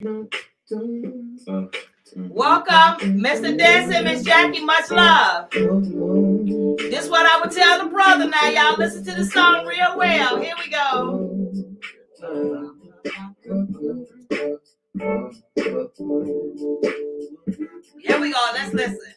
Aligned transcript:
Welcome, 0.00 0.26
Mr. 3.20 3.56
Denson, 3.56 4.04
Miss 4.04 4.24
Jackie. 4.24 4.64
Much 4.64 4.90
love. 4.90 5.50
This 5.50 7.04
is 7.04 7.10
what 7.10 7.26
I 7.26 7.40
would 7.40 7.52
tell 7.52 7.84
the 7.84 7.90
brother 7.90 8.28
now. 8.28 8.48
Y'all 8.48 8.76
listen 8.76 9.04
to 9.04 9.14
the 9.14 9.24
song 9.24 9.66
real 9.66 9.96
well. 9.96 10.40
Here 10.40 10.54
we 10.58 10.68
go. 10.68 11.30
Here 18.00 18.20
we 18.20 18.32
go. 18.32 18.50
Let's 18.52 18.74
listen. 18.74 19.14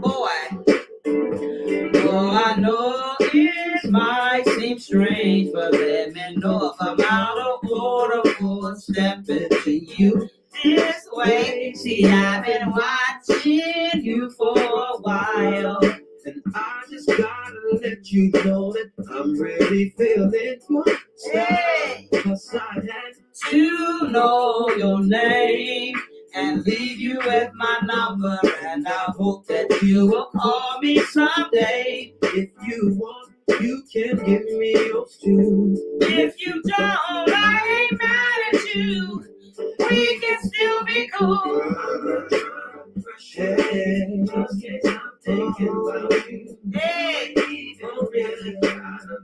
Boy. 0.00 0.30
Oh, 2.06 2.42
I 2.44 2.56
know 2.58 3.16
it 3.20 3.90
might 3.90 4.44
seem 4.58 4.78
strange, 4.80 5.52
but 5.52 5.72
let 5.72 6.12
me 6.12 6.36
know 6.36 6.72
if 6.72 6.76
I'm 6.80 7.00
out 7.00 7.38
of 7.38 7.70
order 7.70 8.33
for 8.74 8.80
stepping 8.80 9.48
to 9.48 9.70
you 9.70 10.28
this 10.62 11.08
way. 11.12 11.72
See, 11.74 12.06
I've 12.06 12.44
been 12.44 12.70
watching 12.70 14.02
you 14.02 14.30
for 14.30 14.58
a 14.58 14.98
while. 15.00 15.78
And 16.26 16.42
I 16.54 16.82
just 16.90 17.08
gotta 17.08 17.78
let 17.82 18.10
you 18.10 18.30
know 18.44 18.72
that 18.72 18.90
I'm 19.10 19.38
really 19.38 19.94
feeling 19.98 20.58
my 20.70 20.98
Hey, 21.32 22.08
Cause 22.14 22.54
I 22.54 22.74
had 22.74 23.14
to 23.50 24.08
know 24.10 24.68
your 24.76 25.00
name 25.04 25.94
and 26.34 26.64
leave 26.64 26.98
you 26.98 27.18
with 27.18 27.50
my 27.54 27.78
number, 27.84 28.38
and 28.62 28.88
I 28.88 29.12
hope 29.16 29.46
that 29.46 29.82
you 29.82 30.06
will 30.06 30.30
call 30.36 30.78
me 30.80 30.98
someday. 30.98 32.14
If 32.22 32.50
you 32.66 32.96
want, 32.98 33.34
you 33.60 33.82
can 33.92 34.16
give 34.24 34.44
me 34.44 34.72
yours 34.72 35.18
too. 35.22 35.76
If 36.00 36.40
you 36.40 36.60
don't, 36.62 37.30
I 37.30 37.88
ain't 37.90 38.02
mad 38.02 38.33
We 38.54 40.20
can 40.20 40.38
still 40.42 40.84
be 40.84 41.08
cool. 41.08 41.62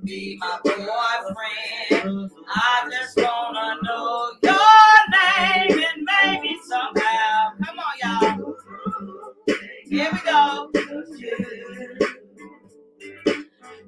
Be 0.05 0.39
my 0.41 0.59
boyfriend. 0.65 2.31
I 2.49 2.89
just 2.91 3.17
wanna 3.19 3.77
know 3.83 4.33
your 4.43 4.99
name 5.13 5.85
and 5.85 6.09
maybe 6.11 6.59
somehow. 6.65 7.53
Come 7.65 7.79
on, 7.79 7.95
y'all. 8.03 8.57
Here 9.89 10.11
we 10.13 10.19
go. 10.31 10.71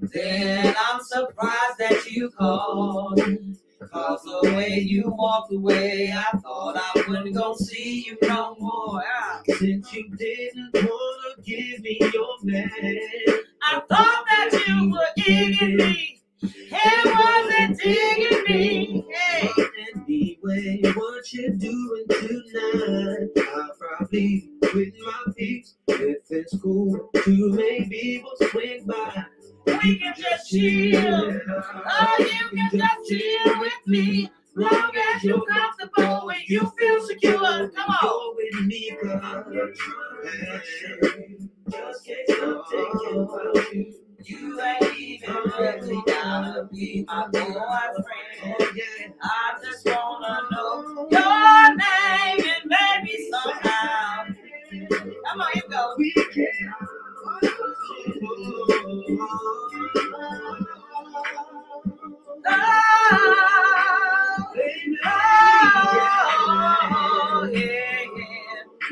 Then 0.02 0.74
I'm 0.78 1.00
surprised 1.02 1.78
that 1.78 2.06
you 2.10 2.30
called. 2.30 3.20
Cause 3.92 4.22
the 4.22 4.54
way 4.54 4.78
you 4.78 5.04
walked 5.06 5.52
away, 5.52 6.10
I 6.16 6.38
thought 6.38 6.76
I 6.78 7.04
wasn't 7.06 7.34
gonna 7.34 7.58
see 7.58 8.04
you 8.06 8.16
no 8.22 8.56
more. 8.58 9.04
Since 9.46 9.92
you 9.92 10.08
didn't 10.16 10.72
wanna 10.72 11.42
give 11.44 11.80
me 11.80 11.98
your 12.00 12.36
man, 12.42 12.70
I 13.62 13.82
thought 13.90 14.24
that 14.30 14.64
you 14.66 14.90
were 14.90 15.06
digging 15.16 15.76
me. 15.76 16.22
It 16.40 17.04
wasn't 17.04 17.78
digging 17.82 18.44
me. 18.48 19.04
Hey. 19.12 19.50
Anyway, 19.94 20.80
what 20.94 21.32
you 21.34 21.52
doing 21.52 22.04
tonight? 22.08 23.28
I'll 23.54 23.76
probably 23.78 24.48
quit 24.70 24.94
my 25.04 25.32
peeps 25.36 25.74
if 25.88 26.18
it's 26.30 26.56
cool 26.62 27.10
to 27.24 27.50
maybe 27.50 28.24
we'll 28.24 28.48
swing 28.50 28.86
by. 28.86 29.26
We 29.66 29.98
can 29.98 30.14
just 30.16 30.50
chill. 30.50 31.40
Oh, 31.90 32.16
you 32.18 32.48
can 32.56 32.70
just 32.72 33.08
chill 33.08 33.60
with 33.60 33.86
me. 33.86 34.30
Long 34.54 34.92
as 35.14 35.24
you're 35.24 35.42
comfortable 35.46 36.30
and 36.30 36.42
you 36.46 36.72
feel 36.78 37.06
secure. 37.06 37.68
Come 37.70 37.90
on. 37.90 38.36
With 38.36 38.66
me, 38.66 38.96
just 41.70 42.06
can't 42.06 42.28
stop 42.28 42.66
you. 43.72 43.94
You 44.24 44.60
ain't 44.60 44.98
even 44.98 45.36
really 45.58 46.02
gotta 46.06 46.68
be 46.70 47.04
my. 47.08 47.28
I 49.24 49.54
just 49.64 49.86
wanna 49.86 50.42
know 50.50 51.08
your 51.10 51.76
name 51.76 52.46
and 52.46 52.64
maybe 52.66 53.28
somehow. 53.30 54.24
Come 55.26 55.40
on, 55.40 55.48
we 55.54 55.60
go. 55.68 55.94
We 55.98 56.12
can. 56.12 56.46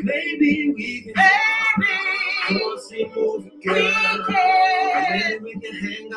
Maybe 0.03 0.73
we 0.75 1.03
can 1.03 1.15
movie, 2.51 3.11
we 3.15 3.51
can. 3.63 3.93
Maybe 5.11 5.39
we 5.43 5.53
can 5.61 5.75
hang. 5.75 6.11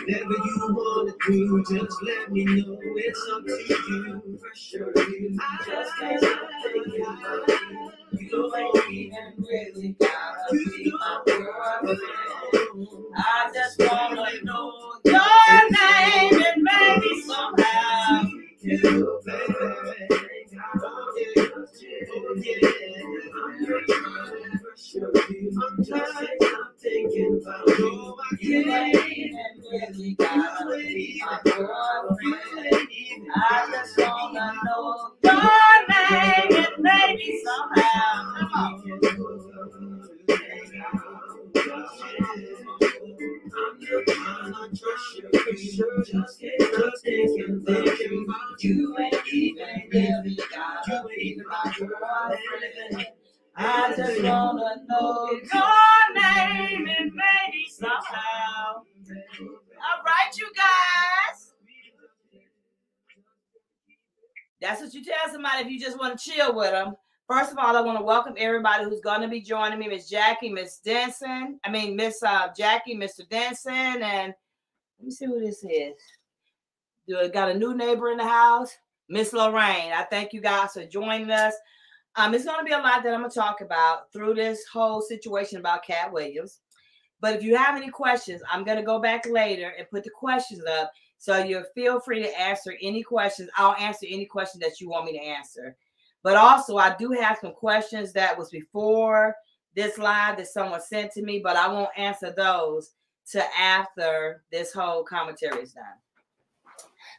Whatever 0.00 0.32
you 0.32 0.56
wanna 0.70 1.12
do, 1.26 1.64
just 1.64 2.02
let 2.02 2.30
me 2.32 2.44
know. 2.44 2.78
It's 2.96 3.28
up 3.32 3.44
to 3.44 3.52
you. 3.90 4.38
For 4.40 4.54
sure, 4.54 4.90
about 4.90 5.08
you. 8.90 9.12
Really 9.38 9.96
boyfriend. 18.82 19.58
I 33.34 33.68
just 33.72 33.98
wanna 33.98 34.52
know 34.64 35.10
your 35.22 35.86
name 35.88 36.64
and 36.64 36.82
maybe 36.82 37.40
somehow. 37.44 38.27
You 45.78 45.86
ain't 48.98 49.14
even 49.32 49.82
really 49.92 50.36
gotta 50.50 51.04
be 51.08 51.40
my 51.48 51.72
boyfriend. 51.78 53.06
I 53.56 53.94
just 53.96 54.22
wanna 54.24 54.82
know 54.88 55.30
your 55.30 56.14
name 56.14 56.88
and 56.98 57.12
maybe 57.12 57.68
somehow. 57.70 58.74
All 58.74 60.02
right, 60.04 60.36
you 60.36 60.50
guys. 60.56 61.54
That's 64.60 64.80
what 64.80 64.92
you 64.94 65.04
tell 65.04 65.14
somebody 65.30 65.62
if 65.62 65.70
you 65.70 65.78
just 65.78 65.96
want 65.98 66.18
to 66.18 66.30
chill 66.30 66.56
with 66.56 66.72
them. 66.72 66.96
First 67.28 67.52
of 67.52 67.58
all, 67.58 67.76
I 67.76 67.80
want 67.82 67.98
to 67.98 68.04
welcome 68.04 68.34
everybody 68.36 68.82
who's 68.84 69.00
going 69.00 69.20
to 69.20 69.28
be 69.28 69.40
joining 69.40 69.78
me, 69.78 69.86
Miss 69.86 70.08
Jackie, 70.08 70.48
Miss 70.48 70.78
Denson. 70.78 71.60
I 71.62 71.70
mean, 71.70 71.94
Miss 71.94 72.20
uh, 72.22 72.48
Jackie, 72.56 72.96
Mr. 72.96 73.28
Denson, 73.28 74.02
and 74.02 74.34
let 74.98 75.06
me 75.06 75.10
see 75.10 75.26
who 75.26 75.40
this 75.40 75.64
is. 75.64 75.94
Do 77.06 77.18
I 77.18 77.28
got 77.28 77.50
a 77.50 77.58
new 77.58 77.74
neighbor 77.74 78.10
in 78.10 78.18
the 78.18 78.26
house? 78.26 78.76
Miss 79.08 79.32
Lorraine. 79.32 79.92
I 79.92 80.06
thank 80.10 80.32
you 80.32 80.40
guys 80.40 80.72
for 80.72 80.84
joining 80.84 81.30
us. 81.30 81.54
Um, 82.16 82.34
it's 82.34 82.44
going 82.44 82.58
to 82.58 82.64
be 82.64 82.72
a 82.72 82.78
lot 82.78 83.02
that 83.02 83.14
I'm 83.14 83.20
going 83.20 83.30
to 83.30 83.38
talk 83.38 83.60
about 83.60 84.12
through 84.12 84.34
this 84.34 84.64
whole 84.70 85.00
situation 85.00 85.58
about 85.58 85.84
Katt 85.84 86.12
Williams. 86.12 86.60
But 87.20 87.36
if 87.36 87.42
you 87.42 87.56
have 87.56 87.76
any 87.76 87.90
questions, 87.90 88.42
I'm 88.50 88.64
going 88.64 88.76
to 88.76 88.84
go 88.84 89.00
back 89.00 89.26
later 89.26 89.72
and 89.78 89.88
put 89.88 90.04
the 90.04 90.10
questions 90.10 90.64
up. 90.64 90.92
So 91.18 91.38
you 91.38 91.64
feel 91.74 92.00
free 92.00 92.22
to 92.22 92.40
answer 92.40 92.74
any 92.82 93.02
questions. 93.02 93.50
I'll 93.56 93.74
answer 93.74 94.06
any 94.08 94.26
question 94.26 94.60
that 94.60 94.80
you 94.80 94.88
want 94.88 95.06
me 95.06 95.18
to 95.18 95.24
answer. 95.24 95.76
But 96.22 96.36
also, 96.36 96.76
I 96.76 96.94
do 96.96 97.12
have 97.12 97.38
some 97.40 97.52
questions 97.52 98.12
that 98.12 98.36
was 98.36 98.50
before 98.50 99.34
this 99.74 99.98
live 99.98 100.36
that 100.36 100.48
someone 100.48 100.80
sent 100.80 101.12
to 101.12 101.22
me, 101.22 101.40
but 101.42 101.56
I 101.56 101.68
won't 101.68 101.96
answer 101.96 102.32
those 102.36 102.92
to 103.32 103.44
after 103.58 104.42
this 104.50 104.72
whole 104.72 105.04
commentary 105.04 105.62
is 105.62 105.72
done. 105.72 105.84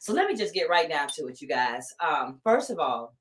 So 0.02 0.14
let 0.14 0.28
me 0.28 0.36
just 0.36 0.54
get 0.54 0.70
right 0.70 0.90
down 0.90 1.10
to 1.16 1.28
it, 1.28 1.42
you 1.42 1.48
guys. 1.48 1.94
Um, 2.00 2.40
first 2.44 2.70
of 2.70 2.80
all, 2.80 3.16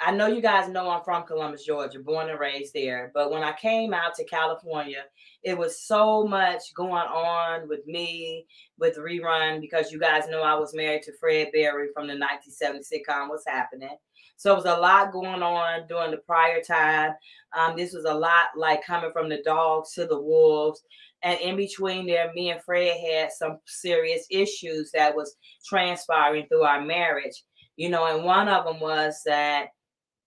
I 0.00 0.12
know 0.12 0.28
you 0.28 0.40
guys 0.40 0.68
know 0.68 0.88
I'm 0.90 1.02
from 1.02 1.24
Columbus, 1.24 1.64
Georgia, 1.64 1.98
born 1.98 2.30
and 2.30 2.38
raised 2.38 2.72
there. 2.72 3.10
But 3.14 3.32
when 3.32 3.42
I 3.42 3.52
came 3.52 3.92
out 3.92 4.14
to 4.14 4.24
California, 4.24 5.02
it 5.42 5.58
was 5.58 5.82
so 5.82 6.24
much 6.24 6.62
going 6.76 6.92
on 6.92 7.68
with 7.68 7.84
me, 7.86 8.46
with 8.78 8.96
rerun, 8.96 9.60
because 9.60 9.90
you 9.90 9.98
guys 9.98 10.28
know 10.28 10.42
I 10.42 10.54
was 10.54 10.74
married 10.74 11.02
to 11.02 11.16
Fred 11.18 11.48
Berry 11.52 11.88
from 11.92 12.06
the 12.06 12.14
1970 12.14 12.84
sitcom 12.84 13.28
What's 13.28 13.46
Happening. 13.46 13.96
So 14.36 14.52
it 14.52 14.56
was 14.56 14.66
a 14.66 14.76
lot 14.76 15.10
going 15.10 15.42
on 15.42 15.88
during 15.88 16.12
the 16.12 16.18
prior 16.18 16.62
time. 16.62 17.14
Um, 17.56 17.76
this 17.76 17.92
was 17.92 18.04
a 18.04 18.14
lot 18.14 18.46
like 18.56 18.84
coming 18.84 19.10
from 19.10 19.28
the 19.28 19.42
dogs 19.42 19.94
to 19.94 20.06
the 20.06 20.20
wolves. 20.20 20.84
And 21.22 21.40
in 21.40 21.56
between 21.56 22.06
there, 22.06 22.32
me 22.32 22.50
and 22.50 22.62
Fred 22.62 22.96
had 22.96 23.32
some 23.32 23.58
serious 23.66 24.26
issues 24.30 24.90
that 24.92 25.14
was 25.14 25.36
transpiring 25.64 26.46
through 26.46 26.62
our 26.62 26.80
marriage 26.80 27.42
You 27.76 27.88
know, 27.90 28.06
and 28.14 28.24
one 28.24 28.48
of 28.48 28.64
them 28.64 28.80
was 28.80 29.20
that 29.24 29.68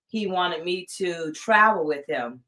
he 0.07 0.27
wanted 0.27 0.63
me 0.63 0.87
to 0.97 1.31
travel 1.33 1.85
with 1.85 2.05
him 2.07 2.41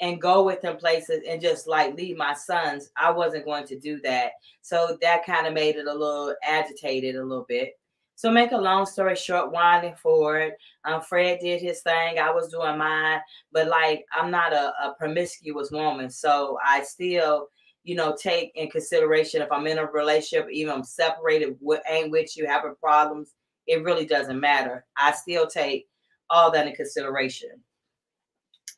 and 0.00 0.20
go 0.20 0.44
with 0.44 0.62
him 0.62 0.76
places 0.76 1.20
and 1.28 1.40
just 1.40 1.66
like 1.66 1.96
leave 1.96 2.16
my 2.16 2.34
sons. 2.34 2.90
I 2.96 3.10
wasn't 3.10 3.46
going 3.46 3.66
to 3.66 3.78
do 3.78 4.00
that. 4.02 4.32
So 4.62 4.98
that 5.00 5.24
kind 5.24 5.46
of 5.46 5.54
made 5.54 5.76
it 5.76 5.86
a 5.86 5.92
little 5.92 6.34
agitated 6.42 7.16
a 7.16 7.24
little 7.24 7.46
bit. 7.48 7.72
So 8.14 8.30
make 8.30 8.52
a 8.52 8.56
long 8.56 8.86
story 8.86 9.14
short, 9.14 9.52
winding 9.52 9.94
forward, 9.94 10.52
um, 10.84 11.02
Fred 11.02 11.38
did 11.40 11.60
his 11.60 11.82
thing. 11.82 12.18
I 12.18 12.30
was 12.30 12.48
doing 12.48 12.78
mine, 12.78 13.20
but 13.52 13.68
like 13.68 14.06
I'm 14.10 14.30
not 14.30 14.54
a, 14.54 14.72
a 14.82 14.94
promiscuous 14.98 15.70
woman, 15.70 16.08
so 16.08 16.58
I 16.64 16.82
still, 16.82 17.48
you 17.86 17.94
know, 17.94 18.14
take 18.20 18.52
in 18.56 18.68
consideration 18.68 19.40
if 19.40 19.50
I'm 19.50 19.66
in 19.66 19.78
a 19.78 19.86
relationship, 19.86 20.48
even 20.50 20.74
I'm 20.74 20.84
separated, 20.84 21.56
with, 21.60 21.80
ain't 21.88 22.10
with 22.10 22.36
you, 22.36 22.46
having 22.46 22.74
problems, 22.74 23.32
it 23.66 23.82
really 23.82 24.04
doesn't 24.04 24.38
matter. 24.38 24.84
I 24.96 25.12
still 25.12 25.46
take 25.46 25.88
all 26.28 26.50
that 26.50 26.66
in 26.66 26.74
consideration. 26.74 27.50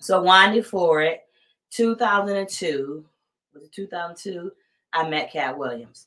So 0.00 0.22
winding 0.22 0.62
forward, 0.62 1.16
2002 1.70 3.04
was 3.58 3.64
it 3.64 3.72
2002? 3.72 4.52
I 4.92 5.08
met 5.08 5.32
Katt 5.32 5.58
Williams. 5.58 6.06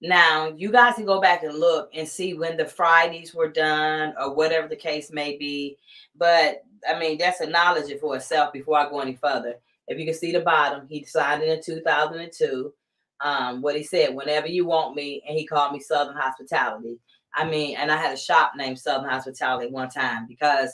Now, 0.00 0.52
you 0.56 0.70
guys 0.70 0.94
can 0.94 1.06
go 1.06 1.20
back 1.20 1.42
and 1.42 1.58
look 1.58 1.90
and 1.94 2.06
see 2.06 2.34
when 2.34 2.56
the 2.56 2.66
Fridays 2.66 3.34
were 3.34 3.48
done 3.48 4.14
or 4.18 4.34
whatever 4.34 4.68
the 4.68 4.76
case 4.76 5.10
may 5.10 5.36
be. 5.36 5.78
But 6.16 6.64
I 6.88 6.98
mean, 6.98 7.18
that's 7.18 7.40
a 7.40 7.46
knowledge 7.46 7.92
for 8.00 8.16
itself 8.16 8.52
before 8.52 8.78
I 8.78 8.88
go 8.88 9.00
any 9.00 9.16
further. 9.16 9.56
If 9.88 9.98
you 9.98 10.04
can 10.04 10.14
see 10.14 10.32
the 10.32 10.40
bottom, 10.40 10.86
he 10.88 11.06
it 11.14 11.42
in 11.42 11.62
2002. 11.62 12.72
Um, 13.20 13.62
what 13.62 13.76
he 13.76 13.82
said, 13.82 14.14
whenever 14.14 14.46
you 14.46 14.66
want 14.66 14.94
me, 14.94 15.22
and 15.26 15.38
he 15.38 15.46
called 15.46 15.72
me 15.72 15.80
Southern 15.80 16.16
Hospitality. 16.16 16.98
I 17.34 17.44
mean, 17.48 17.76
and 17.76 17.90
I 17.90 17.96
had 17.96 18.12
a 18.12 18.18
shop 18.18 18.52
named 18.56 18.78
Southern 18.78 19.08
Hospitality 19.08 19.70
one 19.70 19.88
time 19.88 20.26
because, 20.26 20.70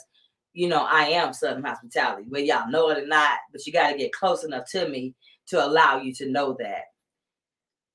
you 0.53 0.67
know, 0.67 0.85
I 0.89 1.05
am 1.05 1.33
Southern 1.33 1.63
Hospitality. 1.63 2.25
Well, 2.29 2.41
y'all 2.41 2.69
know 2.69 2.89
it 2.89 3.01
or 3.01 3.07
not, 3.07 3.39
but 3.51 3.65
you 3.65 3.71
got 3.71 3.91
to 3.91 3.97
get 3.97 4.11
close 4.13 4.43
enough 4.43 4.69
to 4.71 4.89
me 4.89 5.13
to 5.47 5.63
allow 5.63 5.99
you 5.99 6.13
to 6.15 6.29
know 6.29 6.55
that. 6.59 6.83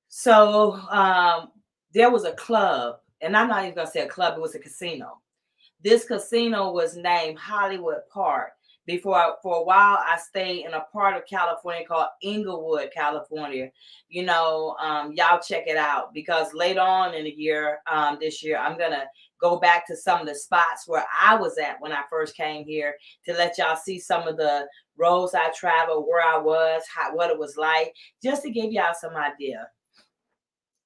So 0.07 0.73
um, 0.89 1.49
there 1.93 2.11
was 2.11 2.25
a 2.25 2.33
club, 2.33 2.97
and 3.21 3.37
I'm 3.37 3.47
not 3.47 3.63
even 3.63 3.75
gonna 3.75 3.89
say 3.89 4.01
a 4.01 4.07
club, 4.07 4.37
it 4.37 4.41
was 4.41 4.55
a 4.55 4.59
casino. 4.59 5.19
This 5.81 6.05
casino 6.05 6.71
was 6.71 6.97
named 6.97 7.37
Hollywood 7.37 8.01
Park. 8.11 8.51
Before 8.89 9.15
I, 9.15 9.33
for 9.43 9.57
a 9.57 9.63
while, 9.63 9.99
I 10.03 10.17
stayed 10.17 10.65
in 10.65 10.73
a 10.73 10.83
part 10.91 11.15
of 11.15 11.27
California 11.27 11.85
called 11.85 12.07
Inglewood, 12.23 12.89
California. 12.91 13.69
You 14.07 14.23
know, 14.23 14.75
um, 14.81 15.13
y'all 15.13 15.39
check 15.39 15.67
it 15.67 15.77
out 15.77 16.11
because 16.11 16.55
later 16.55 16.79
on 16.79 17.13
in 17.13 17.25
the 17.25 17.29
year, 17.29 17.81
um, 17.85 18.17
this 18.19 18.43
year, 18.43 18.57
I'm 18.57 18.79
gonna 18.79 19.05
go 19.39 19.59
back 19.59 19.85
to 19.85 19.95
some 19.95 20.21
of 20.21 20.25
the 20.25 20.33
spots 20.33 20.87
where 20.87 21.05
I 21.21 21.35
was 21.35 21.59
at 21.59 21.79
when 21.79 21.91
I 21.91 22.01
first 22.09 22.35
came 22.35 22.65
here 22.65 22.95
to 23.25 23.33
let 23.33 23.59
y'all 23.59 23.75
see 23.75 23.99
some 23.99 24.27
of 24.27 24.37
the 24.37 24.65
roads 24.97 25.35
I 25.35 25.51
traveled, 25.51 26.07
where 26.07 26.25
I 26.25 26.39
was, 26.39 26.81
how, 26.91 27.15
what 27.15 27.29
it 27.29 27.37
was 27.37 27.57
like, 27.57 27.93
just 28.23 28.41
to 28.41 28.49
give 28.49 28.71
y'all 28.71 28.95
some 28.99 29.15
idea. 29.15 29.67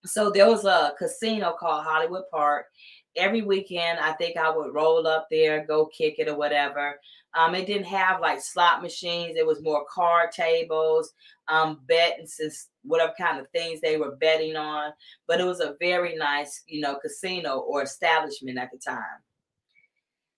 So 0.04 0.30
there 0.30 0.50
was 0.50 0.66
a 0.66 0.94
casino 1.00 1.56
called 1.58 1.86
Hollywood 1.86 2.24
Park. 2.32 2.66
Every 3.16 3.44
weekend, 3.44 4.00
I 4.00 4.12
think 4.14 4.36
I 4.36 4.50
would 4.50 4.74
roll 4.74 5.08
up 5.08 5.28
there, 5.32 5.66
go 5.66 5.86
kick 5.86 6.16
it 6.18 6.28
or 6.28 6.36
whatever. 6.36 7.00
Um, 7.36 7.56
it 7.56 7.66
didn't 7.66 7.88
have 7.88 8.22
like 8.22 8.42
slot 8.42 8.82
machines. 8.82 9.36
It 9.38 9.46
was 9.46 9.64
more 9.64 9.86
card 9.90 10.32
tables, 10.32 11.14
um, 11.48 11.80
betting, 11.88 12.28
whatever 12.84 13.14
kind 13.18 13.40
of 13.40 13.50
things 13.50 13.82
they 13.82 13.98
were 13.98 14.16
betting 14.18 14.56
on. 14.56 14.92
But 15.28 15.40
it 15.40 15.46
was 15.46 15.60
a 15.60 15.76
very 15.80 16.16
nice, 16.16 16.64
you 16.68 16.82
know, 16.82 16.96
casino 16.96 17.60
or 17.60 17.84
establishment 17.84 18.58
at 18.58 18.72
the 18.72 18.78
time. 18.78 19.22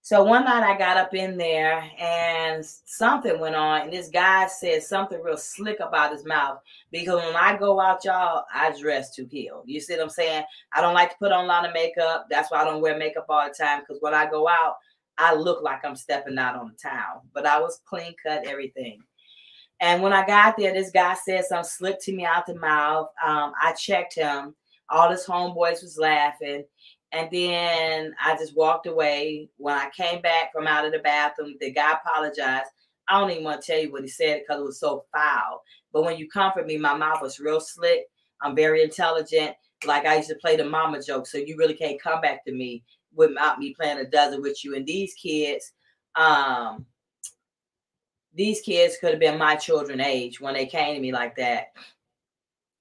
So 0.06 0.24
one 0.24 0.45
night 0.45 0.62
I 0.62 0.77
got 0.77 0.97
up 0.97 1.15
in 1.15 1.36
there 1.36 1.83
and 2.00 2.63
something 2.63 3.39
went 3.39 3.56
on, 3.56 3.81
and 3.81 3.92
this 3.92 4.09
guy 4.09 4.45
said 4.45 4.83
something 4.83 5.19
real 5.19 5.36
slick 5.36 5.80
about 5.80 6.12
his 6.12 6.24
mouth. 6.24 6.59
Because 6.92 7.24
when 7.24 7.36
I 7.36 7.57
go 7.57 7.80
out, 7.80 8.06
y'all, 8.06 8.44
I 8.53 8.71
dress 8.80 9.15
to 9.15 9.25
kill. 9.25 9.63
You 9.65 9.81
see 9.81 9.95
what 9.95 10.03
I'm 10.03 10.09
saying? 10.09 10.44
I 10.74 10.81
don't 10.81 10.94
like 10.94 11.09
to 11.09 11.18
put 11.18 11.31
on 11.31 11.45
a 11.45 11.47
lot 11.47 11.65
of 11.65 11.74
makeup. 11.74 12.27
That's 12.30 12.51
why 12.51 12.62
I 12.62 12.65
don't 12.65 12.83
wear 12.83 13.00
makeup 13.00 13.25
all 13.30 13.47
the 13.47 13.56
time. 13.56 13.80
Because 13.80 13.97
when 14.00 14.13
I 14.13 14.30
go 14.30 14.47
out, 14.47 14.75
I 15.17 15.33
look 15.35 15.63
like 15.63 15.85
I'm 15.85 15.95
stepping 15.95 16.38
out 16.38 16.56
on 16.56 16.69
the 16.69 16.89
town. 16.89 17.21
But 17.33 17.45
I 17.45 17.59
was 17.59 17.81
clean 17.85 18.13
cut, 18.21 18.47
everything. 18.47 19.00
And 19.81 20.01
when 20.01 20.13
I 20.13 20.25
got 20.25 20.56
there, 20.57 20.73
this 20.73 20.91
guy 20.91 21.15
said 21.15 21.45
something 21.45 21.69
slick 21.69 22.01
to 22.03 22.13
me 22.13 22.25
out 22.25 22.45
the 22.45 22.56
mouth. 22.56 23.09
Um, 23.25 23.53
I 23.62 23.73
checked 23.73 24.15
him. 24.15 24.56
All 24.89 25.09
his 25.09 25.25
homeboys 25.25 25.81
was 25.81 25.97
laughing. 26.00 26.63
And 27.12 27.29
then 27.31 28.13
I 28.23 28.35
just 28.35 28.56
walked 28.56 28.88
away. 28.88 29.50
When 29.57 29.75
I 29.75 29.89
came 29.95 30.21
back 30.21 30.51
from 30.53 30.67
out 30.67 30.85
of 30.85 30.91
the 30.91 31.00
bathroom, 31.00 31.56
the 31.59 31.71
guy 31.71 31.94
apologized. 31.94 32.69
I 33.07 33.19
don't 33.19 33.31
even 33.31 33.44
want 33.44 33.61
to 33.61 33.68
tell 33.71 33.81
you 33.81 33.91
what 33.91 34.01
he 34.01 34.07
said 34.07 34.41
because 34.41 34.61
it 34.61 34.65
was 34.65 34.79
so 34.79 35.06
foul. 35.13 35.61
But 35.94 36.03
when 36.03 36.18
you 36.18 36.27
comfort 36.27 36.65
me, 36.65 36.77
my 36.77 36.95
mouth 36.95 37.21
was 37.21 37.39
real 37.39 37.59
slick. 37.59 38.06
I'm 38.41 38.56
very 38.56 38.83
intelligent. 38.83 39.56
Like 39.85 40.06
I 40.06 40.18
used 40.18 40.29
to 40.29 40.35
play 40.35 40.56
the 40.56 40.65
mama 40.65 41.01
joke. 41.01 41.27
So 41.27 41.38
you 41.38 41.56
really 41.57 41.75
can't 41.75 42.01
come 42.01 42.21
back 42.21 42.44
to 42.45 42.51
me 42.51 42.83
without 43.15 43.59
me 43.59 43.73
playing 43.73 44.00
a 44.00 44.06
dozen 44.06 44.41
with 44.41 44.63
you. 44.63 44.75
And 44.75 44.85
these 44.85 45.13
kids, 45.13 45.71
um, 46.15 46.85
these 48.33 48.62
kids 48.62 48.97
could 49.00 49.12
have 49.12 49.19
been 49.19 49.38
my 49.38 49.56
children 49.56 50.01
age 50.01 50.41
when 50.41 50.53
they 50.53 50.65
came 50.65 50.95
to 50.95 51.01
me 51.01 51.12
like 51.12 51.35
that. 51.38 51.67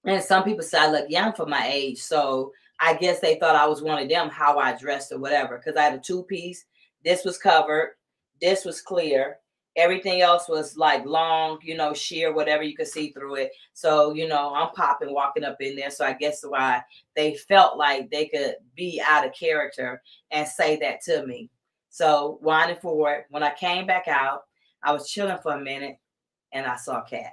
And 0.05 0.23
some 0.23 0.45
people 0.45 0.63
say 0.63 0.79
I 0.79 0.91
look 0.91 1.09
young 1.09 1.33
for 1.33 1.47
my 1.47 1.67
age. 1.73 1.99
So 1.99 2.53
I 2.81 2.95
guess 2.95 3.21
they 3.21 3.37
thought 3.37 3.57
I 3.57 3.67
was 3.67 3.83
one 3.83 4.03
of 4.03 4.09
them, 4.09 4.29
how 4.29 4.59
I 4.59 4.77
dressed 4.77 5.13
or 5.13 5.19
whatever, 5.19 5.57
because 5.57 5.77
I 5.77 5.85
had 5.85 5.95
a 5.95 5.99
two 5.99 6.25
piece. 6.25 6.65
This 7.05 7.25
was 7.25 7.39
covered, 7.39 7.95
this 8.41 8.65
was 8.65 8.81
clear. 8.81 9.39
Everything 9.77 10.21
else 10.21 10.49
was 10.49 10.77
like 10.77 11.05
long, 11.05 11.59
you 11.63 11.77
know, 11.77 11.93
sheer, 11.93 12.33
whatever 12.33 12.63
you 12.63 12.77
could 12.77 12.87
see 12.87 13.11
through 13.11 13.37
it. 13.37 13.51
So, 13.73 14.15
you 14.15 14.29
know, 14.29 14.55
I'm 14.55 14.71
popping, 14.71 15.13
walking 15.13 15.45
up 15.45 15.61
in 15.61 15.77
there. 15.77 15.91
So 15.91 16.05
I 16.05 16.13
guess 16.13 16.45
why 16.47 16.83
they 17.17 17.35
felt 17.35 17.77
like 17.77 18.11
they 18.11 18.27
could 18.27 18.55
be 18.77 19.03
out 19.05 19.27
of 19.27 19.35
character 19.35 20.01
and 20.31 20.47
say 20.47 20.77
that 20.77 21.01
to 21.03 21.27
me. 21.27 21.51
So 21.91 22.39
winding 22.43 22.79
forward, 22.79 23.25
when 23.31 23.43
I 23.43 23.53
came 23.55 23.87
back 23.87 24.07
out, 24.09 24.43
I 24.83 24.93
was 24.93 25.11
chilling 25.11 25.39
for 25.43 25.55
a 25.55 25.61
minute 25.61 25.97
and 26.53 26.67
I 26.67 26.77
saw 26.77 27.03
Katt 27.03 27.33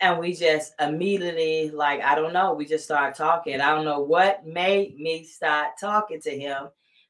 and 0.00 0.18
we 0.18 0.34
just 0.34 0.72
immediately 0.80 1.70
like 1.70 2.00
i 2.02 2.14
don't 2.14 2.32
know 2.32 2.54
we 2.54 2.64
just 2.64 2.84
started 2.84 3.14
talking 3.14 3.60
i 3.60 3.74
don't 3.74 3.84
know 3.84 4.00
what 4.00 4.46
made 4.46 4.98
me 4.98 5.24
start 5.24 5.68
talking 5.78 6.20
to 6.20 6.30
him 6.30 6.68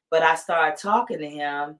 but 0.09 0.21
i 0.21 0.35
started 0.35 0.77
talking 0.77 1.19
to 1.19 1.29
him 1.29 1.79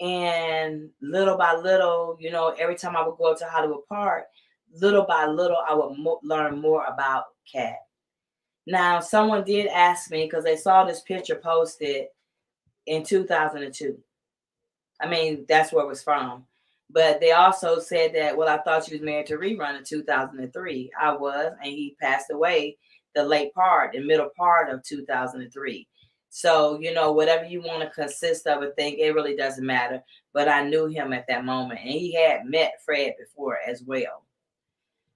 and 0.00 0.88
little 1.00 1.36
by 1.36 1.54
little 1.54 2.16
you 2.20 2.30
know 2.30 2.54
every 2.58 2.76
time 2.76 2.96
i 2.96 3.06
would 3.06 3.16
go 3.16 3.32
up 3.32 3.38
to 3.38 3.46
hollywood 3.46 3.84
park 3.88 4.24
little 4.74 5.04
by 5.04 5.26
little 5.26 5.58
i 5.68 5.74
would 5.74 5.98
mo- 5.98 6.20
learn 6.22 6.60
more 6.60 6.84
about 6.84 7.24
Katt. 7.50 7.78
now 8.66 9.00
someone 9.00 9.44
did 9.44 9.66
ask 9.66 10.10
me 10.10 10.24
because 10.24 10.44
they 10.44 10.56
saw 10.56 10.84
this 10.84 11.00
picture 11.00 11.36
posted 11.36 12.06
in 12.86 13.02
2002 13.02 13.98
i 15.00 15.08
mean 15.08 15.44
that's 15.48 15.72
where 15.72 15.84
it 15.84 15.88
was 15.88 16.02
from 16.02 16.44
but 16.90 17.20
they 17.20 17.32
also 17.32 17.78
said 17.80 18.14
that, 18.14 18.36
well, 18.36 18.48
I 18.48 18.62
thought 18.62 18.84
she 18.84 18.94
was 18.94 19.02
married 19.02 19.26
to 19.26 19.36
Rerun 19.36 19.76
in 19.76 19.84
2003. 19.84 20.90
I 20.98 21.12
was, 21.12 21.52
and 21.62 21.70
he 21.70 21.96
passed 22.00 22.30
away 22.30 22.78
the 23.14 23.24
late 23.24 23.52
part, 23.52 23.92
the 23.92 24.00
middle 24.00 24.30
part 24.36 24.70
of 24.70 24.82
2003. 24.84 25.86
So, 26.30 26.78
you 26.80 26.92
know, 26.92 27.12
whatever 27.12 27.44
you 27.44 27.60
want 27.62 27.82
to 27.82 27.90
consist 27.90 28.46
of 28.46 28.62
a 28.62 28.70
thing, 28.72 28.98
it 28.98 29.14
really 29.14 29.36
doesn't 29.36 29.64
matter. 29.64 30.02
But 30.32 30.48
I 30.48 30.68
knew 30.68 30.86
him 30.86 31.12
at 31.12 31.26
that 31.28 31.44
moment, 31.44 31.80
and 31.80 31.90
he 31.90 32.14
had 32.14 32.46
met 32.46 32.82
Fred 32.84 33.14
before 33.18 33.58
as 33.66 33.82
well. 33.82 34.24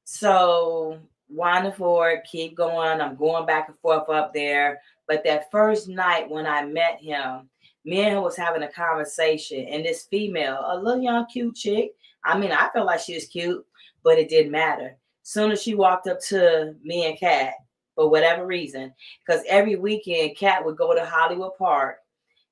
So, 0.04 0.99
winding 1.28 1.73
forward, 1.73 2.23
keep 2.31 2.57
going. 2.57 3.00
I'm 3.00 3.16
going 3.16 3.47
back 3.47 3.69
and 3.69 3.78
forth 3.78 4.09
up 4.09 4.33
there. 4.33 4.81
But 5.07 5.23
that 5.25 5.50
first 5.50 5.88
night 5.88 6.28
when 6.31 6.47
I 6.47 6.64
met 6.64 7.00
him, 7.00 7.49
me 7.85 8.00
and 8.02 8.12
her 8.12 8.21
was 8.21 8.37
having 8.37 8.62
a 8.62 8.73
conversation, 8.73 9.66
and 9.69 9.85
this 9.85 10.04
female, 10.04 10.64
a 10.66 10.76
little 10.78 11.02
young, 11.02 11.26
cute 11.26 11.54
chick. 11.54 11.92
I 12.25 12.38
mean, 12.38 12.52
I 12.52 12.69
felt 12.73 12.87
like 12.87 13.00
she 13.00 13.14
was 13.14 13.26
cute, 13.26 13.64
but 14.04 14.19
it 14.19 14.28
didn't 14.28 14.52
matter. 14.52 14.97
Soon 15.23 15.50
as 15.50 15.62
she 15.62 15.75
walked 15.75 16.07
up 16.07 16.21
to 16.28 16.75
me 16.83 17.07
and 17.07 17.19
Katt, 17.19 17.54
for 17.94 18.08
whatever 18.08 18.46
reason, 18.46 18.92
because 19.26 19.44
every 19.49 19.76
weekend 19.76 20.37
Katt 20.37 20.64
would 20.64 20.76
go 20.76 20.94
to 20.94 21.04
Hollywood 21.04 21.52
Park, 21.58 21.99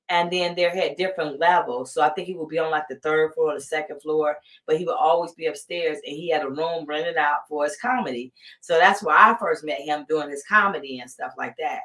and 0.09 0.29
then 0.29 0.55
there 0.55 0.75
had 0.75 0.97
different 0.97 1.39
levels. 1.39 1.93
So 1.93 2.01
I 2.01 2.09
think 2.09 2.27
he 2.27 2.35
would 2.35 2.49
be 2.49 2.59
on 2.59 2.69
like 2.69 2.87
the 2.89 2.97
third 2.97 3.33
floor 3.33 3.51
or 3.51 3.55
the 3.55 3.61
second 3.61 4.01
floor, 4.01 4.37
but 4.67 4.77
he 4.77 4.83
would 4.83 4.97
always 4.97 5.31
be 5.33 5.45
upstairs, 5.45 5.99
and 6.05 6.15
he 6.15 6.29
had 6.29 6.43
a 6.43 6.49
room 6.49 6.85
rented 6.85 7.15
out 7.15 7.47
for 7.47 7.63
his 7.63 7.77
comedy. 7.77 8.33
So 8.59 8.77
that's 8.77 9.01
where 9.01 9.15
I 9.15 9.37
first 9.39 9.63
met 9.63 9.81
him 9.81 10.05
doing 10.09 10.29
his 10.29 10.43
comedy 10.47 10.99
and 10.99 11.09
stuff 11.09 11.31
like 11.37 11.55
that. 11.59 11.79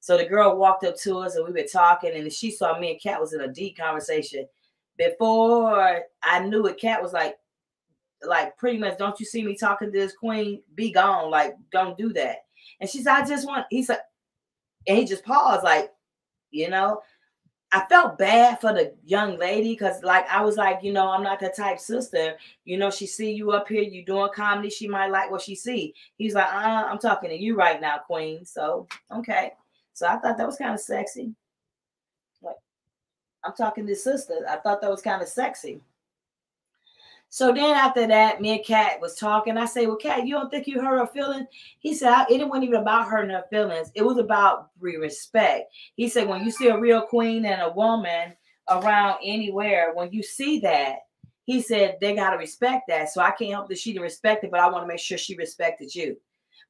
So 0.00 0.16
the 0.16 0.24
girl 0.24 0.56
walked 0.56 0.84
up 0.84 0.96
to 1.02 1.18
us 1.18 1.36
and 1.36 1.46
we 1.46 1.52
were 1.52 1.68
talking, 1.68 2.14
and 2.14 2.32
she 2.32 2.50
saw 2.50 2.78
me 2.78 2.90
and 2.90 3.00
Katt 3.00 3.20
was 3.20 3.34
in 3.34 3.42
a 3.42 3.52
deep 3.52 3.76
conversation. 3.78 4.46
Before 4.96 6.02
I 6.22 6.40
knew 6.40 6.66
it, 6.66 6.80
Katt 6.80 7.02
was 7.02 7.12
like, 7.12 7.36
like 8.26 8.56
pretty 8.56 8.78
much, 8.78 8.98
don't 8.98 9.18
you 9.20 9.26
see 9.26 9.44
me 9.44 9.56
talking 9.56 9.92
to 9.92 9.98
this 9.98 10.14
queen? 10.14 10.62
Be 10.74 10.90
gone. 10.90 11.30
Like, 11.30 11.54
don't 11.70 11.96
do 11.96 12.12
that. 12.14 12.38
And 12.78 12.88
she 12.88 13.02
said, 13.02 13.14
I 13.14 13.26
just 13.26 13.46
want, 13.46 13.66
he 13.70 13.82
said, 13.82 14.00
and 14.86 14.98
he 14.98 15.04
just 15.04 15.24
paused, 15.24 15.64
like, 15.64 15.92
you 16.50 16.68
know. 16.68 17.02
I 17.72 17.86
felt 17.88 18.18
bad 18.18 18.60
for 18.60 18.72
the 18.72 18.94
young 19.04 19.38
lady 19.38 19.74
because, 19.74 20.02
like, 20.02 20.28
I 20.28 20.42
was 20.42 20.56
like, 20.56 20.82
you 20.82 20.92
know, 20.92 21.08
I'm 21.08 21.22
not 21.22 21.38
that 21.38 21.54
type 21.54 21.78
sister. 21.78 22.36
You 22.64 22.76
know, 22.78 22.90
she 22.90 23.06
see 23.06 23.30
you 23.30 23.52
up 23.52 23.68
here, 23.68 23.82
you 23.82 24.04
doing 24.04 24.28
comedy, 24.34 24.70
she 24.70 24.88
might 24.88 25.12
like 25.12 25.30
what 25.30 25.42
she 25.42 25.54
see. 25.54 25.94
He's 26.16 26.34
like, 26.34 26.52
uh, 26.52 26.86
I'm 26.90 26.98
talking 26.98 27.30
to 27.30 27.36
you 27.36 27.54
right 27.54 27.80
now, 27.80 27.98
queen. 27.98 28.44
So, 28.44 28.88
okay. 29.14 29.52
So 29.92 30.08
I 30.08 30.16
thought 30.16 30.36
that 30.36 30.46
was 30.48 30.56
kind 30.56 30.74
of 30.74 30.80
sexy. 30.80 31.32
Like, 32.42 32.56
I'm 33.44 33.52
talking 33.52 33.86
to 33.86 33.94
sister. 33.94 34.44
I 34.50 34.56
thought 34.56 34.80
that 34.80 34.90
was 34.90 35.02
kind 35.02 35.22
of 35.22 35.28
sexy. 35.28 35.80
So 37.32 37.52
then 37.52 37.76
after 37.76 38.08
that, 38.08 38.40
me 38.40 38.56
and 38.56 38.64
Katt 38.64 39.00
was 39.00 39.14
talking. 39.14 39.56
I 39.56 39.64
say, 39.64 39.86
Well, 39.86 39.96
Katt, 39.96 40.26
you 40.26 40.34
don't 40.34 40.50
think 40.50 40.66
you 40.66 40.80
hurt 40.80 40.98
her 40.98 41.06
feelings? 41.06 41.46
He 41.78 41.94
said, 41.94 42.26
It 42.28 42.46
wasn't 42.46 42.64
even 42.64 42.80
about 42.80 43.06
hurting 43.06 43.30
her 43.30 43.44
feelings. 43.50 43.92
It 43.94 44.02
was 44.02 44.18
about 44.18 44.70
respect. 44.80 45.72
He 45.94 46.08
said, 46.08 46.28
When 46.28 46.44
you 46.44 46.50
see 46.50 46.68
a 46.68 46.78
real 46.78 47.02
queen 47.02 47.46
and 47.46 47.62
a 47.62 47.70
woman 47.70 48.34
around 48.68 49.18
anywhere, 49.22 49.92
when 49.94 50.12
you 50.12 50.24
see 50.24 50.58
that, 50.60 50.96
he 51.44 51.62
said 51.62 51.98
they 52.00 52.16
got 52.16 52.30
to 52.30 52.36
respect 52.36 52.88
that. 52.88 53.10
So 53.10 53.20
I 53.20 53.30
can't 53.30 53.52
help 53.52 53.68
that 53.68 53.78
she 53.78 53.92
didn't 53.92 54.02
respect 54.02 54.42
it, 54.42 54.50
but 54.50 54.60
I 54.60 54.68
want 54.68 54.82
to 54.82 54.88
make 54.88 54.98
sure 54.98 55.16
she 55.16 55.36
respected 55.36 55.94
you. 55.94 56.16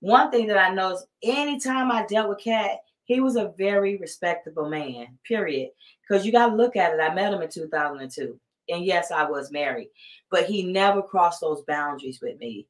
One 0.01 0.31
thing 0.31 0.47
that 0.49 0.59
I 0.59 0.75
know 0.75 0.93
is 0.93 1.07
anytime 1.23 1.91
I 1.91 2.05
dealt 2.05 2.29
with 2.29 2.45
Katt, 2.45 2.81
he 3.05 3.21
was 3.21 3.37
a 3.37 3.55
very 3.57 3.97
respectable 3.97 4.69
man, 4.69 5.19
period. 5.27 5.71
Because 6.07 6.27
you 6.27 6.33
got 6.33 6.49
to 6.49 6.55
look 6.55 6.77
at 6.77 6.93
it. 6.93 7.01
I 7.01 7.15
met 7.15 7.33
him 7.33 7.41
in 7.43 7.49
2002. 7.49 8.39
And 8.71 8.85
yes, 8.85 9.11
I 9.11 9.25
was 9.29 9.51
married 9.51 9.89
but 10.31 10.47
he 10.47 10.63
never 10.63 11.03
crossed 11.03 11.41
those 11.41 11.63
boundaries 11.63 12.21
with 12.23 12.39
me. 12.39 12.67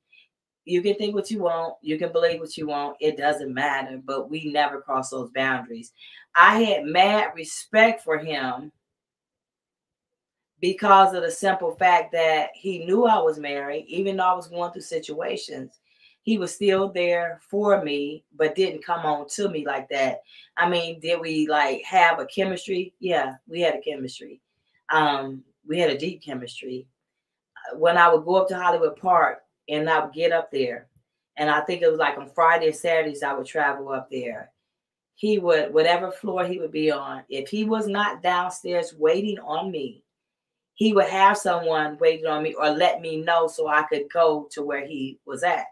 You 0.64 0.83
can 0.83 0.95
think 0.95 1.14
what 1.14 1.30
you 1.30 1.40
want, 1.40 1.75
you 1.83 1.99
can 1.99 2.12
believe 2.12 2.40
what 2.40 2.57
you 2.57 2.66
want, 2.66 2.97
it 3.00 3.16
doesn't 3.16 3.52
matter, 3.52 4.00
but 4.04 4.30
we 4.30 4.50
never 4.52 4.80
crossed 4.80 5.11
those 5.11 5.30
boundaries. 5.30 5.92
I 6.35 6.62
had 6.62 6.85
mad 6.85 7.33
respect 7.35 8.02
for 8.02 8.19
him 8.19 8.73
because 10.61 11.14
of 11.14 11.23
the 11.23 11.30
simple 11.30 11.75
fact 11.76 12.12
that 12.12 12.50
he 12.54 12.85
knew 12.85 13.07
I 13.07 13.19
was 13.19 13.38
married, 13.38 13.87
even 13.88 14.16
though 14.16 14.25
I 14.25 14.35
was 14.35 14.49
going 14.49 14.73
through 14.73 14.83
situations. 14.83 15.80
He 16.23 16.37
was 16.37 16.54
still 16.54 16.92
there 16.92 17.40
for 17.50 17.83
me, 17.83 18.25
but 18.37 18.54
didn't 18.54 18.85
come 18.85 19.07
on 19.07 19.26
to 19.30 19.49
me 19.49 19.64
like 19.66 19.88
that. 19.88 20.21
I 20.59 20.69
mean, 20.69 21.00
did 21.00 21.19
we 21.19 21.49
like 21.49 21.83
have 21.85 22.19
a 22.19 22.26
chemistry? 22.26 22.92
Yeah, 23.00 23.37
we 23.49 23.62
had 23.62 23.75
a 23.75 23.80
chemistry. 23.80 24.42
Um, 24.92 25.42
we 25.67 25.79
had 25.79 25.90
a 25.90 25.99
deep 25.99 26.23
chemistry 26.23 26.87
uh, 27.57 27.79
when 27.79 27.97
I 27.97 28.12
would 28.12 28.25
go 28.25 28.37
up 28.37 28.49
to 28.49 28.57
Hollywood 28.57 28.97
Park 28.97 29.38
and 29.69 29.88
I 29.88 30.05
would 30.05 30.12
get 30.12 30.33
up 30.33 30.50
there, 30.50 30.88
and 31.37 31.49
I 31.49 31.61
think 31.61 31.83
it 31.83 31.90
was 31.90 31.99
like 31.99 32.19
on 32.19 32.31
Friday 32.31 32.69
or 32.69 32.73
Saturdays 32.73 33.23
I 33.23 33.33
would 33.33 33.47
travel 33.47 33.90
up 33.90 34.11
there. 34.11 34.50
He 35.14 35.38
would, 35.38 35.73
whatever 35.73 36.11
floor 36.11 36.45
he 36.45 36.59
would 36.59 36.73
be 36.73 36.90
on, 36.90 37.23
if 37.29 37.49
he 37.49 37.64
was 37.64 37.87
not 37.87 38.23
downstairs 38.23 38.95
waiting 38.99 39.38
on 39.38 39.71
me, 39.71 40.02
he 40.75 40.95
would 40.95 41.09
have 41.09 41.37
someone 41.37 41.99
waiting 41.99 42.26
on 42.26 42.43
me 42.43 42.55
or 42.55 42.71
let 42.71 43.02
me 43.02 43.19
know 43.19 43.47
so 43.47 43.69
I 43.69 43.83
could 43.83 44.11
go 44.11 44.49
to 44.52 44.62
where 44.62 44.87
he 44.87 45.19
was 45.26 45.43
at. 45.43 45.67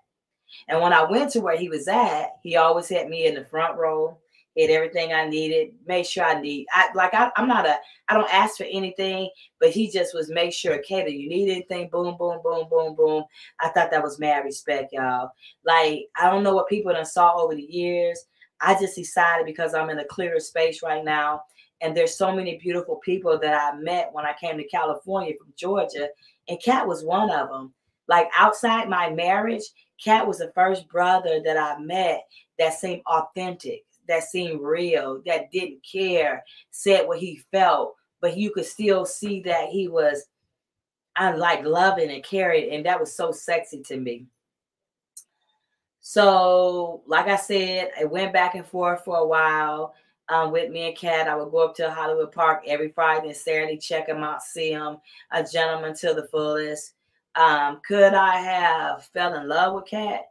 And 0.69 0.83
when 0.83 0.93
I 0.93 1.05
went 1.05 1.31
to 1.33 1.41
where 1.41 1.57
he 1.57 1.71
was 1.71 1.89
at, 1.89 2.37
he 2.43 2.57
always 2.57 2.89
had 2.89 3.09
me 3.09 3.27
in 3.27 3.35
the 3.35 3.45
front 3.47 3.79
row 3.79 4.19
had 4.61 4.71
everything 4.71 5.13
I 5.13 5.29
needed, 5.29 5.73
made 5.87 6.07
sure 6.07 6.25
I 6.25 6.41
need. 6.41 6.67
I 6.73 6.89
like 6.95 7.15
I, 7.15 7.31
I'm 7.37 7.49
not 7.49 7.67
a 7.67 7.77
I 8.09 8.15
don't 8.15 8.33
ask 8.33 8.57
for 8.57 8.65
anything, 8.65 9.31
but 9.61 9.71
he 9.71 9.91
just 9.91 10.15
was 10.15 10.31
make 10.31 10.53
sure, 10.53 10.79
okay, 10.79 11.05
do 11.05 11.13
you 11.13 11.29
need 11.29 11.51
anything? 11.51 11.89
Boom, 11.91 12.17
boom, 12.19 12.41
boom, 12.43 12.67
boom, 12.69 12.95
boom. 12.95 13.25
I 13.61 13.69
thought 13.69 13.91
that 13.91 14.03
was 14.03 14.19
mad 14.19 14.45
respect, 14.45 14.93
y'all. 14.93 15.31
Like 15.65 16.07
I 16.21 16.31
don't 16.31 16.43
know 16.43 16.55
what 16.55 16.69
people 16.69 16.93
done 16.93 17.05
saw 17.05 17.37
over 17.37 17.55
the 17.55 17.63
years. 17.63 18.25
I 18.61 18.79
just 18.79 18.97
decided 18.97 19.47
because 19.47 19.75
I'm 19.75 19.91
in 19.91 20.01
a 20.01 20.05
clearer 20.05 20.41
space 20.41 20.83
right 20.83 21.05
now, 21.05 21.43
and 21.81 21.97
there's 21.97 22.19
so 22.19 22.35
many 22.35 22.59
beautiful 22.59 22.97
people 22.97 23.39
that 23.39 23.55
I 23.55 23.77
met 23.77 24.11
when 24.13 24.27
I 24.27 24.35
came 24.41 24.57
to 24.59 24.65
California 24.69 25.35
from 25.39 25.53
Georgia, 25.57 26.09
and 26.49 26.63
Katt 26.63 26.87
was 26.87 27.05
one 27.05 27.31
of 27.31 27.49
them. 27.49 27.73
Like 28.09 28.29
outside 28.37 28.89
my 28.89 29.11
marriage, 29.11 29.63
Katt 30.03 30.27
was 30.27 30.39
the 30.39 30.51
first 30.55 30.89
brother 30.89 31.41
that 31.45 31.57
I 31.57 31.79
met 31.79 32.23
that 32.59 32.75
seemed 32.75 33.03
authentic 33.07 33.85
that 34.09 34.25
seemed 34.25 34.61
real, 34.61 35.23
that 35.27 35.51
didn't 35.53 35.83
care, 35.85 36.45
said 36.71 37.07
what 37.07 37.19
he 37.19 37.41
felt, 37.53 37.95
but 38.21 38.37
you 38.37 38.51
could 38.51 38.67
still 38.67 39.05
see 39.05 39.41
that 39.43 39.69
he 39.69 39.89
was 39.89 40.27
I 41.19 41.33
like 41.33 41.65
loving 41.65 42.11
and 42.11 42.23
caring, 42.23 42.71
and 42.71 42.87
that 42.87 43.01
was 43.01 43.13
so 43.15 43.33
sexy 43.33 43.83
to 43.83 43.97
me. 43.97 44.27
So, 46.01 47.03
like 47.07 47.27
I 47.27 47.37
said, 47.37 47.91
I 48.01 48.05
went 48.05 48.33
back 48.33 48.55
and 48.55 48.65
forth 48.65 49.05
for 49.05 49.19
a 49.19 49.27
while 49.27 49.95
um, 50.29 50.53
with 50.53 50.71
me 50.71 50.87
and 50.89 50.97
Katt. 50.97 51.29
I 51.29 51.35
would 51.35 51.51
go 51.51 51.67
up 51.67 51.75
to 51.77 51.91
Hollywood 51.91 52.33
Park 52.33 52.63
every 52.67 52.91
Friday 52.91 53.29
and 53.29 53.37
Saturday, 53.37 53.79
check 53.79 54.09
him 54.09 54.23
out, 54.23 54.43
see 54.43 54.71
him, 54.71 54.99
a 55.33 55.43
gentleman 55.43 55.95
to 55.97 56.15
the 56.15 56.29
fullest. 56.29 56.95
Um, 57.35 57.81
could 57.87 58.15
I 58.15 58.37
have 58.37 59.05
fell 59.07 59.35
in 59.35 59.49
love 59.49 59.75
with 59.75 59.87
Katt? 59.87 60.23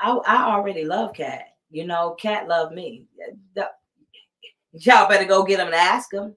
I, 0.00 0.10
I 0.10 0.52
already 0.52 0.84
love 0.84 1.14
Katt. 1.14 1.53
You 1.74 1.84
know, 1.84 2.12
Katt 2.12 2.46
love 2.46 2.70
me. 2.70 3.04
Y'all 4.74 5.08
better 5.08 5.24
go 5.24 5.42
get 5.42 5.58
him 5.58 5.66
and 5.66 5.74
ask 5.74 6.14
him. 6.14 6.36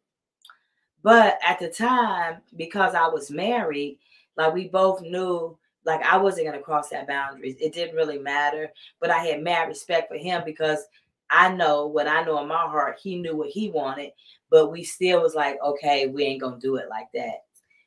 But 1.03 1.37
at 1.45 1.59
the 1.59 1.69
time, 1.69 2.41
because 2.55 2.95
I 2.95 3.07
was 3.07 3.29
married, 3.29 3.99
like 4.35 4.55
we 4.55 4.67
both 4.67 5.03
knew, 5.03 5.55
like 5.85 6.01
I 6.01 6.17
wasn't 6.17 6.47
gonna 6.47 6.59
cross 6.59 6.89
that 6.89 7.07
boundaries. 7.07 7.55
It 7.61 7.71
didn't 7.71 7.95
really 7.95 8.17
matter. 8.17 8.71
But 8.99 9.11
I 9.11 9.19
had 9.19 9.43
mad 9.43 9.67
respect 9.67 10.09
for 10.09 10.17
him 10.17 10.41
because 10.43 10.83
I 11.29 11.53
know 11.53 11.85
what 11.85 12.07
I 12.07 12.23
know 12.23 12.41
in 12.41 12.47
my 12.47 12.55
heart, 12.55 12.97
he 12.99 13.17
knew 13.17 13.35
what 13.35 13.49
he 13.49 13.69
wanted, 13.69 14.13
but 14.49 14.71
we 14.71 14.83
still 14.83 15.21
was 15.21 15.35
like, 15.35 15.59
okay, 15.63 16.07
we 16.07 16.23
ain't 16.23 16.41
gonna 16.41 16.59
do 16.59 16.77
it 16.77 16.89
like 16.89 17.11
that. 17.13 17.43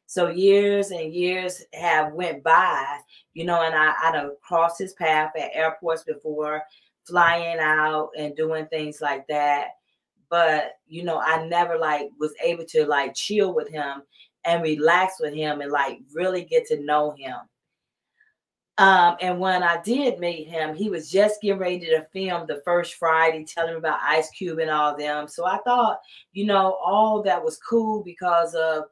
So 0.06 0.28
years 0.28 0.92
and 0.92 1.12
years 1.12 1.64
have 1.72 2.12
went 2.12 2.44
by, 2.44 3.00
you 3.34 3.44
know, 3.44 3.62
and 3.62 3.74
I 3.74 3.92
I 4.04 4.12
done 4.12 4.36
crossed 4.40 4.78
his 4.78 4.92
path 4.92 5.32
at 5.36 5.50
airports 5.52 6.04
before 6.04 6.62
flying 7.10 7.58
out 7.58 8.10
and 8.16 8.36
doing 8.36 8.66
things 8.66 9.00
like 9.00 9.26
that. 9.28 9.72
But 10.28 10.76
you 10.86 11.04
know, 11.04 11.20
I 11.20 11.46
never 11.46 11.76
like 11.76 12.10
was 12.18 12.32
able 12.42 12.64
to 12.66 12.86
like 12.86 13.14
chill 13.14 13.54
with 13.54 13.68
him 13.68 14.02
and 14.44 14.62
relax 14.62 15.14
with 15.20 15.34
him 15.34 15.60
and 15.60 15.70
like 15.70 15.98
really 16.14 16.44
get 16.44 16.66
to 16.68 16.80
know 16.80 17.14
him. 17.18 17.36
Um, 18.78 19.16
and 19.20 19.38
when 19.38 19.62
I 19.62 19.82
did 19.82 20.18
meet 20.20 20.48
him, 20.48 20.74
he 20.74 20.88
was 20.88 21.10
just 21.10 21.42
getting 21.42 21.58
ready 21.58 21.80
to 21.80 22.06
film 22.14 22.46
the 22.46 22.62
first 22.64 22.94
Friday, 22.94 23.44
telling 23.44 23.76
about 23.76 24.00
Ice 24.02 24.30
Cube 24.30 24.58
and 24.58 24.70
all 24.70 24.96
them. 24.96 25.28
So 25.28 25.44
I 25.44 25.58
thought, 25.66 26.00
you 26.32 26.46
know, 26.46 26.78
all 26.82 27.22
that 27.24 27.44
was 27.44 27.58
cool 27.58 28.02
because 28.02 28.54
of 28.54 28.84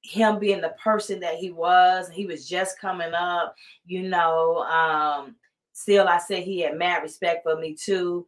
him 0.00 0.38
being 0.38 0.62
the 0.62 0.74
person 0.82 1.20
that 1.20 1.34
he 1.34 1.50
was. 1.50 2.08
He 2.08 2.24
was 2.24 2.48
just 2.48 2.80
coming 2.80 3.12
up, 3.12 3.54
you 3.84 4.08
know. 4.08 4.58
Um, 4.58 5.36
still 5.74 6.08
I 6.08 6.18
said 6.18 6.44
he 6.44 6.60
had 6.60 6.78
mad 6.78 7.02
respect 7.02 7.42
for 7.42 7.56
me 7.56 7.74
too. 7.74 8.26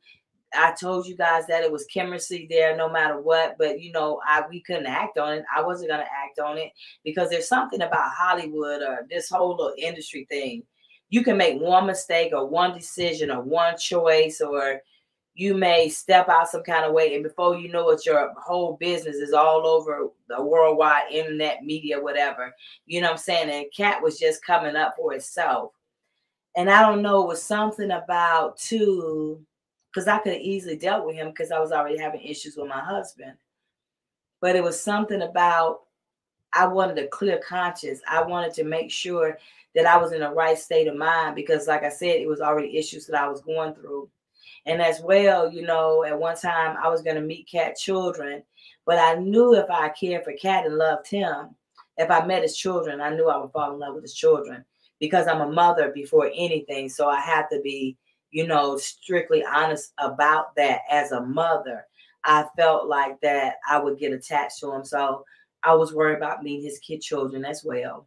I 0.55 0.73
told 0.73 1.07
you 1.07 1.17
guys 1.17 1.47
that 1.47 1.63
it 1.65 1.73
was 1.73 1.87
chemistry 1.87 2.47
there 2.51 2.77
no 2.77 2.89
matter 2.91 3.21
what, 3.21 3.57
but 3.59 3.81
you 3.81 3.93
know, 3.93 4.21
I 4.27 4.43
we 4.49 4.61
couldn't 4.61 4.87
act 4.87 5.17
on 5.19 5.35
it. 5.35 5.45
I 5.55 5.63
wasn't 5.63 5.91
gonna 5.91 6.03
act 6.03 6.39
on 6.39 6.59
it 6.59 6.73
because 7.05 7.31
there's 7.31 7.49
something 7.49 7.81
about 7.83 8.13
Hollywood 8.13 8.83
or 8.83 9.07
this 9.09 9.31
whole 9.31 9.51
little 9.51 9.75
industry 9.79 10.27
thing. 10.29 10.63
You 11.09 11.23
can 11.23 11.37
make 11.37 11.61
one 11.61 11.87
mistake 11.87 12.33
or 12.35 12.49
one 12.49 12.75
decision 12.75 13.31
or 13.31 13.41
one 13.41 13.77
choice, 13.79 14.41
or 14.41 14.81
you 15.35 15.55
may 15.55 15.89
step 15.89 16.29
out 16.29 16.49
some 16.49 16.63
kind 16.63 16.85
of 16.85 16.93
way, 16.93 17.15
and 17.15 17.23
before 17.23 17.57
you 17.57 17.71
know 17.71 17.91
it, 17.91 18.07
your 18.07 18.33
whole 18.37 18.77
business 18.81 19.17
is 19.17 19.33
all 19.33 19.67
over 19.67 20.09
the 20.29 20.43
worldwide 20.43 21.13
internet 21.13 21.65
media, 21.65 22.01
whatever. 22.01 22.53
You 22.87 23.03
know 23.03 23.09
what 23.09 23.13
I'm 23.13 23.19
saying? 23.19 23.51
And 23.51 23.67
Katt 23.77 24.03
was 24.03 24.19
just 24.19 24.45
coming 24.45 24.75
up 24.75 24.95
for 24.97 25.13
itself. 25.15 25.73
And 26.57 26.71
I 26.71 26.81
don't 26.81 27.03
know, 27.03 27.23
it 27.23 27.29
was 27.29 27.43
something 27.43 27.91
about 27.91 28.57
too, 28.57 29.45
because 29.93 30.09
I 30.09 30.19
could 30.19 30.33
have 30.33 30.43
easily 30.43 30.77
dealt 30.77 31.07
with 31.07 31.15
him 31.15 31.29
because 31.29 31.53
I 31.53 31.61
was 31.61 31.71
already 31.71 31.99
having 31.99 32.23
issues 32.23 32.57
with 32.57 32.69
my 32.69 32.81
husband. 32.81 33.35
But 34.41 34.57
it 34.57 34.65
was 34.65 34.81
something 34.81 35.23
about 35.23 35.81
I 36.55 36.67
wanted 36.67 36.99
a 36.99 37.09
clear 37.09 37.39
conscience. 37.47 38.01
I 38.09 38.23
wanted 38.23 38.55
to 38.55 38.65
make 38.65 38.91
sure 38.91 39.39
that 39.75 39.85
I 39.85 39.99
was 39.99 40.13
in 40.13 40.21
the 40.21 40.31
right 40.31 40.57
state 40.57 40.89
of 40.89 40.97
mind 40.97 41.35
because, 41.35 41.67
like 41.69 41.83
I 41.83 41.91
said, 41.91 42.17
it 42.17 42.29
was 42.29 42.41
already 42.41 42.79
issues 42.79 43.07
that 43.07 43.21
I 43.21 43.29
was 43.29 43.43
going 43.43 43.75
through. 43.75 44.09
And 44.65 44.81
as 44.81 45.01
well, 45.01 45.53
you 45.53 45.63
know, 45.63 46.05
at 46.05 46.19
one 46.19 46.37
time 46.37 46.79
I 46.83 46.89
was 46.89 47.03
going 47.03 47.17
to 47.17 47.23
meet 47.23 47.49
Katt 47.51 47.77
children, 47.77 48.43
but 48.87 48.99
I 48.99 49.17
knew 49.17 49.55
if 49.55 49.69
I 49.69 49.91
cared 49.91 50.25
for 50.25 50.33
Katt 50.33 50.65
and 50.65 50.77
loved 50.77 51.07
him, 51.07 51.55
if 51.99 52.11
I 52.11 52.25
met 52.25 52.43
his 52.43 52.57
children, 52.57 53.03
I 53.03 53.11
knew 53.11 53.29
I 53.29 53.37
would 53.37 53.53
fall 53.53 53.75
in 53.75 53.79
love 53.79 53.95
with 53.95 54.05
his 54.05 54.15
children 54.15 54.65
because 54.99 55.27
I'm 55.27 55.41
a 55.41 55.53
mother 55.53 55.91
before 55.95 56.31
anything. 56.35 56.89
So 56.89 57.09
I 57.09 57.21
have 57.21 57.49
to 57.51 57.61
be, 57.61 57.97
you 58.31 58.47
know, 58.47 58.77
strictly 58.77 59.45
honest 59.45 59.93
about 59.99 60.55
that 60.57 60.81
as 60.91 61.13
a 61.13 61.21
mother. 61.21 61.87
I 62.25 62.47
felt 62.57 62.89
like 62.89 63.21
that 63.21 63.57
I 63.69 63.79
would 63.79 63.99
get 63.99 64.13
attached 64.13 64.59
to 64.61 64.73
him. 64.73 64.85
So 64.85 65.25
I 65.63 65.75
was 65.75 65.95
worried 65.95 66.17
about 66.17 66.43
meeting 66.43 66.65
his 66.65 66.79
kid 66.79 67.01
children 67.01 67.45
as 67.45 67.63
well. 67.65 68.07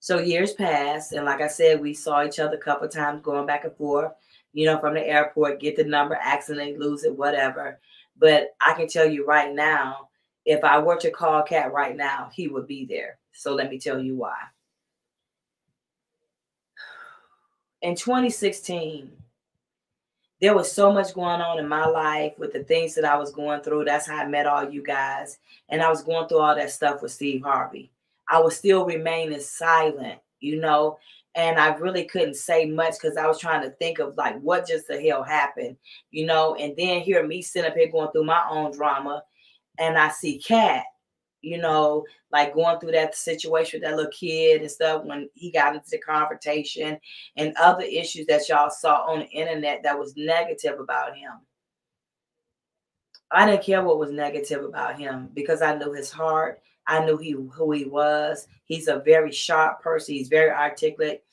So 0.00 0.18
years 0.18 0.52
passed, 0.52 1.12
and 1.12 1.24
like 1.24 1.40
I 1.40 1.46
said, 1.46 1.80
we 1.80 1.94
saw 1.94 2.24
each 2.24 2.40
other 2.40 2.56
a 2.56 2.58
couple 2.58 2.88
times 2.88 3.22
going 3.22 3.46
back 3.46 3.64
and 3.64 3.76
forth, 3.76 4.10
you 4.52 4.66
know, 4.66 4.80
from 4.80 4.94
the 4.94 5.06
airport, 5.06 5.60
get 5.60 5.76
the 5.76 5.84
number, 5.84 6.18
accidentally 6.20 6.76
lose 6.76 7.04
it, 7.04 7.16
whatever. 7.16 7.78
But 8.18 8.48
I 8.60 8.74
can 8.74 8.88
tell 8.88 9.08
you 9.08 9.24
right 9.24 9.54
now, 9.54 10.08
if 10.44 10.64
I 10.64 10.80
were 10.80 10.96
to 10.96 11.10
call 11.12 11.42
Katt 11.44 11.72
right 11.72 11.96
now, 11.96 12.30
he 12.34 12.48
would 12.48 12.66
be 12.66 12.84
there. 12.84 13.18
So 13.32 13.54
let 13.54 13.70
me 13.70 13.78
tell 13.78 14.00
you 14.00 14.16
why. 14.16 14.34
In 17.82 17.96
2016, 17.96 19.10
there 20.40 20.54
was 20.54 20.70
so 20.70 20.92
much 20.92 21.14
going 21.14 21.40
on 21.40 21.58
in 21.58 21.68
my 21.68 21.84
life 21.86 22.32
with 22.38 22.52
the 22.52 22.62
things 22.64 22.94
that 22.94 23.04
I 23.04 23.16
was 23.16 23.32
going 23.32 23.60
through. 23.62 23.84
That's 23.84 24.06
how 24.06 24.18
I 24.18 24.26
met 24.26 24.46
all 24.46 24.70
you 24.70 24.82
guys. 24.82 25.38
And 25.68 25.82
I 25.82 25.88
was 25.88 26.02
going 26.02 26.28
through 26.28 26.38
all 26.38 26.54
that 26.54 26.70
stuff 26.70 27.02
with 27.02 27.12
Steve 27.12 27.42
Harvey. 27.42 27.90
I 28.28 28.40
was 28.40 28.56
still 28.56 28.84
remaining 28.84 29.40
silent, 29.40 30.20
you 30.40 30.60
know, 30.60 30.98
and 31.34 31.58
I 31.58 31.74
really 31.74 32.04
couldn't 32.04 32.36
say 32.36 32.66
much 32.66 32.94
because 32.94 33.16
I 33.16 33.26
was 33.26 33.38
trying 33.38 33.62
to 33.62 33.70
think 33.70 33.98
of 33.98 34.16
like 34.16 34.40
what 34.40 34.66
just 34.66 34.86
the 34.86 35.00
hell 35.00 35.22
happened, 35.22 35.76
you 36.10 36.26
know, 36.26 36.54
and 36.54 36.74
then 36.76 37.00
hear 37.00 37.26
me 37.26 37.42
sitting 37.42 37.70
up 37.70 37.76
here 37.76 37.90
going 37.90 38.10
through 38.12 38.24
my 38.24 38.44
own 38.48 38.72
drama, 38.72 39.24
and 39.78 39.98
I 39.98 40.10
see 40.10 40.38
Katt, 40.38 40.84
you 41.42 41.58
know, 41.58 42.04
like 42.30 42.54
going 42.54 42.78
through 42.78 42.92
that 42.92 43.14
situation 43.14 43.80
with 43.80 43.88
that 43.88 43.96
little 43.96 44.10
kid 44.10 44.62
and 44.62 44.70
stuff 44.70 45.04
when 45.04 45.28
he 45.34 45.50
got 45.50 45.74
into 45.74 45.90
the 45.90 45.98
confrontation 45.98 46.98
and 47.36 47.54
other 47.60 47.82
issues 47.82 48.26
that 48.26 48.48
y'all 48.48 48.70
saw 48.70 49.04
on 49.06 49.20
the 49.20 49.26
internet 49.26 49.82
that 49.82 49.98
was 49.98 50.16
negative 50.16 50.80
about 50.80 51.16
him. 51.16 51.32
I 53.30 53.46
didn't 53.46 53.64
care 53.64 53.82
what 53.82 53.98
was 53.98 54.12
negative 54.12 54.64
about 54.64 54.98
him 54.98 55.30
because 55.34 55.62
I 55.62 55.74
knew 55.74 55.92
his 55.92 56.10
heart. 56.10 56.60
I 56.86 57.04
knew 57.04 57.16
he 57.16 57.32
who 57.32 57.72
he 57.72 57.84
was. 57.84 58.46
He's 58.64 58.88
a 58.88 59.00
very 59.00 59.32
sharp 59.32 59.82
person. 59.82 60.14
He's 60.14 60.28
very 60.28 60.50
articulate. 60.50 61.24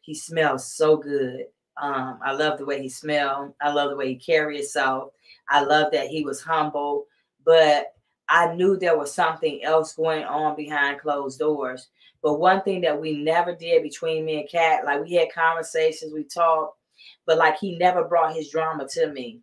He 0.00 0.14
smells 0.14 0.72
so 0.72 0.96
good. 0.96 1.46
Um, 1.80 2.18
I 2.22 2.32
love 2.32 2.58
the 2.58 2.66
way 2.66 2.80
he 2.80 2.88
smelled. 2.88 3.54
I 3.60 3.72
love 3.72 3.90
the 3.90 3.96
way 3.96 4.08
he 4.08 4.16
carried 4.16 4.56
himself. 4.56 5.12
I 5.48 5.62
love 5.62 5.92
that 5.92 6.08
he 6.08 6.24
was 6.24 6.40
humble, 6.40 7.06
but 7.44 7.94
I 8.30 8.54
knew 8.54 8.76
there 8.76 8.96
was 8.96 9.12
something 9.12 9.62
else 9.64 9.94
going 9.94 10.24
on 10.24 10.56
behind 10.56 11.00
closed 11.00 11.38
doors. 11.38 11.88
But 12.22 12.38
one 12.38 12.62
thing 12.62 12.82
that 12.82 13.00
we 13.00 13.22
never 13.22 13.54
did 13.54 13.82
between 13.82 14.24
me 14.24 14.40
and 14.40 14.48
Katt, 14.48 14.84
like 14.84 15.02
we 15.02 15.14
had 15.14 15.32
conversations, 15.32 16.12
we 16.12 16.24
talked, 16.24 16.78
but 17.26 17.38
like 17.38 17.58
he 17.58 17.76
never 17.76 18.04
brought 18.04 18.34
his 18.34 18.50
drama 18.50 18.86
to 18.92 19.08
me. 19.08 19.40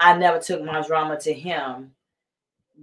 I 0.00 0.16
never 0.16 0.38
took 0.38 0.62
my 0.64 0.84
drama 0.86 1.20
to 1.20 1.32
him 1.32 1.92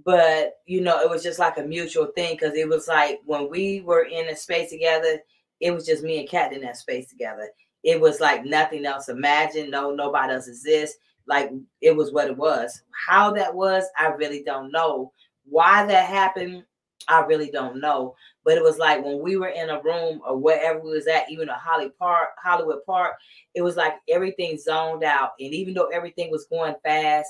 but 0.04 0.58
you 0.66 0.80
know, 0.80 1.00
it 1.00 1.10
was 1.10 1.22
just 1.22 1.38
like 1.38 1.58
a 1.58 1.62
mutual 1.62 2.06
thing 2.06 2.34
because 2.34 2.54
it 2.54 2.68
was 2.68 2.88
like 2.88 3.20
when 3.24 3.50
we 3.50 3.80
were 3.82 4.04
in 4.04 4.28
a 4.28 4.36
space 4.36 4.70
together, 4.70 5.20
it 5.60 5.72
was 5.72 5.86
just 5.86 6.02
me 6.02 6.20
and 6.20 6.28
Katt 6.28 6.52
in 6.52 6.62
that 6.62 6.76
space 6.76 7.08
together. 7.08 7.50
It 7.82 8.00
was 8.00 8.20
like 8.20 8.44
nothing 8.44 8.86
else. 8.86 9.08
Imagine 9.08 9.70
no, 9.70 9.90
nobody 9.90 10.34
else 10.34 10.48
exists. 10.48 10.98
Like 11.26 11.50
it 11.80 11.94
was 11.94 12.12
what 12.12 12.28
it 12.28 12.36
was. 12.36 12.82
How 13.06 13.32
that 13.32 13.54
was, 13.54 13.84
I 13.98 14.08
really 14.08 14.42
don't 14.42 14.72
know. 14.72 15.12
Why 15.44 15.86
that 15.86 16.08
happened, 16.08 16.64
I 17.08 17.20
really 17.20 17.50
don't 17.50 17.80
know. 17.80 18.14
But 18.44 18.56
it 18.56 18.62
was 18.62 18.78
like 18.78 19.04
when 19.04 19.20
we 19.20 19.36
were 19.36 19.48
in 19.48 19.70
a 19.70 19.82
room 19.82 20.20
or 20.26 20.36
wherever 20.36 20.80
we 20.80 20.90
was 20.90 21.06
at, 21.06 21.30
even 21.30 21.48
a 21.48 21.54
Holly 21.54 21.90
Park, 21.98 22.30
Hollywood 22.42 22.84
Park, 22.86 23.14
it 23.54 23.62
was 23.62 23.76
like 23.76 23.94
everything 24.08 24.58
zoned 24.58 25.04
out. 25.04 25.32
And 25.38 25.52
even 25.52 25.74
though 25.74 25.88
everything 25.88 26.30
was 26.30 26.46
going 26.46 26.74
fast, 26.82 27.28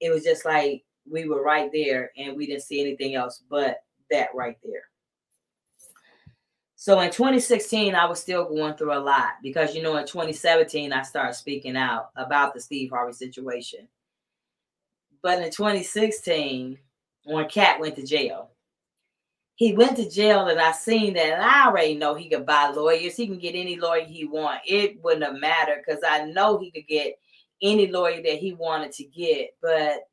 it 0.00 0.10
was 0.10 0.24
just 0.24 0.44
like 0.44 0.84
we 1.10 1.28
were 1.28 1.42
right 1.42 1.70
there 1.72 2.10
and 2.16 2.36
we 2.36 2.46
didn't 2.46 2.62
see 2.62 2.80
anything 2.80 3.14
else 3.14 3.42
but 3.48 3.78
that 4.10 4.28
right 4.34 4.56
there. 4.62 4.84
So 6.82 6.98
in 6.98 7.12
2016, 7.12 7.94
I 7.94 8.06
was 8.06 8.18
still 8.18 8.44
going 8.44 8.74
through 8.74 8.92
a 8.92 8.98
lot 8.98 9.34
because 9.40 9.72
you 9.72 9.84
know 9.84 9.98
in 9.98 10.04
2017 10.04 10.92
I 10.92 11.02
started 11.02 11.34
speaking 11.34 11.76
out 11.76 12.10
about 12.16 12.54
the 12.54 12.60
Steve 12.60 12.90
Harvey 12.90 13.12
situation. 13.12 13.86
But 15.22 15.38
in 15.38 15.52
2016, 15.52 16.76
when 17.22 17.48
Katt 17.48 17.78
went 17.78 17.94
to 17.94 18.04
jail, 18.04 18.50
he 19.54 19.74
went 19.74 19.96
to 19.96 20.10
jail 20.10 20.48
and 20.48 20.58
I 20.58 20.72
seen 20.72 21.14
that 21.14 21.34
and 21.34 21.40
I 21.40 21.68
already 21.68 21.94
know 21.94 22.16
he 22.16 22.28
could 22.28 22.44
buy 22.44 22.72
lawyers. 22.74 23.14
He 23.14 23.28
can 23.28 23.38
get 23.38 23.54
any 23.54 23.76
lawyer 23.76 24.04
he 24.04 24.24
want. 24.24 24.62
It 24.66 25.00
wouldn't 25.04 25.22
have 25.22 25.36
mattered 25.36 25.84
because 25.86 26.02
I 26.04 26.24
know 26.24 26.58
he 26.58 26.72
could 26.72 26.88
get 26.88 27.16
any 27.62 27.92
lawyer 27.92 28.20
that 28.24 28.38
he 28.38 28.54
wanted 28.54 28.90
to 28.94 29.04
get. 29.04 29.50
But 29.62 30.08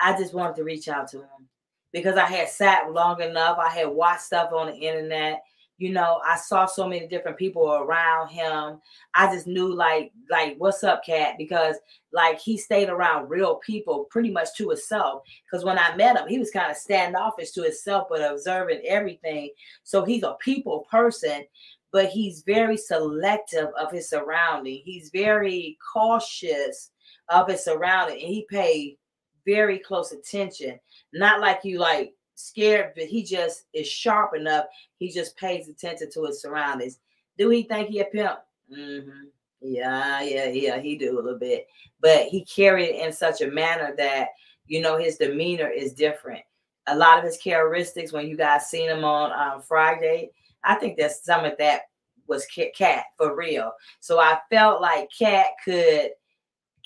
I 0.00 0.16
just 0.16 0.34
wanted 0.34 0.54
to 0.54 0.62
reach 0.62 0.86
out 0.86 1.08
to 1.08 1.18
him 1.18 1.48
because 1.92 2.14
I 2.14 2.26
had 2.26 2.48
sat 2.48 2.92
long 2.92 3.20
enough. 3.20 3.58
I 3.58 3.70
had 3.70 3.88
watched 3.88 4.22
stuff 4.22 4.52
on 4.52 4.68
the 4.68 4.76
internet. 4.76 5.42
You 5.82 5.90
know, 5.90 6.20
I 6.24 6.36
saw 6.36 6.66
so 6.66 6.86
many 6.86 7.08
different 7.08 7.36
people 7.36 7.68
around 7.72 8.28
him. 8.28 8.80
I 9.16 9.34
just 9.34 9.48
knew 9.48 9.74
like, 9.74 10.12
like, 10.30 10.54
what's 10.58 10.84
up, 10.84 11.02
Katt? 11.04 11.34
Because 11.36 11.74
like 12.12 12.38
he 12.38 12.56
stayed 12.56 12.88
around 12.88 13.28
real 13.28 13.56
people 13.56 14.04
pretty 14.08 14.30
much 14.30 14.54
to 14.58 14.68
himself. 14.68 15.24
Because 15.44 15.64
when 15.64 15.80
I 15.80 15.96
met 15.96 16.16
him, 16.16 16.28
he 16.28 16.38
was 16.38 16.52
kind 16.52 16.70
of 16.70 16.76
standoffish 16.76 17.50
to 17.52 17.64
himself, 17.64 18.06
but 18.08 18.20
observing 18.22 18.82
everything. 18.86 19.50
So 19.82 20.04
he's 20.04 20.22
a 20.22 20.36
people 20.40 20.86
person, 20.88 21.42
but 21.90 22.06
he's 22.06 22.44
very 22.46 22.76
selective 22.76 23.70
of 23.76 23.90
his 23.90 24.08
surrounding. 24.08 24.82
He's 24.84 25.10
very 25.10 25.78
cautious 25.92 26.92
of 27.28 27.48
his 27.48 27.64
surrounding, 27.64 28.22
and 28.22 28.32
he 28.32 28.46
paid 28.48 28.98
very 29.44 29.80
close 29.80 30.12
attention. 30.12 30.78
Not 31.12 31.40
like 31.40 31.64
you 31.64 31.80
like 31.80 32.14
scared, 32.42 32.92
but 32.94 33.04
he 33.04 33.22
just 33.22 33.64
is 33.72 33.88
sharp 33.88 34.34
enough. 34.36 34.66
He 34.98 35.10
just 35.10 35.36
pays 35.36 35.68
attention 35.68 36.10
to 36.12 36.24
his 36.24 36.40
surroundings. 36.40 36.98
Do 37.38 37.50
he 37.50 37.62
think 37.62 37.88
he 37.88 38.00
a 38.00 38.04
pimp? 38.04 38.38
Mm-hmm. 38.70 39.26
Yeah, 39.60 40.22
yeah, 40.22 40.48
yeah, 40.48 40.80
he 40.80 40.96
do 40.96 41.14
a 41.14 41.16
little 41.16 41.38
bit, 41.38 41.68
but 42.00 42.26
he 42.26 42.44
carried 42.44 42.90
it 42.90 43.06
in 43.06 43.12
such 43.12 43.42
a 43.42 43.50
manner 43.50 43.94
that 43.96 44.28
you 44.66 44.80
know 44.80 44.98
his 44.98 45.18
demeanor 45.18 45.68
is 45.68 45.92
different. 45.92 46.42
A 46.88 46.96
lot 46.96 47.18
of 47.18 47.24
his 47.24 47.36
characteristics, 47.36 48.12
when 48.12 48.26
you 48.26 48.36
guys 48.36 48.66
seen 48.66 48.88
him 48.88 49.04
on 49.04 49.30
um, 49.32 49.62
Friday, 49.62 50.30
I 50.64 50.74
think 50.74 50.98
that 50.98 51.12
some 51.12 51.44
of 51.44 51.56
that 51.58 51.82
was 52.26 52.46
Katt 52.46 53.04
for 53.16 53.36
real. 53.36 53.72
So 54.00 54.18
I 54.18 54.38
felt 54.50 54.80
like 54.80 55.08
Katt 55.16 55.46
could, 55.64 56.10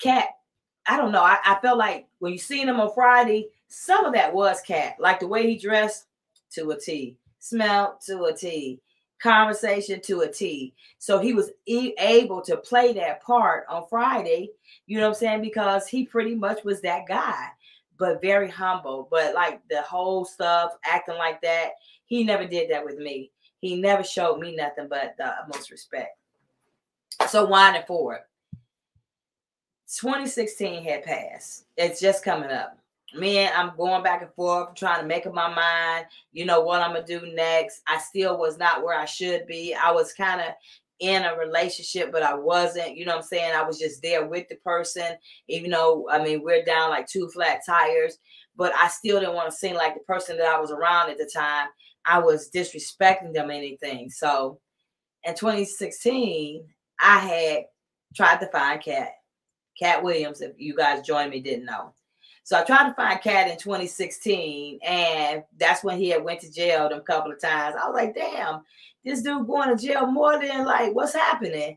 Katt 0.03 0.27
I 0.87 0.97
don't 0.97 1.13
know. 1.13 1.23
I, 1.23 1.39
I 1.45 1.59
felt 1.61 1.79
like 1.79 2.07
when 2.19 2.33
you 2.33 2.39
seen 2.39 2.69
him 2.69 2.81
on 2.81 2.93
Friday, 2.95 3.49
some 3.69 4.05
of 4.05 4.15
that 4.15 4.33
was 4.33 4.61
Katt, 4.61 4.97
like 4.99 5.21
the 5.21 5.27
way 5.27 5.49
he 5.49 5.59
dressed 5.59 6.07
to 6.53 6.71
a 6.71 6.81
T, 6.81 7.17
smelled 7.39 8.01
to 8.07 8.25
a 8.25 8.35
T, 8.35 8.81
conversation 9.21 10.01
to 10.03 10.21
a 10.21 10.33
T. 10.33 10.75
So 10.99 11.19
he 11.19 11.33
was 11.33 11.51
e- 11.67 11.95
able 11.99 12.43
to 12.43 12.57
play 12.57 12.93
that 12.95 13.23
part 13.23 13.65
on 13.69 13.87
Friday, 13.89 14.51
you 14.87 14.99
know 14.99 15.05
what 15.05 15.17
I'm 15.17 15.21
saying? 15.21 15.43
Because 15.43 15.87
he 15.87 16.05
pretty 16.07 16.35
much 16.35 16.65
was 16.65 16.81
that 16.83 17.07
guy, 17.09 17.49
but 17.99 18.23
very 18.23 18.49
humble. 18.49 19.09
But 19.11 19.35
like 19.35 19.61
the 19.69 19.83
whole 19.83 20.25
stuff, 20.25 20.73
acting 20.85 21.17
like 21.17 21.41
that, 21.43 21.71
he 22.07 22.25
never 22.25 22.47
did 22.47 22.71
that 22.71 22.85
with 22.85 22.99
me. 22.99 23.31
He 23.61 23.81
never 23.81 24.05
showed 24.05 24.39
me 24.39 24.55
nothing 24.55 24.87
but 24.89 25.17
the 25.17 25.33
most 25.53 25.71
respect. 25.71 26.19
So 27.29 27.47
winding 27.47 27.83
forward, 27.87 28.21
2016 29.89 30.85
had 30.85 31.05
passed. 31.05 31.65
It's 31.77 32.01
just 32.01 32.25
coming 32.25 32.51
up. 32.51 32.79
Man, 33.17 33.51
I'm 33.57 33.77
going 33.77 34.03
back 34.03 34.23
and 34.23 34.33
forth, 34.35 34.75
trying 34.75 35.01
to 35.01 35.07
make 35.07 35.27
up 35.27 35.33
my 35.33 35.53
mind, 35.53 36.07
you 36.33 36.45
know, 36.45 36.61
what 36.61 36.83
I'm 36.83 36.93
gonna 36.93 37.07
do 37.07 37.33
next. 37.35 37.81
I 37.89 37.99
still 37.99 38.39
was 38.39 38.59
not 38.59 38.85
where 38.85 38.99
I 38.99 39.07
should 39.07 39.47
be. 39.47 39.75
I 39.75 39.91
was 39.91 40.13
kind 40.13 40.41
of 40.41 40.49
in 41.01 41.25
a 41.25 41.37
relationship, 41.37 42.13
but 42.13 42.23
I 42.23 42.35
wasn't, 42.35 42.97
you 42.97 43.05
know 43.07 43.13
what 43.13 43.23
I'm 43.23 43.29
saying? 43.29 43.53
I 43.55 43.63
was 43.63 43.79
just 43.79 44.03
there 44.03 44.27
with 44.27 44.49
the 44.49 44.57
person, 44.57 45.17
even 45.49 45.71
though 45.71 46.07
I 46.11 46.23
mean 46.23 46.43
we're 46.43 46.65
down 46.65 46.91
like 46.91 47.07
two 47.07 47.29
flat 47.29 47.61
tires, 47.67 48.19
but 48.57 48.73
I 48.75 48.89
still 48.89 49.21
didn't 49.21 49.35
want 49.35 49.51
to 49.51 49.57
seem 49.57 49.77
like 49.77 49.95
the 49.95 50.01
person 50.01 50.37
that 50.39 50.47
I 50.47 50.61
was 50.61 50.71
around 50.71 51.11
at 51.11 51.19
the 51.19 51.31
time. 51.35 51.69
I 52.07 52.19
was 52.19 52.51
disrespecting 52.55 53.33
them 53.33 53.51
anything. 53.51 54.11
So 54.11 54.61
in 55.25 55.35
2016, 55.35 56.65
I 57.01 57.19
had 57.19 57.65
tried 58.15 58.41
to 58.41 58.47
find 58.49 58.81
Katt. 58.81 59.13
Katt 59.79 60.03
Williams, 60.03 60.41
if 60.41 60.53
you 60.59 60.77
guys 60.77 61.07
joined 61.07 61.31
me, 61.31 61.41
didn't 61.41 61.67
know. 61.67 61.93
So 62.47 62.57
I 62.57 62.63
tried 62.63 62.87
to 62.87 62.95
find 62.95 63.21
Katt 63.21 63.51
in 63.51 63.59
2016, 63.59 64.79
and 64.87 65.43
that's 65.57 65.83
when 65.83 65.99
he 65.99 66.11
had 66.11 66.23
went 66.23 66.39
to 66.43 66.53
jail 66.53 66.89
them 66.89 67.01
couple 67.01 67.33
of 67.33 67.41
times. 67.41 67.75
I 67.75 67.89
was 67.89 67.95
like, 67.97 68.15
damn, 68.15 68.61
this 69.05 69.23
dude 69.23 69.49
going 69.49 69.77
to 69.77 69.85
jail 69.85 70.07
more 70.07 70.39
than 70.39 70.65
like 70.65 70.95
what's 70.95 71.13
happening. 71.13 71.77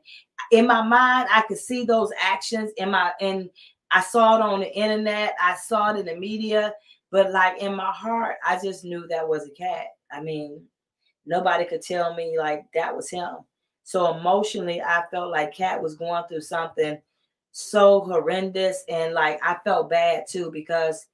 In 0.52 0.68
my 0.68 0.84
mind, 0.84 1.28
I 1.34 1.42
could 1.48 1.58
see 1.58 1.86
those 1.86 2.12
actions 2.22 2.70
in 2.78 2.92
my 2.92 3.12
and 3.20 3.50
I 3.90 4.02
saw 4.02 4.36
it 4.36 4.44
on 4.44 4.60
the 4.60 4.72
internet, 4.72 5.34
I 5.42 5.56
saw 5.56 5.92
it 5.92 6.02
in 6.02 6.06
the 6.06 6.16
media, 6.16 6.76
but 7.10 7.32
like 7.32 7.60
in 7.64 7.74
my 7.74 7.92
heart, 7.92 8.36
I 8.48 8.60
just 8.64 8.86
knew 8.86 9.08
that 9.08 9.28
was 9.28 9.48
a 9.48 9.52
cat. 9.60 9.88
I 10.12 10.22
mean, 10.22 10.62
nobody 11.26 11.66
could 11.66 11.82
tell 11.82 12.14
me 12.14 12.38
like 12.38 12.66
that 12.76 12.96
was 12.96 13.10
him. 13.10 13.38
So 13.86 14.16
emotionally, 14.16 14.84
I 14.84 15.02
felt 15.10 15.32
like 15.32 15.56
Katt 15.56 15.82
was 15.82 15.96
going 15.96 16.26
through 16.30 16.42
something 16.42 17.02
so 17.60 18.02
horrendous 18.02 18.84
and 18.88 19.14
like 19.14 19.40
I 19.44 19.58
felt 19.64 19.90
bad 19.90 20.26
too 20.28 20.50
because 20.52 21.08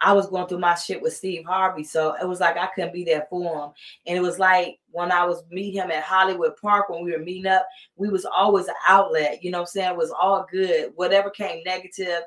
I 0.00 0.12
was 0.12 0.28
going 0.28 0.46
through 0.46 0.58
my 0.58 0.74
shit 0.74 1.00
with 1.00 1.14
Steve 1.14 1.44
Harvey. 1.46 1.84
So 1.84 2.14
it 2.20 2.28
was 2.28 2.40
like 2.40 2.56
I 2.56 2.68
couldn't 2.74 2.92
be 2.92 3.04
there 3.04 3.26
for 3.30 3.64
him. 3.64 3.70
And 4.06 4.18
it 4.18 4.20
was 4.20 4.38
like 4.38 4.78
when 4.90 5.10
I 5.10 5.24
was 5.24 5.42
meet 5.50 5.74
him 5.74 5.90
at 5.90 6.02
Hollywood 6.02 6.56
Park 6.60 6.88
when 6.88 7.04
we 7.04 7.12
were 7.12 7.18
meeting 7.18 7.46
up, 7.46 7.66
we 7.96 8.08
was 8.08 8.26
always 8.26 8.68
an 8.68 8.74
outlet. 8.86 9.42
You 9.42 9.50
know 9.50 9.60
I'm 9.60 9.66
saying? 9.66 9.92
It 9.92 9.96
was 9.96 10.10
all 10.10 10.46
good. 10.50 10.92
Whatever 10.96 11.30
came 11.30 11.62
negative, 11.64 12.22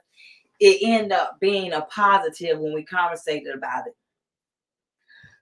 it 0.60 0.80
ended 0.82 1.12
up 1.12 1.40
being 1.40 1.74
a 1.74 1.82
positive 1.82 2.60
when 2.60 2.74
we 2.74 2.84
conversated 2.84 3.54
about 3.54 3.86
it. 3.88 3.96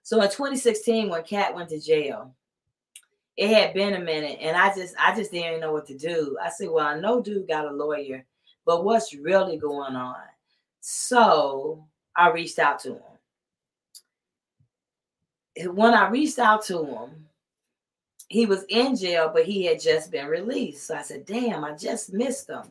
So 0.02 0.20
in 0.20 0.28
2016, 0.28 1.08
when 1.08 1.22
Katt 1.22 1.54
went 1.54 1.70
to 1.70 1.80
jail, 1.80 2.34
it 3.36 3.50
had 3.50 3.74
been 3.74 3.94
a 3.94 4.00
minute, 4.00 4.38
and 4.40 4.56
I 4.56 4.74
just 4.74 4.94
I 4.98 5.14
just 5.14 5.30
didn't 5.30 5.60
know 5.60 5.72
what 5.72 5.86
to 5.88 5.96
do. 5.96 6.38
I 6.42 6.50
said, 6.50 6.70
Well, 6.70 6.86
I 6.86 6.98
know 6.98 7.20
dude 7.20 7.48
got 7.48 7.66
a 7.66 7.72
lawyer, 7.72 8.24
but 8.64 8.84
what's 8.84 9.14
really 9.14 9.58
going 9.58 9.94
on? 9.94 10.16
So 10.80 11.86
I 12.16 12.30
reached 12.30 12.58
out 12.58 12.80
to 12.80 12.94
him. 12.94 13.02
When 15.74 15.94
I 15.94 16.08
reached 16.08 16.38
out 16.38 16.64
to 16.66 16.84
him, 16.84 17.26
he 18.28 18.46
was 18.46 18.64
in 18.68 18.96
jail, 18.96 19.30
but 19.32 19.44
he 19.44 19.64
had 19.64 19.80
just 19.80 20.10
been 20.10 20.26
released. 20.26 20.86
So 20.86 20.96
I 20.96 21.02
said, 21.02 21.26
damn, 21.26 21.64
I 21.64 21.76
just 21.76 22.12
missed 22.12 22.50
him. 22.50 22.64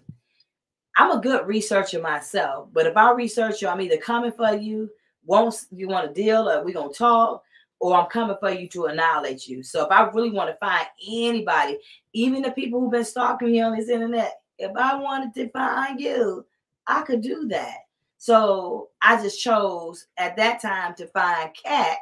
I'm 0.97 1.11
a 1.11 1.21
good 1.21 1.47
researcher 1.47 2.01
myself, 2.01 2.69
but 2.71 2.87
if 2.87 2.95
I 2.95 3.11
research 3.11 3.61
you, 3.61 3.67
I'm 3.67 3.81
either 3.81 3.97
coming 3.97 4.31
for 4.31 4.55
you, 4.55 4.89
won't 5.25 5.55
you 5.71 5.87
want 5.87 6.07
to 6.07 6.21
deal, 6.21 6.49
or 6.49 6.63
we 6.63 6.73
gonna 6.73 6.93
talk, 6.93 7.43
or 7.79 7.95
I'm 7.95 8.09
coming 8.09 8.37
for 8.39 8.51
you 8.51 8.67
to 8.69 8.85
annihilate 8.85 9.47
you. 9.47 9.63
So 9.63 9.85
if 9.85 9.91
I 9.91 10.03
really 10.09 10.31
want 10.31 10.49
to 10.49 10.57
find 10.57 10.87
anybody, 11.07 11.77
even 12.13 12.41
the 12.41 12.51
people 12.51 12.79
who've 12.79 12.91
been 12.91 13.05
stalking 13.05 13.51
me 13.51 13.61
on 13.61 13.75
this 13.75 13.89
internet, 13.89 14.39
if 14.57 14.71
I 14.75 14.95
wanted 14.95 15.33
to 15.35 15.49
find 15.49 15.99
you, 15.99 16.45
I 16.87 17.01
could 17.01 17.21
do 17.21 17.47
that. 17.49 17.77
So 18.17 18.89
I 19.01 19.21
just 19.21 19.41
chose 19.41 20.07
at 20.17 20.35
that 20.37 20.61
time 20.61 20.95
to 20.95 21.07
find 21.07 21.51
Katt 21.53 21.99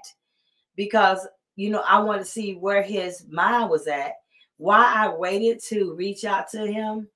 because 0.76 1.28
you 1.56 1.70
know 1.70 1.84
I 1.88 2.00
wanted 2.00 2.20
to 2.20 2.26
see 2.26 2.54
where 2.54 2.84
his 2.84 3.26
mind 3.30 3.70
was 3.70 3.88
at. 3.88 4.14
Why 4.58 4.94
I 4.96 5.10
waited 5.10 5.62
to 5.66 5.96
reach 5.96 6.24
out 6.24 6.50
to 6.52 6.66
him 6.66 7.08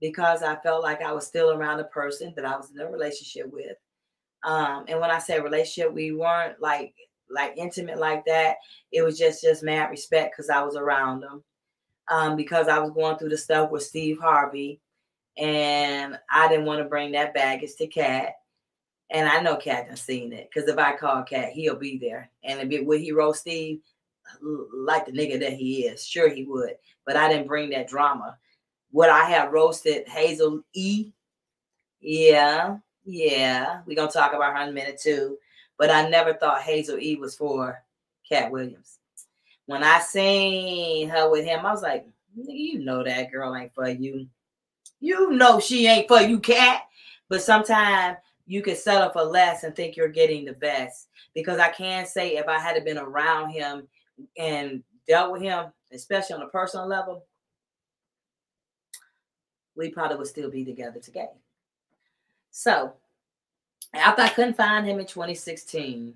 because 0.00 0.42
I 0.42 0.56
felt 0.56 0.82
like 0.82 1.02
I 1.02 1.12
was 1.12 1.26
still 1.26 1.52
around 1.52 1.80
a 1.80 1.84
person 1.84 2.32
that 2.36 2.44
I 2.44 2.56
was 2.56 2.70
in 2.70 2.80
a 2.80 2.90
relationship 2.90 3.52
with. 3.52 3.76
Um, 4.42 4.84
and 4.88 5.00
when 5.00 5.10
I 5.10 5.18
say 5.18 5.40
relationship, 5.40 5.92
we 5.92 6.12
weren't 6.12 6.60
like 6.60 6.94
like 7.30 7.54
intimate 7.56 7.98
like 7.98 8.24
that. 8.26 8.56
It 8.92 9.02
was 9.02 9.18
just 9.18 9.42
just 9.42 9.62
mad 9.62 9.90
respect 9.90 10.34
because 10.34 10.50
I 10.50 10.62
was 10.62 10.76
around 10.76 11.20
them. 11.20 11.42
Um, 12.08 12.36
because 12.36 12.66
I 12.66 12.78
was 12.80 12.90
going 12.90 13.18
through 13.18 13.28
the 13.28 13.38
stuff 13.38 13.70
with 13.70 13.84
Steve 13.84 14.18
Harvey, 14.20 14.80
and 15.36 16.18
I 16.30 16.48
didn't 16.48 16.66
want 16.66 16.82
to 16.82 16.88
bring 16.88 17.12
that 17.12 17.34
baggage 17.34 17.76
to 17.76 17.86
Katt. 17.86 18.34
And 19.10 19.28
I 19.28 19.40
know 19.40 19.56
Katt 19.56 19.88
has 19.88 20.00
seen 20.00 20.32
it 20.32 20.48
because 20.52 20.68
if 20.68 20.78
I 20.78 20.96
call 20.96 21.22
Katt, 21.22 21.50
he'll 21.50 21.76
be 21.76 21.98
there. 21.98 22.30
And 22.44 22.60
if 22.60 22.70
it 22.70 22.86
would 22.86 23.00
he 23.00 23.12
roast 23.12 23.40
Steve 23.40 23.80
like 24.72 25.06
the 25.06 25.12
nigga 25.12 25.40
that 25.40 25.52
he 25.52 25.86
is, 25.86 26.04
sure 26.04 26.28
he 26.28 26.44
would. 26.44 26.74
But 27.06 27.16
I 27.16 27.28
didn't 27.28 27.48
bring 27.48 27.70
that 27.70 27.88
drama. 27.88 28.36
Would 28.92 29.08
I 29.08 29.24
have 29.30 29.52
roasted 29.52 30.08
Hazel 30.08 30.62
E? 30.74 31.12
Yeah, 32.00 32.78
yeah. 33.04 33.82
We're 33.86 33.96
gonna 33.96 34.10
talk 34.10 34.32
about 34.32 34.56
her 34.56 34.62
in 34.62 34.70
a 34.70 34.72
minute 34.72 35.00
too. 35.00 35.38
But 35.80 35.88
I 35.90 36.10
never 36.10 36.34
thought 36.34 36.60
Hazel 36.60 36.98
E 36.98 37.16
was 37.16 37.34
for 37.34 37.82
Katt 38.28 38.50
Williams. 38.50 38.98
When 39.64 39.82
I 39.82 40.00
seen 40.00 41.08
her 41.08 41.30
with 41.30 41.46
him, 41.46 41.64
I 41.64 41.72
was 41.72 41.82
like, 41.82 42.06
you 42.36 42.80
know 42.80 43.02
that 43.02 43.32
girl 43.32 43.56
ain't 43.56 43.72
for 43.74 43.88
you. 43.88 44.28
You 45.00 45.30
know 45.30 45.58
she 45.58 45.86
ain't 45.86 46.06
for 46.06 46.20
you, 46.20 46.38
Katt. 46.38 46.82
But 47.30 47.40
sometimes 47.40 48.18
you 48.46 48.60
can 48.60 48.76
settle 48.76 49.08
for 49.08 49.22
less 49.22 49.64
and 49.64 49.74
think 49.74 49.96
you're 49.96 50.08
getting 50.08 50.44
the 50.44 50.52
best. 50.52 51.08
Because 51.34 51.58
I 51.58 51.70
can 51.70 52.04
say 52.04 52.36
if 52.36 52.46
I 52.46 52.58
had 52.58 52.84
been 52.84 52.98
around 52.98 53.48
him 53.48 53.88
and 54.36 54.82
dealt 55.08 55.32
with 55.32 55.40
him, 55.40 55.72
especially 55.92 56.36
on 56.36 56.42
a 56.42 56.48
personal 56.48 56.88
level, 56.88 57.24
we 59.74 59.88
probably 59.88 60.18
would 60.18 60.26
still 60.26 60.50
be 60.50 60.62
together 60.62 61.00
today. 61.00 61.30
So 62.50 62.92
after 63.94 64.22
I 64.22 64.28
couldn't 64.28 64.56
find 64.56 64.86
him 64.86 65.00
in 65.00 65.06
2016, 65.06 66.14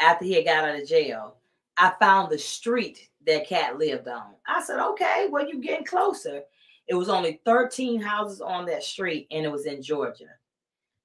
after 0.00 0.24
he 0.24 0.34
had 0.34 0.44
got 0.44 0.64
out 0.64 0.80
of 0.80 0.88
jail, 0.88 1.36
I 1.76 1.92
found 2.00 2.30
the 2.30 2.38
street 2.38 3.08
that 3.26 3.46
Katt 3.46 3.78
lived 3.78 4.08
on. 4.08 4.34
I 4.46 4.62
said, 4.62 4.80
okay, 4.80 5.28
well, 5.30 5.46
you're 5.46 5.60
getting 5.60 5.86
closer. 5.86 6.42
It 6.88 6.94
was 6.94 7.08
only 7.08 7.40
13 7.44 8.00
houses 8.00 8.40
on 8.40 8.64
that 8.66 8.82
street, 8.82 9.26
and 9.30 9.44
it 9.44 9.52
was 9.52 9.66
in 9.66 9.82
Georgia. 9.82 10.30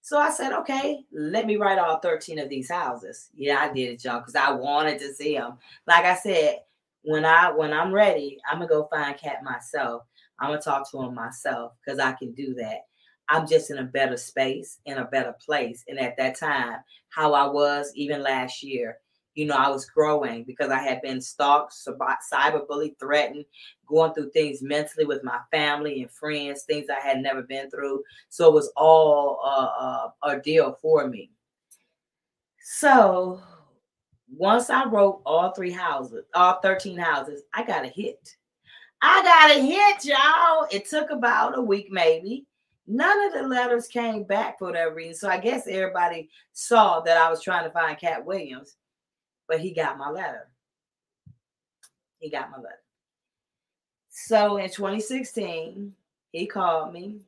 So 0.02 0.18
I 0.18 0.32
said, 0.32 0.52
okay, 0.54 1.06
let 1.14 1.46
me 1.46 1.56
write 1.56 1.80
all 1.80 2.00
13 2.00 2.40
of 2.40 2.50
these 2.50 2.70
houses. 2.70 3.30
Yeah, 3.34 3.60
I 3.60 3.74
did 3.74 3.92
it, 3.92 4.04
y'all, 4.04 4.20
because 4.20 4.36
I 4.36 4.52
wanted 4.52 5.00
to 5.00 5.14
see 5.14 5.38
them. 5.38 5.58
Like 5.88 6.06
I 6.06 6.16
said, 6.16 6.60
when 7.04 7.26
I 7.26 7.52
when 7.52 7.74
I'm 7.74 7.94
ready, 7.94 8.40
I'm 8.50 8.60
gonna 8.60 8.68
go 8.68 8.88
find 8.92 9.18
Katt 9.18 9.44
myself. 9.44 10.04
I'm 10.40 10.50
gonna 10.50 10.62
talk 10.62 10.90
to 10.92 11.02
him 11.02 11.14
myself 11.14 11.74
because 11.84 12.00
I 12.00 12.14
can 12.14 12.34
do 12.34 12.54
that. 12.56 12.86
I'm 13.30 13.48
just 13.48 13.72
in 13.72 13.78
a 13.78 13.84
better 13.84 14.18
space, 14.18 14.80
in 14.86 14.98
a 14.98 15.06
better 15.06 15.36
place. 15.46 15.84
And 15.88 16.00
at 16.00 16.18
that 16.18 16.38
time, 16.38 16.80
how 17.10 17.34
I 17.34 17.48
was 17.48 17.92
even 17.96 18.22
last 18.22 18.64
year, 18.64 18.98
you 19.36 19.46
know, 19.46 19.56
I 19.56 19.70
was 19.70 19.86
growing 19.86 20.44
because 20.44 20.70
I 20.70 20.80
had 20.80 21.02
been 21.02 21.20
stalked, 21.20 21.74
cyberbullied, 21.74 23.00
threatened, 23.00 23.46
going 23.88 24.14
through 24.14 24.30
things 24.32 24.62
mentally 24.62 25.06
with 25.06 25.24
my 25.24 25.40
family 25.52 26.02
and 26.02 26.12
friends, 26.12 26.64
things 26.64 26.88
I 26.90 27.00
had 27.00 27.22
never 27.22 27.42
been 27.42 27.70
through. 27.70 28.04
So 28.30 28.48
it 28.50 28.54
was 28.54 28.72
all 28.76 29.40
uh, 29.44 30.28
uh, 30.28 30.36
a 30.36 30.40
deal 30.40 30.78
for 30.82 31.08
me. 31.08 31.32
So 32.60 33.42
once 34.36 34.70
I 34.70 34.86
wrote 34.86 35.22
all 35.26 35.52
three 35.52 35.72
houses, 35.72 36.26
all 36.36 36.60
13 36.62 36.98
houses, 36.98 37.42
I 37.54 37.64
got 37.64 37.86
a 37.86 37.90
hit. 37.90 38.36
I 39.02 39.22
got 39.24 39.58
a 39.58 39.62
hit, 39.62 40.06
y'all. 40.06 40.68
It 40.72 40.88
took 40.88 41.10
about 41.10 41.58
a 41.58 41.62
week, 41.62 41.88
maybe. 41.92 42.46
None 42.86 43.28
of 43.28 43.34
the 43.34 43.48
letters 43.48 43.88
came 43.88 44.24
back 44.24 44.60
for 44.60 44.74
that 44.74 44.94
reason. 44.94 45.16
So 45.16 45.30
I 45.30 45.40
guess 45.40 45.68
everybody 45.68 46.30
saw 46.52 47.00
that 47.02 47.18
I 47.18 47.30
was 47.30 47.42
trying 47.42 47.64
to 47.64 47.72
find 47.72 47.98
Katt 47.98 48.26
Williams, 48.26 48.76
but 49.48 49.60
he 49.60 49.72
got 49.72 49.98
my 49.98 50.10
letter. 50.10 50.50
He 52.20 52.30
got 52.30 52.52
my 52.52 52.58
letter. 52.58 52.82
So 54.10 54.58
in 54.58 54.70
2016, 54.70 55.94
he 56.32 56.46
called 56.46 56.94
me 56.94 57.20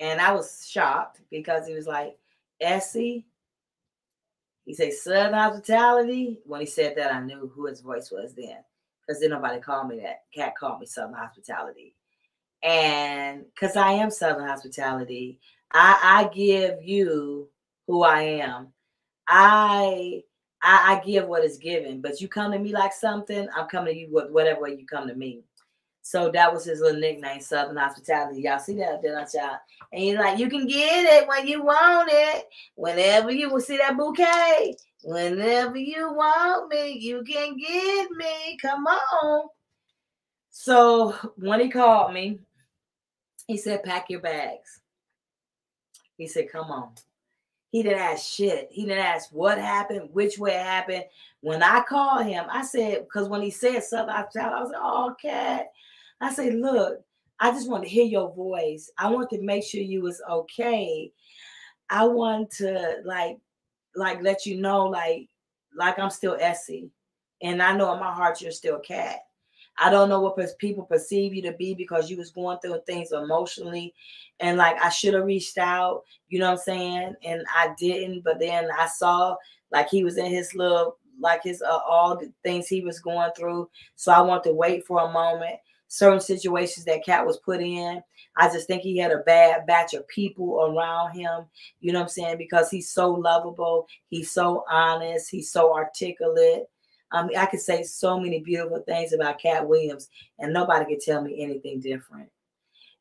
and 0.00 0.20
I 0.20 0.32
was 0.32 0.66
shocked 0.68 1.20
because 1.30 1.66
he 1.66 1.74
was 1.74 1.86
like, 1.86 2.16
Essie, 2.60 3.26
he 4.64 4.74
said, 4.74 4.92
Southern 4.92 5.34
Hospitality. 5.34 6.38
When 6.44 6.60
he 6.60 6.66
said 6.66 6.96
that, 6.96 7.12
I 7.12 7.20
knew 7.20 7.50
who 7.54 7.66
his 7.66 7.80
voice 7.80 8.10
was 8.10 8.34
then 8.34 8.58
because 9.00 9.20
then 9.20 9.30
nobody 9.30 9.60
called 9.60 9.88
me 9.88 10.00
that. 10.00 10.24
Katt 10.34 10.56
called 10.56 10.80
me 10.80 10.86
Southern 10.86 11.14
Hospitality 11.14 11.94
and 12.62 13.44
because 13.54 13.76
I 13.76 13.92
am 13.92 14.10
Southern 14.10 14.46
Hospitality, 14.46 15.38
I, 15.72 15.98
I 16.02 16.34
give 16.34 16.82
you 16.82 17.48
who 17.86 18.02
I 18.02 18.22
am. 18.22 18.68
I, 19.28 20.22
I 20.62 20.96
I 20.96 21.02
give 21.04 21.26
what 21.26 21.44
is 21.44 21.58
given, 21.58 22.00
but 22.00 22.20
you 22.20 22.28
come 22.28 22.52
to 22.52 22.58
me 22.58 22.72
like 22.72 22.92
something, 22.92 23.48
I'm 23.54 23.68
coming 23.68 23.94
to 23.94 24.00
you 24.00 24.08
with 24.10 24.30
whatever 24.30 24.62
way 24.62 24.76
you 24.78 24.86
come 24.86 25.06
to 25.08 25.14
me. 25.14 25.42
So 26.02 26.30
that 26.30 26.50
was 26.50 26.64
his 26.64 26.80
little 26.80 26.98
nickname, 26.98 27.40
Southern 27.42 27.76
Hospitality. 27.76 28.40
Y'all 28.40 28.58
see 28.58 28.76
that, 28.76 29.02
didn't 29.02 29.28
y'all? 29.34 29.58
And 29.92 30.02
he's 30.02 30.16
like, 30.16 30.38
you 30.38 30.48
can 30.48 30.66
get 30.66 31.04
it 31.04 31.28
when 31.28 31.46
you 31.46 31.62
want 31.62 32.08
it. 32.10 32.46
Whenever 32.76 33.30
you 33.30 33.50
will 33.50 33.60
see 33.60 33.76
that 33.76 33.96
bouquet, 33.96 34.74
whenever 35.02 35.76
you 35.76 36.10
want 36.14 36.70
me, 36.70 36.92
you 36.92 37.22
can 37.24 37.58
get 37.58 38.10
me. 38.12 38.56
Come 38.62 38.86
on. 38.86 39.48
So 40.50 41.12
when 41.36 41.60
he 41.60 41.68
called 41.68 42.14
me, 42.14 42.40
he 43.48 43.56
said, 43.56 43.82
pack 43.82 44.10
your 44.10 44.20
bags. 44.20 44.82
He 46.16 46.28
said, 46.28 46.52
come 46.52 46.70
on. 46.70 46.92
He 47.70 47.82
didn't 47.82 47.98
ask 47.98 48.24
shit. 48.24 48.68
He 48.70 48.84
didn't 48.84 49.04
ask 49.04 49.30
what 49.30 49.58
happened, 49.58 50.10
which 50.12 50.38
way 50.38 50.52
it 50.52 50.62
happened. 50.62 51.04
When 51.40 51.62
I 51.62 51.82
called 51.82 52.26
him, 52.26 52.44
I 52.50 52.62
said, 52.62 53.04
because 53.04 53.28
when 53.28 53.42
he 53.42 53.50
said 53.50 53.82
something, 53.82 54.14
I, 54.14 54.20
I 54.20 54.60
was 54.60 54.70
like, 54.70 54.80
oh, 54.82 55.14
Katt. 55.20 55.66
I 56.20 56.32
said, 56.32 56.54
look, 56.54 57.00
I 57.40 57.50
just 57.50 57.70
want 57.70 57.84
to 57.84 57.88
hear 57.88 58.04
your 58.04 58.34
voice. 58.34 58.90
I 58.98 59.10
want 59.10 59.30
to 59.30 59.40
make 59.40 59.64
sure 59.64 59.80
you 59.80 60.02
was 60.02 60.20
okay. 60.28 61.10
I 61.88 62.04
want 62.04 62.50
to 62.52 62.96
like, 63.04 63.38
like 63.94 64.22
let 64.22 64.44
you 64.44 64.60
know, 64.60 64.86
like, 64.86 65.28
like 65.74 65.98
I'm 65.98 66.10
still 66.10 66.36
Essie. 66.38 66.90
And 67.40 67.62
I 67.62 67.74
know 67.76 67.94
in 67.94 68.00
my 68.00 68.12
heart 68.12 68.42
you're 68.42 68.50
still 68.50 68.80
Katt. 68.80 69.20
I 69.80 69.90
don't 69.90 70.08
know 70.08 70.20
what 70.20 70.38
people 70.58 70.84
perceive 70.84 71.34
you 71.34 71.42
to 71.42 71.52
be 71.52 71.74
because 71.74 72.10
you 72.10 72.16
was 72.16 72.30
going 72.30 72.58
through 72.58 72.80
things 72.86 73.12
emotionally. 73.12 73.94
And 74.40 74.58
like 74.58 74.76
I 74.82 74.88
should 74.88 75.14
have 75.14 75.24
reached 75.24 75.58
out, 75.58 76.02
you 76.28 76.38
know 76.38 76.46
what 76.46 76.58
I'm 76.58 76.64
saying? 76.64 77.14
And 77.24 77.44
I 77.54 77.74
didn't, 77.78 78.22
but 78.24 78.38
then 78.40 78.68
I 78.76 78.86
saw 78.86 79.36
like 79.70 79.88
he 79.88 80.04
was 80.04 80.16
in 80.16 80.26
his 80.26 80.54
little 80.54 80.96
like 81.20 81.42
his 81.42 81.62
uh, 81.62 81.80
all 81.88 82.16
the 82.16 82.32
things 82.44 82.68
he 82.68 82.80
was 82.80 83.00
going 83.00 83.30
through. 83.36 83.68
So 83.96 84.12
I 84.12 84.20
want 84.20 84.44
to 84.44 84.52
wait 84.52 84.86
for 84.86 85.00
a 85.00 85.12
moment. 85.12 85.56
Certain 85.88 86.20
situations 86.20 86.84
that 86.84 87.04
Katt 87.04 87.26
was 87.26 87.38
put 87.38 87.62
in, 87.62 88.02
I 88.36 88.48
just 88.52 88.66
think 88.66 88.82
he 88.82 88.98
had 88.98 89.10
a 89.10 89.18
bad 89.18 89.66
batch 89.66 89.94
of 89.94 90.06
people 90.06 90.60
around 90.62 91.16
him. 91.16 91.46
You 91.80 91.92
know 91.92 92.00
what 92.00 92.04
I'm 92.04 92.08
saying? 92.10 92.36
Because 92.38 92.70
he's 92.70 92.92
so 92.92 93.10
lovable, 93.10 93.86
he's 94.08 94.30
so 94.30 94.64
honest, 94.70 95.30
he's 95.30 95.50
so 95.50 95.74
articulate. 95.74 96.68
Um, 97.12 97.30
I 97.36 97.46
could 97.46 97.60
say 97.60 97.82
so 97.82 98.20
many 98.20 98.40
beautiful 98.40 98.80
things 98.80 99.12
about 99.12 99.38
Katt 99.38 99.66
Williams, 99.66 100.08
and 100.38 100.52
nobody 100.52 100.84
could 100.84 101.02
tell 101.02 101.22
me 101.22 101.42
anything 101.42 101.80
different. 101.80 102.28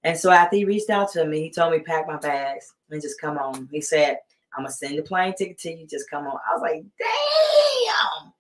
And 0.04 0.18
so 0.18 0.32
after 0.32 0.56
he 0.56 0.66
reached 0.66 0.90
out 0.90 1.12
to 1.14 1.26
me, 1.26 1.42
he 1.42 1.50
told 1.50 1.74
me 1.74 1.80
pack 1.80 2.08
my 2.08 2.18
bags 2.18 2.74
and 2.90 3.02
just 3.02 3.20
come 3.20 3.38
on. 3.38 3.68
He 3.72 3.82
said, 3.82 4.20
I'm 4.56 4.64
gonna 4.64 4.72
send 4.72 4.98
the 4.98 5.04
plane 5.04 5.34
ticket 5.38 5.58
to 5.60 5.72
you. 5.72 5.88
Just 5.88 6.10
come 6.10 6.28
on. 6.28 6.40
I 6.50 6.54
was 6.54 6.62
like, 6.62 6.84
damn. 6.98 8.34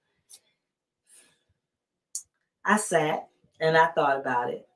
I 2.63 2.77
sat 2.77 3.27
and 3.59 3.77
I 3.77 3.87
thought 3.87 4.19
about 4.19 4.49
it. 4.49 4.67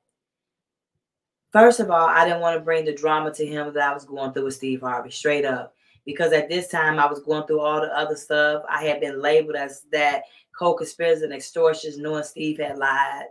First 1.51 1.82
of 1.82 1.91
all, 1.91 2.08
I 2.08 2.23
didn't 2.23 2.41
want 2.41 2.58
to 2.58 2.63
bring 2.63 2.86
the 2.86 2.93
drama 2.93 3.34
to 3.34 3.45
him 3.45 3.73
that 3.73 3.89
I 3.89 3.93
was 3.93 4.06
going 4.06 4.32
through 4.32 4.45
with 4.45 4.54
Steve 4.54 4.82
Harvey, 4.82 5.12
straight 5.12 5.43
up. 5.43 5.75
Because 6.06 6.34
at 6.34 6.50
this 6.50 6.68
time 6.68 7.00
I 7.00 7.06
was 7.06 7.20
going 7.22 7.46
through 7.46 7.62
all 7.62 7.82
the 7.82 7.96
other 7.98 8.16
stuff. 8.16 8.64
I 8.70 8.86
had 8.86 9.00
been 9.00 9.22
labeled 9.22 9.56
as 9.56 9.86
that 9.92 10.24
co-conspirators 10.58 11.22
and 11.22 11.34
extortions, 11.34 11.98
knowing 11.98 12.24
Steve 12.24 12.60
had 12.60 12.78
lied. 12.78 13.26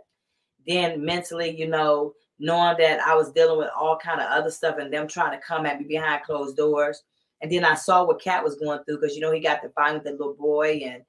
Then 0.67 1.03
mentally, 1.03 1.49
you 1.49 1.67
know, 1.67 2.13
knowing 2.41 2.75
that 2.79 2.99
I 3.01 3.13
was 3.13 3.31
dealing 3.31 3.57
with 3.57 3.69
all 3.77 3.97
kind 3.97 4.19
of 4.19 4.27
other 4.27 4.51
stuff 4.51 4.77
and 4.79 4.91
them 4.91 5.07
trying 5.07 5.31
to 5.31 5.45
come 5.45 5.65
at 5.65 5.79
me 5.79 5.85
behind 5.85 6.23
closed 6.23 6.57
doors. 6.57 7.03
And 7.41 7.51
then 7.51 7.63
I 7.63 7.75
saw 7.75 8.03
what 8.03 8.21
Katt 8.21 8.43
was 8.43 8.55
going 8.55 8.83
through 8.83 8.99
because 8.99 9.15
you 9.15 9.21
know 9.21 9.31
he 9.31 9.39
got 9.39 9.61
to 9.61 9.69
find 9.69 10.01
the 10.03 10.11
little 10.11 10.33
boy 10.33 10.81
and 10.83 11.03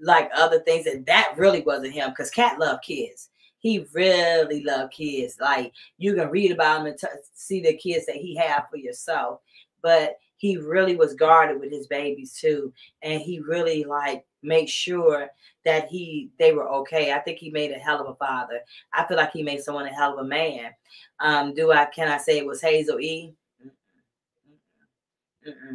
like 0.00 0.30
other 0.34 0.60
things, 0.60 0.86
and 0.86 1.04
that 1.06 1.34
really 1.36 1.62
wasn't 1.62 1.92
him 1.92 2.10
because 2.10 2.30
Katt 2.30 2.58
loved 2.58 2.82
kids. 2.82 3.30
He 3.58 3.86
really 3.92 4.62
loved 4.62 4.92
kids. 4.92 5.38
Like 5.40 5.72
you 5.98 6.14
can 6.14 6.30
read 6.30 6.50
about 6.50 6.80
him 6.80 6.86
and 6.86 6.98
t- 6.98 7.06
see 7.32 7.60
the 7.60 7.76
kids 7.76 8.06
that 8.06 8.16
he 8.16 8.36
had 8.36 8.64
for 8.70 8.76
yourself, 8.76 9.40
but 9.82 10.16
he 10.44 10.58
really 10.58 10.94
was 10.94 11.14
guarded 11.14 11.58
with 11.58 11.72
his 11.72 11.86
babies 11.86 12.34
too, 12.34 12.70
and 13.00 13.18
he 13.22 13.40
really 13.40 13.82
like 13.82 14.26
made 14.42 14.68
sure 14.68 15.28
that 15.64 15.88
he 15.88 16.28
they 16.38 16.52
were 16.52 16.68
okay. 16.68 17.14
I 17.14 17.20
think 17.20 17.38
he 17.38 17.50
made 17.50 17.70
a 17.70 17.78
hell 17.78 17.98
of 17.98 18.08
a 18.08 18.14
father. 18.16 18.60
I 18.92 19.06
feel 19.06 19.16
like 19.16 19.32
he 19.32 19.42
made 19.42 19.62
someone 19.62 19.86
a 19.86 19.94
hell 19.94 20.12
of 20.12 20.18
a 20.18 20.28
man. 20.28 20.70
Um, 21.18 21.54
do 21.54 21.72
I 21.72 21.86
can 21.86 22.08
I 22.08 22.18
say 22.18 22.36
it 22.36 22.44
was 22.44 22.60
Hazel 22.60 23.00
E? 23.00 23.32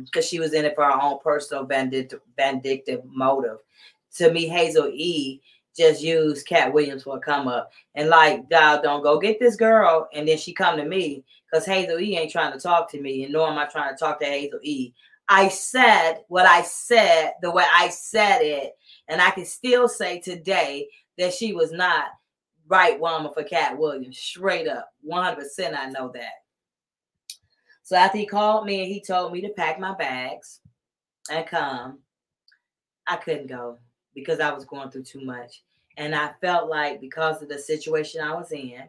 Because 0.06 0.28
she 0.28 0.40
was 0.40 0.54
in 0.54 0.66
it 0.66 0.76
for 0.76 0.84
her 0.84 1.02
own 1.02 1.18
personal 1.24 1.66
vindictive, 1.66 2.22
vindictive 2.38 3.02
motive. 3.06 3.58
To 4.18 4.32
me, 4.32 4.48
Hazel 4.48 4.92
E 4.94 5.42
just 5.76 6.02
use 6.02 6.44
Katt 6.44 6.74
Williams 6.74 7.04
for 7.04 7.18
a 7.18 7.20
come 7.20 7.48
up 7.48 7.72
and 7.96 8.10
like, 8.10 8.50
God, 8.50 8.82
don't 8.82 9.04
go 9.04 9.20
get 9.20 9.40
this 9.40 9.56
girl. 9.56 10.10
And 10.14 10.28
then 10.28 10.38
she 10.38 10.54
come 10.54 10.78
to 10.78 10.86
me 10.86 11.24
because 11.50 11.66
Hazel 11.66 12.00
E 12.00 12.18
ain't 12.18 12.32
trying 12.32 12.54
to 12.54 12.60
talk 12.60 12.92
to 12.92 13.02
me. 13.02 13.24
And 13.24 13.34
nor 13.34 13.50
am 13.50 13.58
I 13.58 13.66
trying 13.66 13.94
to 13.94 14.00
talk 14.00 14.20
to 14.20 14.26
Hazel 14.26 14.60
E. 14.64 14.94
I 15.30 15.48
said 15.48 16.22
what 16.28 16.46
I 16.46 16.64
said 16.64 17.34
the 17.42 17.52
way 17.52 17.66
I 17.72 17.90
said 17.90 18.40
it. 18.40 18.74
And 19.08 19.22
I 19.22 19.32
can 19.32 19.46
still 19.46 19.88
say 19.88 20.20
today 20.20 20.88
that 21.18 21.34
she 21.34 21.54
was 21.54 21.72
not 21.72 22.06
right 22.68 23.00
woman 23.00 23.32
for 23.34 23.44
Katt 23.44 23.78
Williams. 23.78 24.18
Straight 24.18 24.68
up. 24.68 24.90
100% 25.10 25.78
I 25.78 25.90
know 25.90 26.12
that. 26.14 26.32
So 27.84 27.96
after 27.96 28.18
he 28.18 28.26
called 28.26 28.66
me 28.66 28.82
and 28.82 28.88
he 28.88 29.02
told 29.02 29.34
me 29.34 29.42
to 29.42 29.50
pack 29.50 29.80
my 29.80 29.96
bags 29.96 30.60
and 31.32 31.46
come, 31.48 32.00
I 33.08 33.16
couldn't 33.16 33.48
go 33.48 33.80
because 34.20 34.40
I 34.40 34.52
was 34.52 34.66
going 34.66 34.90
through 34.90 35.04
too 35.04 35.22
much. 35.22 35.64
And 35.98 36.16
I 36.16 36.32
felt 36.42 36.70
like 36.70 37.02
because 37.02 37.42
of 37.42 37.50
the 37.50 37.60
situation 37.60 38.22
I 38.22 38.34
was 38.34 38.52
in 38.52 38.84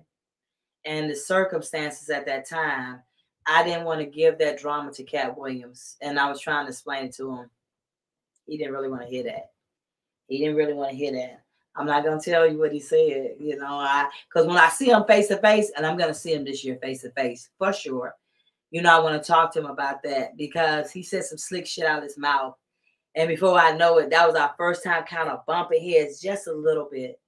and 0.84 1.10
the 1.10 1.16
circumstances 1.16 2.08
at 2.08 2.26
that 2.26 2.48
time, 2.48 3.00
I 3.46 3.64
didn't 3.64 3.84
want 3.84 4.00
to 4.00 4.06
give 4.06 4.38
that 4.38 4.58
drama 4.58 4.92
to 4.92 5.02
Katt 5.02 5.36
Williams. 5.36 5.96
And 6.00 6.18
I 6.18 6.28
was 6.28 6.40
trying 6.40 6.66
to 6.66 6.70
explain 6.70 7.06
it 7.06 7.14
to 7.16 7.34
him. 7.34 7.50
He 8.46 8.56
didn't 8.56 8.72
really 8.72 8.88
want 8.88 9.02
to 9.02 9.08
hear 9.08 9.24
that. 9.24 9.50
He 10.28 10.38
didn't 10.38 10.56
really 10.56 10.74
want 10.74 10.90
to 10.90 10.96
hear 10.96 11.12
that. 11.12 11.42
I'm 11.76 11.86
not 11.86 12.04
gonna 12.04 12.20
tell 12.20 12.50
you 12.50 12.58
what 12.58 12.72
he 12.72 12.80
said, 12.80 13.36
you 13.38 13.56
know. 13.56 13.78
I 13.78 14.08
because 14.28 14.46
when 14.46 14.56
I 14.56 14.68
see 14.68 14.90
him 14.90 15.04
face 15.04 15.28
to 15.28 15.38
face, 15.38 15.70
and 15.76 15.86
I'm 15.86 15.96
gonna 15.96 16.14
see 16.14 16.34
him 16.34 16.44
this 16.44 16.64
year 16.64 16.76
face 16.82 17.02
to 17.02 17.10
face 17.10 17.48
for 17.58 17.72
sure. 17.72 18.14
You 18.70 18.82
know, 18.82 18.94
I 18.94 19.00
want 19.00 19.20
to 19.20 19.26
talk 19.26 19.52
to 19.52 19.60
him 19.60 19.66
about 19.66 20.02
that 20.02 20.36
because 20.36 20.90
he 20.90 21.02
said 21.02 21.24
some 21.24 21.38
slick 21.38 21.66
shit 21.66 21.86
out 21.86 21.98
of 21.98 22.04
his 22.04 22.18
mouth 22.18 22.56
and 23.14 23.28
before 23.28 23.58
I 23.58 23.72
know 23.72 23.98
it, 23.98 24.10
that 24.10 24.26
was 24.26 24.36
our 24.36 24.54
first 24.56 24.84
time 24.84 25.04
kind 25.04 25.28
of 25.28 25.44
bumping 25.46 25.88
heads 25.88 26.20
just 26.20 26.46
a 26.46 26.52
little 26.52 26.88
bit. 26.90 27.20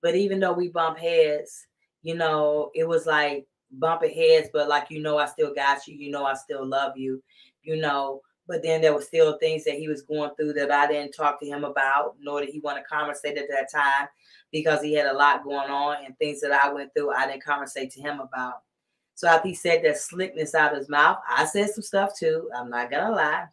But 0.00 0.14
even 0.14 0.38
though 0.38 0.52
we 0.52 0.68
bump 0.68 0.98
heads, 0.98 1.66
you 2.02 2.14
know, 2.14 2.70
it 2.74 2.86
was 2.86 3.06
like 3.06 3.46
bumping 3.72 4.14
heads, 4.14 4.48
but 4.52 4.68
like, 4.68 4.90
you 4.90 5.00
know, 5.00 5.18
I 5.18 5.26
still 5.26 5.52
got 5.52 5.86
you. 5.88 5.96
You 5.96 6.10
know, 6.10 6.24
I 6.24 6.34
still 6.34 6.64
love 6.64 6.96
you, 6.96 7.22
you 7.62 7.76
know. 7.76 8.20
But 8.46 8.62
then 8.62 8.80
there 8.80 8.94
were 8.94 9.02
still 9.02 9.36
things 9.38 9.64
that 9.64 9.74
he 9.74 9.88
was 9.88 10.02
going 10.02 10.30
through 10.36 10.54
that 10.54 10.70
I 10.70 10.86
didn't 10.86 11.12
talk 11.12 11.38
to 11.40 11.46
him 11.46 11.64
about, 11.64 12.16
nor 12.20 12.40
did 12.40 12.50
he 12.50 12.60
want 12.60 12.78
to 12.78 12.84
conversate 12.84 13.36
at 13.36 13.48
that 13.50 13.70
time 13.70 14.08
because 14.52 14.80
he 14.80 14.94
had 14.94 15.06
a 15.06 15.12
lot 15.12 15.44
going 15.44 15.70
on 15.70 16.04
and 16.04 16.16
things 16.16 16.40
that 16.40 16.52
I 16.52 16.72
went 16.72 16.94
through, 16.94 17.12
I 17.12 17.26
didn't 17.26 17.44
conversate 17.44 17.90
to 17.92 18.00
him 18.00 18.20
about. 18.20 18.62
So 19.16 19.28
after 19.28 19.48
he 19.48 19.54
said 19.54 19.82
that 19.84 19.98
slickness 19.98 20.54
out 20.54 20.72
of 20.72 20.78
his 20.78 20.88
mouth, 20.88 21.18
I 21.28 21.44
said 21.44 21.70
some 21.70 21.82
stuff 21.82 22.16
too. 22.18 22.48
I'm 22.56 22.70
not 22.70 22.90
gonna 22.90 23.14
lie. 23.14 23.46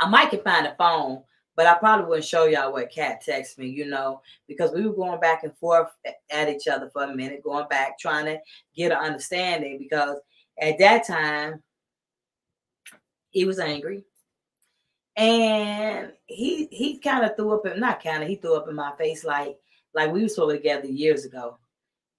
I 0.00 0.08
might 0.08 0.30
can 0.30 0.40
find 0.42 0.66
a 0.66 0.74
phone, 0.76 1.22
but 1.56 1.66
I 1.66 1.74
probably 1.74 2.06
wouldn't 2.06 2.26
show 2.26 2.44
y'all 2.44 2.72
what 2.72 2.90
Katt 2.90 3.24
texted 3.24 3.58
me, 3.58 3.68
you 3.68 3.86
know, 3.86 4.20
because 4.46 4.72
we 4.72 4.86
were 4.86 4.94
going 4.94 5.20
back 5.20 5.42
and 5.42 5.56
forth 5.56 5.88
at 6.30 6.48
each 6.48 6.68
other 6.68 6.90
for 6.90 7.04
a 7.04 7.14
minute, 7.14 7.42
going 7.42 7.66
back, 7.68 7.98
trying 7.98 8.26
to 8.26 8.38
get 8.74 8.92
an 8.92 8.98
understanding. 8.98 9.78
Because 9.78 10.18
at 10.60 10.78
that 10.78 11.06
time, 11.06 11.62
he 13.30 13.44
was 13.44 13.58
angry. 13.58 14.04
And 15.16 16.12
he 16.26 16.66
he 16.70 16.98
kind 16.98 17.24
of 17.24 17.36
threw 17.36 17.54
up 17.54 17.64
in 17.66 17.80
not 17.80 18.02
kind 18.02 18.22
of 18.22 18.28
he 18.28 18.36
threw 18.36 18.54
up 18.54 18.68
in 18.68 18.74
my 18.74 18.92
face 18.98 19.24
like 19.24 19.56
like 19.94 20.12
we 20.12 20.22
were 20.22 20.28
supposed 20.28 20.56
together 20.56 20.86
years 20.86 21.24
ago. 21.24 21.56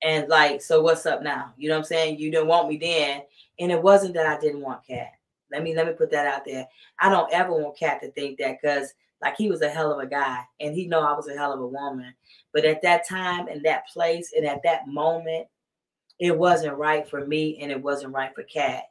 And 0.03 0.27
like, 0.29 0.61
so 0.61 0.81
what's 0.81 1.05
up 1.05 1.23
now? 1.23 1.53
You 1.57 1.69
know 1.69 1.75
what 1.75 1.79
I'm 1.79 1.85
saying? 1.85 2.19
You 2.19 2.31
didn't 2.31 2.47
want 2.47 2.69
me 2.69 2.77
then. 2.77 3.21
And 3.59 3.71
it 3.71 3.81
wasn't 3.81 4.13
that 4.15 4.27
I 4.27 4.39
didn't 4.39 4.61
want 4.61 4.85
Katt. 4.85 5.11
Let 5.51 5.63
me 5.63 5.75
let 5.75 5.87
me 5.87 5.93
put 5.93 6.11
that 6.11 6.27
out 6.27 6.45
there. 6.45 6.67
I 6.99 7.09
don't 7.09 7.31
ever 7.33 7.51
want 7.51 7.77
Katt 7.77 8.01
to 8.01 8.11
think 8.11 8.37
that 8.39 8.57
because 8.61 8.93
like 9.21 9.35
he 9.37 9.49
was 9.49 9.61
a 9.61 9.69
hell 9.69 9.91
of 9.91 9.99
a 9.99 10.07
guy 10.07 10.39
and 10.59 10.75
he 10.75 10.87
know 10.87 11.01
I 11.01 11.13
was 11.13 11.27
a 11.27 11.35
hell 11.35 11.53
of 11.53 11.59
a 11.59 11.67
woman. 11.67 12.13
But 12.53 12.65
at 12.65 12.81
that 12.83 13.07
time 13.07 13.47
and 13.47 13.63
that 13.65 13.87
place 13.87 14.33
and 14.35 14.45
at 14.45 14.61
that 14.63 14.87
moment, 14.87 15.47
it 16.19 16.37
wasn't 16.37 16.77
right 16.77 17.07
for 17.07 17.25
me 17.25 17.59
and 17.61 17.71
it 17.71 17.81
wasn't 17.81 18.13
right 18.13 18.33
for 18.33 18.43
Katt. 18.43 18.83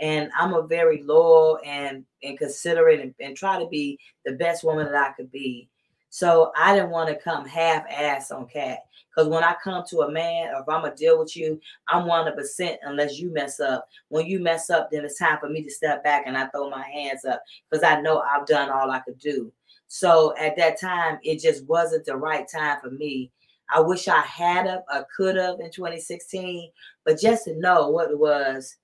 And 0.00 0.30
I'm 0.38 0.54
a 0.54 0.66
very 0.66 1.02
loyal 1.02 1.58
and 1.64 2.04
and 2.22 2.38
considerate 2.38 3.00
and, 3.00 3.14
and 3.20 3.36
try 3.36 3.58
to 3.58 3.68
be 3.68 3.98
the 4.24 4.32
best 4.32 4.64
woman 4.64 4.86
that 4.86 4.94
I 4.94 5.12
could 5.12 5.30
be. 5.30 5.68
So 6.14 6.52
I 6.56 6.72
didn't 6.76 6.90
want 6.90 7.08
to 7.08 7.16
come 7.16 7.44
half 7.44 7.84
ass 7.90 8.30
on 8.30 8.46
Katt. 8.46 8.84
Because 9.10 9.28
when 9.28 9.42
I 9.42 9.56
come 9.64 9.82
to 9.88 10.02
a 10.02 10.12
man, 10.12 10.54
or 10.54 10.60
if 10.60 10.68
I'm 10.68 10.82
gonna 10.82 10.94
deal 10.94 11.18
with 11.18 11.36
you, 11.36 11.60
I'm 11.88 12.06
100% 12.06 12.76
unless 12.82 13.18
you 13.18 13.32
mess 13.32 13.58
up. 13.58 13.88
When 14.10 14.24
you 14.24 14.38
mess 14.38 14.70
up, 14.70 14.92
then 14.92 15.04
it's 15.04 15.18
time 15.18 15.38
for 15.40 15.48
me 15.48 15.64
to 15.64 15.70
step 15.72 16.04
back 16.04 16.22
and 16.26 16.38
I 16.38 16.46
throw 16.46 16.70
my 16.70 16.84
hands 16.84 17.24
up 17.24 17.42
because 17.68 17.82
I 17.82 18.00
know 18.00 18.20
I've 18.20 18.46
done 18.46 18.70
all 18.70 18.92
I 18.92 19.00
could 19.00 19.18
do. 19.18 19.52
So 19.88 20.36
at 20.38 20.56
that 20.56 20.80
time, 20.80 21.18
it 21.24 21.40
just 21.40 21.66
wasn't 21.66 22.04
the 22.04 22.16
right 22.16 22.46
time 22.46 22.78
for 22.80 22.90
me. 22.90 23.32
I 23.74 23.80
wish 23.80 24.06
I 24.06 24.20
had 24.20 24.68
up, 24.68 24.86
could 25.16 25.34
have 25.34 25.58
in 25.58 25.72
2016, 25.72 26.70
but 27.04 27.18
just 27.18 27.46
to 27.46 27.58
know 27.58 27.90
what 27.90 28.12
it 28.12 28.18
was, 28.20 28.76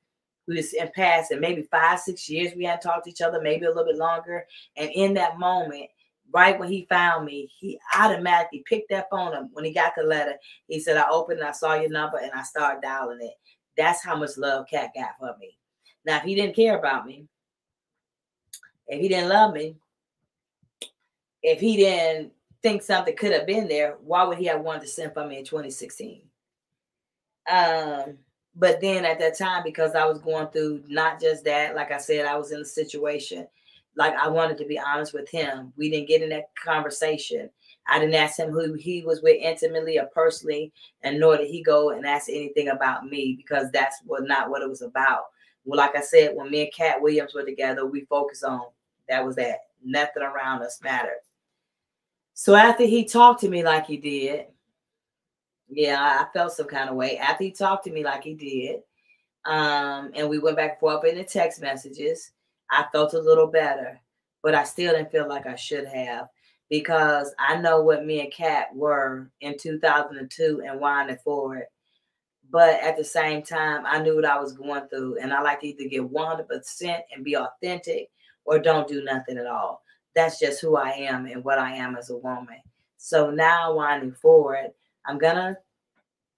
we 0.49 0.57
was 0.57 0.73
in 0.73 0.91
past 0.97 1.31
and 1.31 1.41
maybe 1.41 1.63
five, 1.71 2.01
six 2.01 2.29
years 2.29 2.55
we 2.57 2.65
hadn't 2.65 2.83
talked 2.83 3.05
to 3.05 3.11
each 3.11 3.21
other, 3.21 3.41
maybe 3.41 3.67
a 3.67 3.69
little 3.69 3.85
bit 3.85 3.99
longer. 3.99 4.47
And 4.77 4.91
in 4.91 5.15
that 5.15 5.39
moment, 5.39 5.91
right 6.33 6.59
when 6.59 6.69
he 6.69 6.87
found 6.89 7.25
me, 7.25 7.51
he 7.59 7.79
automatically 7.97 8.63
picked 8.67 8.91
that 8.91 9.09
phone 9.11 9.35
up. 9.35 9.49
When 9.53 9.65
he 9.65 9.73
got 9.73 9.93
the 9.97 10.03
letter, 10.03 10.35
he 10.69 10.81
said, 10.81 10.97
I 10.97 11.09
opened 11.11 11.43
I 11.43 11.53
saw 11.53 11.75
your 11.75 11.91
number 11.91 12.19
and 12.19 12.33
I 12.33 12.43
started 12.43 12.83
dialing 12.83 13.21
it. 13.23 13.35
That's 13.77 14.05
how 14.05 14.17
much 14.17 14.37
love 14.37 14.67
Katt 14.71 14.91
got 14.95 15.19
for 15.19 15.37
me. 15.39 15.57
Now, 16.05 16.19
if 16.19 16.23
he 16.25 16.35
didn't 16.35 16.57
care 16.57 16.79
about 16.79 17.07
me, 17.07 17.27
if 18.89 19.01
he 19.01 19.09
didn't 19.09 19.29
love 19.29 19.55
me, 19.55 19.77
if 21.43 21.61
he 21.61 21.77
didn't 21.77 22.33
think 22.63 22.83
something 22.83 23.17
could 23.17 23.33
have 23.33 23.47
been 23.47 23.69
there, 23.69 23.97
why 24.03 24.25
would 24.25 24.39
he 24.39 24.47
have 24.47 24.61
wanted 24.61 24.83
to 24.83 24.89
send 24.89 25.15
for 25.15 25.27
me 25.27 25.39
in 25.39 25.45
2016? 25.45 26.23
Um, 27.51 28.19
but 28.55 28.81
then 28.81 29.05
at 29.05 29.19
that 29.21 29.39
time, 29.39 29.63
because 29.65 29.95
I 29.95 30.05
was 30.07 30.19
going 30.19 30.49
through 30.49 30.83
not 30.89 31.21
just 31.21 31.45
that, 31.45 31.75
like 31.75 31.93
I 31.93 31.99
said, 31.99 32.27
I 32.27 32.37
was 32.37 32.53
in 32.53 32.61
a 32.61 32.65
situation 32.65 33.47
like 33.97 34.15
I 34.15 34.29
wanted 34.29 34.59
to 34.59 34.65
be 34.65 34.79
honest 34.79 35.13
with 35.13 35.29
him. 35.29 35.73
We 35.77 35.91
didn't 35.91 36.09
get 36.09 36.23
in 36.23 36.31
that 36.31 36.51
conversation. 36.63 37.51
I 37.87 37.99
didn't 37.99 38.15
ask 38.15 38.39
him 38.39 38.51
who 38.51 38.75
he 38.75 39.03
was 39.03 39.23
with 39.23 39.41
intimately 39.41 39.99
or 39.99 40.07
personally, 40.07 40.73
and 41.03 41.19
nor 41.19 41.37
did 41.37 41.49
he 41.49 41.63
go 41.63 41.91
and 41.91 42.07
ask 42.07 42.29
anything 42.29 42.69
about 42.69 43.07
me 43.07 43.35
because 43.37 43.71
that's 43.73 44.01
what 44.05 44.25
not 44.25 44.51
what 44.51 44.63
it 44.63 44.69
was 44.69 44.83
about. 44.83 45.25
Well, 45.65 45.79
like 45.79 45.97
I 45.97 46.01
said, 46.01 46.35
when 46.35 46.51
me 46.51 46.63
and 46.63 46.73
Katt 46.73 47.03
Williams 47.03 47.35
were 47.35 47.45
together, 47.45 47.87
we 47.87 48.03
focused 48.03 48.45
on 48.45 48.63
that 49.09 49.25
was 49.25 49.37
that. 49.37 49.59
Nothing 49.85 50.23
around 50.23 50.63
us 50.63 50.81
mattered. 50.83 51.21
So 52.35 52.55
after 52.55 52.85
he 52.85 53.05
talked 53.05 53.41
to 53.41 53.49
me 53.49 53.65
like 53.65 53.87
he 53.87 53.97
did, 53.97 54.47
yeah, 55.69 56.01
I 56.21 56.33
felt 56.33 56.53
some 56.53 56.67
kind 56.67 56.91
of 56.91 56.97
way. 56.97 57.19
After 57.19 57.45
he 57.45 57.51
talked 57.51 57.85
to 57.85 57.91
me 57.91 58.05
like 58.05 58.25
he 58.25 58.35
did, 58.35 58.81
um, 59.45 60.11
and 60.15 60.29
we 60.29 60.39
went 60.39 60.57
back 60.57 60.73
and 60.73 60.81
forth 60.81 61.05
in 61.05 61.17
the 61.17 61.25
text 61.25 61.61
messages 61.61 62.33
I 62.71 62.87
felt 62.93 63.15
a 63.15 63.21
little 63.21 63.47
better, 63.47 64.01
but 64.43 64.55
I 64.55 64.65
still 64.65 64.95
didn't 64.95 65.13
feel 65.13 65.29
like 65.29 65.47
I 65.47 65.57
should 65.57 65.87
have 65.87 66.29
because 66.69 67.35
I 67.39 67.57
know 67.57 67.83
what 67.83 68.07
me 68.07 68.21
and 68.21 68.33
Katt 68.33 68.75
were 68.75 69.31
in 69.41 69.59
2002 69.59 70.63
and 70.65 70.81
winding 70.81 71.19
forward. 71.19 71.65
But 72.51 72.81
at 72.81 72.97
the 72.97 73.05
same 73.05 73.43
time, 73.43 73.85
I 73.87 74.01
knew 74.01 74.17
what 74.17 74.25
I 74.25 74.39
was 74.39 74.53
going 74.53 74.89
through, 74.89 75.19
and 75.19 75.33
I 75.33 75.41
like 75.43 75.61
to 75.61 75.69
either 75.69 75.89
get 75.89 76.03
100% 76.03 77.01
and 77.15 77.25
be 77.25 77.37
authentic 77.37 78.11
or 78.45 78.59
don't 78.59 78.89
do 78.89 79.05
nothing 79.05 79.39
at 79.39 79.47
all. 79.47 79.83
That's 80.15 80.41
just 80.41 80.61
who 80.61 80.77
I 80.77 80.91
am 80.91 81.27
and 81.27 81.45
what 81.45 81.59
I 81.59 81.73
am 81.77 81.97
as 81.97 82.11
a 82.11 82.17
woman. 82.17 82.59
So 82.97 83.31
now, 83.31 83.75
winding 83.75 84.13
forward, 84.13 84.73
I'm 85.07 85.19
gonna 85.19 85.57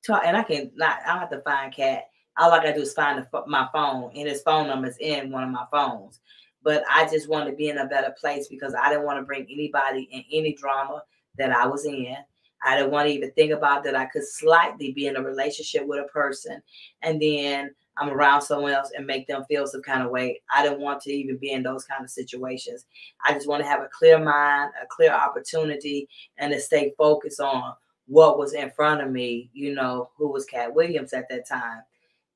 talk, 0.07 0.23
and 0.25 0.37
I 0.37 0.43
can 0.43 0.71
not. 0.75 0.99
I 1.07 1.19
have 1.19 1.31
to 1.31 1.41
find 1.41 1.75
Katt. 1.75 2.05
All 2.39 2.51
I 2.51 2.59
gotta 2.59 2.75
do 2.75 2.81
is 2.83 2.95
find 2.95 3.19
the, 3.19 3.43
my 3.47 3.69
phone, 3.73 4.11
and 4.15 4.29
his 4.29 4.43
phone 4.43 4.69
number 4.69 4.89
is 4.89 4.97
in 4.99 5.31
one 5.31 5.45
of 5.45 5.51
my 5.51 5.65
phones. 5.71 6.21
But 6.63 6.85
I 6.91 7.09
just 7.09 7.29
want 7.29 7.49
to 7.49 7.57
be 7.57 7.69
in 7.69 7.79
a 7.79 7.87
better 7.87 8.15
place 8.19 8.49
because 8.49 8.75
I 8.75 8.89
didn't 8.89 9.05
want 9.05 9.19
to 9.19 9.25
bring 9.25 9.47
anybody 9.51 10.09
in 10.13 10.25
any 10.33 10.55
drama 10.55 11.03
that 11.39 11.51
I 11.51 11.67
was 11.67 11.85
in. 11.85 12.17
I 12.65 12.77
didn't 12.77 12.93
want 12.93 13.09
to 13.09 13.15
even 13.15 13.33
think 13.33 13.53
about 13.53 13.83
that 13.85 13.97
I 13.97 14.07
could 14.07 14.27
slightly 14.27 14.93
be 14.93 15.09
in 15.09 15.17
a 15.17 15.23
relationship 15.23 15.85
with 15.85 15.99
a 15.99 16.09
person 16.09 16.63
and 17.03 17.21
then 17.21 17.75
I'm 17.97 18.09
around 18.09 18.43
someone 18.43 18.73
else 18.73 18.93
and 18.97 19.07
make 19.07 19.27
them 19.27 19.45
feel 19.45 19.67
some 19.67 19.83
kind 19.83 20.03
of 20.03 20.11
way. 20.11 20.41
I 20.55 20.63
didn't 20.63 20.81
want 20.81 21.03
to 21.03 21.13
even 21.13 21.37
be 21.37 21.53
in 21.53 21.63
those 21.63 21.85
kind 21.85 22.03
of 22.03 22.11
situations. 22.11 22.87
I 23.27 23.35
just 23.35 23.49
want 23.49 23.63
to 23.63 23.69
have 23.69 23.83
a 23.83 23.91
clear 23.93 24.19
mind, 24.19 24.73
a 24.83 24.87
clear 24.87 25.13
opportunity, 25.13 26.09
and 26.39 26.53
to 26.53 26.61
stay 26.61 26.95
focused 26.97 27.41
on 27.41 27.75
what 28.07 28.39
was 28.39 28.55
in 28.55 28.71
front 28.71 29.03
of 29.03 29.11
me, 29.11 29.51
you 29.53 29.75
know, 29.75 30.11
who 30.17 30.29
was 30.29 30.47
Katt 30.47 30.75
Williams 30.75 31.13
at 31.13 31.29
that 31.29 31.47
time. 31.47 31.83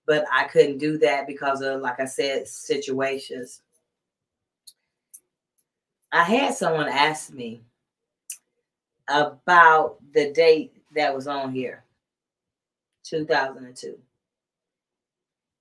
But 0.07 0.25
I 0.33 0.45
couldn't 0.45 0.79
do 0.79 0.99
that 0.99 1.27
because 1.27 1.63
of, 1.63 1.81
like 1.81 1.99
I 2.01 2.05
said, 2.05 2.47
situations. 2.47 3.63
I 6.13 6.23
had 6.23 6.55
someone 6.55 6.89
ask 6.89 7.33
me, 7.33 7.63
about 9.09 9.99
the 10.13 10.33
date 10.33 10.75
that 10.95 11.15
was 11.15 11.27
on 11.27 11.53
here 11.53 11.85
2002 13.05 13.99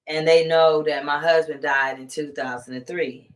and 0.08 0.28
they 0.28 0.48
know 0.48 0.82
that 0.84 1.06
my 1.06 1.20
husband 1.20 1.62
died 1.62 2.00
in 2.00 2.08
2003 2.08 3.30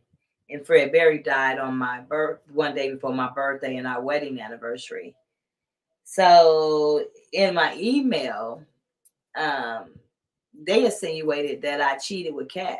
and 0.50 0.66
fred 0.66 0.90
berry 0.90 1.18
died 1.18 1.58
on 1.58 1.76
my 1.76 2.00
birth 2.00 2.40
one 2.52 2.74
day 2.74 2.90
before 2.90 3.14
my 3.14 3.30
birthday 3.30 3.76
and 3.76 3.86
our 3.86 4.00
wedding 4.00 4.40
anniversary 4.40 5.14
so 6.02 7.04
in 7.32 7.54
my 7.54 7.74
email 7.76 8.62
um 9.36 9.90
they 10.66 10.84
insinuated 10.84 11.62
that 11.62 11.80
i 11.80 11.96
cheated 11.96 12.34
with 12.34 12.48
Katt 12.48 12.78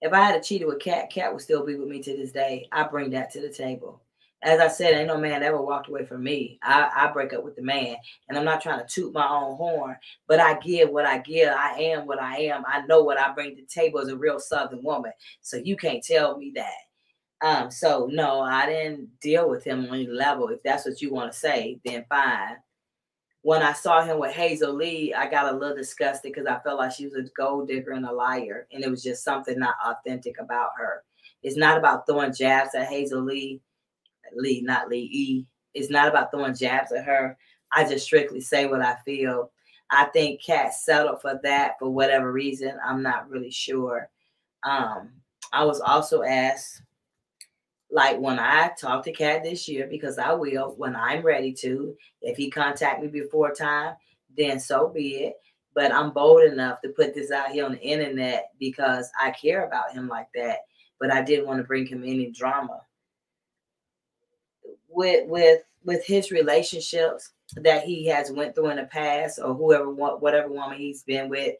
if 0.00 0.12
i 0.12 0.24
had 0.24 0.42
cheated 0.42 0.68
with 0.68 0.80
Katt 0.80 1.10
Katt 1.10 1.32
would 1.32 1.42
still 1.42 1.64
be 1.64 1.76
with 1.76 1.88
me 1.88 2.02
to 2.02 2.16
this 2.16 2.32
day 2.32 2.66
i 2.72 2.82
bring 2.82 3.10
that 3.10 3.30
to 3.32 3.40
the 3.40 3.50
table 3.50 4.02
as 4.42 4.58
I 4.58 4.68
said, 4.68 4.94
ain't 4.94 5.08
no 5.08 5.18
man 5.18 5.42
ever 5.42 5.60
walked 5.60 5.88
away 5.88 6.06
from 6.06 6.22
me. 6.22 6.58
I, 6.62 6.90
I 6.94 7.12
break 7.12 7.34
up 7.34 7.44
with 7.44 7.56
the 7.56 7.62
man, 7.62 7.96
and 8.28 8.38
I'm 8.38 8.44
not 8.44 8.62
trying 8.62 8.78
to 8.78 8.86
toot 8.86 9.12
my 9.12 9.28
own 9.28 9.56
horn, 9.56 9.96
but 10.26 10.40
I 10.40 10.58
give 10.60 10.88
what 10.88 11.04
I 11.04 11.18
give. 11.18 11.50
I 11.50 11.72
am 11.72 12.06
what 12.06 12.20
I 12.20 12.38
am. 12.38 12.64
I 12.66 12.86
know 12.86 13.02
what 13.02 13.18
I 13.18 13.32
bring 13.32 13.54
to 13.56 13.62
the 13.62 13.68
table 13.68 14.00
as 14.00 14.08
a 14.08 14.16
real 14.16 14.40
Southern 14.40 14.82
woman. 14.82 15.12
So 15.42 15.58
you 15.58 15.76
can't 15.76 16.02
tell 16.02 16.38
me 16.38 16.54
that. 16.56 17.46
Um, 17.46 17.70
so 17.70 18.08
no, 18.10 18.40
I 18.40 18.66
didn't 18.66 19.20
deal 19.20 19.48
with 19.48 19.64
him 19.64 19.86
on 19.86 19.94
any 19.94 20.06
level. 20.06 20.48
If 20.48 20.62
that's 20.62 20.86
what 20.86 21.02
you 21.02 21.12
want 21.12 21.32
to 21.32 21.38
say, 21.38 21.78
then 21.84 22.06
fine. 22.08 22.56
When 23.42 23.62
I 23.62 23.72
saw 23.72 24.02
him 24.02 24.18
with 24.18 24.34
Hazel 24.34 24.74
Lee, 24.74 25.14
I 25.14 25.28
got 25.28 25.52
a 25.52 25.56
little 25.56 25.76
disgusted 25.76 26.32
because 26.32 26.46
I 26.46 26.58
felt 26.58 26.78
like 26.78 26.92
she 26.92 27.06
was 27.06 27.14
a 27.14 27.22
gold 27.36 27.68
digger 27.68 27.92
and 27.92 28.04
a 28.04 28.12
liar, 28.12 28.66
and 28.72 28.84
it 28.84 28.90
was 28.90 29.02
just 29.02 29.24
something 29.24 29.58
not 29.58 29.76
authentic 29.84 30.38
about 30.38 30.70
her. 30.76 31.04
It's 31.42 31.56
not 31.56 31.78
about 31.78 32.06
throwing 32.06 32.34
jabs 32.34 32.74
at 32.74 32.88
Hazel 32.88 33.22
Lee 33.22 33.62
Lee, 34.34 34.60
not 34.62 34.88
Lee 34.88 35.08
E. 35.12 35.46
It's 35.74 35.90
not 35.90 36.08
about 36.08 36.30
throwing 36.30 36.54
jabs 36.54 36.92
at 36.92 37.04
her. 37.04 37.36
I 37.72 37.88
just 37.88 38.04
strictly 38.04 38.40
say 38.40 38.66
what 38.66 38.82
I 38.82 38.96
feel. 39.04 39.50
I 39.90 40.06
think 40.06 40.42
Katt 40.42 40.74
settled 40.74 41.20
for 41.20 41.40
that 41.42 41.72
for 41.78 41.90
whatever 41.90 42.32
reason. 42.32 42.78
I'm 42.84 43.02
not 43.02 43.28
really 43.28 43.50
sure. 43.50 44.08
Um, 44.64 45.10
I 45.52 45.64
was 45.64 45.80
also 45.80 46.22
asked, 46.22 46.82
like 47.90 48.18
when 48.18 48.38
I 48.38 48.70
talk 48.80 49.04
to 49.04 49.12
Katt 49.12 49.42
this 49.42 49.68
year, 49.68 49.86
because 49.88 50.18
I 50.18 50.32
will 50.32 50.74
when 50.76 50.94
I'm 50.94 51.22
ready 51.22 51.52
to. 51.54 51.96
If 52.22 52.36
he 52.36 52.50
contact 52.50 53.02
me 53.02 53.08
before 53.08 53.52
time, 53.52 53.94
then 54.36 54.60
so 54.60 54.88
be 54.88 55.24
it. 55.24 55.34
But 55.74 55.92
I'm 55.92 56.12
bold 56.12 56.42
enough 56.42 56.80
to 56.82 56.90
put 56.90 57.14
this 57.14 57.30
out 57.30 57.50
here 57.50 57.64
on 57.64 57.72
the 57.72 57.80
internet 57.80 58.50
because 58.58 59.10
I 59.20 59.30
care 59.30 59.66
about 59.66 59.92
him 59.92 60.08
like 60.08 60.28
that. 60.34 60.58
But 60.98 61.12
I 61.12 61.22
didn't 61.22 61.46
want 61.46 61.58
to 61.58 61.64
bring 61.64 61.86
him 61.86 62.02
any 62.02 62.30
drama 62.30 62.82
with 64.88 65.26
with 65.28 65.62
with 65.84 66.04
his 66.04 66.30
relationships 66.30 67.32
that 67.56 67.84
he 67.84 68.06
has 68.06 68.30
went 68.30 68.54
through 68.54 68.70
in 68.70 68.76
the 68.76 68.84
past 68.84 69.38
or 69.42 69.54
whoever 69.54 69.90
whatever 69.90 70.48
woman 70.48 70.76
he's 70.76 71.02
been 71.04 71.28
with 71.28 71.54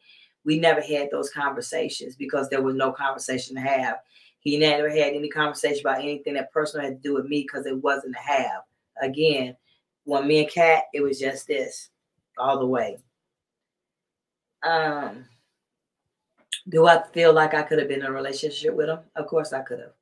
we 0.45 0.59
never 0.59 0.81
had 0.81 1.11
those 1.11 1.31
conversations 1.31 2.17
because 2.17 2.49
there 2.49 2.63
was 2.63 2.75
no 2.75 2.93
conversation 2.93 3.55
to 3.55 3.61
have 3.61 3.99
he 4.41 4.59
never 4.59 4.89
had 4.89 5.15
any 5.15 5.29
conversation 5.29 5.81
about 5.81 6.01
anything 6.01 6.35
that 6.35 6.53
personal 6.53 6.85
had 6.85 7.03
to 7.03 7.09
do 7.09 7.15
with 7.15 7.27
me 7.27 7.43
because 7.43 7.67
it 7.67 7.83
wasn't 7.83 8.15
a 8.15 8.19
have 8.19 8.63
again 9.03 9.57
when 10.05 10.27
me 10.27 10.41
and 10.43 10.51
Katt 10.51 10.85
it 10.93 11.03
was 11.03 11.19
just 11.19 11.47
this 11.47 11.91
all 12.39 12.59
the 12.59 12.67
way 12.67 12.99
um 14.63 15.25
do 16.69 16.87
i 16.87 17.03
feel 17.13 17.33
like 17.33 17.55
i 17.55 17.63
could 17.63 17.79
have 17.79 17.89
been 17.89 18.01
in 18.01 18.07
a 18.07 18.13
relationship 18.13 18.75
with 18.75 18.89
him 18.89 18.99
of 19.17 19.27
course 19.27 19.53
i 19.53 19.61
could 19.61 19.79
have 19.79 19.93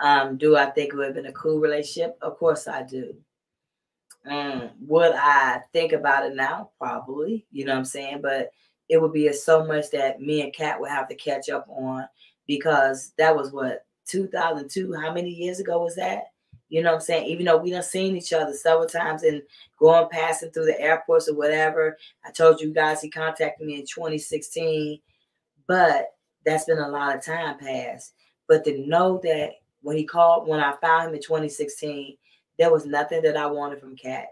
um, 0.00 0.36
do 0.36 0.56
I 0.56 0.66
think 0.66 0.92
it 0.92 0.96
would 0.96 1.06
have 1.06 1.14
been 1.14 1.26
a 1.26 1.32
cool 1.32 1.60
relationship? 1.60 2.18
Of 2.20 2.38
course 2.38 2.66
I 2.66 2.82
do. 2.82 3.14
Um, 4.28 4.70
would 4.80 5.12
I 5.14 5.60
think 5.72 5.92
about 5.92 6.26
it 6.26 6.34
now? 6.34 6.70
Probably, 6.78 7.46
you 7.52 7.64
know 7.64 7.72
what 7.72 7.78
I'm 7.78 7.84
saying? 7.84 8.20
But 8.22 8.50
it 8.88 9.00
would 9.00 9.12
be 9.12 9.32
so 9.32 9.64
much 9.64 9.90
that 9.92 10.20
me 10.20 10.42
and 10.42 10.52
Katt 10.52 10.80
would 10.80 10.90
have 10.90 11.08
to 11.08 11.14
catch 11.14 11.48
up 11.48 11.66
on 11.68 12.06
because 12.46 13.12
that 13.18 13.34
was 13.34 13.52
what 13.52 13.86
2002. 14.06 14.94
How 14.94 15.12
many 15.12 15.30
years 15.30 15.60
ago 15.60 15.82
was 15.82 15.96
that? 15.96 16.24
You 16.68 16.82
know 16.82 16.90
what 16.90 16.96
I'm 16.96 17.00
saying? 17.02 17.26
Even 17.28 17.46
though 17.46 17.58
we 17.58 17.70
done 17.70 17.82
seen 17.82 18.16
each 18.16 18.32
other 18.32 18.52
several 18.52 18.86
times 18.86 19.22
and 19.22 19.42
going 19.78 20.08
passing 20.10 20.50
through 20.50 20.66
the 20.66 20.80
airports 20.80 21.28
or 21.28 21.34
whatever. 21.34 21.96
I 22.24 22.30
told 22.30 22.60
you 22.60 22.72
guys 22.72 23.00
he 23.00 23.10
contacted 23.10 23.66
me 23.66 23.74
in 23.74 23.86
2016, 23.86 24.98
but 25.66 26.14
that's 26.44 26.64
been 26.64 26.78
a 26.78 26.88
lot 26.88 27.14
of 27.14 27.24
time 27.24 27.58
past. 27.58 28.14
But 28.48 28.64
to 28.64 28.86
know 28.86 29.20
that 29.22 29.52
when 29.82 29.96
he 29.96 30.04
called, 30.04 30.48
when 30.48 30.60
I 30.60 30.74
found 30.80 31.08
him 31.08 31.14
in 31.14 31.22
2016, 31.22 32.16
there 32.58 32.72
was 32.72 32.86
nothing 32.86 33.22
that 33.22 33.36
I 33.36 33.46
wanted 33.46 33.80
from 33.80 33.96
Katt. 33.96 34.26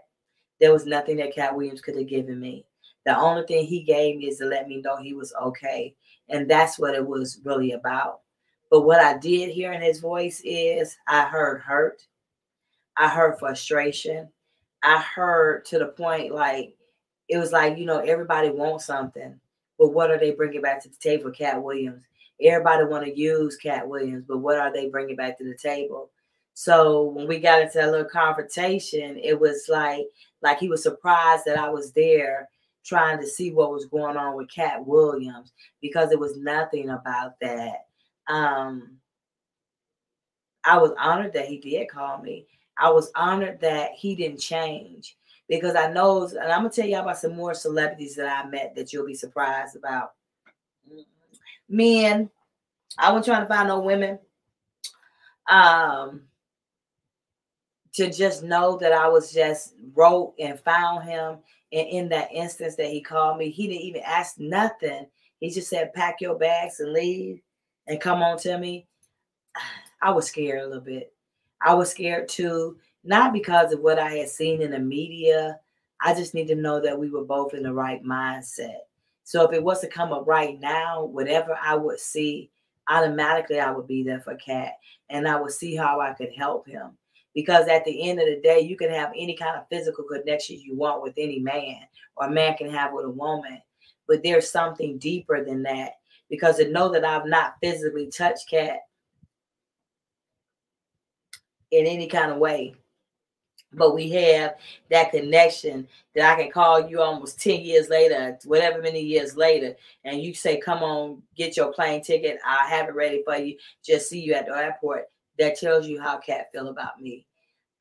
There 0.59 0.73
was 0.73 0.85
nothing 0.85 1.17
that 1.17 1.35
Katt 1.35 1.55
Williams 1.55 1.81
could 1.81 1.95
have 1.97 2.07
given 2.07 2.39
me. 2.39 2.65
The 3.05 3.17
only 3.17 3.43
thing 3.45 3.65
he 3.65 3.81
gave 3.81 4.17
me 4.17 4.27
is 4.27 4.37
to 4.37 4.45
let 4.45 4.67
me 4.67 4.81
know 4.81 4.97
he 4.97 5.13
was 5.13 5.33
okay. 5.41 5.95
And 6.29 6.49
that's 6.49 6.79
what 6.79 6.95
it 6.95 7.05
was 7.05 7.39
really 7.43 7.73
about. 7.73 8.21
But 8.71 8.81
what 8.81 8.99
I 8.99 9.17
did 9.17 9.51
hear 9.51 9.71
in 9.73 9.81
his 9.81 9.99
voice 9.99 10.41
is 10.43 10.97
I 11.07 11.23
heard 11.25 11.61
hurt. 11.61 12.05
I 12.97 13.07
heard 13.07 13.39
frustration. 13.39 14.29
I 14.83 14.99
heard 14.99 15.65
to 15.65 15.79
the 15.79 15.87
point 15.87 16.33
like 16.33 16.75
it 17.29 17.37
was 17.37 17.51
like, 17.51 17.77
you 17.77 17.85
know, 17.85 17.99
everybody 17.99 18.49
wants 18.49 18.85
something, 18.85 19.39
but 19.79 19.93
what 19.93 20.11
are 20.11 20.19
they 20.19 20.31
bringing 20.31 20.61
back 20.61 20.81
to 20.83 20.89
the 20.89 20.95
table, 20.95 21.31
Katt 21.31 21.61
Williams? 21.61 22.03
everybody 22.41 22.85
want 22.85 23.05
to 23.05 23.17
use 23.17 23.55
Katt 23.55 23.87
Williams, 23.87 24.25
but 24.27 24.39
what 24.39 24.57
are 24.57 24.71
they 24.71 24.89
bringing 24.89 25.15
back 25.15 25.37
to 25.37 25.43
the 25.43 25.55
table? 25.55 26.09
So 26.53 27.03
when 27.03 27.27
we 27.27 27.39
got 27.39 27.61
into 27.61 27.77
that 27.77 27.91
little 27.91 28.05
confrontation, 28.05 29.17
it 29.17 29.39
was 29.39 29.65
like 29.69 30.05
like 30.41 30.59
he 30.59 30.67
was 30.67 30.83
surprised 30.83 31.45
that 31.45 31.57
I 31.57 31.69
was 31.69 31.93
there 31.93 32.49
trying 32.83 33.19
to 33.19 33.27
see 33.27 33.51
what 33.51 33.71
was 33.71 33.85
going 33.85 34.17
on 34.17 34.35
with 34.35 34.51
Katt 34.51 34.85
Williams 34.85 35.53
because 35.81 36.11
it 36.11 36.19
was 36.19 36.37
nothing 36.37 36.89
about 36.89 37.39
that. 37.41 37.87
Um, 38.27 38.97
I 40.65 40.77
was 40.77 40.91
honored 40.99 41.33
that 41.33 41.47
he 41.47 41.57
did 41.57 41.89
call 41.89 42.21
me. 42.21 42.47
I 42.77 42.89
was 42.89 43.11
honored 43.15 43.59
that 43.61 43.91
he 43.91 44.15
didn't 44.15 44.39
change 44.39 45.17
because 45.47 45.75
I 45.75 45.91
know, 45.91 46.25
and 46.25 46.39
I'm 46.39 46.61
gonna 46.61 46.69
tell 46.69 46.87
y'all 46.87 47.01
about 47.01 47.17
some 47.17 47.35
more 47.35 47.53
celebrities 47.53 48.15
that 48.15 48.27
I 48.27 48.49
met 48.49 48.75
that 48.75 48.91
you'll 48.91 49.05
be 49.05 49.13
surprised 49.13 49.75
about 49.75 50.13
men. 51.69 52.29
I 52.97 53.11
wasn't 53.11 53.25
trying 53.25 53.47
to 53.47 53.53
find 53.53 53.67
no 53.67 53.79
women. 53.79 54.19
Um, 55.47 56.23
to 57.93 58.09
just 58.09 58.43
know 58.43 58.77
that 58.77 58.91
I 58.91 59.07
was 59.07 59.31
just 59.31 59.75
wrote 59.93 60.33
and 60.39 60.59
found 60.59 61.03
him. 61.03 61.37
And 61.73 61.87
in 61.89 62.09
that 62.09 62.31
instance 62.31 62.75
that 62.75 62.91
he 62.91 63.01
called 63.01 63.39
me, 63.39 63.49
he 63.49 63.67
didn't 63.67 63.81
even 63.81 64.03
ask 64.05 64.39
nothing. 64.39 65.07
He 65.39 65.49
just 65.49 65.69
said, 65.69 65.93
pack 65.93 66.21
your 66.21 66.37
bags 66.37 66.79
and 66.79 66.93
leave 66.93 67.41
and 67.87 67.99
come 67.99 68.21
on 68.21 68.37
to 68.39 68.57
me. 68.57 68.87
I 70.01 70.11
was 70.11 70.27
scared 70.27 70.61
a 70.61 70.67
little 70.67 70.83
bit. 70.83 71.13
I 71.61 71.73
was 71.73 71.89
scared 71.89 72.27
too, 72.27 72.77
not 73.03 73.33
because 73.33 73.71
of 73.71 73.79
what 73.79 73.97
I 73.97 74.11
had 74.11 74.29
seen 74.29 74.61
in 74.61 74.71
the 74.71 74.79
media. 74.79 75.59
I 76.01 76.13
just 76.13 76.33
need 76.33 76.47
to 76.49 76.55
know 76.55 76.81
that 76.81 76.99
we 76.99 77.09
were 77.09 77.23
both 77.23 77.53
in 77.53 77.63
the 77.63 77.73
right 77.73 78.03
mindset. 78.03 78.79
So 79.23 79.43
if 79.47 79.53
it 79.53 79.63
was 79.63 79.79
to 79.79 79.87
come 79.87 80.11
up 80.11 80.27
right 80.27 80.59
now, 80.59 81.05
whatever 81.05 81.57
I 81.59 81.75
would 81.75 81.99
see, 81.99 82.51
automatically 82.89 83.61
I 83.61 83.71
would 83.71 83.87
be 83.87 84.03
there 84.03 84.19
for 84.19 84.35
Katt 84.35 84.73
and 85.09 85.27
I 85.27 85.39
would 85.39 85.53
see 85.53 85.75
how 85.75 86.01
I 86.01 86.11
could 86.13 86.33
help 86.35 86.67
him 86.67 86.97
Because 87.33 87.67
at 87.67 87.83
the 87.85 88.09
end 88.09 88.19
of 88.19 88.27
the 88.27 88.39
day, 88.41 88.59
you 88.59 88.77
can 88.77 88.89
have 88.89 89.11
any 89.15 89.35
kind 89.35 89.57
of 89.57 89.67
physical 89.69 90.03
connection 90.03 90.59
you 90.59 90.75
want 90.75 91.01
with 91.01 91.13
any 91.17 91.39
man, 91.39 91.81
or 92.15 92.27
a 92.27 92.31
man 92.31 92.55
can 92.55 92.69
have 92.69 92.93
with 92.93 93.05
a 93.05 93.09
woman. 93.09 93.61
But 94.07 94.21
there's 94.23 94.51
something 94.51 94.97
deeper 94.97 95.43
than 95.43 95.63
that. 95.63 95.93
Because 96.29 96.57
to 96.57 96.69
know 96.69 96.91
that 96.91 97.05
I've 97.05 97.25
not 97.25 97.55
physically 97.61 98.07
touched 98.07 98.49
Katt 98.49 98.79
in 101.71 101.87
any 101.87 102.07
kind 102.07 102.31
of 102.31 102.37
way, 102.37 102.75
but 103.75 103.95
we 103.95 104.09
have 104.11 104.55
that 104.89 105.11
connection 105.11 105.87
that 106.15 106.31
I 106.31 106.41
can 106.41 106.51
call 106.51 106.87
you 106.87 107.01
almost 107.01 107.41
10 107.41 107.61
years 107.61 107.89
later, 107.89 108.37
whatever 108.45 108.81
many 108.81 109.01
years 109.01 109.35
later, 109.35 109.75
and 110.05 110.21
you 110.21 110.33
say, 110.33 110.59
Come 110.59 110.83
on, 110.83 111.21
get 111.35 111.57
your 111.57 111.73
plane 111.73 112.03
ticket. 112.03 112.39
I'll 112.45 112.67
have 112.67 112.87
it 112.87 112.95
ready 112.95 113.23
for 113.25 113.35
you. 113.35 113.57
Just 113.83 114.09
see 114.09 114.21
you 114.21 114.33
at 114.33 114.45
the 114.45 114.55
airport. 114.55 115.09
That 115.39 115.57
tells 115.57 115.87
you 115.87 116.01
how 116.01 116.17
Katt 116.17 116.51
feel 116.51 116.67
about 116.67 117.01
me. 117.01 117.25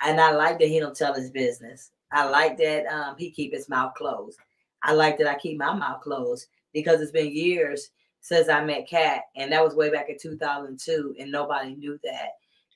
And 0.00 0.20
I 0.20 0.32
like 0.32 0.58
that 0.58 0.68
he 0.68 0.80
don't 0.80 0.96
tell 0.96 1.14
his 1.14 1.30
business. 1.30 1.90
I 2.12 2.28
like 2.28 2.56
that 2.58 2.86
um, 2.86 3.16
he 3.18 3.30
keep 3.30 3.52
his 3.52 3.68
mouth 3.68 3.94
closed. 3.94 4.38
I 4.82 4.92
like 4.92 5.18
that 5.18 5.28
I 5.28 5.34
keep 5.38 5.58
my 5.58 5.72
mouth 5.74 6.00
closed 6.02 6.48
because 6.72 7.00
it's 7.00 7.12
been 7.12 7.34
years 7.34 7.90
since 8.20 8.48
I 8.48 8.64
met 8.64 8.88
Katt, 8.88 9.22
and 9.36 9.50
that 9.52 9.64
was 9.64 9.74
way 9.74 9.90
back 9.90 10.08
in 10.08 10.16
2002, 10.18 11.16
and 11.18 11.30
nobody 11.30 11.74
knew 11.74 11.98
that 12.04 12.30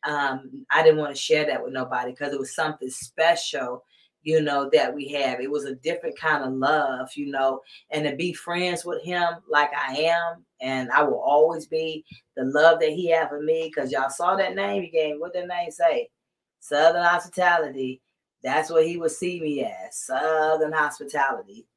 um, 0.06 0.64
I 0.70 0.82
didn't 0.82 0.98
want 0.98 1.14
to 1.14 1.20
share 1.20 1.46
that 1.46 1.62
with 1.62 1.72
nobody 1.72 2.12
because 2.12 2.32
it 2.32 2.38
was 2.38 2.54
something 2.54 2.90
special, 2.90 3.84
you 4.26 4.40
know, 4.40 4.68
that 4.72 4.92
we 4.92 5.06
have. 5.06 5.38
It 5.40 5.48
was 5.48 5.66
a 5.66 5.76
different 5.76 6.18
kind 6.18 6.42
of 6.42 6.52
love, 6.52 7.10
you 7.14 7.30
know, 7.30 7.60
and 7.90 8.04
to 8.04 8.16
be 8.16 8.32
friends 8.32 8.84
with 8.84 9.00
him 9.04 9.24
like 9.48 9.70
I 9.72 9.94
am, 9.98 10.44
and 10.60 10.90
I 10.90 11.04
will 11.04 11.20
always 11.20 11.68
be 11.68 12.04
the 12.36 12.44
love 12.44 12.80
that 12.80 12.90
he 12.90 13.08
had 13.08 13.28
for 13.28 13.40
me. 13.40 13.70
Because 13.72 13.92
y'all 13.92 14.10
saw 14.10 14.34
that 14.34 14.56
name 14.56 14.82
he 14.82 14.88
gave. 14.88 15.20
What 15.20 15.32
did 15.32 15.46
name 15.46 15.70
say? 15.70 16.10
Southern 16.58 17.04
Hospitality. 17.04 18.02
That's 18.42 18.68
what 18.68 18.84
he 18.84 18.96
would 18.96 19.12
see 19.12 19.40
me 19.40 19.62
as. 19.62 19.96
Southern 19.96 20.72
Hospitality. 20.72 21.68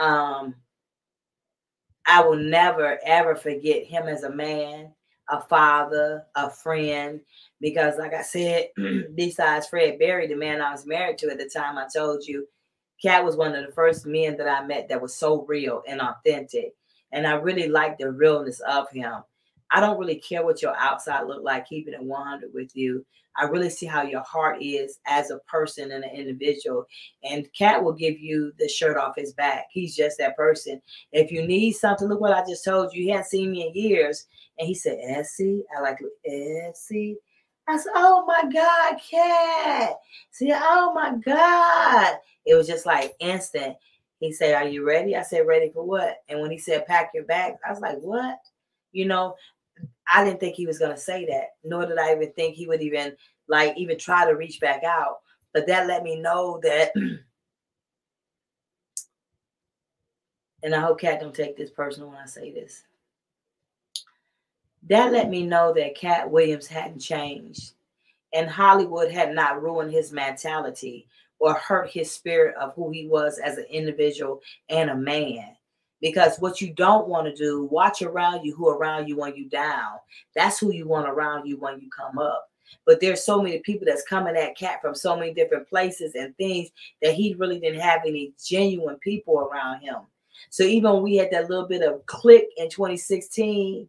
Um, 0.00 0.54
I 2.06 2.22
will 2.22 2.38
never 2.38 2.98
ever 3.04 3.36
forget 3.36 3.84
him 3.84 4.08
as 4.08 4.22
a 4.22 4.34
man, 4.34 4.94
a 5.28 5.42
father, 5.42 6.24
a 6.36 6.48
friend, 6.48 7.20
because 7.62 7.96
like 7.96 8.12
I 8.12 8.22
said, 8.22 8.66
besides 9.14 9.68
Fred 9.68 9.98
Berry, 9.98 10.26
the 10.26 10.36
man 10.36 10.60
I 10.60 10.72
was 10.72 10.84
married 10.84 11.16
to 11.18 11.30
at 11.30 11.38
the 11.38 11.48
time, 11.48 11.78
I 11.78 11.86
told 11.94 12.26
you, 12.26 12.46
Katt 13.00 13.24
was 13.24 13.36
one 13.36 13.54
of 13.54 13.64
the 13.64 13.72
first 13.72 14.04
men 14.04 14.36
that 14.36 14.48
I 14.48 14.66
met 14.66 14.88
that 14.88 15.00
was 15.00 15.14
so 15.14 15.46
real 15.46 15.82
and 15.88 16.00
authentic. 16.00 16.74
And 17.12 17.26
I 17.26 17.32
really 17.34 17.68
liked 17.68 18.00
the 18.00 18.10
realness 18.10 18.60
of 18.60 18.90
him. 18.90 19.22
I 19.70 19.80
don't 19.80 19.98
really 19.98 20.16
care 20.16 20.44
what 20.44 20.60
your 20.60 20.76
outside 20.76 21.26
look 21.26 21.42
like, 21.42 21.66
keeping 21.66 21.94
it 21.94 22.02
100 22.02 22.50
with 22.52 22.76
you. 22.76 23.06
I 23.36 23.44
really 23.44 23.70
see 23.70 23.86
how 23.86 24.02
your 24.02 24.20
heart 24.20 24.58
is 24.60 24.98
as 25.06 25.30
a 25.30 25.38
person 25.40 25.90
and 25.92 26.04
an 26.04 26.10
individual. 26.10 26.84
And 27.24 27.48
Katt 27.56 27.82
will 27.82 27.94
give 27.94 28.18
you 28.20 28.52
the 28.58 28.68
shirt 28.68 28.98
off 28.98 29.16
his 29.16 29.32
back. 29.32 29.66
He's 29.70 29.96
just 29.96 30.18
that 30.18 30.36
person. 30.36 30.82
If 31.12 31.30
you 31.30 31.46
need 31.46 31.72
something, 31.72 32.08
look 32.08 32.20
what 32.20 32.34
I 32.34 32.44
just 32.46 32.64
told 32.64 32.92
you. 32.92 33.04
He 33.04 33.10
hadn't 33.10 33.26
seen 33.26 33.50
me 33.52 33.66
in 33.66 33.74
years. 33.74 34.26
And 34.58 34.68
he 34.68 34.74
said, 34.74 34.98
Essie, 35.02 35.64
I 35.76 35.80
like 35.80 35.98
Essie. 36.26 37.16
I 37.68 37.76
said, 37.78 37.92
"Oh 37.94 38.24
my 38.26 38.42
God, 38.52 39.00
Katt!" 39.10 39.96
See, 40.30 40.52
oh 40.52 40.92
my 40.94 41.14
God! 41.24 42.16
It 42.44 42.54
was 42.54 42.66
just 42.66 42.86
like 42.86 43.14
instant. 43.20 43.76
He 44.20 44.32
said, 44.32 44.54
"Are 44.54 44.68
you 44.68 44.84
ready?" 44.86 45.16
I 45.16 45.22
said, 45.22 45.46
"Ready 45.46 45.70
for 45.72 45.84
what?" 45.84 46.18
And 46.28 46.40
when 46.40 46.50
he 46.50 46.58
said, 46.58 46.86
"Pack 46.86 47.10
your 47.14 47.24
bags," 47.24 47.58
I 47.66 47.70
was 47.70 47.80
like, 47.80 47.98
"What?" 47.98 48.38
You 48.92 49.06
know, 49.06 49.36
I 50.12 50.24
didn't 50.24 50.40
think 50.40 50.54
he 50.56 50.66
was 50.66 50.78
gonna 50.78 50.96
say 50.96 51.24
that, 51.26 51.50
nor 51.64 51.86
did 51.86 51.98
I 51.98 52.12
even 52.14 52.32
think 52.32 52.54
he 52.54 52.66
would 52.66 52.82
even 52.82 53.16
like 53.48 53.76
even 53.76 53.98
try 53.98 54.26
to 54.26 54.36
reach 54.36 54.60
back 54.60 54.84
out. 54.84 55.20
But 55.54 55.66
that 55.68 55.86
let 55.86 56.02
me 56.02 56.20
know 56.20 56.60
that. 56.62 56.92
and 60.62 60.74
I 60.74 60.80
hope 60.80 61.00
Katt 61.00 61.20
don't 61.20 61.34
take 61.34 61.56
this 61.56 61.70
personal 61.70 62.08
when 62.08 62.18
I 62.18 62.26
say 62.26 62.52
this 62.52 62.84
that 64.88 65.12
let 65.12 65.30
me 65.30 65.46
know 65.46 65.72
that 65.74 65.96
Katt 65.96 66.30
Williams 66.30 66.66
hadn't 66.66 67.00
changed 67.00 67.74
and 68.32 68.48
Hollywood 68.48 69.10
had 69.10 69.34
not 69.34 69.62
ruined 69.62 69.92
his 69.92 70.12
mentality 70.12 71.06
or 71.38 71.54
hurt 71.54 71.90
his 71.90 72.10
spirit 72.10 72.54
of 72.56 72.74
who 72.74 72.90
he 72.90 73.06
was 73.06 73.38
as 73.38 73.58
an 73.58 73.66
individual 73.70 74.40
and 74.68 74.90
a 74.90 74.94
man. 74.94 75.56
Because 76.00 76.38
what 76.38 76.60
you 76.60 76.72
don't 76.72 77.08
want 77.08 77.26
to 77.26 77.34
do, 77.34 77.64
watch 77.64 78.02
around 78.02 78.44
you 78.44 78.54
who 78.54 78.68
around 78.68 79.08
you 79.08 79.16
when 79.16 79.36
you 79.36 79.48
down. 79.48 79.94
That's 80.34 80.58
who 80.58 80.72
you 80.72 80.86
want 80.86 81.08
around 81.08 81.46
you 81.46 81.58
when 81.58 81.80
you 81.80 81.88
come 81.90 82.18
up. 82.18 82.48
But 82.86 83.00
there's 83.00 83.24
so 83.24 83.40
many 83.40 83.58
people 83.58 83.86
that's 83.86 84.02
coming 84.02 84.36
at 84.36 84.56
Katt 84.56 84.80
from 84.80 84.94
so 84.94 85.16
many 85.16 85.32
different 85.32 85.68
places 85.68 86.14
and 86.14 86.36
things 86.36 86.70
that 87.02 87.14
he 87.14 87.34
really 87.34 87.60
didn't 87.60 87.80
have 87.80 88.00
any 88.06 88.32
genuine 88.42 88.96
people 88.96 89.38
around 89.38 89.80
him. 89.80 89.98
So 90.50 90.64
even 90.64 90.92
when 90.92 91.02
we 91.02 91.16
had 91.16 91.30
that 91.30 91.48
little 91.48 91.68
bit 91.68 91.82
of 91.82 92.04
click 92.06 92.48
in 92.56 92.68
2016, 92.68 93.88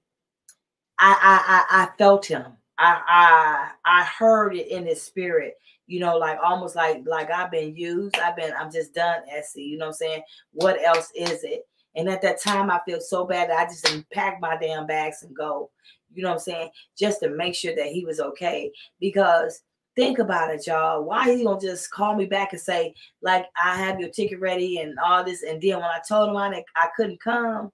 I 1.04 1.18
I 1.22 1.82
I, 1.82 1.84
I 1.84 1.90
felt 1.98 2.26
him. 2.26 2.46
I 2.78 3.02
I 3.08 3.72
I 3.86 4.04
heard 4.06 4.56
it 4.56 4.70
in 4.70 4.86
his 4.86 5.02
spirit. 5.02 5.56
You 5.86 6.00
know, 6.00 6.18
like 6.18 6.40
almost 6.42 6.78
like 6.78 7.04
like 7.06 7.30
I've 7.30 7.52
been 7.52 7.76
used. 7.76 8.18
I've 8.18 8.38
been. 8.38 8.54
I'm 8.58 8.72
just 8.72 8.94
done, 8.94 9.22
Essie. 9.30 9.64
You 9.64 9.78
know 9.78 9.88
what 9.88 9.90
I'm 9.90 9.94
saying? 9.96 10.22
What 10.54 10.82
else 10.82 11.12
is 11.14 11.44
it? 11.44 11.68
And 11.96 12.10
at 12.10 12.22
that 12.22 12.42
time, 12.42 12.72
I 12.72 12.80
feel 12.86 13.02
so 13.02 13.26
bad 13.26 13.50
that 13.50 13.60
I 13.60 13.66
just 13.66 13.84
didn't 13.84 14.10
pack 14.12 14.40
my 14.40 14.56
damn 14.56 14.88
bags 14.88 15.24
and 15.24 15.36
go. 15.36 15.70
You 16.14 16.24
know 16.24 16.30
what 16.30 16.36
I'm 16.36 16.40
saying? 16.40 16.70
Just 16.98 17.20
to 17.20 17.30
make 17.30 17.54
sure 17.54 17.76
that 17.76 17.88
he 17.88 18.06
was 18.06 18.22
okay. 18.22 18.72
Because 19.02 19.62
think 19.98 20.20
about 20.20 20.56
it, 20.56 20.66
y'all. 20.66 21.04
Why 21.04 21.36
he 21.36 21.44
gonna 21.44 21.60
just 21.60 21.92
call 21.92 22.16
me 22.16 22.26
back 22.26 22.54
and 22.54 22.62
say, 22.62 22.96
like, 23.22 23.46
I 23.62 23.76
have 23.76 24.00
your 24.00 24.10
ticket 24.10 24.40
ready 24.40 24.80
and 24.80 24.98
all 25.04 25.24
this? 25.24 25.44
And 25.44 25.62
then 25.62 25.76
when 25.76 25.84
I 25.84 26.00
told 26.08 26.30
him 26.30 26.38
I, 26.38 26.64
I 26.78 26.88
couldn't 26.96 27.20
come, 27.20 27.74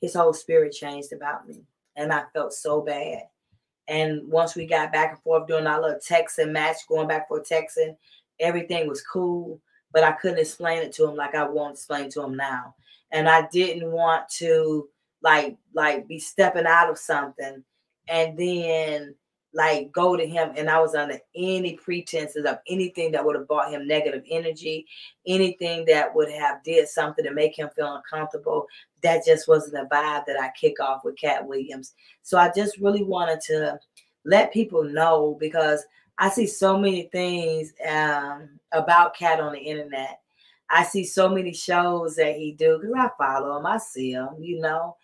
his 0.00 0.14
whole 0.14 0.32
spirit 0.32 0.72
changed 0.72 1.12
about 1.12 1.46
me 1.46 1.66
and 1.96 2.12
I 2.12 2.24
felt 2.32 2.52
so 2.52 2.80
bad. 2.80 3.22
And 3.88 4.28
once 4.28 4.54
we 4.54 4.66
got 4.66 4.92
back 4.92 5.12
and 5.12 5.22
forth 5.22 5.46
doing 5.46 5.66
our 5.66 5.80
little 5.80 6.00
texting 6.00 6.50
match, 6.50 6.76
going 6.88 7.08
back 7.08 7.28
for 7.28 7.40
texting, 7.40 7.96
everything 8.40 8.88
was 8.88 9.02
cool. 9.02 9.60
But 9.92 10.04
I 10.04 10.12
couldn't 10.12 10.38
explain 10.38 10.82
it 10.82 10.92
to 10.94 11.08
him 11.08 11.14
like 11.14 11.34
I 11.34 11.48
won't 11.48 11.74
explain 11.74 12.10
to 12.10 12.22
him 12.22 12.36
now. 12.36 12.74
And 13.12 13.28
I 13.28 13.46
didn't 13.52 13.90
want 13.90 14.28
to 14.38 14.88
like 15.22 15.56
like 15.72 16.06
be 16.06 16.18
stepping 16.18 16.66
out 16.66 16.90
of 16.90 16.98
something 16.98 17.64
and 18.08 18.38
then 18.38 19.14
like 19.56 19.90
go 19.90 20.16
to 20.16 20.26
him 20.26 20.52
and 20.54 20.68
I 20.68 20.78
was 20.80 20.94
under 20.94 21.18
any 21.34 21.76
pretenses 21.76 22.44
of 22.44 22.58
anything 22.68 23.10
that 23.12 23.24
would 23.24 23.36
have 23.36 23.48
brought 23.48 23.70
him 23.70 23.88
negative 23.88 24.22
energy, 24.30 24.86
anything 25.26 25.86
that 25.86 26.14
would 26.14 26.30
have 26.30 26.62
did 26.62 26.86
something 26.88 27.24
to 27.24 27.32
make 27.32 27.58
him 27.58 27.70
feel 27.74 27.96
uncomfortable. 27.96 28.66
That 29.02 29.24
just 29.24 29.48
wasn't 29.48 29.72
the 29.72 29.88
vibe 29.94 30.26
that 30.26 30.38
I 30.38 30.50
kick 30.60 30.78
off 30.78 31.04
with 31.04 31.16
Katt 31.16 31.46
Williams. 31.46 31.94
So 32.22 32.36
I 32.36 32.52
just 32.54 32.76
really 32.78 33.02
wanted 33.02 33.40
to 33.46 33.80
let 34.26 34.52
people 34.52 34.84
know 34.84 35.38
because 35.40 35.82
I 36.18 36.28
see 36.28 36.46
so 36.46 36.78
many 36.78 37.04
things 37.04 37.72
um, 37.88 38.60
about 38.72 39.16
Katt 39.16 39.40
on 39.40 39.54
the 39.54 39.58
internet. 39.58 40.20
I 40.68 40.84
see 40.84 41.04
so 41.04 41.30
many 41.30 41.54
shows 41.54 42.16
that 42.16 42.36
he 42.36 42.52
do 42.52 42.78
because 42.78 42.94
I 42.94 43.08
follow 43.16 43.56
him, 43.56 43.64
I 43.64 43.78
see 43.78 44.12
him, 44.12 44.28
you 44.38 44.60
know. 44.60 44.96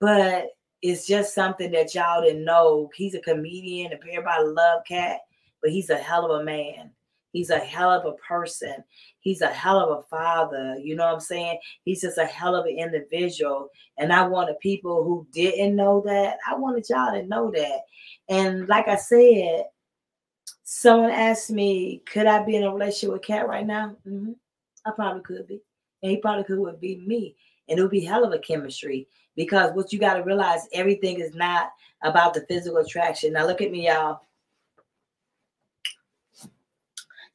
But 0.00 0.46
it's 0.82 1.06
just 1.06 1.34
something 1.34 1.70
that 1.72 1.94
y'all 1.94 2.22
didn't 2.22 2.44
know. 2.44 2.90
He's 2.94 3.14
a 3.14 3.20
comedian, 3.20 3.92
a 3.92 3.94
and 3.94 4.02
everybody 4.10 4.44
love 4.44 4.82
Katt, 4.86 5.20
but 5.60 5.70
he's 5.70 5.90
a 5.90 5.96
hell 5.96 6.30
of 6.30 6.40
a 6.40 6.44
man. 6.44 6.90
He's 7.32 7.50
a 7.50 7.58
hell 7.58 7.90
of 7.90 8.06
a 8.06 8.16
person. 8.16 8.82
He's 9.20 9.40
a 9.40 9.46
hell 9.46 9.78
of 9.78 9.98
a 9.98 10.02
father. 10.02 10.76
You 10.82 10.96
know 10.96 11.06
what 11.06 11.14
I'm 11.14 11.20
saying? 11.20 11.58
He's 11.84 12.00
just 12.00 12.18
a 12.18 12.24
hell 12.24 12.56
of 12.56 12.66
an 12.66 12.76
individual. 12.76 13.68
And 13.98 14.12
I 14.12 14.26
wanted 14.26 14.58
people 14.60 15.04
who 15.04 15.26
didn't 15.32 15.76
know 15.76 16.02
that, 16.06 16.38
I 16.48 16.56
wanted 16.56 16.88
y'all 16.88 17.12
to 17.12 17.26
know 17.26 17.52
that. 17.52 17.80
And 18.28 18.66
like 18.68 18.88
I 18.88 18.96
said, 18.96 19.64
someone 20.64 21.10
asked 21.10 21.50
me, 21.50 22.02
could 22.06 22.26
I 22.26 22.42
be 22.42 22.56
in 22.56 22.64
a 22.64 22.72
relationship 22.72 23.12
with 23.12 23.22
Katt 23.22 23.48
right 23.48 23.66
now? 23.66 23.96
Mm-hmm. 24.06 24.32
I 24.86 24.90
probably 24.92 25.22
could 25.22 25.46
be. 25.46 25.60
And 26.02 26.10
he 26.10 26.16
probably 26.16 26.44
could 26.44 26.58
would 26.58 26.80
be 26.80 26.96
me. 27.06 27.36
And 27.70 27.78
it 27.78 27.82
would 27.82 27.90
be 27.90 28.04
hell 28.04 28.24
of 28.24 28.32
a 28.32 28.38
chemistry 28.38 29.06
because 29.36 29.72
what 29.72 29.92
you 29.92 29.98
got 29.98 30.14
to 30.14 30.24
realize 30.24 30.68
everything 30.72 31.20
is 31.20 31.34
not 31.34 31.70
about 32.02 32.34
the 32.34 32.44
physical 32.48 32.78
attraction. 32.78 33.32
Now 33.32 33.46
look 33.46 33.62
at 33.62 33.70
me, 33.70 33.86
y'all. 33.86 34.20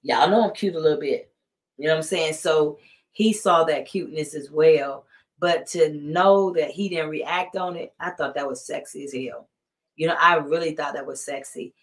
Y'all 0.03 0.29
know 0.29 0.43
I'm 0.43 0.53
cute 0.53 0.75
a 0.75 0.79
little 0.79 0.99
bit. 0.99 1.31
You 1.77 1.87
know 1.87 1.93
what 1.93 1.97
I'm 1.97 2.03
saying? 2.03 2.33
So 2.33 2.77
he 3.11 3.33
saw 3.33 3.63
that 3.63 3.87
cuteness 3.87 4.35
as 4.35 4.51
well. 4.51 5.05
But 5.39 5.67
to 5.67 5.93
know 5.93 6.53
that 6.53 6.69
he 6.69 6.89
didn't 6.89 7.09
react 7.09 7.55
on 7.55 7.75
it, 7.75 7.93
I 7.99 8.11
thought 8.11 8.35
that 8.35 8.47
was 8.47 8.65
sexy 8.65 9.03
as 9.05 9.13
hell. 9.13 9.49
You 9.95 10.07
know, 10.07 10.17
I 10.19 10.35
really 10.35 10.75
thought 10.75 10.93
that 10.93 11.07
was 11.07 11.23
sexy. 11.23 11.73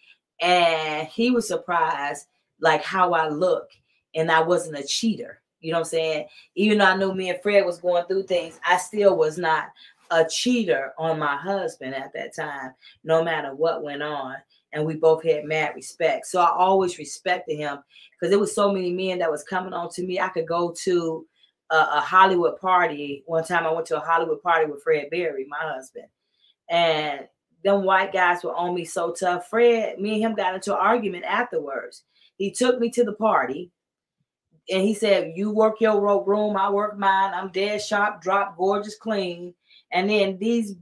And 0.41 1.07
he 1.07 1.31
was 1.31 1.47
surprised, 1.47 2.27
like 2.59 2.83
how 2.83 3.13
I 3.13 3.29
look, 3.29 3.69
and 4.15 4.31
I 4.31 4.41
wasn't 4.41 4.79
a 4.79 4.87
cheater. 4.87 5.41
You 5.63 5.71
know 5.71 5.79
what 5.79 5.87
I'm 5.87 5.91
saying? 5.91 6.27
Even 6.55 6.77
though 6.77 6.85
I 6.85 6.97
knew 6.97 7.13
me 7.15 7.29
and 7.29 7.41
Fred 7.41 7.65
was 7.65 7.79
going 7.79 8.05
through 8.05 8.23
things, 8.23 8.59
I 8.67 8.77
still 8.77 9.15
was 9.15 9.37
not 9.37 9.67
a 10.11 10.27
cheater 10.29 10.93
on 10.97 11.17
my 11.17 11.37
husband 11.37 11.95
at 11.95 12.13
that 12.13 12.35
time, 12.35 12.73
no 13.03 13.23
matter 13.23 13.55
what 13.55 13.81
went 13.81 14.03
on. 14.03 14.35
And 14.73 14.85
we 14.85 14.95
both 14.95 15.23
had 15.23 15.45
mad 15.45 15.73
respect. 15.75 16.27
So 16.27 16.41
I 16.41 16.49
always 16.49 16.97
respected 16.97 17.55
him 17.55 17.79
because 18.11 18.29
there 18.29 18.39
was 18.39 18.53
so 18.53 18.71
many 18.71 18.91
men 18.91 19.19
that 19.19 19.31
was 19.31 19.43
coming 19.43 19.73
on 19.73 19.89
to 19.91 20.03
me. 20.03 20.19
I 20.19 20.29
could 20.29 20.47
go 20.47 20.73
to 20.83 21.25
a, 21.71 21.75
a 21.75 22.01
Hollywood 22.01 22.59
party. 22.59 23.23
One 23.25 23.43
time 23.43 23.65
I 23.65 23.71
went 23.71 23.87
to 23.87 23.97
a 23.97 24.05
Hollywood 24.05 24.41
party 24.41 24.69
with 24.69 24.83
Fred 24.83 25.09
Berry, 25.11 25.45
my 25.47 25.73
husband. 25.73 26.07
And 26.69 27.27
them 27.63 27.83
white 27.83 28.11
guys 28.11 28.43
were 28.43 28.55
on 28.55 28.75
me 28.75 28.83
so 28.83 29.13
tough. 29.13 29.49
Fred, 29.49 29.99
me 29.99 30.15
and 30.15 30.23
him 30.23 30.35
got 30.35 30.55
into 30.55 30.73
an 30.73 30.81
argument 30.81 31.23
afterwards. 31.23 32.03
He 32.37 32.51
took 32.51 32.79
me 32.79 32.89
to 32.91 33.03
the 33.03 33.13
party 33.13 33.71
and 34.69 34.83
he 34.83 34.93
said, 34.93 35.33
You 35.35 35.51
work 35.51 35.81
your 35.81 35.99
rope 35.99 36.27
room, 36.27 36.57
I 36.57 36.69
work 36.69 36.97
mine. 36.97 37.33
I'm 37.33 37.51
dead 37.51 37.81
sharp, 37.81 38.21
drop, 38.21 38.57
gorgeous, 38.57 38.97
clean. 38.97 39.53
And 39.91 40.09
then 40.09 40.37
these 40.39 40.75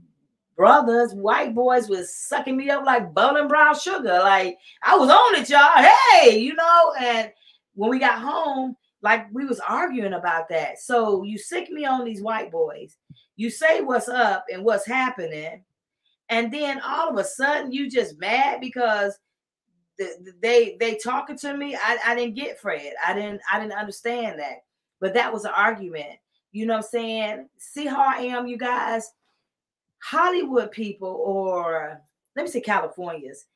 brothers, 0.56 1.14
white 1.14 1.54
boys, 1.54 1.88
was 1.88 2.14
sucking 2.14 2.56
me 2.56 2.70
up 2.70 2.84
like 2.84 3.08
and 3.16 3.48
brown 3.48 3.78
sugar. 3.78 4.18
Like 4.20 4.58
I 4.82 4.96
was 4.96 5.10
on 5.10 5.40
it, 5.40 5.50
y'all. 5.50 5.84
Hey, 6.10 6.38
you 6.38 6.54
know, 6.54 6.94
and 7.00 7.30
when 7.74 7.90
we 7.90 7.98
got 7.98 8.18
home, 8.18 8.76
like 9.02 9.26
we 9.32 9.44
was 9.44 9.60
arguing 9.60 10.14
about 10.14 10.48
that. 10.50 10.78
So 10.78 11.24
you 11.24 11.38
sick 11.38 11.70
me 11.70 11.84
on 11.84 12.04
these 12.04 12.22
white 12.22 12.50
boys. 12.50 12.96
You 13.36 13.50
say 13.50 13.80
what's 13.80 14.08
up 14.08 14.44
and 14.52 14.64
what's 14.64 14.86
happening 14.86 15.64
and 16.32 16.50
then 16.50 16.80
all 16.80 17.10
of 17.10 17.18
a 17.18 17.24
sudden 17.24 17.72
you 17.72 17.90
just 17.90 18.18
mad 18.18 18.58
because 18.58 19.18
the, 19.98 20.32
they 20.40 20.76
they 20.80 20.96
talking 20.96 21.36
to 21.38 21.56
me. 21.56 21.76
I, 21.76 21.98
I 22.06 22.14
didn't 22.14 22.34
get 22.34 22.58
Fred. 22.58 22.94
I 23.06 23.14
didn't 23.14 23.40
I 23.50 23.60
didn't 23.60 23.78
understand 23.78 24.38
that. 24.38 24.64
But 25.00 25.14
that 25.14 25.32
was 25.32 25.44
an 25.44 25.52
argument. 25.54 26.18
You 26.52 26.66
know 26.66 26.74
what 26.74 26.84
I'm 26.84 26.90
saying? 26.90 27.48
See 27.58 27.86
how 27.86 28.04
I 28.04 28.22
am, 28.22 28.46
you 28.46 28.58
guys. 28.58 29.10
Hollywood 30.02 30.70
people, 30.70 31.08
or 31.08 32.00
let 32.36 32.44
me 32.44 32.50
say 32.50 32.60
Californians, 32.60 33.46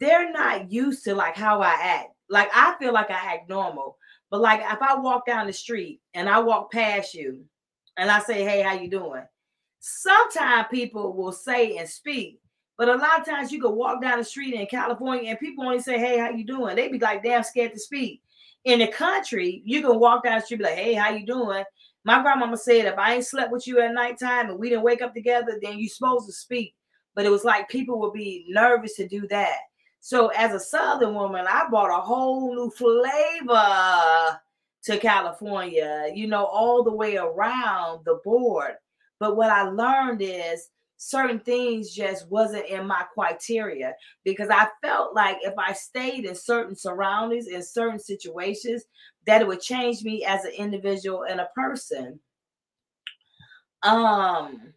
they're 0.00 0.32
not 0.32 0.70
used 0.70 1.04
to 1.04 1.14
like 1.14 1.36
how 1.36 1.60
I 1.60 1.76
act. 1.80 2.10
Like 2.30 2.48
I 2.54 2.74
feel 2.78 2.92
like 2.92 3.10
I 3.10 3.34
act 3.34 3.48
normal, 3.48 3.96
but 4.30 4.40
like 4.40 4.60
if 4.60 4.82
I 4.82 4.94
walk 4.98 5.26
down 5.26 5.46
the 5.46 5.52
street 5.52 6.00
and 6.14 6.28
I 6.28 6.38
walk 6.38 6.70
past 6.70 7.14
you 7.14 7.44
and 7.96 8.10
I 8.10 8.20
say, 8.20 8.44
"Hey, 8.44 8.62
how 8.62 8.74
you 8.74 8.90
doing?" 8.90 9.24
Sometimes 9.80 10.66
people 10.70 11.14
will 11.14 11.32
say 11.32 11.76
and 11.78 11.88
speak, 11.88 12.40
but 12.78 12.88
a 12.88 12.94
lot 12.94 13.20
of 13.20 13.26
times 13.26 13.50
you 13.50 13.60
can 13.60 13.74
walk 13.74 14.00
down 14.00 14.18
the 14.18 14.24
street 14.24 14.54
in 14.54 14.64
California 14.66 15.28
and 15.28 15.38
people 15.38 15.64
only 15.64 15.80
say, 15.80 15.98
"Hey, 15.98 16.16
how 16.16 16.30
you 16.30 16.44
doing?" 16.44 16.76
They 16.76 16.88
be 16.88 16.98
like 16.98 17.24
damn 17.24 17.42
scared 17.42 17.72
to 17.72 17.78
speak. 17.78 18.22
In 18.64 18.78
the 18.78 18.86
country, 18.86 19.62
you 19.66 19.82
can 19.82 19.98
walk 19.98 20.24
down 20.24 20.38
the 20.38 20.44
street, 20.44 20.58
be 20.58 20.64
like, 20.64 20.74
"Hey, 20.78 20.94
how 20.94 21.10
you 21.10 21.26
doing?" 21.26 21.64
My 22.04 22.22
grandmama 22.22 22.56
said, 22.56 22.86
"If 22.86 22.96
I 22.96 23.14
ain't 23.14 23.26
slept 23.26 23.50
with 23.50 23.66
you 23.66 23.80
at 23.80 23.92
nighttime 23.92 24.48
and 24.48 24.58
we 24.58 24.68
didn't 24.70 24.84
wake 24.84 25.02
up 25.02 25.12
together, 25.12 25.58
then 25.60 25.78
you 25.78 25.88
supposed 25.88 26.26
to 26.26 26.32
speak." 26.32 26.74
But 27.14 27.26
it 27.26 27.30
was 27.30 27.44
like 27.44 27.68
people 27.68 27.98
would 27.98 28.12
be 28.12 28.46
nervous 28.48 28.94
to 28.96 29.08
do 29.08 29.26
that. 29.26 29.58
So 30.00 30.28
as 30.28 30.54
a 30.54 30.60
Southern 30.60 31.14
woman, 31.14 31.46
I 31.48 31.66
brought 31.68 31.90
a 31.90 32.00
whole 32.00 32.54
new 32.54 32.70
flavor 32.70 34.40
to 34.84 34.98
California. 34.98 36.12
You 36.14 36.28
know, 36.28 36.44
all 36.44 36.84
the 36.84 36.92
way 36.92 37.16
around 37.16 38.04
the 38.04 38.20
board. 38.24 38.76
But 39.18 39.36
what 39.36 39.50
I 39.50 39.62
learned 39.62 40.22
is 40.22 40.70
certain 40.98 41.38
things 41.40 41.94
just 41.94 42.28
wasn't 42.28 42.66
in 42.66 42.86
my 42.86 43.04
criteria 43.14 43.94
because 44.24 44.48
I 44.50 44.68
felt 44.82 45.14
like 45.14 45.38
if 45.42 45.54
I 45.56 45.72
stayed 45.72 46.24
in 46.26 46.34
certain 46.34 46.76
surroundings 46.76 47.46
in 47.46 47.62
certain 47.62 48.00
situations, 48.00 48.84
that 49.26 49.40
it 49.40 49.46
would 49.46 49.60
change 49.60 50.02
me 50.04 50.24
as 50.24 50.44
an 50.44 50.52
individual 50.52 51.22
and 51.24 51.40
a 51.40 51.48
person. 51.54 52.20
Um 53.82 54.74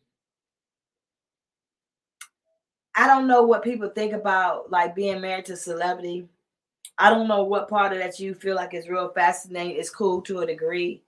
I 2.96 3.08
don't 3.08 3.28
know 3.28 3.44
what 3.44 3.64
people 3.64 3.90
think 3.90 4.14
about 4.14 4.70
like 4.70 4.96
being 4.96 5.22
married 5.22 5.46
to 5.46 5.56
celebrity. 5.58 6.28
I 6.98 7.10
don't 7.10 7.28
know 7.28 7.44
what 7.44 7.70
part 7.70 7.94
of 7.94 8.00
that 8.00 8.20
you 8.20 8.36
feel 8.36 8.56
like 8.56 8.74
is 8.74 8.90
real 8.90 9.10
fascinating. 9.10 9.78
It's 9.78 9.90
cool 9.90 10.22
to 10.24 10.40
a 10.40 10.46
degree, 10.46 11.02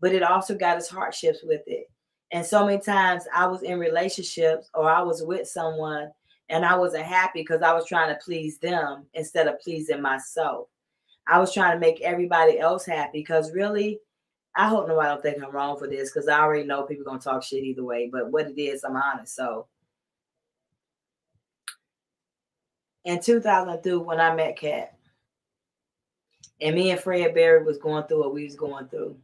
but 0.00 0.12
it 0.12 0.22
also 0.22 0.56
got 0.56 0.78
its 0.78 0.88
hardships 0.88 1.40
with 1.44 1.62
it. 1.66 1.90
And 2.32 2.44
so 2.44 2.66
many 2.66 2.80
times 2.80 3.24
I 3.34 3.46
was 3.46 3.62
in 3.62 3.78
relationships 3.78 4.68
or 4.74 4.90
I 4.90 5.02
was 5.02 5.22
with 5.22 5.46
someone 5.48 6.10
and 6.48 6.64
I 6.64 6.76
wasn't 6.76 7.04
happy 7.04 7.40
because 7.40 7.62
I 7.62 7.72
was 7.72 7.86
trying 7.86 8.08
to 8.08 8.20
please 8.22 8.58
them 8.58 9.06
instead 9.14 9.46
of 9.46 9.60
pleasing 9.60 10.02
myself. 10.02 10.68
I 11.28 11.38
was 11.38 11.52
trying 11.52 11.74
to 11.74 11.80
make 11.80 12.00
everybody 12.02 12.58
else 12.58 12.84
happy 12.84 13.20
because 13.20 13.52
really, 13.52 14.00
I 14.54 14.68
hope 14.68 14.88
nobody 14.88 15.08
don't 15.08 15.22
think 15.22 15.42
I'm 15.42 15.50
wrong 15.50 15.78
for 15.78 15.86
this 15.86 16.10
because 16.10 16.28
I 16.28 16.40
already 16.40 16.64
know 16.64 16.84
people 16.84 17.04
gonna 17.04 17.18
talk 17.18 17.42
shit 17.42 17.64
either 17.64 17.84
way. 17.84 18.08
But 18.10 18.30
what 18.30 18.46
it 18.46 18.60
is, 18.60 18.84
I'm 18.84 18.96
honest. 18.96 19.34
So 19.34 19.66
in 23.04 23.20
2002, 23.20 24.00
when 24.00 24.20
I 24.20 24.34
met 24.34 24.56
Katt, 24.56 24.96
and 26.60 26.74
me 26.74 26.90
and 26.90 27.00
Fred 27.00 27.34
Berry 27.34 27.62
was 27.64 27.78
going 27.78 28.04
through 28.04 28.20
what 28.20 28.34
we 28.34 28.44
was 28.44 28.56
going 28.56 28.88
through. 28.88 29.16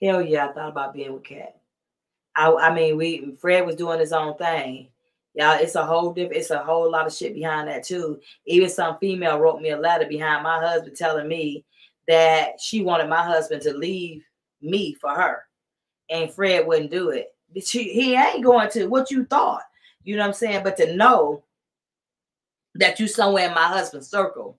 Hell 0.00 0.22
yeah, 0.22 0.48
I 0.48 0.52
thought 0.52 0.70
about 0.70 0.94
being 0.94 1.12
with 1.12 1.24
Katt. 1.24 1.56
I, 2.36 2.52
I 2.52 2.74
mean, 2.74 2.96
we 2.96 3.34
Fred 3.40 3.66
was 3.66 3.76
doing 3.76 4.00
his 4.00 4.12
own 4.12 4.36
thing. 4.36 4.88
Y'all, 5.34 5.58
it's 5.58 5.74
a 5.74 5.84
whole 5.84 6.12
different, 6.12 6.36
it's 6.36 6.50
a 6.50 6.58
whole 6.58 6.90
lot 6.90 7.06
of 7.06 7.12
shit 7.12 7.34
behind 7.34 7.68
that 7.68 7.84
too. 7.84 8.20
Even 8.46 8.68
some 8.68 8.98
female 8.98 9.38
wrote 9.38 9.60
me 9.60 9.70
a 9.70 9.76
letter 9.76 10.06
behind 10.06 10.44
my 10.44 10.60
husband 10.60 10.96
telling 10.96 11.26
me 11.26 11.64
that 12.06 12.60
she 12.60 12.82
wanted 12.82 13.08
my 13.08 13.22
husband 13.22 13.62
to 13.62 13.72
leave 13.72 14.24
me 14.62 14.94
for 15.00 15.10
her. 15.10 15.44
And 16.10 16.30
Fred 16.30 16.66
wouldn't 16.66 16.90
do 16.90 17.10
it. 17.10 17.34
She, 17.64 17.84
he 17.84 18.14
ain't 18.14 18.44
going 18.44 18.70
to 18.70 18.86
what 18.86 19.10
you 19.10 19.24
thought. 19.24 19.62
You 20.04 20.16
know 20.16 20.22
what 20.22 20.28
I'm 20.28 20.34
saying? 20.34 20.62
But 20.62 20.76
to 20.76 20.94
know 20.94 21.42
that 22.74 23.00
you 23.00 23.08
somewhere 23.08 23.48
in 23.48 23.54
my 23.54 23.68
husband's 23.68 24.08
circle, 24.08 24.58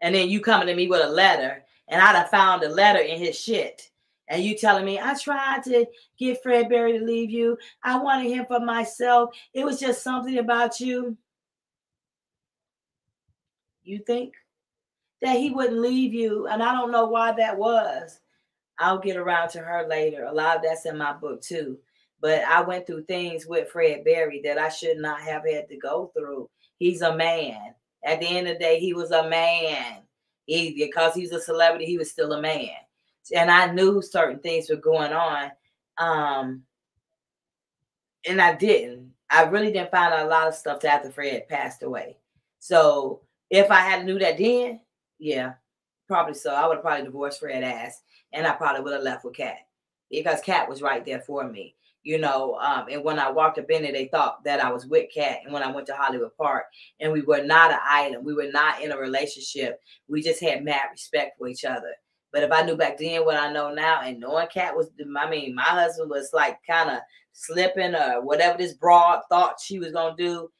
and 0.00 0.14
then 0.14 0.28
you 0.28 0.40
coming 0.40 0.66
to 0.66 0.74
me 0.74 0.88
with 0.88 1.04
a 1.04 1.08
letter, 1.08 1.64
and 1.88 2.00
I'd 2.00 2.16
have 2.16 2.30
found 2.30 2.62
a 2.62 2.68
letter 2.68 3.00
in 3.00 3.18
his 3.18 3.38
shit 3.38 3.90
and 4.28 4.42
you 4.42 4.56
telling 4.56 4.84
me 4.84 4.98
I 4.98 5.14
tried 5.14 5.62
to 5.64 5.86
get 6.18 6.42
Fred 6.42 6.68
Berry 6.68 6.98
to 6.98 7.04
leave 7.04 7.30
you. 7.30 7.56
I 7.82 7.98
wanted 7.98 8.30
him 8.30 8.46
for 8.46 8.60
myself. 8.60 9.30
It 9.54 9.64
was 9.64 9.80
just 9.80 10.02
something 10.02 10.38
about 10.38 10.80
you. 10.80 11.16
You 13.82 14.00
think 14.06 14.34
that 15.22 15.36
he 15.36 15.50
wouldn't 15.50 15.80
leave 15.80 16.12
you, 16.12 16.46
and 16.46 16.62
I 16.62 16.72
don't 16.72 16.92
know 16.92 17.06
why 17.06 17.32
that 17.32 17.56
was. 17.56 18.20
I'll 18.78 18.98
get 18.98 19.16
around 19.16 19.48
to 19.50 19.60
her 19.60 19.86
later. 19.88 20.24
A 20.24 20.32
lot 20.32 20.56
of 20.56 20.62
that's 20.62 20.86
in 20.86 20.98
my 20.98 21.12
book 21.12 21.42
too. 21.42 21.78
But 22.20 22.44
I 22.44 22.60
went 22.60 22.86
through 22.86 23.04
things 23.04 23.46
with 23.46 23.70
Fred 23.70 24.04
Berry 24.04 24.40
that 24.44 24.58
I 24.58 24.68
should 24.68 24.98
not 24.98 25.20
have 25.20 25.42
had 25.50 25.68
to 25.68 25.76
go 25.76 26.12
through. 26.16 26.48
He's 26.78 27.00
a 27.00 27.16
man. 27.16 27.74
At 28.04 28.20
the 28.20 28.26
end 28.26 28.46
of 28.46 28.54
the 28.54 28.60
day, 28.60 28.78
he 28.78 28.92
was 28.92 29.10
a 29.10 29.28
man. 29.28 30.02
He 30.46 30.74
because 30.74 31.14
he's 31.14 31.32
a 31.32 31.40
celebrity, 31.40 31.86
he 31.86 31.98
was 31.98 32.10
still 32.10 32.32
a 32.32 32.42
man 32.42 32.76
and 33.34 33.50
I 33.50 33.72
knew 33.72 34.02
certain 34.02 34.40
things 34.40 34.70
were 34.70 34.76
going 34.76 35.12
on. 35.12 35.50
Um, 35.98 36.62
and 38.26 38.40
I 38.40 38.54
didn't. 38.54 39.12
I 39.30 39.42
really 39.44 39.72
didn't 39.72 39.90
find 39.90 40.12
out 40.14 40.26
a 40.26 40.28
lot 40.28 40.48
of 40.48 40.54
stuff 40.54 40.84
after 40.84 41.10
Fred 41.10 41.48
passed 41.48 41.82
away. 41.82 42.16
So 42.58 43.22
if 43.50 43.70
I 43.70 43.80
had 43.80 44.04
knew 44.04 44.18
that 44.18 44.38
then, 44.38 44.80
yeah, 45.18 45.54
probably 46.06 46.34
so. 46.34 46.54
I 46.54 46.66
would 46.66 46.76
have 46.76 46.82
probably 46.82 47.04
divorced 47.04 47.40
Fred 47.40 47.62
ass, 47.62 48.02
and 48.32 48.46
I 48.46 48.52
probably 48.52 48.82
would 48.82 48.94
have 48.94 49.02
left 49.02 49.24
with 49.24 49.36
Katt 49.36 49.58
because 50.10 50.40
Katt 50.40 50.68
was 50.68 50.82
right 50.82 51.04
there 51.04 51.20
for 51.20 51.48
me. 51.48 51.74
You 52.04 52.18
know, 52.18 52.54
um, 52.54 52.86
and 52.90 53.04
when 53.04 53.18
I 53.18 53.30
walked 53.30 53.58
up 53.58 53.68
in 53.70 53.84
it, 53.84 53.92
they 53.92 54.06
thought 54.06 54.42
that 54.44 54.64
I 54.64 54.72
was 54.72 54.86
with 54.86 55.12
Katt. 55.12 55.40
And 55.44 55.52
when 55.52 55.62
I 55.62 55.70
went 55.70 55.86
to 55.88 55.94
Hollywood 55.94 56.34
Park, 56.38 56.64
and 57.00 57.12
we 57.12 57.20
were 57.20 57.42
not 57.42 57.72
an 57.72 57.80
item, 57.86 58.24
we 58.24 58.34
were 58.34 58.50
not 58.50 58.82
in 58.82 58.92
a 58.92 58.96
relationship. 58.96 59.80
We 60.08 60.22
just 60.22 60.40
had 60.40 60.64
mad 60.64 60.86
respect 60.90 61.36
for 61.36 61.48
each 61.48 61.64
other. 61.64 61.92
But 62.32 62.42
if 62.42 62.52
I 62.52 62.62
knew 62.62 62.76
back 62.76 62.98
then 62.98 63.24
what 63.24 63.36
I 63.36 63.52
know 63.52 63.72
now, 63.72 64.02
and 64.02 64.20
knowing 64.20 64.48
Katt 64.48 64.76
was, 64.76 64.90
I 65.16 65.30
mean, 65.30 65.54
my 65.54 65.62
husband 65.62 66.10
was 66.10 66.30
like 66.32 66.58
kind 66.66 66.90
of 66.90 66.98
slipping 67.32 67.94
or 67.94 68.22
whatever 68.22 68.58
this 68.58 68.74
broad 68.74 69.22
thought 69.28 69.60
she 69.60 69.78
was 69.78 69.92
gonna 69.92 70.16
do, 70.16 70.50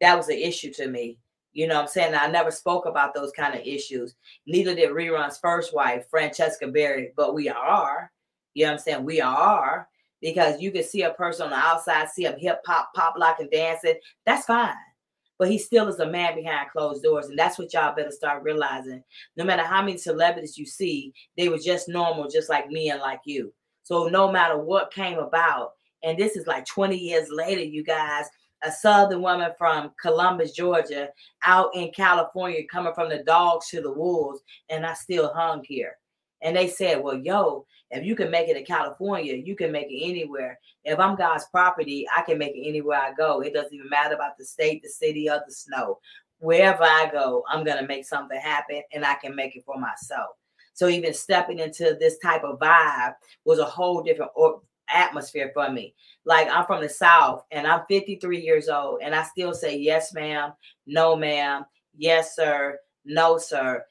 that 0.00 0.16
was 0.16 0.28
an 0.28 0.38
issue 0.38 0.72
to 0.74 0.88
me. 0.88 1.18
You 1.52 1.66
know 1.66 1.76
what 1.76 1.82
I'm 1.82 1.88
saying? 1.88 2.14
I 2.14 2.26
never 2.28 2.50
spoke 2.50 2.86
about 2.86 3.14
those 3.14 3.32
kind 3.32 3.54
of 3.54 3.66
issues. 3.66 4.14
Neither 4.46 4.74
did 4.74 4.90
Rerun's 4.90 5.38
first 5.38 5.74
wife, 5.74 6.04
Francesca 6.10 6.68
Berry, 6.68 7.12
but 7.16 7.34
we 7.34 7.48
are. 7.48 8.12
You 8.54 8.64
know 8.64 8.72
what 8.72 8.78
I'm 8.78 8.84
saying? 8.84 9.04
We 9.04 9.20
are 9.20 9.88
because 10.20 10.60
you 10.60 10.70
can 10.70 10.84
see 10.84 11.02
a 11.02 11.10
person 11.10 11.44
on 11.44 11.50
the 11.50 11.56
outside, 11.56 12.08
see 12.08 12.24
them 12.24 12.38
hip 12.38 12.60
hop, 12.66 12.92
pop 12.94 13.14
lock, 13.18 13.40
and 13.40 13.50
dancing. 13.50 13.94
That's 14.24 14.46
fine 14.46 14.74
but 15.38 15.50
he 15.50 15.58
still 15.58 15.88
is 15.88 16.00
a 16.00 16.06
man 16.06 16.34
behind 16.34 16.70
closed 16.70 17.02
doors. 17.02 17.26
And 17.26 17.38
that's 17.38 17.58
what 17.58 17.72
y'all 17.72 17.94
better 17.94 18.10
start 18.10 18.42
realizing. 18.42 19.02
No 19.36 19.44
matter 19.44 19.62
how 19.62 19.82
many 19.82 19.98
celebrities 19.98 20.58
you 20.58 20.66
see, 20.66 21.12
they 21.36 21.48
were 21.48 21.58
just 21.58 21.88
normal, 21.88 22.28
just 22.28 22.48
like 22.48 22.68
me 22.68 22.90
and 22.90 23.00
like 23.00 23.20
you. 23.24 23.52
So 23.82 24.08
no 24.08 24.30
matter 24.30 24.58
what 24.58 24.92
came 24.92 25.18
about, 25.18 25.70
and 26.02 26.18
this 26.18 26.36
is 26.36 26.46
like 26.46 26.66
20 26.66 26.96
years 26.96 27.28
later, 27.30 27.62
you 27.62 27.84
guys, 27.84 28.26
a 28.62 28.72
southern 28.72 29.22
woman 29.22 29.50
from 29.58 29.92
Columbus, 30.00 30.52
Georgia, 30.52 31.08
out 31.44 31.70
in 31.74 31.92
California, 31.92 32.62
coming 32.70 32.94
from 32.94 33.08
the 33.08 33.22
dogs 33.24 33.68
to 33.68 33.80
the 33.80 33.92
wolves, 33.92 34.40
and 34.70 34.86
I 34.86 34.94
still 34.94 35.32
hung 35.34 35.62
here. 35.64 35.96
And 36.42 36.56
they 36.56 36.68
said, 36.68 37.02
Well, 37.02 37.18
yo, 37.18 37.66
if 37.90 38.04
you 38.04 38.16
can 38.16 38.30
make 38.30 38.48
it 38.48 38.56
in 38.56 38.64
California, 38.64 39.34
you 39.34 39.54
can 39.54 39.70
make 39.70 39.86
it 39.88 40.08
anywhere. 40.08 40.58
If 40.84 40.98
I'm 40.98 41.16
God's 41.16 41.46
property, 41.46 42.06
I 42.14 42.22
can 42.22 42.38
make 42.38 42.54
it 42.54 42.68
anywhere 42.68 42.98
I 42.98 43.12
go. 43.12 43.40
It 43.40 43.54
doesn't 43.54 43.72
even 43.72 43.88
matter 43.88 44.14
about 44.14 44.36
the 44.38 44.44
state, 44.44 44.82
the 44.82 44.88
city, 44.88 45.30
or 45.30 45.40
the 45.46 45.52
snow. 45.52 45.98
Wherever 46.38 46.82
I 46.82 47.08
go, 47.12 47.44
I'm 47.48 47.64
going 47.64 47.78
to 47.78 47.86
make 47.86 48.04
something 48.04 48.38
happen 48.38 48.82
and 48.92 49.04
I 49.04 49.14
can 49.14 49.34
make 49.34 49.56
it 49.56 49.64
for 49.64 49.78
myself. 49.78 50.30
So 50.74 50.88
even 50.88 51.14
stepping 51.14 51.60
into 51.60 51.96
this 51.98 52.18
type 52.18 52.44
of 52.44 52.58
vibe 52.58 53.14
was 53.44 53.60
a 53.60 53.64
whole 53.64 54.02
different 54.02 54.32
atmosphere 54.92 55.50
for 55.54 55.70
me. 55.70 55.94
Like 56.24 56.48
I'm 56.50 56.66
from 56.66 56.82
the 56.82 56.88
South 56.88 57.44
and 57.50 57.66
I'm 57.66 57.82
53 57.88 58.38
years 58.40 58.68
old 58.68 59.00
and 59.02 59.14
I 59.14 59.22
still 59.22 59.54
say 59.54 59.76
yes, 59.78 60.12
ma'am, 60.12 60.52
no, 60.86 61.16
ma'am, 61.16 61.64
yes, 61.96 62.36
sir, 62.36 62.78
no, 63.04 63.38
sir. 63.38 63.84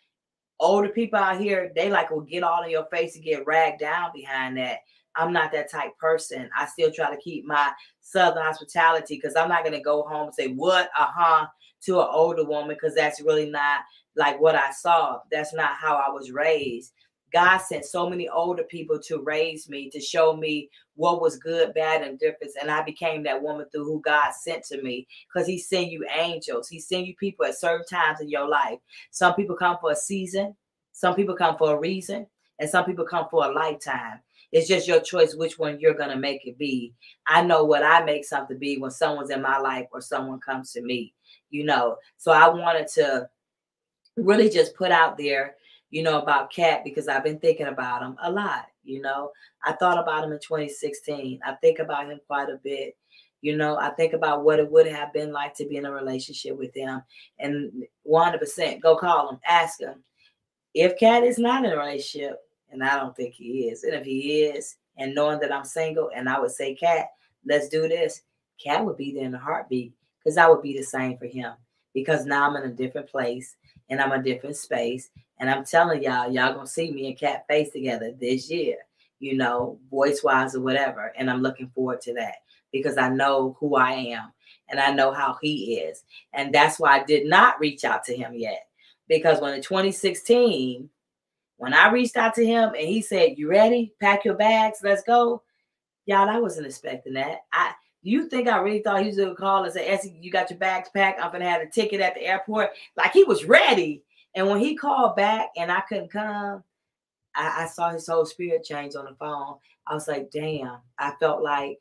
Older 0.59 0.89
people 0.89 1.19
out 1.19 1.39
here, 1.39 1.71
they 1.75 1.89
like 1.89 2.11
will 2.11 2.21
get 2.21 2.43
all 2.43 2.63
in 2.63 2.69
your 2.69 2.85
face 2.85 3.15
and 3.15 3.23
get 3.23 3.45
ragged 3.45 3.79
down 3.79 4.11
behind 4.13 4.57
that. 4.57 4.79
I'm 5.15 5.31
not 5.31 5.51
that 5.53 5.71
type 5.71 5.97
person. 5.97 6.49
I 6.57 6.65
still 6.65 6.91
try 6.91 7.09
to 7.09 7.21
keep 7.21 7.45
my 7.45 7.71
southern 8.01 8.43
hospitality 8.43 9.15
because 9.15 9.35
I'm 9.35 9.49
not 9.49 9.63
gonna 9.63 9.81
go 9.81 10.03
home 10.03 10.27
and 10.27 10.35
say 10.35 10.47
what, 10.47 10.89
uh-huh, 10.97 11.47
to 11.85 12.01
an 12.01 12.07
older 12.09 12.43
woman 12.43 12.75
because 12.75 12.95
that's 12.95 13.21
really 13.21 13.49
not 13.49 13.81
like 14.15 14.39
what 14.39 14.55
I 14.55 14.71
saw. 14.71 15.19
That's 15.31 15.53
not 15.53 15.75
how 15.75 15.95
I 15.95 16.09
was 16.09 16.31
raised. 16.31 16.93
God 17.33 17.57
sent 17.57 17.85
so 17.85 18.09
many 18.09 18.29
older 18.29 18.63
people 18.63 18.99
to 19.07 19.21
raise 19.21 19.67
me, 19.67 19.89
to 19.89 19.99
show 19.99 20.35
me 20.35 20.69
what 20.95 21.21
was 21.21 21.37
good, 21.37 21.73
bad, 21.73 22.01
and 22.01 22.19
difference. 22.19 22.53
And 22.59 22.71
I 22.71 22.81
became 22.83 23.23
that 23.23 23.41
woman 23.41 23.65
through 23.71 23.85
who 23.85 24.01
God 24.01 24.31
sent 24.33 24.63
to 24.65 24.81
me 24.81 25.07
because 25.27 25.47
He 25.47 25.57
sent 25.57 25.91
you 25.91 26.05
angels. 26.15 26.67
He 26.69 26.79
sent 26.79 27.07
you 27.07 27.15
people 27.15 27.45
at 27.45 27.57
certain 27.57 27.85
times 27.85 28.21
in 28.21 28.29
your 28.29 28.47
life. 28.47 28.79
Some 29.11 29.33
people 29.33 29.55
come 29.55 29.77
for 29.81 29.91
a 29.91 29.95
season, 29.95 30.55
some 30.93 31.15
people 31.15 31.35
come 31.35 31.57
for 31.57 31.75
a 31.75 31.79
reason, 31.79 32.27
and 32.59 32.69
some 32.69 32.85
people 32.85 33.05
come 33.05 33.27
for 33.29 33.45
a 33.45 33.53
lifetime. 33.53 34.19
It's 34.51 34.67
just 34.67 34.87
your 34.87 35.01
choice 35.01 35.35
which 35.35 35.59
one 35.59 35.79
you're 35.79 35.93
going 35.95 36.11
to 36.11 36.15
make 36.15 36.45
it 36.47 36.57
be. 36.57 36.93
I 37.27 37.41
know 37.41 37.65
what 37.65 37.83
I 37.83 38.05
make 38.05 38.23
something 38.23 38.57
be 38.57 38.77
when 38.77 38.91
someone's 38.91 39.29
in 39.31 39.41
my 39.41 39.57
life 39.57 39.87
or 39.91 39.99
someone 39.99 40.39
comes 40.39 40.71
to 40.71 40.81
me, 40.81 41.13
you 41.49 41.65
know. 41.65 41.97
So 42.17 42.31
I 42.31 42.47
wanted 42.47 42.87
to 42.93 43.27
really 44.15 44.49
just 44.49 44.75
put 44.75 44.91
out 44.91 45.17
there 45.17 45.55
you 45.89 46.03
know, 46.03 46.19
about 46.21 46.51
Katt 46.51 46.83
because 46.83 47.07
I've 47.07 47.23
been 47.23 47.39
thinking 47.39 47.67
about 47.67 48.01
him 48.01 48.17
a 48.21 48.31
lot. 48.31 48.67
You 48.83 49.01
know, 49.01 49.31
I 49.63 49.73
thought 49.73 49.97
about 49.97 50.23
him 50.23 50.31
in 50.31 50.39
2016. 50.39 51.39
I 51.45 51.53
think 51.55 51.79
about 51.79 52.09
him 52.09 52.19
quite 52.27 52.49
a 52.49 52.59
bit. 52.63 52.95
You 53.41 53.55
know, 53.55 53.77
I 53.77 53.89
think 53.91 54.13
about 54.13 54.43
what 54.43 54.59
it 54.59 54.71
would 54.71 54.87
have 54.87 55.13
been 55.13 55.31
like 55.31 55.53
to 55.55 55.65
be 55.65 55.77
in 55.77 55.85
a 55.85 55.91
relationship 55.91 56.57
with 56.57 56.75
him. 56.75 57.01
And 57.39 57.83
100% 58.07 58.81
go 58.81 58.95
call 58.97 59.29
him, 59.29 59.39
ask 59.47 59.79
him. 59.79 60.03
If 60.73 60.97
Katt 60.97 61.23
is 61.23 61.37
not 61.37 61.63
in 61.63 61.71
a 61.71 61.77
relationship, 61.77 62.39
and 62.71 62.83
I 62.83 62.97
don't 62.97 63.15
think 63.15 63.33
he 63.33 63.69
is, 63.69 63.83
and 63.83 63.93
if 63.93 64.05
he 64.05 64.43
is, 64.43 64.75
and 64.97 65.13
knowing 65.13 65.39
that 65.39 65.53
I'm 65.53 65.63
single, 65.63 66.11
and 66.15 66.27
I 66.27 66.39
would 66.39 66.51
say, 66.51 66.75
Katt, 66.75 67.07
let's 67.45 67.69
do 67.69 67.87
this, 67.87 68.23
Katt 68.61 68.83
would 68.85 68.97
be 68.97 69.13
there 69.13 69.25
in 69.25 69.35
a 69.35 69.39
heartbeat 69.39 69.93
because 70.23 70.37
I 70.37 70.47
would 70.49 70.61
be 70.61 70.75
the 70.75 70.83
same 70.83 71.17
for 71.17 71.27
him 71.27 71.53
because 71.93 72.25
now 72.25 72.49
I'm 72.49 72.55
in 72.55 72.69
a 72.69 72.73
different 72.73 73.09
place 73.09 73.55
and 73.89 74.01
I'm 74.01 74.11
a 74.11 74.21
different 74.21 74.55
space 74.55 75.09
and 75.39 75.49
I'm 75.49 75.65
telling 75.65 76.03
y'all, 76.03 76.31
y'all 76.31 76.53
gonna 76.53 76.67
see 76.67 76.91
me 76.91 77.07
and 77.07 77.17
Katt 77.17 77.45
face 77.47 77.71
together 77.71 78.13
this 78.19 78.49
year, 78.49 78.77
you 79.19 79.35
know, 79.35 79.79
voice 79.89 80.23
wise 80.23 80.55
or 80.55 80.61
whatever. 80.61 81.13
And 81.17 81.29
I'm 81.29 81.41
looking 81.41 81.69
forward 81.69 82.01
to 82.01 82.13
that 82.13 82.35
because 82.71 82.97
I 82.97 83.09
know 83.09 83.57
who 83.59 83.75
I 83.75 83.91
am 83.91 84.31
and 84.69 84.79
I 84.79 84.91
know 84.91 85.11
how 85.11 85.37
he 85.41 85.75
is. 85.75 86.03
And 86.33 86.53
that's 86.53 86.79
why 86.79 86.99
I 86.99 87.03
did 87.03 87.27
not 87.27 87.59
reach 87.59 87.83
out 87.83 88.03
to 88.05 88.15
him 88.15 88.33
yet. 88.33 88.67
Because 89.07 89.39
when 89.39 89.53
in 89.53 89.61
2016, 89.61 90.89
when 91.57 91.73
I 91.73 91.91
reached 91.91 92.17
out 92.17 92.33
to 92.35 92.45
him 92.45 92.69
and 92.69 92.87
he 92.87 93.01
said, 93.01 93.37
You 93.37 93.49
ready? 93.49 93.93
Pack 93.99 94.25
your 94.25 94.35
bags, 94.35 94.79
let's 94.83 95.03
go. 95.03 95.43
Y'all, 96.05 96.29
I 96.29 96.39
wasn't 96.39 96.67
expecting 96.67 97.13
that. 97.13 97.39
I 97.51 97.73
you 98.11 98.29
think 98.29 98.47
I 98.47 98.57
really 98.57 98.81
thought 98.81 99.01
he 99.01 99.07
was 99.07 99.17
gonna 99.17 99.35
call 99.35 99.63
and 99.63 99.73
say, 99.73 99.87
Essie, 99.87 100.17
you 100.19 100.31
got 100.31 100.49
your 100.49 100.59
bags 100.59 100.89
packed? 100.93 101.21
I'm 101.21 101.31
gonna 101.31 101.49
have 101.49 101.61
a 101.61 101.69
ticket 101.69 102.01
at 102.01 102.13
the 102.13 102.25
airport. 102.25 102.69
Like 102.95 103.13
he 103.13 103.23
was 103.23 103.45
ready. 103.45 104.03
And 104.35 104.47
when 104.47 104.59
he 104.59 104.75
called 104.75 105.15
back 105.15 105.49
and 105.57 105.71
I 105.71 105.81
couldn't 105.81 106.11
come, 106.11 106.63
I, 107.35 107.63
I 107.63 107.67
saw 107.67 107.89
his 107.89 108.07
whole 108.07 108.25
spirit 108.25 108.63
change 108.63 108.95
on 108.95 109.05
the 109.05 109.15
phone. 109.15 109.55
I 109.87 109.93
was 109.93 110.07
like, 110.07 110.29
damn, 110.31 110.77
I 110.99 111.13
felt 111.19 111.41
like 111.41 111.79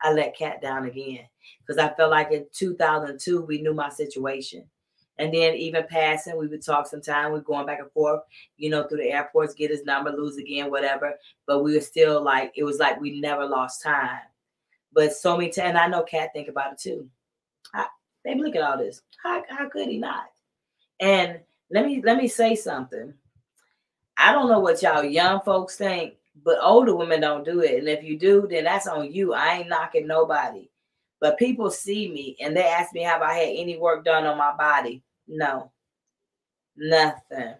I 0.00 0.12
let 0.12 0.36
Katt 0.36 0.60
down 0.60 0.86
again. 0.86 1.26
Because 1.60 1.78
I 1.78 1.94
felt 1.94 2.10
like 2.10 2.32
in 2.32 2.46
2002, 2.52 3.42
we 3.42 3.62
knew 3.62 3.74
my 3.74 3.88
situation. 3.88 4.64
And 5.18 5.32
then 5.32 5.54
even 5.54 5.86
passing, 5.88 6.36
we 6.36 6.46
would 6.48 6.64
talk 6.64 6.86
sometime. 6.86 7.32
We 7.32 7.40
going 7.40 7.66
back 7.66 7.80
and 7.80 7.90
forth, 7.92 8.20
you 8.58 8.68
know, 8.68 8.86
through 8.86 8.98
the 8.98 9.12
airports, 9.12 9.54
get 9.54 9.70
his 9.70 9.84
number, 9.84 10.10
lose 10.10 10.36
again, 10.36 10.70
whatever. 10.70 11.14
But 11.46 11.62
we 11.62 11.74
were 11.74 11.80
still 11.80 12.22
like, 12.22 12.52
it 12.54 12.64
was 12.64 12.78
like 12.78 13.00
we 13.00 13.20
never 13.20 13.46
lost 13.46 13.82
time. 13.82 14.20
But 14.96 15.12
so 15.12 15.36
many 15.36 15.50
times, 15.50 15.68
and 15.68 15.78
I 15.78 15.88
know 15.88 16.02
Katt 16.02 16.30
think 16.32 16.48
about 16.48 16.72
it 16.72 16.78
too. 16.78 17.06
I, 17.74 17.84
baby, 18.24 18.40
look 18.40 18.56
at 18.56 18.62
all 18.62 18.78
this. 18.78 19.02
How, 19.22 19.44
how 19.46 19.68
could 19.68 19.88
he 19.88 19.98
not? 19.98 20.24
And 21.00 21.38
let 21.70 21.84
me 21.84 22.00
let 22.02 22.16
me 22.16 22.26
say 22.26 22.54
something. 22.54 23.12
I 24.16 24.32
don't 24.32 24.48
know 24.48 24.58
what 24.60 24.80
y'all 24.80 25.04
young 25.04 25.42
folks 25.42 25.76
think, 25.76 26.14
but 26.42 26.58
older 26.62 26.96
women 26.96 27.20
don't 27.20 27.44
do 27.44 27.60
it. 27.60 27.78
And 27.78 27.88
if 27.88 28.02
you 28.02 28.18
do, 28.18 28.48
then 28.50 28.64
that's 28.64 28.86
on 28.86 29.12
you. 29.12 29.34
I 29.34 29.58
ain't 29.58 29.68
knocking 29.68 30.06
nobody. 30.06 30.70
But 31.20 31.38
people 31.38 31.70
see 31.70 32.10
me 32.10 32.34
and 32.40 32.56
they 32.56 32.64
ask 32.64 32.94
me, 32.94 33.02
have 33.02 33.20
I 33.20 33.34
had 33.34 33.48
any 33.54 33.76
work 33.76 34.02
done 34.02 34.24
on 34.24 34.38
my 34.38 34.56
body? 34.56 35.02
No, 35.28 35.70
nothing. 36.74 37.54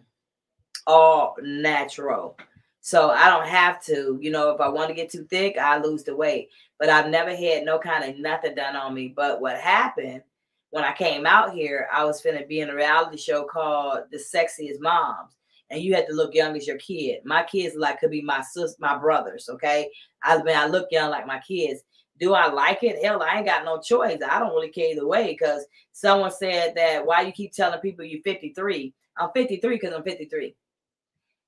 All 0.87 1.37
natural. 1.43 2.39
So 2.87 3.11
I 3.11 3.29
don't 3.29 3.49
have 3.49 3.85
to, 3.87 4.17
you 4.23 4.31
know, 4.31 4.51
if 4.51 4.61
I 4.61 4.69
want 4.69 4.91
to 4.91 4.95
get 4.95 5.11
too 5.11 5.25
thick, 5.25 5.59
I 5.59 5.79
lose 5.79 6.05
the 6.05 6.15
weight. 6.15 6.51
But 6.79 6.89
I've 6.89 7.11
never 7.11 7.35
had 7.35 7.65
no 7.65 7.81
kind 7.81 8.05
of 8.05 8.17
nothing 8.17 8.55
done 8.55 8.77
on 8.77 8.95
me. 8.95 9.09
But 9.09 9.41
what 9.41 9.59
happened 9.59 10.23
when 10.71 10.85
I 10.85 10.93
came 10.93 11.27
out 11.27 11.53
here, 11.53 11.89
I 11.93 12.05
was 12.05 12.23
finna 12.23 12.47
be 12.47 12.61
in 12.61 12.71
a 12.71 12.77
reality 12.77 13.17
show 13.17 13.43
called 13.43 14.03
The 14.13 14.19
Sexiest 14.19 14.79
Moms. 14.79 15.35
And 15.69 15.83
you 15.83 15.97
had 15.97 16.07
to 16.07 16.15
look 16.15 16.33
young 16.33 16.57
as 16.57 16.69
your 16.69 16.79
kid. 16.79 17.23
My 17.25 17.43
kids 17.43 17.75
like 17.75 17.99
could 17.99 18.13
be 18.13 18.23
my 18.23 18.41
sis, 18.41 18.77
my 18.79 18.97
brothers. 18.97 19.49
Okay. 19.49 19.91
I 20.23 20.41
mean, 20.45 20.57
I 20.57 20.69
look 20.69 20.87
young 20.93 21.11
like 21.11 21.27
my 21.27 21.41
kids. 21.41 21.81
Do 22.21 22.35
I 22.35 22.47
like 22.47 22.85
it? 22.85 23.05
Hell, 23.05 23.21
I 23.21 23.39
ain't 23.39 23.47
got 23.47 23.65
no 23.65 23.81
choice. 23.81 24.21
I 24.23 24.39
don't 24.39 24.55
really 24.55 24.71
care 24.71 24.93
either 24.93 25.09
way 25.09 25.33
because 25.33 25.67
someone 25.91 26.31
said 26.31 26.75
that 26.77 27.05
why 27.05 27.23
you 27.23 27.33
keep 27.33 27.53
telling 27.53 27.81
people 27.81 28.05
you're 28.05 28.23
53. 28.23 28.95
I'm 29.19 29.31
53 29.35 29.75
because 29.75 29.93
I'm 29.93 30.05
53. 30.05 30.55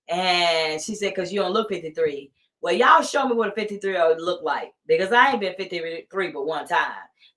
And 0.08 0.80
she 0.80 0.94
said, 0.94 1.14
because 1.14 1.32
you 1.32 1.40
don't 1.40 1.52
look 1.52 1.68
53. 1.68 2.30
Well, 2.60 2.74
y'all 2.74 3.02
show 3.02 3.28
me 3.28 3.36
what 3.36 3.50
a 3.50 3.52
53 3.52 3.92
year 3.92 4.02
old 4.02 4.20
look 4.20 4.42
like 4.42 4.72
because 4.86 5.12
I 5.12 5.30
ain't 5.30 5.40
been 5.40 5.54
53 5.54 6.30
but 6.32 6.46
one 6.46 6.66
time. 6.66 6.92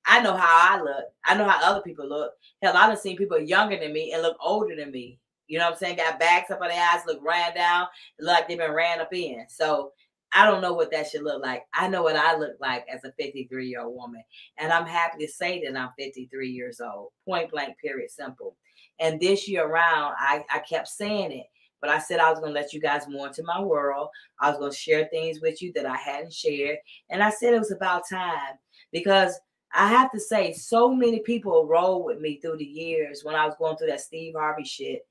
I 0.05 0.21
know 0.21 0.35
how 0.35 0.77
I 0.77 0.81
look. 0.81 1.05
I 1.25 1.35
know 1.35 1.47
how 1.47 1.71
other 1.71 1.81
people 1.81 2.07
look. 2.07 2.31
Hell, 2.61 2.75
I've 2.75 2.97
seen 2.97 3.17
people 3.17 3.39
younger 3.39 3.77
than 3.77 3.93
me 3.93 4.13
and 4.13 4.23
look 4.23 4.37
older 4.43 4.75
than 4.75 4.91
me. 4.91 5.19
You 5.47 5.59
know 5.59 5.65
what 5.65 5.73
I'm 5.73 5.79
saying? 5.79 5.97
Got 5.97 6.19
bags 6.19 6.49
up 6.49 6.61
on 6.61 6.69
their 6.69 6.81
eyes, 6.81 7.01
look 7.05 7.19
ran 7.23 7.53
down, 7.53 7.87
look 8.19 8.35
like 8.35 8.47
they've 8.47 8.57
been 8.57 8.71
ran 8.71 9.01
up 9.01 9.13
in. 9.13 9.45
So 9.49 9.91
I 10.33 10.45
don't 10.45 10.61
know 10.61 10.73
what 10.73 10.91
that 10.91 11.09
should 11.09 11.23
look 11.23 11.43
like. 11.43 11.65
I 11.73 11.87
know 11.87 12.03
what 12.03 12.15
I 12.15 12.37
look 12.37 12.55
like 12.61 12.85
as 12.91 13.03
a 13.03 13.11
53 13.19 13.67
year 13.67 13.81
old 13.81 13.95
woman. 13.95 14.23
And 14.57 14.71
I'm 14.71 14.85
happy 14.85 15.25
to 15.25 15.31
say 15.31 15.61
that 15.63 15.77
I'm 15.77 15.89
53 15.99 16.49
years 16.49 16.79
old. 16.79 17.09
Point 17.27 17.51
blank, 17.51 17.77
period, 17.79 18.09
simple. 18.09 18.55
And 18.99 19.19
this 19.19 19.47
year 19.47 19.67
around, 19.67 20.15
I, 20.17 20.45
I 20.49 20.59
kept 20.59 20.87
saying 20.87 21.31
it. 21.31 21.47
But 21.81 21.89
I 21.89 21.99
said 21.99 22.19
I 22.19 22.29
was 22.29 22.39
going 22.39 22.53
to 22.53 22.59
let 22.59 22.73
you 22.73 22.79
guys 22.79 23.07
more 23.09 23.27
into 23.27 23.43
my 23.43 23.61
world. 23.61 24.09
I 24.39 24.49
was 24.49 24.59
going 24.59 24.71
to 24.71 24.77
share 24.77 25.07
things 25.11 25.41
with 25.41 25.61
you 25.61 25.73
that 25.73 25.85
I 25.85 25.97
hadn't 25.97 26.33
shared. 26.33 26.77
And 27.09 27.23
I 27.23 27.31
said 27.31 27.53
it 27.53 27.59
was 27.59 27.71
about 27.71 28.03
time 28.09 28.57
because 28.91 29.39
I 29.73 29.87
have 29.87 30.11
to 30.11 30.19
say, 30.19 30.53
so 30.53 30.93
many 30.93 31.19
people 31.19 31.67
rolled 31.67 32.05
with 32.05 32.19
me 32.19 32.39
through 32.39 32.57
the 32.57 32.65
years 32.65 33.23
when 33.23 33.35
I 33.35 33.45
was 33.45 33.55
going 33.57 33.77
through 33.77 33.87
that 33.87 34.01
Steve 34.01 34.33
Harvey 34.37 34.63
shit. 34.63 35.05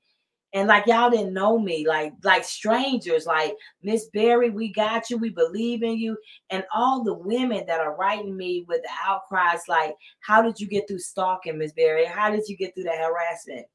And 0.53 0.67
like 0.67 0.85
y'all 0.85 1.09
didn't 1.09 1.33
know 1.33 1.57
me, 1.57 1.87
like 1.87 2.11
like 2.23 2.43
strangers, 2.43 3.25
like 3.25 3.55
Miss 3.83 4.09
Berry, 4.13 4.49
we 4.49 4.73
got 4.73 5.09
you, 5.09 5.17
we 5.17 5.29
believe 5.29 5.81
in 5.81 5.97
you, 5.97 6.17
and 6.49 6.65
all 6.75 7.03
the 7.03 7.13
women 7.13 7.65
that 7.67 7.79
are 7.79 7.95
writing 7.95 8.35
me 8.35 8.65
with 8.67 8.81
the 8.81 8.89
outcries, 9.01 9.61
like, 9.69 9.95
how 10.19 10.41
did 10.41 10.59
you 10.59 10.67
get 10.67 10.89
through 10.89 10.99
stalking, 10.99 11.57
Miss 11.57 11.71
Berry? 11.71 12.05
How 12.05 12.29
did 12.29 12.49
you 12.49 12.57
get 12.57 12.75
through 12.75 12.83
that 12.83 12.99
harassment? 12.99 13.65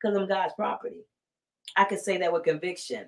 Because 0.00 0.16
I'm 0.16 0.26
God's 0.26 0.54
property. 0.54 1.04
I 1.76 1.84
can 1.84 1.98
say 1.98 2.18
that 2.18 2.32
with 2.32 2.44
conviction 2.44 3.06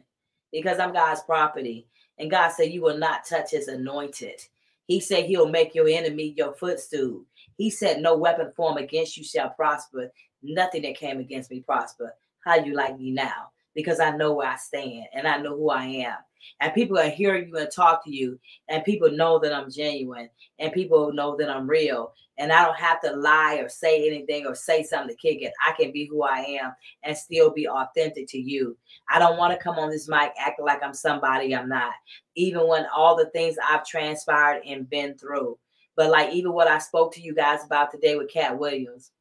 because 0.53 0.79
I'm 0.79 0.93
God's 0.93 1.23
property. 1.23 1.87
And 2.19 2.31
God 2.31 2.51
said, 2.51 2.73
You 2.73 2.83
will 2.83 2.99
not 2.99 3.25
touch 3.25 3.53
his 3.53 3.69
anointed. 3.69 4.41
He 4.87 5.01
said, 5.01 5.27
He'll 5.27 5.49
make 5.49 5.75
your 5.75 5.89
enemy 5.89 6.35
your 6.37 6.55
footstool. 6.55 7.25
He 7.57 7.71
said, 7.71 8.01
No 8.01 8.17
weapon 8.17 8.53
formed 8.57 8.81
against 8.81 9.17
you 9.17 9.25
shall 9.25 9.51
prosper. 9.51 10.11
Nothing 10.43 10.83
that 10.83 10.97
came 10.97 11.21
against 11.21 11.51
me 11.51 11.61
prosper. 11.61 12.15
How 12.45 12.57
you 12.57 12.75
like 12.75 12.99
me 12.99 13.11
now? 13.11 13.51
Because 13.79 14.01
I 14.01 14.11
know 14.11 14.33
where 14.33 14.49
I 14.49 14.57
stand 14.57 15.05
and 15.13 15.29
I 15.29 15.39
know 15.39 15.57
who 15.57 15.71
I 15.71 15.85
am. 15.85 16.17
And 16.61 16.75
people 16.75 16.99
are 16.99 17.09
hearing 17.09 17.47
you 17.47 17.57
and 17.59 17.71
talk 17.71 18.05
to 18.05 18.11
you, 18.11 18.41
and 18.69 18.83
people 18.83 19.09
know 19.09 19.39
that 19.39 19.53
I'm 19.53 19.71
genuine, 19.71 20.31
and 20.59 20.73
people 20.73 21.13
know 21.13 21.37
that 21.37 21.49
I'm 21.49 21.71
real. 21.71 22.13
And 22.39 22.53
I 22.53 22.65
don't 22.65 22.77
have 22.77 23.01
to 23.03 23.15
lie 23.15 23.61
or 23.63 23.69
say 23.69 24.05
anything 24.09 24.47
or 24.47 24.57
say 24.57 24.83
something 24.83 25.15
to 25.15 25.23
kick 25.23 25.43
it. 25.43 25.53
I 25.65 25.75
can 25.81 25.93
be 25.93 26.07
who 26.07 26.25
I 26.25 26.39
am 26.61 26.73
and 27.05 27.17
still 27.17 27.51
be 27.51 27.69
authentic 27.69 28.27
to 28.31 28.39
you. 28.39 28.77
I 29.09 29.21
don't 29.21 29.39
want 29.39 29.53
to 29.53 29.63
come 29.63 29.79
on 29.79 29.91
this 29.91 30.09
mic 30.09 30.33
acting 30.37 30.65
like 30.65 30.83
I'm 30.83 30.93
somebody 30.95 31.55
I'm 31.55 31.69
not, 31.69 31.93
even 32.35 32.67
when 32.67 32.85
all 32.93 33.15
the 33.15 33.31
things 33.31 33.55
I've 33.65 33.87
transpired 33.87 34.63
and 34.67 34.91
been 34.91 35.17
through. 35.17 35.57
But 35.95 36.11
like 36.11 36.33
even 36.33 36.53
what 36.53 36.67
I 36.67 36.79
spoke 36.79 37.15
to 37.15 37.23
you 37.23 37.33
guys 37.33 37.65
about 37.65 37.93
today 37.93 38.17
with 38.17 38.33
Katt 38.33 38.59
Williams, 38.59 39.13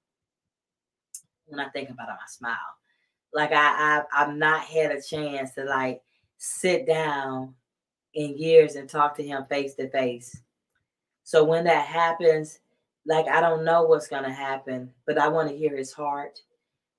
when 1.46 1.60
I 1.60 1.70
think 1.70 1.92
about 1.92 2.10
it, 2.10 2.16
I 2.16 2.28
smile. 2.28 2.77
Like 3.38 3.52
I, 3.52 4.02
I 4.12 4.24
I've 4.24 4.36
not 4.36 4.62
had 4.62 4.92
a 4.92 5.00
chance 5.00 5.54
to 5.54 5.64
like 5.64 6.02
sit 6.40 6.88
down 6.88 7.54
in 8.16 8.36
years 8.36 8.76
and 8.76 8.90
talk 8.90 9.16
to 9.18 9.24
him 9.24 9.46
face 9.48 9.76
to 9.76 9.88
face. 9.92 10.42
So 11.24 11.44
when 11.44 11.66
that 11.66 11.86
happens, 11.86 12.58
like 13.06 13.28
I 13.28 13.40
don't 13.40 13.64
know 13.64 13.84
what's 13.84 14.08
gonna 14.08 14.34
happen, 14.34 14.90
but 15.06 15.20
I 15.20 15.28
want 15.28 15.50
to 15.50 15.56
hear 15.56 15.78
his 15.78 15.94
heart. 15.94 16.40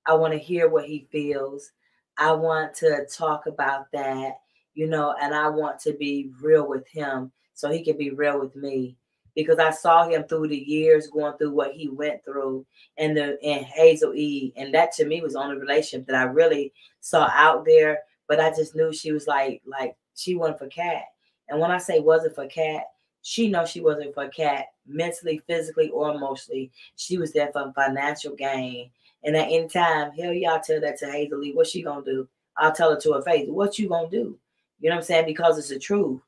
I 0.07 0.13
want 0.13 0.31
to 0.31 0.39
hear 0.39 0.69
what 0.69 0.85
he 0.85 1.09
feels. 1.11 1.73
I 2.17 2.31
want 2.31 2.73
to 2.75 3.05
talk 3.13 3.45
about 3.45 3.91
that, 3.91 4.39
you 4.75 4.87
know, 4.87 5.15
and 5.21 5.35
I 5.35 5.49
want 5.49 5.77
to 5.81 5.91
be 5.91 6.31
real 6.41 6.65
with 6.65 6.87
him 6.87 7.33
so 7.53 7.69
he 7.69 7.83
can 7.83 7.97
be 7.97 8.11
real 8.11 8.39
with 8.39 8.55
me 8.55 8.95
because 9.35 9.59
I 9.59 9.71
saw 9.71 10.07
him 10.07 10.23
through 10.23 10.47
the 10.49 10.57
years 10.57 11.07
going 11.07 11.37
through 11.37 11.51
what 11.51 11.73
he 11.73 11.87
went 11.87 12.23
through 12.23 12.65
and 12.97 13.15
the 13.15 13.37
and 13.43 13.65
Hazel 13.65 14.13
E. 14.13 14.53
And 14.55 14.73
that 14.73 14.91
to 14.93 15.05
me 15.05 15.21
was 15.21 15.33
the 15.33 15.39
only 15.39 15.57
relationship 15.57 16.07
that 16.07 16.15
I 16.15 16.23
really 16.23 16.73
saw 16.99 17.29
out 17.33 17.65
there. 17.65 17.99
But 18.27 18.39
I 18.39 18.49
just 18.49 18.75
knew 18.75 18.93
she 18.93 19.11
was 19.11 19.27
like, 19.27 19.61
like 19.65 19.95
she 20.15 20.35
wasn't 20.35 20.59
for 20.59 20.67
Katt. 20.67 21.03
And 21.49 21.59
when 21.59 21.71
I 21.71 21.77
say 21.77 21.99
wasn't 21.99 22.35
for 22.35 22.47
Katt, 22.47 22.83
she 23.21 23.49
knows 23.49 23.69
she 23.69 23.81
wasn't 23.81 24.13
for 24.13 24.27
Katt 24.29 24.65
mentally, 24.87 25.41
physically, 25.47 25.89
or 25.89 26.13
emotionally. 26.13 26.71
She 26.95 27.17
was 27.17 27.33
there 27.33 27.49
for 27.51 27.71
financial 27.75 28.35
gain. 28.35 28.91
And 29.23 29.35
at 29.35 29.47
any 29.47 29.67
time, 29.67 30.11
hell 30.11 30.33
y'all 30.33 30.61
tell 30.63 30.79
that 30.81 30.97
to 30.99 31.11
Hazel 31.11 31.43
E. 31.43 31.53
What 31.53 31.67
she 31.67 31.81
gonna 31.81 32.05
do? 32.05 32.27
I'll 32.57 32.71
tell 32.71 32.91
her 32.91 32.99
to 33.01 33.13
her 33.13 33.21
face. 33.21 33.47
What 33.49 33.79
you 33.79 33.89
gonna 33.89 34.09
do? 34.09 34.37
You 34.79 34.89
know 34.89 34.95
what 34.95 35.01
I'm 35.01 35.05
saying? 35.05 35.25
Because 35.25 35.57
it's 35.57 35.69
the 35.69 35.79
truth. 35.79 36.21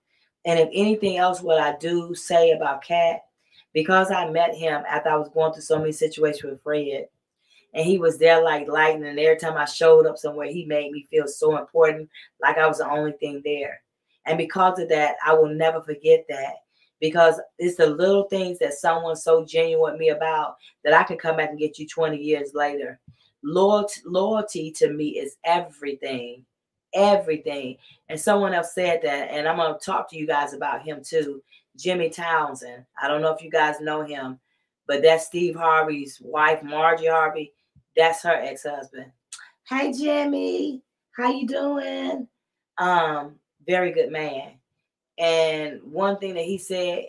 And 0.46 0.60
if 0.60 0.70
anything 0.74 1.18
else, 1.18 1.42
what 1.42 1.60
I 1.60 1.78
do 1.78 2.16
say 2.16 2.52
about 2.52 2.84
Katt, 2.84 3.22
because 3.74 4.12
I 4.12 4.30
met 4.30 4.56
him 4.56 4.84
after 4.88 5.10
I 5.10 5.18
was 5.18 5.30
going 5.30 5.54
through 5.54 5.62
so 5.62 5.78
many 5.78 5.92
situations 5.92 6.44
with 6.44 6.64
Fred, 6.64 7.08
and 7.74 7.86
he 7.86 7.98
was 7.98 8.18
there 8.18 8.44
like 8.44 8.68
lightning. 8.68 9.10
And 9.10 9.20
every 9.20 9.38
time 9.38 9.58
I 9.58 9.66
showed 9.66 10.06
up 10.06 10.18
somewhere, 10.18 10.52
he 10.52 10.66
made 10.66 10.92
me 10.92 11.08
feel 11.10 11.28
so 11.28 11.58
important, 11.58 12.10
like 12.42 12.58
I 12.58 12.68
was 12.68 12.80
the 12.80 12.90
only 12.90 13.14
thing 13.14 13.42
there. 13.46 13.82
And 14.26 14.38
because 14.38 14.80
of 14.80 14.90
that, 14.90 15.16
I 15.26 15.34
will 15.34 15.50
never 15.50 15.82
forget 15.82 16.26
that 16.30 16.54
because 17.00 17.40
it's 17.58 17.78
the 17.78 17.88
little 17.88 18.24
things 18.26 18.60
that 18.60 18.74
someone's 18.74 19.24
so 19.24 19.44
genuine 19.44 19.94
with 19.94 20.00
me 20.00 20.10
about 20.10 20.56
that 20.84 20.94
I 20.94 21.04
can 21.04 21.18
come 21.18 21.38
back 21.38 21.50
and 21.50 21.60
get 21.60 21.80
you 21.80 21.88
20 21.88 22.18
years 22.18 22.52
later. 22.54 23.00
Loyalty, 23.44 24.02
loyalty 24.06 24.72
to 24.74 24.92
me 24.92 25.18
is 25.18 25.38
everything 25.44 26.46
everything. 26.94 27.78
And 28.10 28.20
someone 28.20 28.54
else 28.54 28.74
said 28.74 29.02
that, 29.04 29.32
and 29.32 29.48
I'm 29.48 29.58
going 29.58 29.74
to 29.74 29.86
talk 29.86 30.10
to 30.10 30.18
you 30.18 30.28
guys 30.28 30.54
about 30.54 30.84
him 30.84 31.02
too. 31.04 31.42
Jimmy 31.78 32.10
Townsend. 32.10 32.86
I 33.02 33.08
don't 33.08 33.22
know 33.22 33.34
if 33.34 33.42
you 33.42 33.50
guys 33.50 33.80
know 33.80 34.04
him, 34.04 34.40
but 34.88 35.02
that's 35.02 35.26
Steve 35.26 35.56
Harvey's 35.56 36.20
wife, 36.22 36.62
Margie 36.64 37.08
Harvey. 37.08 37.54
That's 37.96 38.24
her 38.24 38.34
ex-husband. 38.34 39.12
Hey 39.68 39.94
Jimmy, 39.94 40.82
how 41.16 41.32
you 41.32 41.48
doing? 41.48 42.28
Um, 42.78 43.36
very 43.66 43.92
good 43.92 44.12
man. 44.12 44.54
And 45.18 45.82
one 45.84 46.18
thing 46.18 46.34
that 46.34 46.46
he 46.46 46.58
said 46.58 47.06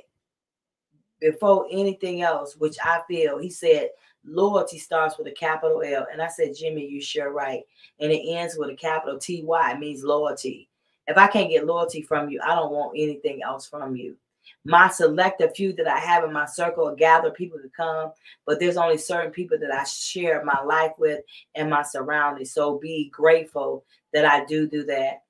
before 1.20 1.66
anything 1.70 2.22
else, 2.22 2.56
which 2.56 2.76
I 2.84 3.00
feel, 3.08 3.38
he 3.38 3.50
said, 3.50 3.90
loyalty 4.24 4.78
starts 4.78 5.18
with 5.18 5.26
a 5.26 5.32
capital 5.32 5.82
L. 5.82 6.06
And 6.12 6.22
I 6.22 6.28
said, 6.28 6.56
Jimmy, 6.56 6.86
you 6.86 7.00
sure 7.00 7.32
right. 7.32 7.62
And 8.00 8.12
it 8.12 8.22
ends 8.28 8.56
with 8.56 8.70
a 8.70 8.76
capital 8.76 9.18
T 9.18 9.42
Y. 9.44 9.72
It 9.72 9.78
means 9.78 10.04
loyalty. 10.04 10.68
If 11.06 11.16
I 11.16 11.26
can't 11.26 11.50
get 11.50 11.66
loyalty 11.66 12.02
from 12.02 12.30
you, 12.30 12.40
I 12.44 12.54
don't 12.54 12.72
want 12.72 12.96
anything 12.96 13.42
else 13.42 13.66
from 13.66 13.96
you. 13.96 14.16
My 14.64 14.88
select 14.88 15.40
a 15.40 15.48
few 15.48 15.72
that 15.74 15.88
I 15.88 15.98
have 15.98 16.24
in 16.24 16.32
my 16.32 16.46
circle 16.46 16.94
gather 16.96 17.30
people 17.30 17.58
to 17.58 17.68
come, 17.68 18.12
but 18.46 18.60
there's 18.60 18.76
only 18.76 18.98
certain 18.98 19.32
people 19.32 19.58
that 19.58 19.72
I 19.72 19.84
share 19.84 20.44
my 20.44 20.60
life 20.62 20.92
with 20.98 21.20
and 21.54 21.70
my 21.70 21.82
surroundings. 21.82 22.52
So 22.52 22.78
be 22.78 23.10
grateful 23.12 23.84
that 24.12 24.24
I 24.24 24.44
do 24.44 24.68
do 24.68 24.84
that. 24.84 25.22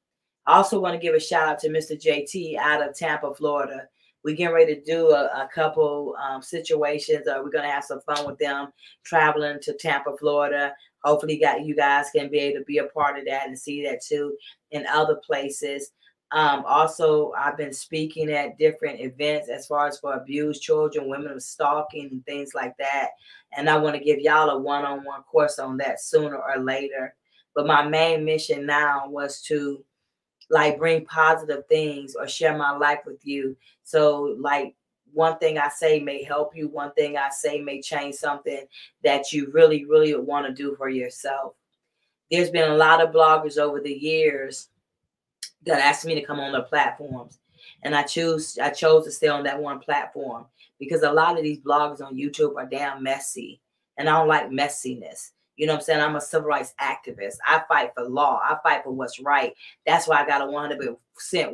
I 0.47 0.55
also 0.55 0.81
want 0.81 0.95
to 0.95 1.01
give 1.01 1.15
a 1.15 1.21
shout 1.21 1.49
out 1.49 1.59
to 1.61 1.69
Mr. 1.69 1.99
JT 1.99 2.57
out 2.57 2.87
of 2.87 2.97
Tampa, 2.97 3.35
Florida 3.35 3.89
we're 4.25 4.37
getting 4.37 4.55
ready 4.55 4.75
to 4.75 4.83
do 4.83 5.11
a, 5.11 5.25
a 5.25 5.49
couple 5.55 6.15
um, 6.23 6.43
situations. 6.43 7.27
Uh, 7.27 7.41
we're 7.43 7.51
going 7.51 7.65
to 7.65 7.71
have 7.71 7.85
some 7.85 8.01
fun 8.03 8.27
with 8.27 8.39
them 8.39 8.69
traveling 9.05 9.59
to 9.63 9.75
Tampa, 9.75 10.17
Florida. 10.19 10.75
Hopefully, 11.05 11.39
got 11.39 11.65
you 11.65 11.75
guys 11.75 12.11
can 12.15 12.31
be 12.31 12.39
able 12.39 12.61
to 12.61 12.65
be 12.65 12.79
a 12.79 12.85
part 12.85 13.19
of 13.19 13.25
that 13.27 13.49
and 13.49 13.59
see 13.59 13.85
that 13.85 14.03
too 14.03 14.37
in 14.71 14.87
other 14.87 15.17
places. 15.17 15.93
Um, 16.31 16.65
also, 16.67 17.33
I've 17.33 17.59
been 17.59 17.75
speaking 17.75 18.31
at 18.31 18.57
different 18.57 19.01
events 19.01 19.51
as 19.51 19.67
far 19.67 19.87
as 19.87 19.99
for 19.99 20.15
abused 20.15 20.63
children, 20.63 21.09
women 21.09 21.33
of 21.33 21.43
stalking, 21.43 22.09
and 22.11 22.25
things 22.25 22.53
like 22.55 22.75
that. 22.79 23.09
And 23.55 23.69
I 23.69 23.77
want 23.77 23.97
to 23.97 24.05
give 24.05 24.19
y'all 24.19 24.49
a 24.49 24.59
one 24.59 24.85
on 24.85 25.05
one 25.05 25.23
course 25.25 25.59
on 25.59 25.77
that 25.79 26.01
sooner 26.01 26.37
or 26.37 26.59
later. 26.63 27.15
But 27.55 27.67
my 27.67 27.87
main 27.87 28.25
mission 28.25 28.65
now 28.65 29.09
was 29.09 29.43
to 29.43 29.85
like 30.53 30.79
bring 30.79 31.05
positive 31.07 31.67
things 31.67 32.15
or 32.15 32.29
share 32.29 32.57
my 32.57 32.77
life 32.77 33.01
with 33.07 33.27
you. 33.27 33.57
So 33.85 34.37
like 34.39 34.77
one 35.15 35.39
thing 35.39 35.57
I 35.57 35.71
say 35.71 35.99
may 35.99 36.23
help 36.23 36.55
you, 36.55 36.69
one 36.69 36.93
thing 36.93 37.17
I 37.17 37.31
say 37.31 37.61
may 37.61 37.81
change 37.81 38.17
something 38.17 38.67
that 39.03 39.33
you 39.33 39.51
really, 39.53 39.87
really 39.87 40.15
want 40.15 40.47
to 40.47 40.53
do 40.53 40.77
for 40.77 40.91
yourself. 40.91 41.55
There's 42.31 42.51
been 42.51 42.71
a 42.71 42.77
lot 42.77 43.03
of 43.03 43.15
bloggers 43.15 43.57
over 43.57 43.81
the 43.81 43.93
years 43.93 44.69
that 45.65 45.81
asked 45.81 46.05
me 46.05 46.15
to 46.17 46.25
come 46.25 46.39
on 46.39 46.53
their 46.53 46.63
platforms. 46.63 47.39
And 47.83 47.95
I 47.95 48.03
choose 48.03 48.59
I 48.59 48.71
chose 48.71 49.07
to 49.07 49.11
stay 49.11 49.29
on 49.29 49.45
that 49.45 49.61
one 49.61 49.79
platform 49.81 50.45
because 50.79 51.03
a 51.03 51.13
lot 51.13 51.39
of 51.39 51.45
these 51.45 51.61
bloggers 51.61 52.03
on 52.03 52.17
YouTube 52.17 52.57
are 52.57 52.67
damn 52.67 53.03
messy. 53.03 53.61
And 53.97 54.09
I 54.09 54.19
don't 54.19 54.29
like 54.29 54.51
messiness. 54.51 55.31
You 55.57 55.67
know 55.67 55.75
what 55.75 55.81
I'm 55.81 55.85
saying? 55.85 56.01
I'm 56.01 56.17
a 56.17 56.21
civil 56.21 56.49
rights 56.49 56.75
activist. 56.81 57.37
I 57.47 57.63
fight 57.69 57.93
for 57.95 58.05
law. 58.05 58.41
I 58.43 58.57
fight 58.63 58.85
for 58.85 58.93
what's 58.93 59.21
right. 59.21 59.53
That's 59.87 60.09
why 60.09 60.23
I 60.23 60.27
got 60.27 60.41
a 60.41 60.47
100% 60.47 60.97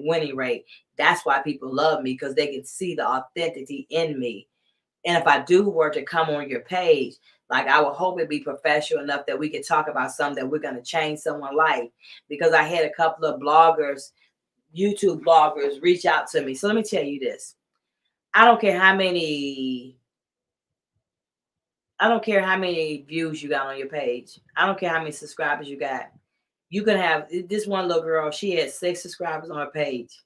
winning 0.04 0.36
rate. 0.36 0.66
That's 0.96 1.26
why 1.26 1.42
people 1.42 1.74
love 1.74 2.02
me 2.02 2.12
because 2.12 2.34
they 2.34 2.48
can 2.48 2.64
see 2.64 2.94
the 2.94 3.06
authenticity 3.06 3.86
in 3.90 4.18
me. 4.18 4.48
And 5.04 5.16
if 5.16 5.26
I 5.26 5.40
do 5.42 5.68
were 5.68 5.90
to 5.90 6.02
come 6.02 6.30
on 6.30 6.48
your 6.48 6.60
page, 6.60 7.14
like 7.50 7.66
I 7.66 7.80
would 7.80 7.94
hope 7.94 8.20
it 8.20 8.28
be 8.28 8.40
professional 8.40 9.02
enough 9.02 9.26
that 9.26 9.38
we 9.38 9.48
could 9.48 9.66
talk 9.66 9.88
about 9.88 10.12
something 10.12 10.42
that 10.42 10.50
we're 10.50 10.58
going 10.58 10.76
to 10.76 10.82
change 10.82 11.20
someone's 11.20 11.56
life. 11.56 11.88
Because 12.28 12.52
I 12.52 12.62
had 12.62 12.84
a 12.84 12.92
couple 12.92 13.24
of 13.24 13.40
bloggers, 13.40 14.12
YouTube 14.76 15.22
bloggers, 15.22 15.82
reach 15.82 16.04
out 16.04 16.28
to 16.28 16.42
me. 16.42 16.54
So 16.54 16.66
let 16.66 16.76
me 16.76 16.82
tell 16.82 17.04
you 17.04 17.18
this. 17.18 17.56
I 18.34 18.44
don't 18.44 18.60
care 18.60 18.78
how 18.78 18.94
many 18.94 19.97
I 22.00 22.08
don't 22.08 22.24
care 22.24 22.42
how 22.42 22.56
many 22.56 23.02
views 23.08 23.42
you 23.42 23.48
got 23.48 23.66
on 23.66 23.78
your 23.78 23.88
page. 23.88 24.38
I 24.56 24.66
don't 24.66 24.78
care 24.78 24.90
how 24.90 25.00
many 25.00 25.10
subscribers 25.10 25.68
you 25.68 25.78
got. 25.78 26.10
You 26.70 26.82
can 26.84 26.96
have 26.96 27.28
this 27.48 27.66
one 27.66 27.88
little 27.88 28.02
girl, 28.02 28.30
she 28.30 28.52
had 28.52 28.70
six 28.70 29.02
subscribers 29.02 29.50
on 29.50 29.58
her 29.58 29.70
page. 29.70 30.16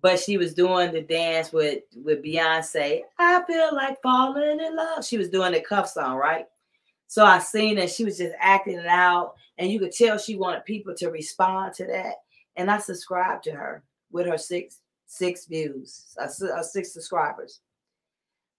But 0.00 0.20
she 0.20 0.38
was 0.38 0.54
doing 0.54 0.92
the 0.92 1.02
dance 1.02 1.52
with 1.52 1.82
with 1.96 2.22
Beyonce. 2.22 3.00
I 3.18 3.42
feel 3.44 3.74
like 3.74 4.00
falling 4.02 4.60
in 4.60 4.76
love. 4.76 5.04
She 5.04 5.18
was 5.18 5.30
doing 5.30 5.52
the 5.52 5.60
cuff 5.60 5.88
song, 5.88 6.16
right? 6.16 6.46
So 7.08 7.24
I 7.24 7.38
seen 7.38 7.76
that 7.76 7.90
she 7.90 8.04
was 8.04 8.18
just 8.18 8.34
acting 8.38 8.78
it 8.78 8.86
out, 8.86 9.34
and 9.58 9.70
you 9.70 9.78
could 9.78 9.92
tell 9.92 10.18
she 10.18 10.36
wanted 10.36 10.64
people 10.64 10.94
to 10.96 11.10
respond 11.10 11.74
to 11.74 11.86
that. 11.86 12.14
And 12.56 12.70
I 12.70 12.78
subscribed 12.78 13.44
to 13.44 13.52
her 13.52 13.82
with 14.12 14.26
her 14.26 14.38
six 14.38 14.80
six 15.06 15.46
views, 15.46 16.14
uh, 16.20 16.28
uh 16.46 16.62
six 16.62 16.92
subscribers. 16.92 17.60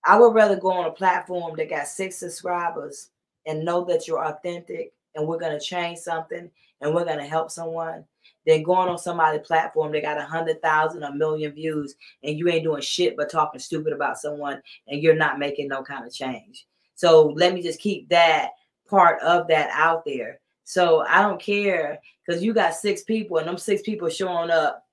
I 0.05 0.17
would 0.17 0.33
rather 0.33 0.55
go 0.55 0.71
on 0.71 0.85
a 0.85 0.91
platform 0.91 1.55
that 1.57 1.69
got 1.69 1.87
six 1.87 2.17
subscribers 2.17 3.09
and 3.45 3.65
know 3.65 3.83
that 3.85 4.07
you're 4.07 4.23
authentic 4.23 4.93
and 5.15 5.27
we're 5.27 5.39
going 5.39 5.57
to 5.57 5.65
change 5.65 5.99
something 5.99 6.49
and 6.81 6.93
we're 6.93 7.05
going 7.05 7.17
to 7.17 7.25
help 7.25 7.51
someone 7.51 8.05
than 8.45 8.63
going 8.63 8.87
on 8.87 8.97
somebody's 8.97 9.45
platform 9.45 9.91
that 9.91 10.03
got 10.03 10.17
a 10.17 10.23
hundred 10.23 10.61
thousand, 10.61 11.03
a 11.03 11.13
million 11.13 11.51
views, 11.51 11.95
and 12.23 12.37
you 12.37 12.47
ain't 12.49 12.63
doing 12.63 12.81
shit 12.81 13.17
but 13.17 13.29
talking 13.29 13.59
stupid 13.59 13.93
about 13.93 14.17
someone 14.17 14.61
and 14.87 15.01
you're 15.01 15.15
not 15.15 15.39
making 15.39 15.67
no 15.67 15.83
kind 15.83 16.05
of 16.05 16.13
change. 16.13 16.65
So 16.95 17.27
let 17.35 17.53
me 17.53 17.61
just 17.61 17.79
keep 17.79 18.07
that 18.09 18.51
part 18.87 19.21
of 19.21 19.47
that 19.47 19.69
out 19.73 20.05
there. 20.05 20.39
So 20.63 21.05
I 21.07 21.21
don't 21.21 21.41
care 21.41 21.99
because 22.25 22.43
you 22.43 22.53
got 22.53 22.73
six 22.73 23.03
people 23.03 23.37
and 23.37 23.47
them 23.47 23.57
six 23.57 23.81
people 23.81 24.09
showing 24.09 24.49
up 24.49 24.86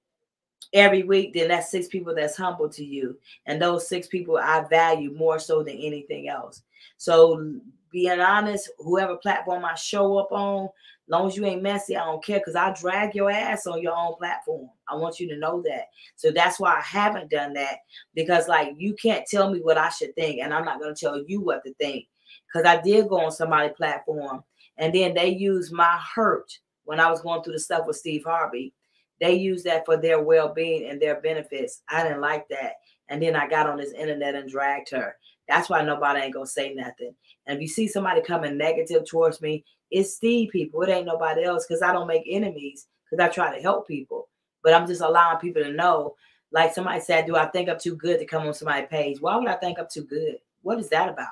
every 0.73 1.03
week, 1.03 1.35
then 1.35 1.49
that's 1.49 1.71
six 1.71 1.89
people 1.89 2.15
that's 2.15 2.37
humble 2.37 2.69
to 2.71 2.85
you. 2.85 3.19
And 3.47 3.61
those 3.61 3.89
six 3.89 4.07
people 4.07 4.39
I 4.39 4.65
value 4.69 5.13
more 5.15 5.39
so 5.39 5.63
than 5.63 5.77
anything 5.77 6.29
else. 6.29 6.63
So 6.97 7.55
being 7.91 8.21
honest, 8.21 8.71
whoever 8.79 9.17
platform 9.17 9.65
I 9.65 9.75
show 9.75 10.19
up 10.19 10.33
on, 10.33 10.69
long 11.09 11.29
as 11.29 11.37
you 11.37 11.45
ain't 11.45 11.63
messy, 11.63 11.97
I 11.97 12.05
don't 12.05 12.25
care 12.25 12.39
because 12.39 12.57
I 12.57 12.73
drag 12.73 13.15
your 13.15 13.31
ass 13.31 13.67
on 13.67 13.83
your 13.83 13.95
own 13.95 14.15
platform. 14.17 14.71
I 14.89 14.97
want 14.97 15.21
you 15.21 15.29
to 15.29 15.37
know 15.37 15.63
that. 15.63 15.89
So 16.17 16.31
that's 16.31 16.59
why 16.59 16.75
I 16.75 16.81
haven't 16.81 17.31
done 17.31 17.53
that 17.55 17.79
because, 18.15 18.49
like, 18.49 18.75
you 18.79 18.95
can't 18.95 19.27
tell 19.27 19.51
me 19.51 19.61
what 19.61 19.79
I 19.79 19.91
should 19.91 20.15
think, 20.15 20.41
and 20.41 20.53
I'm 20.53 20.65
not 20.65 20.81
going 20.81 20.95
to 20.95 21.01
tell 21.01 21.23
you 21.27 21.41
what 21.41 21.63
to 21.65 21.75
think 21.75 22.07
because 22.47 22.67
I 22.67 22.81
did 22.81 23.09
go 23.09 23.21
on 23.21 23.33
somebody's 23.33 23.77
platform 23.77 24.43
and 24.79 24.95
then 24.95 25.15
they 25.15 25.29
used 25.29 25.73
my 25.73 26.01
hurt 26.15 26.51
when 26.85 27.01
I 27.01 27.11
was 27.11 27.21
going 27.21 27.43
through 27.43 27.55
the 27.55 27.61
stuff 27.61 27.87
with 27.87 27.97
Steve 27.97 28.25
Harvey. 28.25 28.73
They 29.25 29.37
use 29.37 29.63
that 29.63 29.87
for 29.87 29.97
their 29.97 30.23
well 30.23 30.53
being 30.53 30.87
and 30.87 31.01
their 31.01 31.19
benefits. 31.19 31.81
I 31.89 32.03
didn't 32.03 32.21
like 32.21 32.47
that. 32.51 32.75
And 33.09 33.23
then 33.23 33.35
I 33.35 33.49
got 33.49 33.67
on 33.67 33.79
this 33.79 33.95
internet 33.95 34.35
and 34.35 34.51
dragged 34.51 34.91
her. 34.91 35.17
That's 35.49 35.71
why 35.71 35.81
nobody 35.81 36.21
ain't 36.21 36.35
gonna 36.35 36.47
say 36.47 36.75
nothing. 36.75 37.15
And 37.47 37.57
if 37.57 37.63
you 37.63 37.69
see 37.69 37.89
somebody 37.89 38.21
coming 38.21 38.59
negative 38.59 39.07
towards 39.09 39.41
me, 39.41 39.65
it's 39.91 40.15
Steve 40.15 40.51
people. 40.51 40.83
It 40.83 40.91
ain't 40.91 41.07
nobody 41.07 41.43
else 41.43 41.67
because 41.67 41.81
I 41.81 41.91
don't 41.91 42.07
make 42.07 42.25
enemies 42.29 42.87
because 43.11 43.25
I 43.25 43.33
try 43.33 43.57
to 43.57 43.63
help 43.63 43.89
people. 43.89 44.29
But 44.63 44.75
I'm 44.75 44.87
just 44.87 45.01
allowing 45.01 45.39
people 45.39 45.63
to 45.63 45.73
know. 45.73 46.17
Like 46.53 46.75
somebody 46.75 47.01
said, 47.01 47.25
do 47.25 47.35
I 47.35 47.47
think 47.47 47.71
I'm 47.71 47.81
too 47.81 47.97
good 47.97 48.19
to 48.19 48.27
come 48.27 48.47
on 48.47 48.53
somebody's 48.53 48.91
page? 48.91 49.23
Why 49.23 49.37
would 49.37 49.49
I 49.49 49.57
think 49.57 49.79
I'm 49.79 49.89
too 49.91 50.05
good? 50.05 50.37
What 50.61 50.79
is 50.79 50.91
that 50.91 51.09
about? 51.09 51.29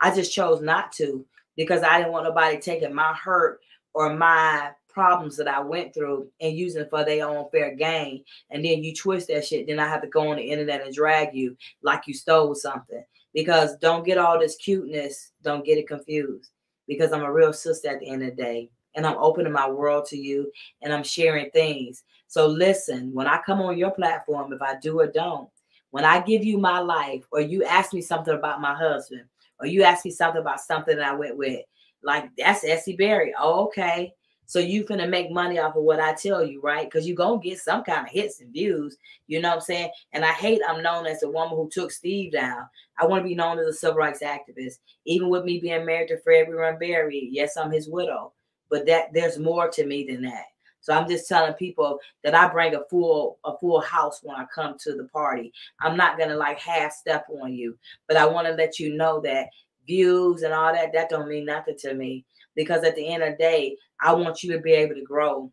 I 0.00 0.14
just 0.14 0.32
chose 0.32 0.62
not 0.62 0.90
to 0.92 1.26
because 1.54 1.82
I 1.82 1.98
didn't 1.98 2.12
want 2.12 2.24
nobody 2.24 2.58
taking 2.58 2.94
my 2.94 3.12
hurt 3.12 3.60
or 3.92 4.14
my 4.14 4.70
problems 4.96 5.36
that 5.36 5.46
I 5.46 5.60
went 5.60 5.92
through 5.92 6.26
and 6.40 6.56
using 6.56 6.86
for 6.88 7.04
their 7.04 7.28
own 7.28 7.50
fair 7.52 7.74
gain. 7.74 8.24
And 8.48 8.64
then 8.64 8.82
you 8.82 8.94
twist 8.94 9.28
that 9.28 9.44
shit, 9.44 9.66
then 9.66 9.78
I 9.78 9.86
have 9.86 10.00
to 10.00 10.08
go 10.08 10.30
on 10.30 10.36
the 10.36 10.42
internet 10.42 10.80
and 10.80 10.94
drag 10.94 11.34
you 11.34 11.54
like 11.82 12.06
you 12.06 12.14
stole 12.14 12.54
something. 12.54 13.04
Because 13.34 13.76
don't 13.76 14.06
get 14.06 14.16
all 14.16 14.38
this 14.38 14.56
cuteness, 14.56 15.32
don't 15.42 15.66
get 15.66 15.76
it 15.76 15.86
confused. 15.86 16.48
Because 16.88 17.12
I'm 17.12 17.24
a 17.24 17.30
real 17.30 17.52
sister 17.52 17.90
at 17.90 18.00
the 18.00 18.08
end 18.08 18.22
of 18.22 18.30
the 18.30 18.42
day. 18.42 18.70
And 18.94 19.06
I'm 19.06 19.18
opening 19.18 19.52
my 19.52 19.68
world 19.68 20.06
to 20.06 20.16
you 20.16 20.50
and 20.80 20.94
I'm 20.94 21.04
sharing 21.04 21.50
things. 21.50 22.02
So 22.26 22.46
listen, 22.46 23.12
when 23.12 23.26
I 23.26 23.42
come 23.44 23.60
on 23.60 23.76
your 23.76 23.90
platform, 23.90 24.54
if 24.54 24.62
I 24.62 24.78
do 24.78 25.00
or 25.00 25.08
don't, 25.08 25.50
when 25.90 26.06
I 26.06 26.22
give 26.22 26.42
you 26.42 26.56
my 26.56 26.78
life, 26.78 27.22
or 27.32 27.42
you 27.42 27.64
ask 27.64 27.92
me 27.92 28.00
something 28.00 28.32
about 28.32 28.62
my 28.62 28.74
husband, 28.74 29.24
or 29.60 29.66
you 29.66 29.82
ask 29.82 30.06
me 30.06 30.10
something 30.10 30.40
about 30.40 30.60
something 30.60 30.96
that 30.96 31.06
I 31.06 31.14
went 31.14 31.36
with, 31.36 31.60
like 32.02 32.30
that's 32.38 32.64
Essie 32.64 32.96
Berry. 32.96 33.34
Oh, 33.38 33.64
okay. 33.66 34.14
So 34.46 34.60
you 34.60 34.84
finna 34.84 35.08
make 35.08 35.30
money 35.30 35.58
off 35.58 35.76
of 35.76 35.82
what 35.82 36.00
I 36.00 36.14
tell 36.14 36.44
you, 36.44 36.60
right? 36.60 36.88
Because 36.88 37.06
you're 37.06 37.16
gonna 37.16 37.40
get 37.40 37.58
some 37.58 37.82
kind 37.82 38.06
of 38.06 38.12
hits 38.12 38.40
and 38.40 38.52
views. 38.52 38.96
You 39.26 39.40
know 39.40 39.48
what 39.48 39.56
I'm 39.56 39.60
saying? 39.60 39.90
And 40.12 40.24
I 40.24 40.32
hate 40.32 40.60
I'm 40.66 40.82
known 40.82 41.06
as 41.06 41.20
the 41.20 41.30
woman 41.30 41.56
who 41.56 41.68
took 41.70 41.90
Steve 41.90 42.32
down. 42.32 42.66
I 42.98 43.06
want 43.06 43.22
to 43.22 43.28
be 43.28 43.34
known 43.34 43.58
as 43.58 43.66
a 43.66 43.72
civil 43.72 43.96
rights 43.96 44.22
activist. 44.22 44.78
Even 45.04 45.28
with 45.28 45.44
me 45.44 45.58
being 45.60 45.84
married 45.84 46.08
to 46.08 46.18
Fred 46.20 46.48
Run 46.48 46.78
Berry, 46.78 47.28
yes, 47.30 47.56
I'm 47.56 47.70
his 47.72 47.88
widow. 47.88 48.32
But 48.70 48.86
that 48.86 49.12
there's 49.12 49.38
more 49.38 49.68
to 49.70 49.84
me 49.84 50.04
than 50.04 50.22
that. 50.22 50.44
So 50.80 50.92
I'm 50.94 51.08
just 51.08 51.28
telling 51.28 51.54
people 51.54 51.98
that 52.22 52.34
I 52.36 52.48
bring 52.48 52.76
a 52.76 52.84
full 52.88 53.38
a 53.44 53.58
full 53.58 53.80
house 53.80 54.20
when 54.22 54.36
I 54.36 54.44
come 54.54 54.76
to 54.84 54.94
the 54.94 55.08
party. 55.08 55.52
I'm 55.80 55.96
not 55.96 56.18
gonna 56.18 56.36
like 56.36 56.60
half 56.60 56.92
step 56.92 57.26
on 57.42 57.52
you, 57.52 57.76
but 58.06 58.16
I 58.16 58.24
want 58.26 58.46
to 58.46 58.54
let 58.54 58.78
you 58.78 58.94
know 58.96 59.20
that 59.22 59.48
views 59.86 60.42
and 60.42 60.52
all 60.52 60.72
that 60.72 60.92
that 60.92 61.08
don't 61.08 61.28
mean 61.28 61.46
nothing 61.46 61.76
to 61.78 61.94
me 61.94 62.24
because 62.56 62.82
at 62.82 62.96
the 62.96 63.06
end 63.06 63.22
of 63.22 63.32
the 63.32 63.36
day, 63.36 63.76
I 64.00 64.12
want 64.14 64.42
you 64.42 64.52
to 64.52 64.58
be 64.60 64.72
able 64.72 64.94
to 64.94 65.02
grow. 65.02 65.52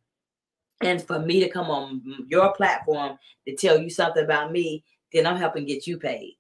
And 0.82 1.02
for 1.02 1.20
me 1.20 1.40
to 1.42 1.50
come 1.50 1.70
on 1.70 2.02
your 2.28 2.54
platform 2.54 3.18
to 3.48 3.56
tell 3.56 3.78
you 3.78 3.90
something 3.90 4.24
about 4.24 4.52
me, 4.52 4.84
then 5.12 5.28
I'm 5.28 5.38
helping 5.38 5.66
get 5.66 5.86
you 5.86 5.98
paid. 5.98 6.38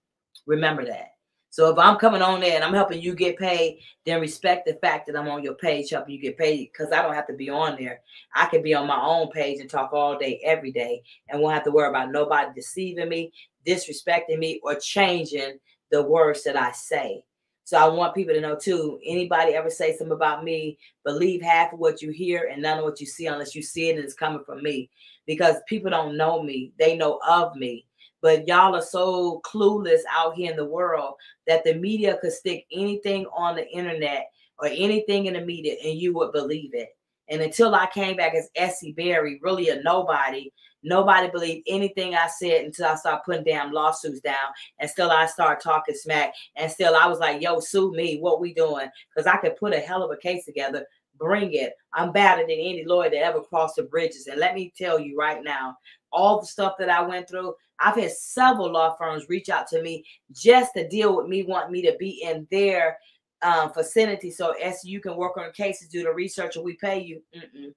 Remember 0.47 0.85
that. 0.85 1.09
So 1.53 1.69
if 1.69 1.77
I'm 1.77 1.97
coming 1.97 2.23
on 2.23 2.39
there 2.39 2.55
and 2.55 2.63
I'm 2.63 2.73
helping 2.73 2.99
you 2.99 3.13
get 3.13 3.37
paid, 3.37 3.77
then 4.07 4.19
respect 4.19 4.65
the 4.65 4.73
fact 4.81 5.05
that 5.05 5.15
I'm 5.15 5.27
on 5.27 5.43
your 5.43 5.53
page 5.53 5.91
helping 5.91 6.15
you 6.15 6.19
get 6.19 6.35
paid 6.35 6.71
because 6.71 6.91
I 6.91 7.03
don't 7.03 7.13
have 7.13 7.27
to 7.27 7.35
be 7.35 7.51
on 7.51 7.77
there. 7.79 8.01
I 8.33 8.47
can 8.47 8.63
be 8.63 8.73
on 8.73 8.87
my 8.87 8.99
own 8.99 9.29
page 9.29 9.59
and 9.59 9.69
talk 9.69 9.93
all 9.93 10.17
day, 10.17 10.41
every 10.43 10.71
day, 10.71 11.03
and 11.29 11.39
won't 11.39 11.53
have 11.53 11.63
to 11.65 11.71
worry 11.71 11.89
about 11.89 12.11
nobody 12.11 12.49
deceiving 12.55 13.07
me, 13.07 13.31
disrespecting 13.67 14.39
me, 14.39 14.61
or 14.63 14.73
changing 14.75 15.59
the 15.91 16.01
words 16.01 16.43
that 16.45 16.57
I 16.57 16.71
say. 16.71 17.23
So 17.65 17.77
I 17.77 17.87
want 17.87 18.15
people 18.15 18.33
to 18.33 18.41
know 18.41 18.55
too. 18.55 18.99
Anybody 19.05 19.53
ever 19.53 19.69
say 19.69 19.95
something 19.95 20.13
about 20.13 20.43
me, 20.43 20.77
believe 21.05 21.41
half 21.41 21.73
of 21.73 21.79
what 21.79 22.01
you 22.01 22.11
hear 22.11 22.49
and 22.51 22.61
none 22.61 22.79
of 22.79 22.83
what 22.83 22.99
you 22.99 23.05
see 23.05 23.27
unless 23.27 23.55
you 23.55 23.61
see 23.61 23.89
it 23.89 23.95
and 23.95 24.03
it's 24.03 24.13
coming 24.13 24.43
from 24.45 24.61
me. 24.61 24.89
Because 25.25 25.55
people 25.67 25.89
don't 25.89 26.17
know 26.17 26.43
me, 26.43 26.73
they 26.77 26.97
know 26.97 27.19
of 27.27 27.55
me. 27.55 27.85
But 28.21 28.47
y'all 28.47 28.75
are 28.75 28.81
so 28.81 29.41
clueless 29.45 30.01
out 30.09 30.35
here 30.35 30.51
in 30.51 30.57
the 30.57 30.65
world 30.65 31.15
that 31.47 31.63
the 31.63 31.75
media 31.75 32.17
could 32.21 32.33
stick 32.33 32.65
anything 32.71 33.25
on 33.35 33.55
the 33.55 33.67
internet 33.69 34.27
or 34.59 34.67
anything 34.67 35.25
in 35.25 35.33
the 35.33 35.41
media 35.41 35.75
and 35.83 35.97
you 35.97 36.13
would 36.13 36.31
believe 36.31 36.73
it. 36.73 36.89
And 37.29 37.41
until 37.41 37.73
I 37.73 37.87
came 37.87 38.17
back 38.17 38.35
as 38.35 38.49
Essie 38.55 38.91
Berry, 38.91 39.39
really 39.41 39.69
a 39.69 39.81
nobody, 39.81 40.51
Nobody 40.83 41.29
believed 41.29 41.67
anything 41.67 42.13
I 42.13 42.27
said 42.27 42.65
until 42.65 42.87
I 42.87 42.95
started 42.95 43.23
putting 43.25 43.43
damn 43.43 43.71
lawsuits 43.71 44.19
down. 44.19 44.51
And 44.79 44.89
still 44.89 45.09
I 45.09 45.25
start 45.25 45.61
talking 45.61 45.95
smack. 45.95 46.33
And 46.55 46.71
still 46.71 46.95
I 46.95 47.07
was 47.07 47.19
like, 47.19 47.41
yo, 47.41 47.59
sue 47.59 47.91
me. 47.93 48.19
What 48.19 48.41
we 48.41 48.53
doing? 48.53 48.87
Because 49.09 49.27
I 49.27 49.37
could 49.37 49.55
put 49.55 49.73
a 49.73 49.79
hell 49.79 50.03
of 50.03 50.11
a 50.11 50.17
case 50.17 50.45
together. 50.45 50.85
Bring 51.17 51.53
it. 51.53 51.73
I'm 51.93 52.11
better 52.11 52.41
than 52.41 52.51
any 52.51 52.83
lawyer 52.85 53.09
that 53.09 53.23
ever 53.23 53.41
crossed 53.41 53.77
the 53.77 53.83
bridges. 53.83 54.27
And 54.27 54.39
let 54.39 54.55
me 54.55 54.73
tell 54.77 54.99
you 54.99 55.17
right 55.17 55.43
now, 55.43 55.77
all 56.11 56.41
the 56.41 56.47
stuff 56.47 56.73
that 56.79 56.89
I 56.89 57.01
went 57.01 57.29
through, 57.29 57.55
I've 57.79 57.95
had 57.95 58.11
several 58.11 58.71
law 58.71 58.95
firms 58.95 59.25
reach 59.29 59.49
out 59.49 59.67
to 59.69 59.81
me 59.81 60.05
just 60.31 60.73
to 60.75 60.87
deal 60.87 61.15
with 61.15 61.27
me, 61.27 61.43
want 61.43 61.71
me 61.71 61.81
to 61.83 61.95
be 61.97 62.23
in 62.23 62.47
their 62.51 62.97
um, 63.41 63.71
vicinity. 63.73 64.31
So 64.31 64.51
as 64.51 64.83
you 64.83 64.99
can 64.99 65.15
work 65.15 65.37
on 65.37 65.51
cases, 65.53 65.87
do 65.87 66.03
the 66.03 66.13
research, 66.13 66.55
and 66.55 66.65
we 66.65 66.75
pay 66.75 67.01
you. 67.01 67.21
Mm-mm. 67.35 67.73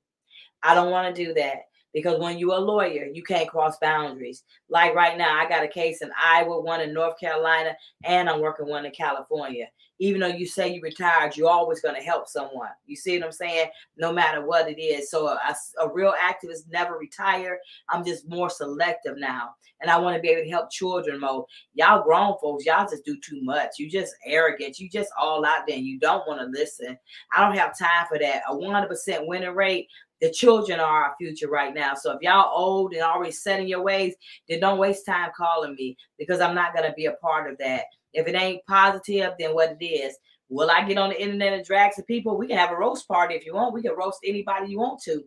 I 0.62 0.74
don't 0.74 0.90
want 0.90 1.14
to 1.14 1.24
do 1.24 1.34
that 1.34 1.62
because 1.94 2.20
when 2.20 2.38
you're 2.38 2.56
a 2.56 2.58
lawyer, 2.58 3.08
you 3.12 3.22
can't 3.22 3.48
cross 3.48 3.78
boundaries. 3.78 4.44
Like 4.68 4.94
right 4.94 5.16
now, 5.16 5.34
I 5.34 5.48
got 5.48 5.64
a 5.64 5.68
case 5.68 6.02
in 6.02 6.10
Iowa, 6.22 6.60
one 6.60 6.80
in 6.80 6.92
North 6.92 7.18
Carolina, 7.18 7.74
and 8.04 8.28
I'm 8.28 8.40
working 8.40 8.66
one 8.66 8.84
in 8.84 8.92
California. 8.92 9.66
Even 9.98 10.20
though 10.20 10.26
you 10.26 10.46
say 10.46 10.68
you 10.68 10.82
retired, 10.82 11.38
you're 11.38 11.48
always 11.48 11.80
going 11.80 11.94
to 11.94 12.02
help 12.02 12.28
someone. 12.28 12.68
You 12.84 12.96
see 12.96 13.16
what 13.16 13.24
I'm 13.24 13.32
saying? 13.32 13.70
No 13.96 14.12
matter 14.12 14.46
what 14.46 14.68
it 14.68 14.78
is. 14.78 15.10
So 15.10 15.26
a, 15.28 15.56
a 15.80 15.90
real 15.90 16.12
activist 16.22 16.68
never 16.70 16.98
retire. 16.98 17.58
I'm 17.88 18.04
just 18.04 18.28
more 18.28 18.50
selective 18.50 19.16
now, 19.16 19.54
and 19.80 19.90
I 19.90 19.98
want 19.98 20.16
to 20.16 20.20
be 20.20 20.28
able 20.28 20.42
to 20.42 20.50
help 20.50 20.70
children 20.70 21.20
more. 21.20 21.46
Y'all 21.72 22.02
grown 22.02 22.36
folks, 22.42 22.66
y'all 22.66 22.86
just 22.86 23.06
do 23.06 23.16
too 23.20 23.42
much. 23.42 23.78
You 23.78 23.88
just 23.90 24.14
arrogant. 24.26 24.78
You 24.78 24.90
just 24.90 25.10
all 25.18 25.46
out 25.46 25.66
there. 25.66 25.78
And 25.78 25.86
you 25.86 25.98
don't 25.98 26.26
want 26.26 26.40
to 26.40 26.46
listen. 26.46 26.98
I 27.32 27.40
don't 27.40 27.56
have 27.56 27.78
time 27.78 28.06
for 28.06 28.18
that. 28.18 28.42
A 28.48 28.54
100% 28.54 29.26
winning 29.26 29.54
rate 29.54 29.88
the 30.20 30.30
children 30.30 30.80
are 30.80 31.04
our 31.04 31.14
future 31.18 31.48
right 31.48 31.74
now. 31.74 31.94
So 31.94 32.12
if 32.12 32.22
y'all 32.22 32.52
old 32.54 32.92
and 32.92 33.02
already 33.02 33.32
set 33.32 33.60
in 33.60 33.68
your 33.68 33.82
ways, 33.82 34.14
then 34.48 34.60
don't 34.60 34.78
waste 34.78 35.06
time 35.06 35.30
calling 35.36 35.74
me 35.74 35.96
because 36.18 36.40
I'm 36.40 36.54
not 36.54 36.74
going 36.74 36.88
to 36.88 36.94
be 36.94 37.06
a 37.06 37.12
part 37.12 37.50
of 37.50 37.58
that. 37.58 37.84
If 38.12 38.26
it 38.26 38.34
ain't 38.34 38.64
positive, 38.66 39.32
then 39.38 39.54
what 39.54 39.76
it 39.78 39.84
is. 39.84 40.16
Will 40.48 40.70
I 40.70 40.84
get 40.84 40.96
on 40.96 41.10
the 41.10 41.20
internet 41.20 41.52
and 41.52 41.64
drag 41.64 41.92
some 41.92 42.04
people? 42.04 42.38
We 42.38 42.46
can 42.46 42.56
have 42.56 42.70
a 42.70 42.76
roast 42.76 43.08
party 43.08 43.34
if 43.34 43.44
you 43.44 43.54
want. 43.54 43.74
We 43.74 43.82
can 43.82 43.96
roast 43.96 44.20
anybody 44.24 44.70
you 44.70 44.78
want 44.78 45.02
to. 45.02 45.24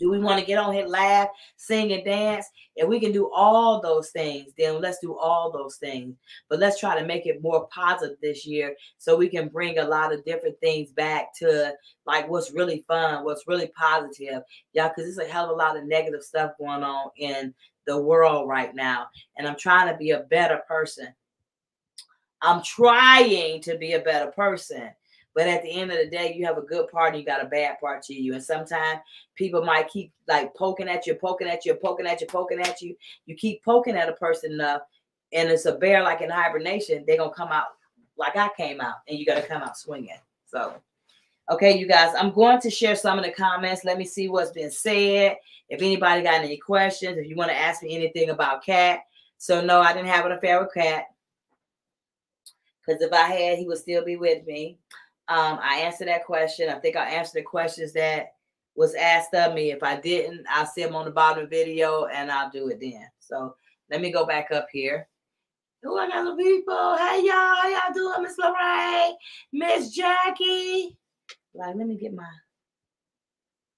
Do 0.00 0.10
we 0.10 0.18
want 0.18 0.40
to 0.40 0.46
get 0.46 0.58
on 0.58 0.72
here, 0.72 0.86
laugh, 0.86 1.28
sing, 1.56 1.92
and 1.92 2.04
dance? 2.04 2.46
If 2.74 2.88
we 2.88 2.98
can 2.98 3.12
do 3.12 3.30
all 3.32 3.80
those 3.82 4.08
things, 4.10 4.52
then 4.56 4.80
let's 4.80 4.98
do 4.98 5.16
all 5.16 5.52
those 5.52 5.76
things. 5.76 6.16
But 6.48 6.58
let's 6.58 6.80
try 6.80 6.98
to 6.98 7.06
make 7.06 7.26
it 7.26 7.42
more 7.42 7.68
positive 7.68 8.16
this 8.22 8.46
year 8.46 8.74
so 8.96 9.14
we 9.14 9.28
can 9.28 9.48
bring 9.48 9.78
a 9.78 9.84
lot 9.84 10.12
of 10.12 10.24
different 10.24 10.58
things 10.60 10.90
back 10.90 11.34
to 11.38 11.74
like 12.06 12.28
what's 12.28 12.52
really 12.52 12.82
fun, 12.88 13.24
what's 13.24 13.46
really 13.46 13.70
positive. 13.78 14.42
Y'all, 14.72 14.88
because 14.88 15.14
there's 15.14 15.28
a 15.28 15.30
hell 15.30 15.44
of 15.44 15.50
a 15.50 15.54
lot 15.54 15.76
of 15.76 15.84
negative 15.84 16.22
stuff 16.22 16.52
going 16.58 16.82
on 16.82 17.10
in 17.18 17.54
the 17.86 18.00
world 18.00 18.48
right 18.48 18.74
now. 18.74 19.08
And 19.36 19.46
I'm 19.46 19.56
trying 19.56 19.92
to 19.92 19.98
be 19.98 20.12
a 20.12 20.20
better 20.20 20.62
person. 20.66 21.08
I'm 22.40 22.62
trying 22.62 23.60
to 23.62 23.76
be 23.76 23.92
a 23.92 24.00
better 24.00 24.30
person. 24.30 24.90
But 25.34 25.46
at 25.46 25.62
the 25.62 25.70
end 25.70 25.92
of 25.92 25.98
the 25.98 26.08
day, 26.08 26.34
you 26.34 26.44
have 26.46 26.58
a 26.58 26.62
good 26.62 26.88
part 26.88 27.10
and 27.14 27.20
you 27.20 27.26
got 27.26 27.44
a 27.44 27.48
bad 27.48 27.78
part 27.78 28.02
to 28.04 28.14
you. 28.14 28.34
And 28.34 28.42
sometimes 28.42 29.00
people 29.36 29.64
might 29.64 29.88
keep 29.88 30.12
like 30.26 30.54
poking 30.54 30.88
at 30.88 31.06
you, 31.06 31.14
poking 31.14 31.48
at 31.48 31.64
you, 31.64 31.74
poking 31.74 32.06
at 32.06 32.20
you, 32.20 32.26
poking 32.26 32.60
at 32.60 32.82
you. 32.82 32.96
You 33.26 33.36
keep 33.36 33.64
poking 33.64 33.96
at 33.96 34.08
a 34.08 34.14
person 34.14 34.52
enough, 34.52 34.82
and 35.32 35.48
it's 35.48 35.66
a 35.66 35.76
bear 35.76 36.02
like 36.02 36.20
in 36.20 36.30
hibernation, 36.30 37.04
they're 37.06 37.18
gonna 37.18 37.30
come 37.30 37.52
out 37.52 37.66
like 38.16 38.36
I 38.36 38.50
came 38.56 38.80
out, 38.80 38.96
and 39.08 39.18
you 39.18 39.24
gotta 39.24 39.46
come 39.46 39.62
out 39.62 39.78
swinging. 39.78 40.18
So 40.46 40.74
okay, 41.50 41.76
you 41.76 41.86
guys, 41.86 42.14
I'm 42.16 42.32
going 42.32 42.60
to 42.60 42.70
share 42.70 42.96
some 42.96 43.18
of 43.18 43.24
the 43.24 43.32
comments. 43.32 43.84
Let 43.84 43.98
me 43.98 44.04
see 44.04 44.28
what's 44.28 44.52
been 44.52 44.70
said. 44.70 45.36
If 45.68 45.82
anybody 45.82 46.22
got 46.22 46.44
any 46.44 46.56
questions, 46.56 47.18
if 47.18 47.26
you 47.26 47.36
want 47.36 47.50
to 47.50 47.56
ask 47.56 47.82
me 47.82 47.94
anything 47.94 48.30
about 48.30 48.64
Katt. 48.64 49.00
So 49.38 49.60
no, 49.60 49.80
I 49.80 49.92
didn't 49.92 50.08
have 50.08 50.26
an 50.26 50.32
affair 50.32 50.60
with 50.60 50.74
Katt. 50.74 51.06
Because 52.84 53.02
if 53.02 53.12
I 53.12 53.28
had, 53.28 53.58
he 53.58 53.66
would 53.66 53.78
still 53.78 54.04
be 54.04 54.16
with 54.16 54.46
me. 54.46 54.78
Um, 55.30 55.60
I 55.62 55.76
answered 55.76 56.08
that 56.08 56.26
question. 56.26 56.68
I 56.68 56.80
think 56.80 56.96
I 56.96 57.08
answered 57.08 57.38
the 57.38 57.44
questions 57.44 57.92
that 57.92 58.34
was 58.74 58.96
asked 58.96 59.32
of 59.32 59.54
me. 59.54 59.70
If 59.70 59.84
I 59.84 59.94
didn't, 59.94 60.44
I'll 60.50 60.66
see 60.66 60.82
them 60.82 60.96
on 60.96 61.04
the 61.04 61.12
bottom 61.12 61.44
of 61.44 61.48
the 61.48 61.56
video 61.56 62.06
and 62.06 62.32
I'll 62.32 62.50
do 62.50 62.68
it 62.68 62.80
then. 62.80 63.06
So 63.20 63.54
let 63.90 64.00
me 64.00 64.10
go 64.10 64.26
back 64.26 64.50
up 64.50 64.66
here. 64.72 65.06
Who 65.84 65.96
I 65.96 66.08
got 66.08 66.26
some 66.26 66.36
people? 66.36 66.96
Hey 66.96 67.22
y'all, 67.24 67.54
how 67.54 67.68
y'all 67.68 67.94
doing, 67.94 68.22
Miss 68.22 68.36
Lorraine, 68.38 69.14
Miss 69.52 69.94
Jackie? 69.94 70.98
Like, 71.54 71.76
let 71.76 71.86
me 71.86 71.96
get 71.96 72.12
my. 72.12 72.24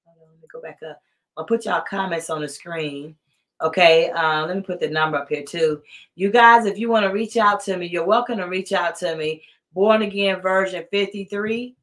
On, 0.07 0.15
let 0.19 0.41
me 0.41 0.49
go 0.51 0.63
back 0.63 0.79
up. 0.89 1.01
I'll 1.37 1.45
put 1.45 1.67
y'all 1.67 1.83
comments 1.83 2.31
on 2.31 2.41
the 2.41 2.49
screen. 2.49 3.15
Okay, 3.63 4.11
uh, 4.11 4.47
let 4.47 4.57
me 4.57 4.63
put 4.63 4.81
the 4.81 4.89
number 4.89 5.19
up 5.19 5.29
here 5.29 5.45
too. 5.45 5.83
You 6.17 6.31
guys, 6.31 6.65
if 6.65 6.79
you 6.79 6.89
want 6.89 7.05
to 7.05 7.13
reach 7.13 7.37
out 7.37 7.63
to 7.65 7.77
me, 7.77 7.87
you're 7.87 8.07
welcome 8.07 8.39
to 8.39 8.49
reach 8.49 8.73
out 8.73 8.97
to 9.01 9.15
me. 9.15 9.43
Born 9.75 10.03
again 10.03 10.41
version 10.41 10.85
53 10.91 11.77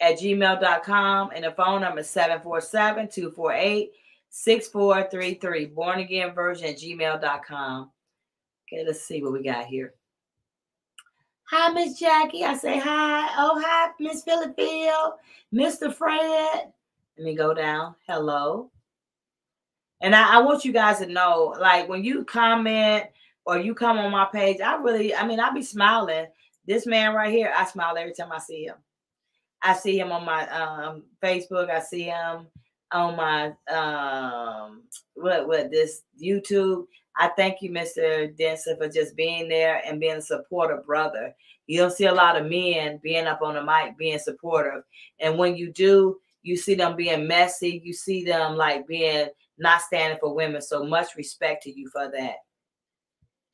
at 0.00 0.18
gmail.com 0.18 1.30
and 1.34 1.44
the 1.44 1.52
phone 1.52 1.82
number 1.82 2.00
is 2.00 2.10
747 2.10 3.08
248 3.08 3.90
6433. 4.30 5.66
Born 5.66 6.00
again 6.00 6.34
version 6.34 6.68
at 6.68 6.78
gmail.com. 6.78 7.90
Okay, 8.66 8.84
let's 8.86 9.02
see 9.02 9.22
what 9.22 9.32
we 9.32 9.42
got 9.42 9.66
here. 9.66 9.94
Hi, 11.50 11.70
Miss 11.72 11.98
Jackie. 11.98 12.42
I 12.42 12.56
say 12.56 12.78
hi. 12.78 13.28
Oh, 13.36 13.62
hi, 13.64 13.90
Miss 14.00 14.24
Philippill, 14.24 15.12
Mr. 15.52 15.94
Fred. 15.94 16.72
Let 17.16 17.24
me 17.24 17.34
go 17.34 17.52
down. 17.54 17.94
Hello. 18.08 18.70
And 20.00 20.14
I, 20.14 20.36
I 20.36 20.38
want 20.42 20.64
you 20.64 20.72
guys 20.72 20.98
to 20.98 21.06
know, 21.06 21.54
like 21.60 21.88
when 21.88 22.02
you 22.02 22.24
comment 22.24 23.04
or 23.46 23.58
you 23.58 23.74
come 23.74 23.98
on 23.98 24.10
my 24.10 24.26
page, 24.26 24.60
I 24.60 24.76
really, 24.76 25.14
I 25.14 25.26
mean, 25.26 25.40
I 25.40 25.52
be 25.52 25.62
smiling. 25.62 26.26
This 26.66 26.86
man 26.86 27.14
right 27.14 27.32
here, 27.32 27.52
I 27.54 27.64
smile 27.66 27.96
every 27.96 28.14
time 28.14 28.32
I 28.32 28.38
see 28.38 28.64
him. 28.64 28.76
I 29.62 29.74
see 29.74 29.98
him 29.98 30.12
on 30.12 30.24
my 30.24 30.48
um, 30.48 31.04
Facebook. 31.22 31.70
I 31.70 31.80
see 31.80 32.04
him 32.04 32.46
on 32.92 33.16
my 33.16 33.52
um, 33.74 34.82
what 35.14 35.46
what 35.48 35.70
this 35.70 36.02
YouTube. 36.22 36.86
I 37.16 37.28
thank 37.28 37.62
you, 37.62 37.70
Mr. 37.70 38.36
Denson, 38.36 38.76
for 38.76 38.88
just 38.88 39.16
being 39.16 39.48
there 39.48 39.82
and 39.86 40.00
being 40.00 40.16
a 40.16 40.22
supportive 40.22 40.84
brother. 40.84 41.34
You 41.66 41.78
don't 41.78 41.92
see 41.92 42.06
a 42.06 42.14
lot 42.14 42.36
of 42.36 42.46
men 42.46 43.00
being 43.02 43.26
up 43.26 43.40
on 43.40 43.54
the 43.54 43.62
mic, 43.62 43.96
being 43.96 44.18
supportive. 44.18 44.82
And 45.20 45.38
when 45.38 45.56
you 45.56 45.72
do, 45.72 46.18
you 46.42 46.56
see 46.56 46.74
them 46.74 46.96
being 46.96 47.26
messy. 47.26 47.80
You 47.82 47.92
see 47.92 48.24
them 48.24 48.56
like 48.56 48.86
being 48.86 49.28
not 49.58 49.80
standing 49.80 50.18
for 50.18 50.34
women. 50.34 50.60
So 50.60 50.84
much 50.84 51.16
respect 51.16 51.62
to 51.64 51.72
you 51.72 51.88
for 51.88 52.10
that. 52.10 52.36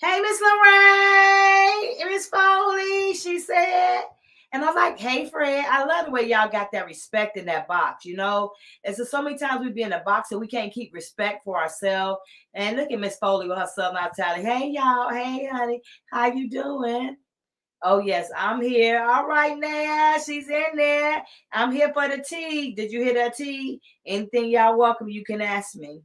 Hey, 0.02 0.18
Miss 0.18 0.40
Lorraine, 0.40 2.08
Miss 2.08 2.26
Foley, 2.28 3.12
she 3.12 3.38
said. 3.38 4.04
And 4.50 4.64
I 4.64 4.66
was 4.66 4.74
like, 4.74 4.98
hey, 4.98 5.28
Fred, 5.28 5.66
I 5.70 5.84
love 5.84 6.06
the 6.06 6.10
way 6.10 6.26
y'all 6.26 6.50
got 6.50 6.72
that 6.72 6.86
respect 6.86 7.36
in 7.36 7.44
that 7.44 7.68
box, 7.68 8.06
you 8.06 8.16
know? 8.16 8.50
And 8.82 8.96
so, 8.96 9.04
so 9.04 9.20
many 9.20 9.36
times 9.36 9.60
we 9.60 9.70
be 9.70 9.82
in 9.82 9.92
a 9.92 10.00
box 10.00 10.30
and 10.30 10.40
we 10.40 10.46
can't 10.48 10.72
keep 10.72 10.94
respect 10.94 11.44
for 11.44 11.60
ourselves. 11.60 12.18
And 12.54 12.78
look 12.78 12.90
at 12.90 12.98
Miss 12.98 13.18
Foley 13.18 13.46
with 13.46 13.58
her 13.58 13.66
son 13.66 13.94
southern 13.94 14.10
Italian. 14.10 14.46
Hey, 14.46 14.70
y'all. 14.70 15.10
Hey, 15.10 15.46
honey. 15.52 15.82
How 16.10 16.32
you 16.32 16.48
doing? 16.48 17.18
Oh, 17.82 17.98
yes, 17.98 18.30
I'm 18.34 18.62
here. 18.62 19.02
All 19.02 19.26
right, 19.26 19.58
now 19.58 20.16
she's 20.16 20.48
in 20.48 20.76
there. 20.76 21.22
I'm 21.52 21.72
here 21.72 21.92
for 21.92 22.08
the 22.08 22.24
tea. 22.26 22.74
Did 22.74 22.90
you 22.90 23.04
hear 23.04 23.14
that 23.14 23.36
tea? 23.36 23.82
Anything 24.06 24.50
y'all 24.50 24.78
welcome, 24.78 25.10
you 25.10 25.24
can 25.24 25.42
ask 25.42 25.74
me. 25.76 26.00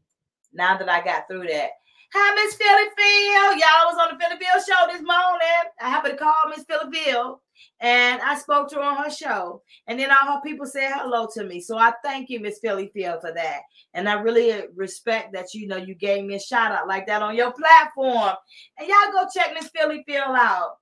Now 0.52 0.78
that 0.78 0.90
I 0.90 1.02
got 1.02 1.30
through 1.30 1.48
that. 1.48 1.70
Hi, 2.18 2.34
Miss 2.34 2.56
Philly 2.56 2.90
Phil. 2.96 3.60
Y'all 3.60 3.92
was 3.92 3.98
on 4.00 4.18
the 4.18 4.24
Philly 4.24 4.40
Phil 4.40 4.64
show 4.64 4.88
this 4.90 5.02
morning. 5.02 5.72
I 5.82 5.90
happened 5.90 6.18
to 6.18 6.24
call 6.24 6.34
Miss 6.48 6.64
Philly 6.64 6.90
Phil 6.90 7.42
and 7.82 8.22
I 8.22 8.38
spoke 8.38 8.70
to 8.70 8.76
her 8.78 8.84
on 8.84 9.04
her 9.04 9.10
show. 9.10 9.62
And 9.88 10.00
then 10.00 10.12
all 10.12 10.36
her 10.36 10.42
people 10.42 10.66
said 10.66 10.94
hello 10.94 11.28
to 11.34 11.44
me. 11.44 11.60
So 11.60 11.78
I 11.78 11.92
thank 12.06 12.30
you, 12.30 12.40
Miss 12.40 12.60
Philly 12.60 12.90
Phil, 12.96 13.20
for 13.20 13.34
that. 13.34 13.64
And 13.94 14.08
I 14.08 14.14
really 14.14 14.64
respect 14.76 15.34
that 15.34 15.54
you 15.54 15.68
know 15.68 15.76
you 15.76 15.94
gave 15.94 16.24
me 16.24 16.36
a 16.36 16.40
shout 16.40 16.72
out 16.72 16.88
like 16.88 17.06
that 17.08 17.22
on 17.22 17.36
your 17.36 17.52
platform. 17.52 18.34
And 18.80 18.88
y'all 18.88 19.12
go 19.12 19.28
check 19.36 19.54
Miss 19.54 19.70
Philly 19.76 20.06
Phil 20.08 20.24
out. 20.24 20.78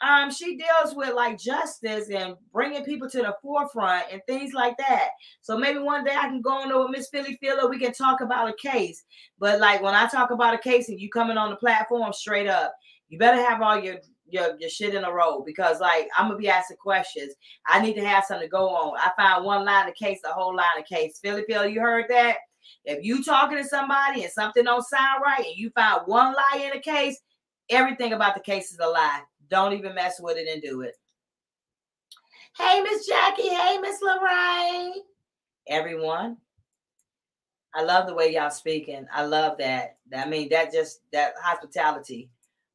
Um, 0.00 0.30
she 0.30 0.56
deals 0.56 0.94
with 0.94 1.14
like 1.14 1.38
justice 1.38 2.08
and 2.10 2.34
bringing 2.52 2.84
people 2.84 3.10
to 3.10 3.18
the 3.18 3.34
forefront 3.42 4.06
and 4.12 4.20
things 4.26 4.52
like 4.52 4.76
that. 4.78 5.08
So 5.42 5.58
maybe 5.58 5.80
one 5.80 6.04
day 6.04 6.14
I 6.16 6.28
can 6.28 6.40
go 6.40 6.50
on 6.50 6.68
with 6.68 6.96
Miss 6.96 7.08
Philly 7.08 7.38
Phil, 7.42 7.68
we 7.68 7.78
can 7.78 7.92
talk 7.92 8.20
about 8.20 8.48
a 8.48 8.54
case. 8.54 9.02
But 9.38 9.60
like 9.60 9.82
when 9.82 9.94
I 9.94 10.06
talk 10.06 10.30
about 10.30 10.54
a 10.54 10.58
case 10.58 10.88
and 10.88 11.00
you 11.00 11.10
coming 11.10 11.36
on 11.36 11.50
the 11.50 11.56
platform 11.56 12.12
straight 12.12 12.46
up, 12.48 12.72
you 13.08 13.18
better 13.18 13.42
have 13.42 13.60
all 13.62 13.78
your 13.78 13.96
your, 14.30 14.56
your 14.58 14.68
shit 14.68 14.94
in 14.94 15.04
a 15.04 15.12
row 15.12 15.42
because 15.44 15.80
like 15.80 16.08
I'm 16.16 16.28
gonna 16.28 16.38
be 16.38 16.48
asking 16.48 16.76
questions. 16.76 17.34
I 17.66 17.80
need 17.80 17.94
to 17.94 18.06
have 18.06 18.24
something 18.24 18.46
to 18.46 18.50
go 18.50 18.68
on. 18.68 18.98
I 18.98 19.10
found 19.16 19.44
one 19.44 19.64
line 19.64 19.88
of 19.88 19.94
case, 19.94 20.20
a 20.24 20.32
whole 20.32 20.54
line 20.54 20.78
of 20.78 20.84
case. 20.84 21.18
Philly 21.22 21.44
Phil, 21.48 21.66
you 21.66 21.80
heard 21.80 22.06
that? 22.10 22.36
If 22.84 23.04
you 23.04 23.24
talking 23.24 23.58
to 23.58 23.64
somebody 23.64 24.22
and 24.22 24.32
something 24.32 24.64
don't 24.64 24.86
sound 24.86 25.22
right 25.24 25.44
and 25.44 25.56
you 25.56 25.70
find 25.70 26.02
one 26.06 26.34
lie 26.34 26.62
in 26.64 26.78
a 26.78 26.80
case, 26.80 27.18
everything 27.70 28.12
about 28.12 28.34
the 28.34 28.40
case 28.40 28.70
is 28.72 28.78
a 28.78 28.86
lie. 28.86 29.22
Don't 29.50 29.72
even 29.72 29.94
mess 29.94 30.20
with 30.20 30.36
it 30.36 30.48
and 30.48 30.62
do 30.62 30.82
it. 30.82 30.94
Hey, 32.56 32.80
Miss 32.82 33.06
Jackie. 33.06 33.48
Hey, 33.48 33.78
Miss 33.80 34.00
Lorraine. 34.02 35.02
Everyone. 35.68 36.36
I 37.74 37.82
love 37.82 38.06
the 38.06 38.14
way 38.14 38.34
y'all 38.34 38.50
speaking. 38.50 39.06
I 39.12 39.24
love 39.24 39.58
that. 39.58 39.98
I 40.16 40.26
mean, 40.26 40.48
that 40.48 40.72
just 40.72 41.00
that 41.12 41.34
hospitality. 41.40 42.30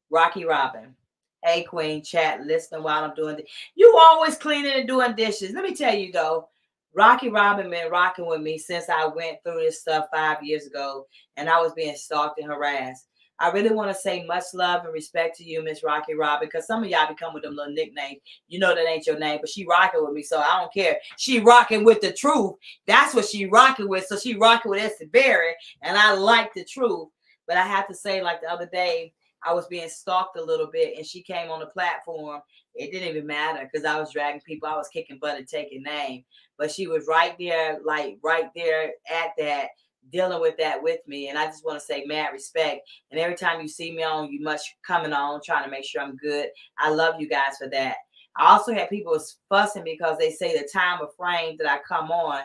Rocky 0.09 0.45
Robin. 0.45 0.95
Hey, 1.43 1.63
Queen, 1.63 2.03
chat, 2.03 2.45
listening 2.45 2.84
while 2.84 3.03
I'm 3.03 3.15
doing 3.15 3.36
this. 3.36 3.49
You 3.76 3.97
always 3.99 4.38
cleaning 4.38 4.80
and 4.80 4.88
doing 4.88 5.15
dishes. 5.15 5.51
Let 5.51 5.63
me 5.63 5.76
tell 5.76 5.93
you 5.93 6.11
though, 6.13 6.47
Rocky 6.95 7.30
Robin 7.30 7.69
been 7.69 7.91
rocking 7.91 8.28
with 8.28 8.39
me 8.39 8.57
since 8.57 8.88
I 8.88 9.07
went 9.07 9.39
through 9.43 9.61
this 9.61 9.82
stuff 9.82 10.05
five 10.13 10.43
years 10.43 10.67
ago, 10.67 11.07
and 11.36 11.49
I 11.49 11.59
was 11.59 11.74
being 11.74 11.95
stalked 11.95 12.39
and 12.39 12.47
harassed. 12.47 13.07
I 13.43 13.49
really 13.49 13.75
want 13.75 13.91
to 13.91 14.01
say 14.01 14.23
much 14.23 14.45
love 14.53 14.85
and 14.85 14.93
respect 14.93 15.35
to 15.37 15.43
you, 15.43 15.61
Miss 15.61 15.83
Rocky 15.83 16.13
Robin, 16.13 16.47
because 16.47 16.65
some 16.65 16.81
of 16.81 16.89
y'all 16.89 17.09
become 17.09 17.33
with 17.33 17.43
them 17.43 17.57
little 17.57 17.73
nicknames. 17.73 18.21
You 18.47 18.57
know 18.59 18.73
that 18.73 18.87
ain't 18.87 19.05
your 19.05 19.19
name, 19.19 19.39
but 19.41 19.49
she 19.49 19.65
rocking 19.65 20.01
with 20.01 20.13
me, 20.13 20.23
so 20.23 20.39
I 20.39 20.61
don't 20.61 20.73
care. 20.73 20.97
She 21.17 21.41
rocking 21.41 21.83
with 21.83 21.99
the 21.99 22.13
truth. 22.13 22.53
That's 22.87 23.13
what 23.13 23.25
she 23.25 23.47
rocking 23.47 23.89
with. 23.89 24.05
So 24.05 24.17
she 24.17 24.37
rocking 24.37 24.71
with 24.71 24.81
Esther 24.81 25.07
Berry, 25.11 25.55
and 25.81 25.97
I 25.97 26.13
like 26.13 26.53
the 26.53 26.63
truth. 26.63 27.09
But 27.45 27.57
I 27.57 27.67
have 27.67 27.85
to 27.89 27.93
say, 27.93 28.23
like 28.23 28.39
the 28.39 28.49
other 28.49 28.69
day, 28.71 29.13
I 29.45 29.53
was 29.53 29.67
being 29.67 29.89
stalked 29.89 30.37
a 30.37 30.41
little 30.41 30.67
bit, 30.71 30.97
and 30.97 31.05
she 31.05 31.21
came 31.21 31.51
on 31.51 31.59
the 31.59 31.65
platform. 31.65 32.39
It 32.75 32.93
didn't 32.93 33.09
even 33.09 33.27
matter 33.27 33.69
because 33.69 33.85
I 33.85 33.99
was 33.99 34.13
dragging 34.13 34.39
people. 34.39 34.69
I 34.69 34.77
was 34.77 34.87
kicking 34.87 35.19
butt 35.19 35.37
and 35.37 35.47
taking 35.47 35.83
name, 35.83 36.23
but 36.57 36.71
she 36.71 36.87
was 36.87 37.07
right 37.07 37.35
there, 37.37 37.79
like 37.83 38.19
right 38.23 38.49
there 38.55 38.93
at 39.13 39.31
that, 39.37 39.67
dealing 40.12 40.41
with 40.41 40.58
that 40.58 40.82
with 40.82 40.99
me. 41.08 41.30
And 41.30 41.38
I 41.38 41.45
just 41.45 41.66
want 41.66 41.80
to 41.80 41.86
say, 41.86 42.06
mad 42.06 42.30
respect. 42.34 42.88
And 43.12 43.20
every 43.20 43.36
time 43.36 43.62
you 43.62 43.68
see 43.68 43.91
me 43.91 44.04
on, 44.04 44.32
you 44.32 44.41
much 44.41 44.62
coming 44.86 45.14
on, 45.14 45.41
trying 45.43 45.66
to 45.66 45.72
make 45.72 45.86
sure 45.86 46.01
I'm 46.01 46.16
good. 46.18 46.47
I 46.78 46.89
love 46.89 47.16
you 47.20 47.28
guys 47.28 47.58
for 47.60 47.70
that. 47.70 47.97
I 48.36 48.51
also 48.51 48.74
had 48.74 48.89
people 48.89 49.18
fussing 49.49 49.84
because 49.84 50.18
they 50.18 50.32
say 50.32 50.58
the 50.58 50.68
time 50.72 51.01
of 51.01 51.16
frame 51.16 51.56
that 51.60 51.70
I 51.70 51.80
come 51.88 52.12
on. 52.12 52.41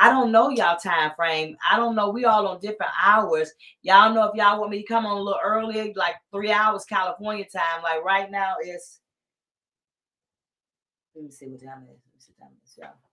I 0.00 0.10
don't 0.10 0.30
know 0.30 0.50
y'all 0.50 0.76
time 0.76 1.12
frame. 1.16 1.56
I 1.68 1.76
don't 1.76 1.96
know. 1.96 2.10
We 2.10 2.24
all 2.24 2.46
on 2.46 2.60
different 2.60 2.92
hours. 3.02 3.52
Y'all 3.82 4.14
know 4.14 4.28
if 4.28 4.34
y'all 4.36 4.60
want 4.60 4.70
me 4.70 4.82
to 4.82 4.86
come 4.86 5.06
on 5.06 5.16
a 5.16 5.20
little 5.20 5.40
earlier, 5.42 5.92
like 5.96 6.14
three 6.32 6.52
hours 6.52 6.84
California 6.84 7.44
time. 7.44 7.82
Like 7.82 8.04
right 8.04 8.30
now, 8.30 8.54
it's 8.60 9.00
let 11.16 11.24
me 11.24 11.30
see 11.32 11.46
what 11.46 11.60
time 11.60 11.82
it 11.82 11.92
is. 11.92 12.00
Let 12.06 12.14
me 12.14 12.20
see 12.20 12.32
what 12.36 12.46
time 12.46 12.54
it 12.56 12.64
is, 12.64 12.78
y'all. 12.78 13.07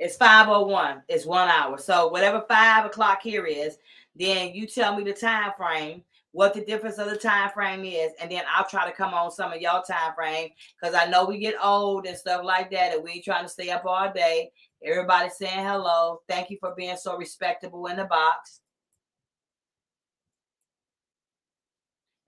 It's 0.00 0.16
501. 0.16 1.02
It's 1.08 1.26
one 1.26 1.50
hour. 1.50 1.76
So 1.76 2.08
whatever 2.08 2.42
five 2.48 2.86
o'clock 2.86 3.20
here 3.22 3.44
is, 3.44 3.76
then 4.16 4.54
you 4.54 4.66
tell 4.66 4.96
me 4.96 5.04
the 5.04 5.12
time 5.12 5.52
frame, 5.58 6.02
what 6.32 6.54
the 6.54 6.64
difference 6.64 6.96
of 6.96 7.10
the 7.10 7.18
time 7.18 7.50
frame 7.50 7.84
is, 7.84 8.12
and 8.18 8.30
then 8.30 8.42
I'll 8.50 8.66
try 8.66 8.88
to 8.88 8.96
come 8.96 9.12
on 9.12 9.30
some 9.30 9.52
of 9.52 9.60
y'all 9.60 9.82
time 9.82 10.14
frame 10.14 10.48
because 10.80 10.94
I 10.94 11.04
know 11.10 11.26
we 11.26 11.38
get 11.38 11.54
old 11.62 12.06
and 12.06 12.16
stuff 12.16 12.42
like 12.44 12.70
that, 12.70 12.94
and 12.94 13.04
we 13.04 13.20
trying 13.20 13.44
to 13.44 13.50
stay 13.50 13.68
up 13.68 13.84
all 13.84 14.10
day. 14.10 14.50
Everybody 14.82 15.28
saying 15.28 15.66
hello. 15.66 16.22
Thank 16.28 16.48
you 16.48 16.56
for 16.60 16.74
being 16.74 16.96
so 16.96 17.18
respectable 17.18 17.86
in 17.86 17.98
the 17.98 18.04
box. 18.04 18.60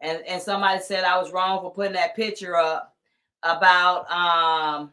And 0.03 0.23
and 0.27 0.43
somebody 0.43 0.83
said 0.83 1.05
I 1.05 1.19
was 1.19 1.33
wrong 1.33 1.63
for 1.63 1.73
putting 1.73 1.95
that 1.95 2.17
picture 2.17 2.57
up 2.57 2.95
about 3.43 4.11
um 4.11 4.91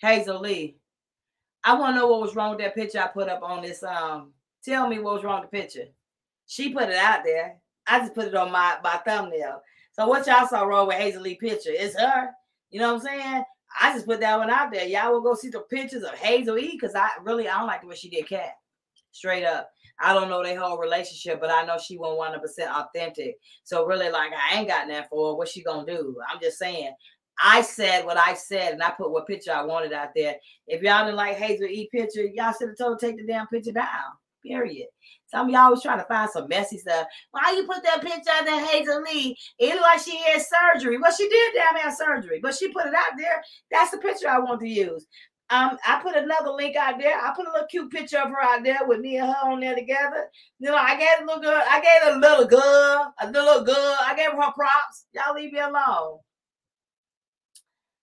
Hazel 0.00 0.38
Lee. 0.38 0.76
I 1.68 1.74
want 1.74 1.94
to 1.94 2.00
know 2.00 2.06
what 2.06 2.22
was 2.22 2.34
wrong 2.34 2.48
with 2.48 2.60
that 2.60 2.74
picture 2.74 2.98
I 2.98 3.08
put 3.08 3.28
up 3.28 3.42
on 3.42 3.60
this. 3.60 3.82
Um, 3.82 4.32
tell 4.64 4.88
me 4.88 5.00
what 5.00 5.16
was 5.16 5.22
wrong 5.24 5.42
with 5.42 5.50
the 5.50 5.58
picture. 5.58 5.84
She 6.46 6.72
put 6.72 6.88
it 6.88 6.96
out 6.96 7.24
there. 7.26 7.58
I 7.86 7.98
just 7.98 8.14
put 8.14 8.28
it 8.28 8.34
on 8.34 8.50
my, 8.50 8.78
my 8.82 8.98
thumbnail. 9.04 9.60
So 9.92 10.06
what 10.06 10.26
y'all 10.26 10.46
saw 10.46 10.62
wrong 10.62 10.86
with 10.86 10.96
Hazel 10.96 11.20
Lee 11.20 11.34
picture? 11.34 11.68
It's 11.74 11.94
her. 12.00 12.30
You 12.70 12.80
know 12.80 12.94
what 12.94 13.02
I'm 13.02 13.06
saying? 13.06 13.44
I 13.78 13.92
just 13.92 14.06
put 14.06 14.20
that 14.20 14.38
one 14.38 14.48
out 14.48 14.72
there. 14.72 14.86
Y'all 14.86 15.12
will 15.12 15.20
go 15.20 15.34
see 15.34 15.50
the 15.50 15.60
pictures 15.60 16.04
of 16.04 16.14
Hazel 16.14 16.56
E 16.56 16.70
because 16.72 16.94
I 16.94 17.10
really 17.22 17.46
I 17.46 17.58
don't 17.58 17.66
like 17.66 17.82
the 17.82 17.88
way 17.88 17.96
she 17.96 18.08
did 18.08 18.26
Katt. 18.26 18.54
Straight 19.12 19.44
up. 19.44 19.68
I 20.00 20.14
don't 20.14 20.30
know 20.30 20.42
their 20.42 20.58
whole 20.58 20.78
relationship, 20.78 21.38
but 21.38 21.50
I 21.50 21.66
know 21.66 21.76
she 21.76 21.98
went 21.98 22.14
100% 22.14 22.38
authentic. 22.66 23.36
So 23.64 23.84
really, 23.84 24.08
like 24.08 24.30
I 24.32 24.58
ain't 24.58 24.68
got 24.68 24.88
that 24.88 25.10
for 25.10 25.32
her. 25.32 25.36
What 25.36 25.48
she 25.48 25.62
gonna 25.62 25.84
do? 25.84 26.16
I'm 26.32 26.40
just 26.40 26.58
saying. 26.58 26.94
I 27.42 27.62
said 27.62 28.04
what 28.04 28.16
I 28.16 28.34
said, 28.34 28.72
and 28.72 28.82
I 28.82 28.90
put 28.90 29.10
what 29.10 29.26
picture 29.26 29.52
I 29.52 29.64
wanted 29.64 29.92
out 29.92 30.10
there. 30.14 30.36
If 30.66 30.82
y'all 30.82 31.04
didn't 31.04 31.16
like 31.16 31.36
Hazel 31.36 31.66
E 31.66 31.88
picture, 31.92 32.24
y'all 32.24 32.52
should 32.52 32.68
have 32.68 32.78
told 32.78 33.00
her 33.00 33.06
take 33.06 33.16
the 33.16 33.26
damn 33.26 33.46
picture 33.46 33.72
down. 33.72 33.86
Period. 34.44 34.86
Some 35.26 35.48
of 35.48 35.52
y'all 35.52 35.70
was 35.70 35.82
trying 35.82 35.98
to 35.98 36.04
find 36.04 36.30
some 36.30 36.48
messy 36.48 36.78
stuff. 36.78 37.06
Why 37.32 37.52
you 37.54 37.66
put 37.66 37.82
that 37.82 38.00
picture 38.00 38.32
of 38.40 38.46
that 38.46 38.68
Hazel 38.70 39.02
Lee? 39.02 39.36
It 39.58 39.70
looked 39.70 39.82
like 39.82 40.00
she 40.00 40.16
had 40.16 40.40
surgery. 40.40 40.96
Well, 40.98 41.12
she 41.12 41.28
did 41.28 41.54
damn 41.54 41.76
have 41.76 41.94
surgery, 41.94 42.40
but 42.42 42.54
she 42.54 42.72
put 42.72 42.86
it 42.86 42.94
out 42.94 43.18
there. 43.18 43.42
That's 43.70 43.90
the 43.90 43.98
picture 43.98 44.28
I 44.28 44.38
want 44.38 44.60
to 44.60 44.68
use. 44.68 45.06
Um, 45.50 45.78
I 45.86 46.00
put 46.02 46.14
another 46.14 46.50
link 46.50 46.76
out 46.76 46.98
there. 46.98 47.18
I 47.18 47.32
put 47.34 47.46
a 47.46 47.50
little 47.50 47.66
cute 47.68 47.90
picture 47.90 48.18
of 48.18 48.28
her 48.28 48.42
out 48.42 48.62
there 48.64 48.80
with 48.86 49.00
me 49.00 49.16
and 49.16 49.28
her 49.28 49.50
on 49.50 49.60
there 49.60 49.74
together. 49.74 50.30
You 50.58 50.70
know, 50.70 50.76
I 50.76 50.98
gave 50.98 51.22
a 51.22 51.24
little 51.24 51.42
girl, 51.42 51.62
I 51.68 51.80
gave 51.80 52.14
a 52.14 52.18
little 52.18 52.46
girl, 52.46 53.14
a 53.20 53.30
little 53.30 53.64
girl. 53.64 53.96
I 54.00 54.14
gave 54.14 54.30
her 54.30 54.52
props. 54.52 55.06
Y'all 55.14 55.34
leave 55.34 55.52
me 55.52 55.60
alone. 55.60 56.18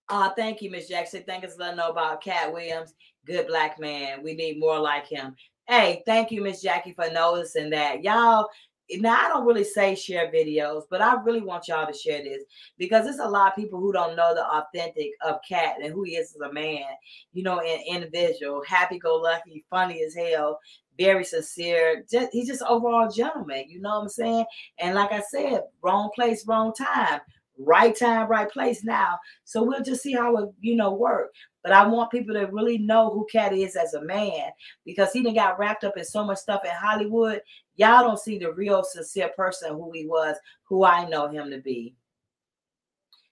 Uh, 0.08 0.30
thank 0.36 0.62
you, 0.62 0.70
Miss 0.70 0.88
Jackson. 0.88 1.24
Thank 1.26 1.44
us 1.44 1.56
let 1.58 1.76
know 1.76 1.90
about 1.90 2.22
Katt 2.22 2.52
Williams. 2.52 2.94
Good 3.26 3.48
black 3.48 3.80
man. 3.80 4.22
We 4.22 4.34
need 4.34 4.60
more 4.60 4.78
like 4.78 5.06
him. 5.06 5.34
Hey, 5.66 6.02
thank 6.06 6.30
you, 6.30 6.42
Miss 6.42 6.62
Jackie, 6.62 6.92
for 6.92 7.10
noticing 7.10 7.70
that. 7.70 8.04
Y'all, 8.04 8.46
now 8.88 9.18
I 9.20 9.28
don't 9.28 9.46
really 9.46 9.64
say 9.64 9.96
share 9.96 10.30
videos, 10.30 10.82
but 10.88 11.02
I 11.02 11.20
really 11.22 11.40
want 11.40 11.66
y'all 11.66 11.90
to 11.90 11.98
share 11.98 12.22
this 12.22 12.44
because 12.78 13.04
there's 13.04 13.18
a 13.18 13.28
lot 13.28 13.48
of 13.48 13.56
people 13.56 13.80
who 13.80 13.92
don't 13.92 14.14
know 14.14 14.32
the 14.32 14.46
authentic 14.46 15.10
of 15.24 15.40
Katt 15.48 15.82
and 15.82 15.92
who 15.92 16.04
he 16.04 16.12
is 16.12 16.36
as 16.36 16.48
a 16.48 16.52
man, 16.52 16.84
you 17.32 17.42
know, 17.42 17.58
an 17.58 17.80
individual, 17.88 18.62
happy 18.64 19.00
go 19.00 19.16
lucky, 19.16 19.64
funny 19.70 20.04
as 20.04 20.14
hell, 20.14 20.60
very 20.96 21.24
sincere. 21.24 22.04
Just, 22.08 22.28
he's 22.30 22.46
just 22.46 22.62
overall 22.62 23.10
gentleman, 23.10 23.64
you 23.68 23.80
know 23.80 23.96
what 23.96 24.02
I'm 24.02 24.08
saying? 24.08 24.44
And 24.78 24.94
like 24.94 25.10
I 25.10 25.20
said, 25.20 25.62
wrong 25.82 26.10
place, 26.14 26.46
wrong 26.46 26.72
time 26.72 27.20
right 27.58 27.96
time, 27.96 28.28
right 28.28 28.50
place 28.50 28.84
now. 28.84 29.18
So 29.44 29.62
we'll 29.62 29.82
just 29.82 30.02
see 30.02 30.12
how 30.12 30.36
it, 30.36 30.50
you 30.60 30.76
know, 30.76 30.92
work. 30.92 31.32
But 31.62 31.72
I 31.72 31.86
want 31.86 32.10
people 32.10 32.34
to 32.34 32.46
really 32.46 32.78
know 32.78 33.10
who 33.10 33.26
Katt 33.30 33.52
is 33.52 33.76
as 33.76 33.94
a 33.94 34.02
man 34.02 34.50
because 34.84 35.12
he 35.12 35.22
done 35.22 35.34
got 35.34 35.58
wrapped 35.58 35.84
up 35.84 35.96
in 35.96 36.04
so 36.04 36.24
much 36.24 36.38
stuff 36.38 36.62
in 36.64 36.70
Hollywood. 36.70 37.42
Y'all 37.76 38.04
don't 38.04 38.20
see 38.20 38.38
the 38.38 38.52
real 38.52 38.84
sincere 38.84 39.30
person 39.36 39.72
who 39.72 39.90
he 39.92 40.06
was, 40.06 40.36
who 40.64 40.84
I 40.84 41.08
know 41.08 41.28
him 41.28 41.50
to 41.50 41.58
be. 41.58 41.94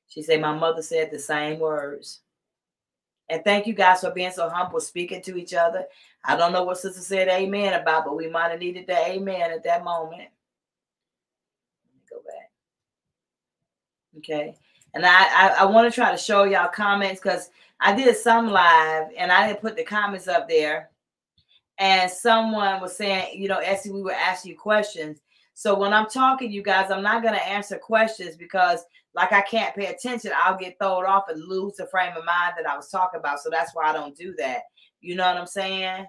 She 0.09 0.23
said, 0.23 0.41
My 0.41 0.55
mother 0.57 0.83
said 0.83 1.11
the 1.11 1.19
same 1.19 1.59
words. 1.59 2.21
And 3.29 3.43
thank 3.43 3.67
you 3.67 3.73
guys 3.73 4.01
for 4.01 4.11
being 4.11 4.33
so 4.33 4.49
humble, 4.51 4.81
speaking 4.81 5.23
to 5.23 5.37
each 5.37 5.55
other. 5.55 5.87
I 6.25 6.37
don't 6.37 6.53
know 6.53 6.65
what 6.65 6.79
sister 6.79 7.01
said 7.01 7.29
amen 7.29 7.81
about, 7.81 8.05
but 8.05 8.17
we 8.17 8.29
might 8.29 8.51
have 8.51 8.61
needed 8.61 8.87
the 8.87 8.97
amen 8.97 9.51
at 9.51 9.65
that 9.65 9.85
moment. 9.85 10.29
Okay. 14.19 14.55
And 14.95 15.05
I, 15.05 15.25
I, 15.25 15.49
I 15.61 15.65
want 15.65 15.91
to 15.91 15.95
try 15.95 16.11
to 16.11 16.17
show 16.17 16.45
y'all 16.45 16.69
comments 16.69 17.21
because 17.21 17.51
I 17.81 17.95
did 17.95 18.17
some 18.17 18.49
live 18.49 19.09
and 19.17 19.33
I 19.33 19.47
didn't 19.47 19.61
put 19.61 19.77
the 19.77 19.85
comments 19.85 20.29
up 20.29 20.49
there. 20.49 20.91
And 21.79 22.11
someone 22.11 22.81
was 22.81 22.97
saying, 22.97 23.41
you 23.41 23.49
know, 23.49 23.59
Essie, 23.59 23.91
we 23.91 24.03
were 24.03 24.13
asking 24.13 24.53
you 24.53 24.59
questions. 24.59 25.21
So 25.55 25.77
when 25.77 25.93
I'm 25.93 26.07
talking, 26.07 26.53
you 26.53 26.63
guys, 26.63 26.91
I'm 26.91 27.03
not 27.03 27.23
going 27.23 27.35
to 27.35 27.49
answer 27.49 27.79
questions 27.79 28.37
because, 28.37 28.85
like, 29.15 29.33
I 29.33 29.41
can't 29.41 29.75
pay 29.75 29.87
attention. 29.87 30.33
I'll 30.37 30.59
get 30.59 30.77
thrown 30.81 31.05
off 31.05 31.25
and 31.29 31.43
lose 31.43 31.77
the 31.77 31.87
frame 31.87 32.17
of 32.17 32.25
mind 32.25 32.55
that 32.57 32.69
I 32.69 32.77
was 32.77 32.89
talking 32.91 33.21
about. 33.21 33.41
So 33.41 33.51
that's 33.51 33.75
why 33.75 33.91
I 33.91 33.93
don't 33.93 34.17
do 34.17 34.35
that. 34.39 34.63
You 35.01 35.17
know 35.17 35.27
what 35.27 35.37
I'm 35.37 35.47
saying? 35.47 36.07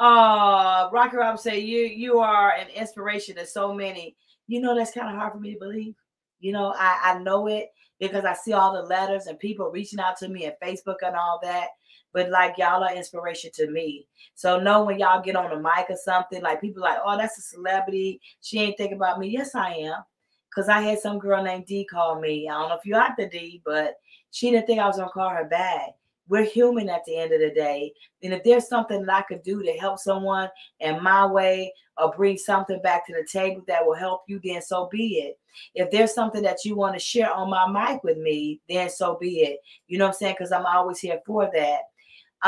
Oh, 0.00 0.90
Rocky 0.92 1.16
Rob 1.16 1.38
say 1.38 1.58
you 1.58 1.80
you 1.80 2.20
are 2.20 2.52
an 2.52 2.68
inspiration 2.68 3.34
to 3.36 3.46
so 3.46 3.74
many. 3.74 4.16
You 4.46 4.60
know 4.60 4.76
that's 4.76 4.92
kind 4.92 5.08
of 5.08 5.16
hard 5.16 5.32
for 5.32 5.40
me 5.40 5.54
to 5.54 5.58
believe. 5.58 5.94
You 6.40 6.52
know, 6.52 6.74
I, 6.76 6.98
I 7.02 7.18
know 7.18 7.46
it 7.46 7.68
because 8.00 8.24
I 8.24 8.34
see 8.34 8.52
all 8.52 8.72
the 8.72 8.82
letters 8.82 9.26
and 9.26 9.38
people 9.38 9.70
reaching 9.70 10.00
out 10.00 10.16
to 10.18 10.28
me 10.28 10.44
and 10.44 10.54
Facebook 10.62 10.96
and 11.04 11.16
all 11.16 11.40
that. 11.42 11.68
But 12.12 12.30
like 12.30 12.56
y'all 12.56 12.82
are 12.82 12.94
inspiration 12.94 13.50
to 13.54 13.70
me. 13.70 14.06
So 14.34 14.58
know 14.58 14.84
when 14.84 14.98
y'all 14.98 15.22
get 15.22 15.36
on 15.36 15.50
the 15.50 15.56
mic 15.56 15.86
or 15.90 15.96
something, 15.96 16.42
like 16.42 16.60
people 16.60 16.82
like, 16.82 16.98
oh, 17.04 17.18
that's 17.18 17.38
a 17.38 17.42
celebrity. 17.42 18.20
She 18.40 18.60
ain't 18.60 18.76
thinking 18.76 18.96
about 18.96 19.18
me. 19.18 19.28
Yes, 19.28 19.54
I 19.54 19.72
am. 19.74 20.02
Cause 20.54 20.68
I 20.68 20.80
had 20.80 20.98
some 20.98 21.18
girl 21.18 21.44
named 21.44 21.66
D 21.66 21.84
call 21.84 22.18
me. 22.18 22.48
I 22.48 22.54
don't 22.54 22.70
know 22.70 22.76
if 22.76 22.84
you 22.84 22.94
got 22.94 23.16
the 23.16 23.28
D, 23.28 23.62
but 23.64 23.96
she 24.30 24.50
didn't 24.50 24.66
think 24.66 24.80
I 24.80 24.86
was 24.86 24.96
gonna 24.96 25.10
call 25.10 25.28
her 25.28 25.44
back 25.44 25.90
we're 26.28 26.44
human 26.44 26.88
at 26.88 27.04
the 27.06 27.16
end 27.16 27.32
of 27.32 27.40
the 27.40 27.50
day. 27.50 27.92
And 28.22 28.32
if 28.32 28.44
there's 28.44 28.68
something 28.68 29.04
that 29.04 29.14
I 29.14 29.22
could 29.22 29.42
do 29.42 29.62
to 29.62 29.72
help 29.72 29.98
someone 29.98 30.48
in 30.80 31.02
my 31.02 31.26
way 31.26 31.72
or 31.96 32.12
bring 32.12 32.36
something 32.36 32.80
back 32.82 33.06
to 33.06 33.14
the 33.14 33.26
table 33.30 33.62
that 33.66 33.84
will 33.84 33.94
help 33.94 34.22
you, 34.28 34.40
then 34.44 34.62
so 34.62 34.88
be 34.92 35.18
it. 35.18 35.38
If 35.74 35.90
there's 35.90 36.14
something 36.14 36.42
that 36.42 36.64
you 36.64 36.76
want 36.76 36.94
to 36.94 37.00
share 37.00 37.32
on 37.32 37.50
my 37.50 37.66
mic 37.66 38.04
with 38.04 38.18
me, 38.18 38.60
then 38.68 38.90
so 38.90 39.16
be 39.20 39.40
it. 39.40 39.58
You 39.88 39.98
know 39.98 40.06
what 40.06 40.14
I'm 40.14 40.18
saying? 40.18 40.36
Because 40.38 40.52
I'm 40.52 40.66
always 40.66 40.98
here 40.98 41.20
for 41.26 41.50
that. 41.54 41.80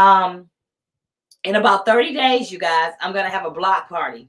Um, 0.00 0.48
in 1.44 1.56
about 1.56 1.86
30 1.86 2.14
days, 2.14 2.52
you 2.52 2.58
guys, 2.58 2.92
I'm 3.00 3.12
gonna 3.12 3.30
have 3.30 3.46
a 3.46 3.50
block 3.50 3.88
party. 3.88 4.28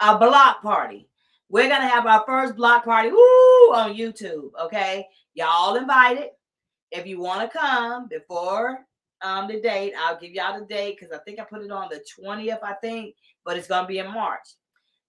A 0.00 0.18
block 0.18 0.62
party. 0.62 1.08
We're 1.48 1.68
gonna 1.68 1.88
have 1.88 2.06
our 2.06 2.24
first 2.26 2.56
block 2.56 2.84
party 2.84 3.10
woo, 3.10 3.16
on 3.72 3.94
YouTube. 3.94 4.50
Okay, 4.64 5.06
y'all 5.34 5.76
invited 5.76 6.28
if 6.90 7.06
you 7.06 7.20
want 7.20 7.50
to 7.50 7.58
come 7.58 8.08
before 8.08 8.86
um 9.22 9.48
the 9.48 9.60
date, 9.60 9.94
I'll 9.98 10.18
give 10.18 10.32
y'all 10.32 10.58
the 10.58 10.66
date 10.66 10.96
because 10.98 11.14
I 11.14 11.22
think 11.24 11.40
I 11.40 11.44
put 11.44 11.62
it 11.62 11.70
on 11.70 11.88
the 11.90 12.04
20th, 12.20 12.62
I 12.62 12.74
think, 12.74 13.14
but 13.44 13.56
it's 13.56 13.68
gonna 13.68 13.86
be 13.86 13.98
in 13.98 14.12
March. 14.12 14.46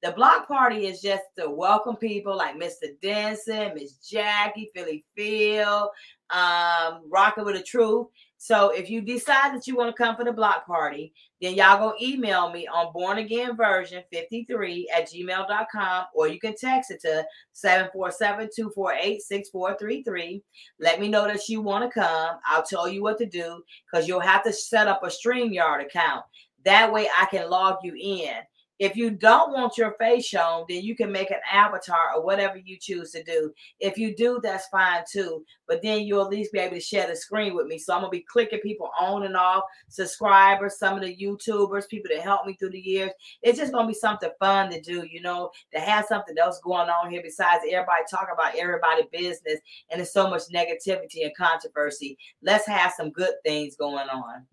The 0.04 0.12
block 0.12 0.48
party 0.48 0.86
is 0.86 1.02
just 1.02 1.24
to 1.38 1.50
welcome 1.50 1.96
people 1.96 2.38
like 2.38 2.56
Mr. 2.56 2.90
Denson, 3.02 3.74
Miss 3.74 3.94
Jackie, 3.96 4.70
Philly 4.76 5.04
Phil, 5.16 5.90
um, 6.30 7.02
Rocking 7.10 7.46
with 7.46 7.56
the 7.56 7.64
Truth. 7.64 8.08
So 8.40 8.70
if 8.70 8.88
you 8.90 9.02
decide 9.02 9.56
that 9.56 9.66
you 9.66 9.76
want 9.76 9.96
to 9.96 10.04
come 10.04 10.16
for 10.16 10.24
the 10.24 10.32
block 10.32 10.68
party, 10.68 11.12
then 11.42 11.56
y'all 11.56 11.80
go 11.80 11.96
email 12.02 12.52
me 12.52 12.68
on 12.68 12.94
born 12.94 13.18
again 13.18 13.58
version 13.58 14.04
53 14.12 14.88
at 14.96 15.12
gmail.com 15.12 16.06
or 16.14 16.28
you 16.28 16.40
can 16.40 16.56
text 16.56 16.92
it 16.92 17.02
to 17.02 17.26
747-248-6433. 17.56 20.44
Let 20.80 21.00
me 21.00 21.10
know 21.10 21.26
that 21.26 21.50
you 21.50 21.62
want 21.62 21.84
to 21.84 21.90
come. 22.00 22.38
I'll 22.46 22.64
tell 22.64 22.88
you 22.88 23.02
what 23.02 23.18
to 23.18 23.26
do 23.26 23.64
because 23.92 24.08
you'll 24.08 24.20
have 24.20 24.44
to 24.44 24.54
set 24.54 24.88
up 24.88 25.02
a 25.04 25.08
StreamYard 25.08 25.84
account. 25.84 26.24
That 26.64 26.94
way 26.94 27.08
I 27.18 27.26
can 27.26 27.50
log 27.50 27.78
you 27.84 27.96
in. 27.96 28.36
If 28.80 28.96
you 28.96 29.12
don't 29.12 29.54
want 29.54 29.78
your 29.78 29.96
face 30.00 30.26
shown, 30.26 30.66
then 30.70 30.84
you 30.84 30.96
can 30.96 31.12
make 31.12 31.32
an 31.32 31.40
avatar 31.52 32.14
or 32.16 32.24
whatever 32.24 32.58
you 32.58 32.78
choose 32.80 33.12
to 33.12 33.24
do. 33.24 33.52
If 33.80 33.98
you 33.98 34.16
do, 34.16 34.40
that's 34.42 34.68
fine 34.68 35.04
too. 35.12 35.44
But 35.68 35.82
then 35.82 36.02
you'll 36.02 36.24
at 36.24 36.30
least 36.30 36.54
be 36.54 36.60
able 36.60 36.76
to 36.76 36.82
share 36.82 37.08
the 37.08 37.16
screen 37.16 37.56
with 37.56 37.68
me. 37.68 37.78
So 37.80 37.94
I'm 37.94 38.02
gonna 38.02 38.12
be 38.12 38.26
clicking 38.30 38.60
people 38.60 38.90
on 39.00 39.24
and 39.24 39.36
off, 39.36 39.64
subscribers, 39.88 40.78
some 40.78 40.96
of 40.96 41.02
the 41.02 41.16
YouTubers, 41.16 41.90
people 41.90 42.10
that 42.14 42.24
helped 42.24 42.48
me 42.48 42.54
through 42.54 42.72
the 42.72 42.80
years. 42.80 43.12
It's 43.42 43.58
just 43.58 43.74
gonna 43.74 43.88
be 43.88 43.94
something 43.94 44.30
fun 44.40 44.70
to 44.72 44.82
do, 44.82 45.06
you 45.10 45.22
know, 45.22 45.52
to 45.74 45.80
have 45.80 46.06
something 46.06 46.38
else 46.38 46.60
going 46.64 46.90
on 46.90 47.10
here 47.10 47.22
besides 47.24 47.64
everybody 47.70 48.04
talking 48.10 48.34
about 48.34 48.56
everybody 48.56 49.08
business 49.12 49.60
and 49.90 50.00
there's 50.00 50.14
so 50.14 50.30
much 50.30 50.44
negativity 50.54 51.24
and 51.24 51.36
controversy. 51.36 52.18
Let's 52.42 52.68
have 52.68 52.94
some 52.96 53.12
good 53.12 53.34
things 53.44 53.76
going 53.76 54.10
on. 54.10 54.46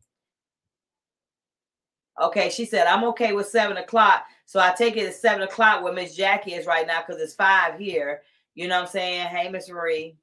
Okay, 2.21 2.49
she 2.51 2.65
said, 2.65 2.87
I'm 2.87 3.05
okay 3.05 3.33
with 3.33 3.49
seven 3.49 3.77
o'clock. 3.77 4.25
So 4.47 4.61
I 4.61 4.73
take 4.73 4.97
it 4.97 5.07
at 5.07 5.15
seven 5.15 5.43
o'clock 5.43 5.83
where 5.83 5.93
Miss 5.93 6.15
Jackie 6.15 6.55
is 6.55 6.67
right 6.67 6.87
now 6.87 7.03
because 7.05 7.21
it's 7.21 7.35
five 7.35 7.79
here. 7.79 8.23
You 8.55 8.69
know 8.69 8.77
what 8.77 8.87
I'm 8.87 8.91
saying? 8.93 9.27
Hey, 9.29 9.49
Miss 9.49 9.69
Marie. 9.69 10.17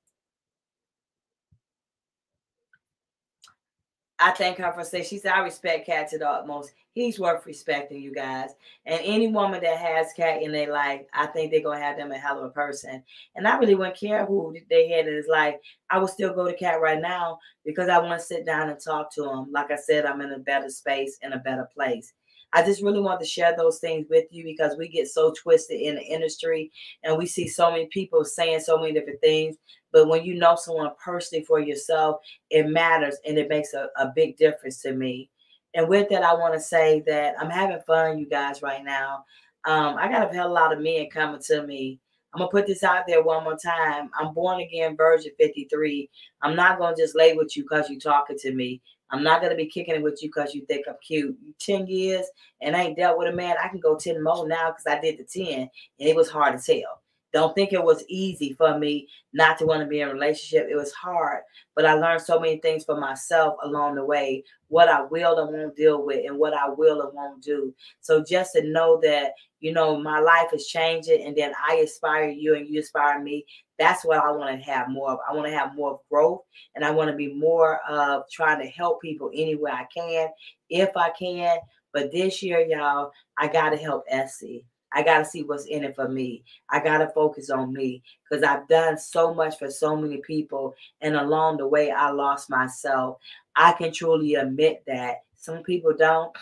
I 4.21 4.31
thank 4.31 4.57
her 4.57 4.71
for 4.71 4.83
saying 4.83 5.05
she 5.05 5.17
said 5.17 5.33
I 5.33 5.39
respect 5.39 5.87
Katt 5.87 6.09
to 6.09 6.19
the 6.19 6.29
utmost. 6.29 6.73
He's 6.93 7.19
worth 7.19 7.45
respecting, 7.45 8.01
you 8.01 8.13
guys. 8.13 8.51
And 8.85 9.01
any 9.03 9.27
woman 9.27 9.61
that 9.63 9.77
has 9.77 10.13
Katt 10.13 10.43
in 10.43 10.51
their 10.51 10.71
life, 10.71 11.01
I 11.13 11.25
think 11.27 11.51
they're 11.51 11.63
gonna 11.63 11.79
have 11.79 11.97
them 11.97 12.11
a 12.11 12.17
hell 12.17 12.37
of 12.37 12.45
a 12.45 12.49
person. 12.49 13.01
And 13.35 13.47
I 13.47 13.57
really 13.57 13.75
wouldn't 13.75 13.97
care 13.97 14.25
who 14.25 14.55
they 14.69 14.89
had 14.89 15.07
in 15.07 15.15
his 15.15 15.27
life. 15.27 15.55
I 15.89 15.97
would 15.97 16.09
still 16.09 16.33
go 16.33 16.45
to 16.45 16.53
Katt 16.53 16.81
right 16.81 17.01
now 17.01 17.39
because 17.65 17.89
I 17.89 17.97
want 17.97 18.19
to 18.19 18.25
sit 18.25 18.45
down 18.45 18.69
and 18.69 18.79
talk 18.79 19.11
to 19.15 19.27
him. 19.27 19.51
Like 19.51 19.71
I 19.71 19.77
said, 19.77 20.05
I'm 20.05 20.21
in 20.21 20.33
a 20.33 20.39
better 20.39 20.69
space 20.69 21.17
in 21.21 21.33
a 21.33 21.39
better 21.39 21.67
place. 21.73 22.13
I 22.53 22.63
just 22.63 22.83
really 22.83 22.99
want 22.99 23.19
to 23.21 23.25
share 23.25 23.55
those 23.55 23.79
things 23.79 24.07
with 24.09 24.25
you 24.29 24.43
because 24.43 24.75
we 24.77 24.87
get 24.87 25.07
so 25.07 25.33
twisted 25.41 25.79
in 25.79 25.95
the 25.95 26.03
industry 26.03 26.71
and 27.03 27.17
we 27.17 27.25
see 27.25 27.47
so 27.47 27.71
many 27.71 27.87
people 27.87 28.25
saying 28.25 28.59
so 28.59 28.77
many 28.77 28.93
different 28.93 29.21
things. 29.21 29.55
But 29.91 30.07
when 30.07 30.23
you 30.25 30.35
know 30.35 30.55
someone 30.55 30.91
personally 31.03 31.45
for 31.45 31.59
yourself, 31.59 32.21
it 32.49 32.67
matters 32.67 33.17
and 33.25 33.37
it 33.37 33.49
makes 33.49 33.73
a, 33.73 33.87
a 33.97 34.11
big 34.15 34.37
difference 34.37 34.81
to 34.81 34.93
me. 34.93 35.29
And 35.73 35.87
with 35.87 36.09
that, 36.09 36.23
I 36.23 36.33
want 36.33 36.53
to 36.53 36.59
say 36.59 37.03
that 37.07 37.35
I'm 37.39 37.49
having 37.49 37.79
fun, 37.87 38.19
you 38.19 38.27
guys, 38.27 38.61
right 38.61 38.83
now. 38.83 39.23
Um, 39.65 39.95
I 39.97 40.09
got 40.09 40.29
a 40.29 40.33
hell 40.33 40.47
of 40.47 40.51
a 40.51 40.53
lot 40.53 40.73
of 40.73 40.81
men 40.81 41.09
coming 41.09 41.41
to 41.47 41.63
me. 41.65 41.99
I'm 42.33 42.39
gonna 42.39 42.51
put 42.51 42.65
this 42.65 42.83
out 42.83 43.05
there 43.07 43.23
one 43.23 43.43
more 43.43 43.57
time. 43.57 44.09
I'm 44.17 44.33
born 44.33 44.61
again, 44.61 44.95
Virgin 44.95 45.31
53. 45.37 46.09
I'm 46.41 46.55
not 46.55 46.79
gonna 46.79 46.95
just 46.95 47.15
lay 47.15 47.33
with 47.33 47.55
you 47.57 47.63
because 47.63 47.89
you're 47.89 47.99
talking 47.99 48.37
to 48.37 48.53
me. 48.53 48.81
I'm 49.09 49.23
not 49.23 49.41
gonna 49.41 49.55
be 49.55 49.65
kicking 49.65 49.95
it 49.95 50.01
with 50.01 50.23
you 50.23 50.29
because 50.29 50.55
you 50.55 50.65
think 50.65 50.85
I'm 50.87 50.95
cute. 51.05 51.37
10 51.59 51.87
years 51.87 52.25
and 52.61 52.75
I 52.75 52.83
ain't 52.83 52.97
dealt 52.97 53.17
with 53.17 53.27
a 53.27 53.35
man. 53.35 53.55
I 53.61 53.67
can 53.67 53.79
go 53.79 53.97
10 53.97 54.23
more 54.23 54.47
now 54.47 54.71
because 54.71 54.87
I 54.87 55.01
did 55.01 55.17
the 55.17 55.25
10 55.25 55.59
and 55.59 55.69
it 55.99 56.15
was 56.15 56.29
hard 56.29 56.57
to 56.57 56.65
tell. 56.65 57.00
Don't 57.33 57.55
think 57.55 57.71
it 57.71 57.83
was 57.83 58.03
easy 58.09 58.53
for 58.53 58.77
me 58.77 59.07
not 59.33 59.57
to 59.59 59.65
want 59.65 59.81
to 59.81 59.87
be 59.87 60.01
in 60.01 60.09
a 60.09 60.13
relationship. 60.13 60.67
It 60.69 60.75
was 60.75 60.91
hard, 60.91 61.43
but 61.75 61.85
I 61.85 61.93
learned 61.93 62.21
so 62.21 62.39
many 62.39 62.57
things 62.57 62.83
for 62.83 62.99
myself 62.99 63.55
along 63.63 63.95
the 63.95 64.03
way 64.03 64.43
what 64.67 64.89
I 64.89 65.01
will 65.03 65.39
and 65.39 65.53
won't 65.53 65.75
deal 65.75 66.05
with, 66.05 66.25
and 66.25 66.37
what 66.37 66.53
I 66.53 66.69
will 66.69 67.01
and 67.01 67.13
won't 67.13 67.43
do. 67.43 67.73
So 67.99 68.23
just 68.23 68.53
to 68.53 68.63
know 68.63 68.99
that, 69.03 69.33
you 69.59 69.73
know, 69.73 69.99
my 69.99 70.19
life 70.19 70.53
is 70.53 70.67
changing, 70.67 71.25
and 71.25 71.35
then 71.35 71.53
I 71.69 71.75
inspire 71.75 72.29
you 72.29 72.55
and 72.55 72.67
you 72.67 72.79
inspire 72.79 73.21
me. 73.21 73.45
That's 73.77 74.05
what 74.05 74.19
I 74.19 74.31
want 74.31 74.57
to 74.57 74.71
have 74.71 74.89
more 74.89 75.11
of. 75.11 75.19
I 75.29 75.33
want 75.33 75.47
to 75.47 75.57
have 75.57 75.75
more 75.75 75.91
of 75.91 75.99
growth, 76.09 76.41
and 76.75 76.85
I 76.85 76.91
want 76.91 77.09
to 77.09 77.15
be 77.15 77.33
more 77.33 77.79
of 77.89 78.23
trying 78.31 78.61
to 78.61 78.69
help 78.69 79.01
people 79.01 79.29
any 79.33 79.55
way 79.55 79.71
I 79.71 79.87
can, 79.93 80.29
if 80.69 80.95
I 80.95 81.09
can. 81.17 81.57
But 81.93 82.11
this 82.11 82.41
year, 82.41 82.61
y'all, 82.61 83.11
I 83.37 83.47
got 83.47 83.71
to 83.71 83.77
help 83.77 84.05
Essie. 84.07 84.65
I 84.93 85.03
got 85.03 85.19
to 85.19 85.25
see 85.25 85.43
what's 85.43 85.65
in 85.65 85.83
it 85.83 85.95
for 85.95 86.07
me. 86.07 86.43
I 86.69 86.83
got 86.83 86.99
to 86.99 87.09
focus 87.09 87.49
on 87.49 87.73
me 87.73 88.03
because 88.29 88.43
I've 88.43 88.67
done 88.67 88.97
so 88.97 89.33
much 89.33 89.57
for 89.57 89.69
so 89.69 89.95
many 89.95 90.17
people. 90.17 90.75
And 91.01 91.15
along 91.15 91.57
the 91.57 91.67
way, 91.67 91.91
I 91.91 92.11
lost 92.11 92.49
myself. 92.49 93.17
I 93.55 93.73
can 93.73 93.91
truly 93.91 94.35
admit 94.35 94.83
that. 94.87 95.23
Some 95.37 95.63
people 95.63 95.93
don't. 95.97 96.35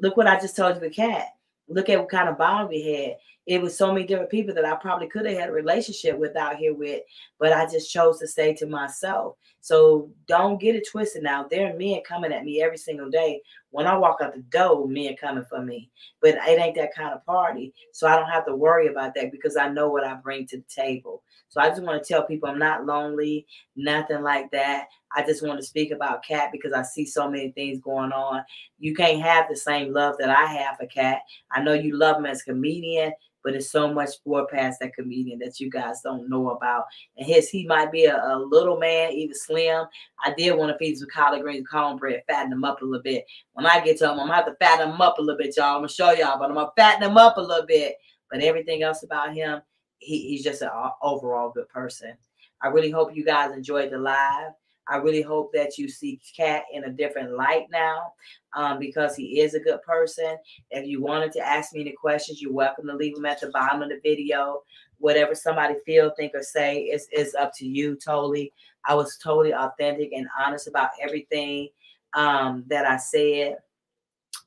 Look 0.00 0.16
what 0.16 0.26
I 0.26 0.40
just 0.40 0.56
told 0.56 0.76
you 0.76 0.80
the 0.80 0.90
Katt. 0.90 1.28
Look 1.68 1.88
at 1.88 1.98
what 1.98 2.08
kind 2.08 2.28
of 2.28 2.38
bond 2.38 2.68
we 2.68 2.82
had. 2.82 3.16
It 3.46 3.60
was 3.60 3.76
so 3.76 3.92
many 3.92 4.06
different 4.06 4.30
people 4.30 4.54
that 4.54 4.64
I 4.64 4.74
probably 4.76 5.06
could 5.06 5.26
have 5.26 5.38
had 5.38 5.48
a 5.50 5.52
relationship 5.52 6.16
with 6.18 6.34
out 6.34 6.56
here 6.56 6.74
with, 6.74 7.02
but 7.38 7.52
I 7.52 7.66
just 7.66 7.92
chose 7.92 8.18
to 8.20 8.26
stay 8.26 8.54
to 8.54 8.66
myself. 8.66 9.36
So 9.60 10.10
don't 10.26 10.60
get 10.60 10.76
it 10.76 10.88
twisted 10.88 11.22
now. 11.22 11.44
There 11.44 11.70
are 11.70 11.76
men 11.76 12.00
coming 12.06 12.32
at 12.32 12.44
me 12.44 12.62
every 12.62 12.78
single 12.78 13.10
day. 13.10 13.42
When 13.74 13.88
I 13.88 13.98
walk 13.98 14.18
out 14.22 14.36
the 14.36 14.40
door, 14.40 14.86
men 14.86 15.16
coming 15.16 15.44
for 15.50 15.60
me. 15.60 15.90
But 16.22 16.36
it 16.36 16.60
ain't 16.60 16.76
that 16.76 16.94
kind 16.94 17.12
of 17.12 17.26
party. 17.26 17.74
So 17.90 18.06
I 18.06 18.14
don't 18.14 18.30
have 18.30 18.46
to 18.46 18.54
worry 18.54 18.86
about 18.86 19.16
that 19.16 19.32
because 19.32 19.56
I 19.56 19.68
know 19.68 19.88
what 19.88 20.04
I 20.06 20.14
bring 20.14 20.46
to 20.46 20.58
the 20.58 20.64
table. 20.72 21.24
So 21.48 21.60
I 21.60 21.70
just 21.70 21.82
want 21.82 22.00
to 22.00 22.06
tell 22.06 22.24
people 22.24 22.48
I'm 22.48 22.60
not 22.60 22.86
lonely, 22.86 23.48
nothing 23.74 24.22
like 24.22 24.48
that. 24.52 24.86
I 25.16 25.26
just 25.26 25.44
want 25.44 25.58
to 25.58 25.66
speak 25.66 25.90
about 25.90 26.24
Katt 26.24 26.52
because 26.52 26.72
I 26.72 26.82
see 26.82 27.04
so 27.04 27.28
many 27.28 27.50
things 27.50 27.80
going 27.80 28.12
on. 28.12 28.44
You 28.78 28.94
can't 28.94 29.20
have 29.20 29.48
the 29.48 29.56
same 29.56 29.92
love 29.92 30.14
that 30.20 30.30
I 30.30 30.44
have 30.44 30.76
for 30.76 30.86
Katt. 30.86 31.22
I 31.50 31.60
know 31.60 31.72
you 31.72 31.98
love 31.98 32.18
him 32.18 32.26
as 32.26 32.42
a 32.42 32.44
comedian, 32.44 33.12
but 33.44 33.54
it's 33.54 33.70
so 33.70 33.92
much 33.92 34.10
more 34.26 34.46
past 34.46 34.80
that 34.80 34.94
comedian 34.94 35.38
that 35.38 35.60
you 35.60 35.70
guys 35.70 36.00
don't 36.02 36.28
know 36.28 36.50
about. 36.50 36.84
And 37.16 37.26
his 37.26 37.50
he 37.50 37.66
might 37.66 37.92
be 37.92 38.06
a, 38.06 38.16
a 38.16 38.38
little 38.38 38.78
man, 38.78 39.12
even 39.12 39.34
slim. 39.34 39.84
I 40.24 40.32
did 40.36 40.56
want 40.56 40.72
to 40.72 40.78
feed 40.78 40.96
some 40.96 41.08
collard 41.12 41.42
greens, 41.42 41.68
cornbread, 41.70 42.22
fatten 42.26 42.52
him 42.52 42.64
up 42.64 42.80
a 42.80 42.84
little 42.84 43.02
bit. 43.02 43.26
When 43.52 43.66
I 43.66 43.84
get 43.84 43.98
to 43.98 44.04
him, 44.06 44.12
I'm 44.12 44.26
gonna 44.26 44.34
have 44.34 44.46
to 44.46 44.56
fatten 44.58 44.90
him 44.90 45.00
up 45.00 45.18
a 45.18 45.22
little 45.22 45.38
bit, 45.38 45.56
y'all. 45.56 45.74
I'm 45.76 45.78
gonna 45.78 45.88
show 45.88 46.12
y'all, 46.12 46.38
but 46.38 46.48
I'm 46.48 46.54
gonna 46.54 46.70
fatten 46.76 47.02
him 47.02 47.18
up 47.18 47.36
a 47.36 47.42
little 47.42 47.66
bit. 47.66 47.96
But 48.30 48.40
everything 48.40 48.82
else 48.82 49.02
about 49.02 49.34
him, 49.34 49.60
he, 49.98 50.28
he's 50.28 50.42
just 50.42 50.62
an 50.62 50.70
overall 51.02 51.50
good 51.50 51.68
person. 51.68 52.16
I 52.62 52.68
really 52.68 52.90
hope 52.90 53.14
you 53.14 53.24
guys 53.24 53.52
enjoyed 53.52 53.92
the 53.92 53.98
live. 53.98 54.52
I 54.88 54.96
really 54.96 55.22
hope 55.22 55.52
that 55.54 55.78
you 55.78 55.88
see 55.88 56.20
Katt 56.36 56.64
in 56.72 56.84
a 56.84 56.90
different 56.90 57.36
light 57.36 57.66
now 57.70 58.12
um, 58.54 58.78
because 58.78 59.16
he 59.16 59.40
is 59.40 59.54
a 59.54 59.60
good 59.60 59.82
person. 59.82 60.36
If 60.70 60.86
you 60.86 61.00
wanted 61.00 61.32
to 61.32 61.40
ask 61.40 61.72
me 61.72 61.80
any 61.80 61.92
questions, 61.92 62.42
you're 62.42 62.52
welcome 62.52 62.86
to 62.88 62.96
leave 62.96 63.14
them 63.14 63.26
at 63.26 63.40
the 63.40 63.50
bottom 63.50 63.82
of 63.82 63.88
the 63.88 64.00
video. 64.02 64.62
Whatever 64.98 65.34
somebody 65.34 65.74
feel, 65.86 66.12
think, 66.16 66.32
or 66.34 66.42
say 66.42 66.82
is, 66.82 67.08
is 67.12 67.34
up 67.34 67.52
to 67.56 67.66
you 67.66 67.96
totally. 67.96 68.52
I 68.86 68.94
was 68.94 69.16
totally 69.16 69.54
authentic 69.54 70.12
and 70.12 70.28
honest 70.38 70.68
about 70.68 70.90
everything 71.02 71.68
um, 72.14 72.64
that 72.68 72.86
I 72.86 72.98
said. 72.98 73.56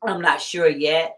I'm 0.04 0.22
not 0.22 0.42
sure 0.42 0.70
yet. 0.70 1.18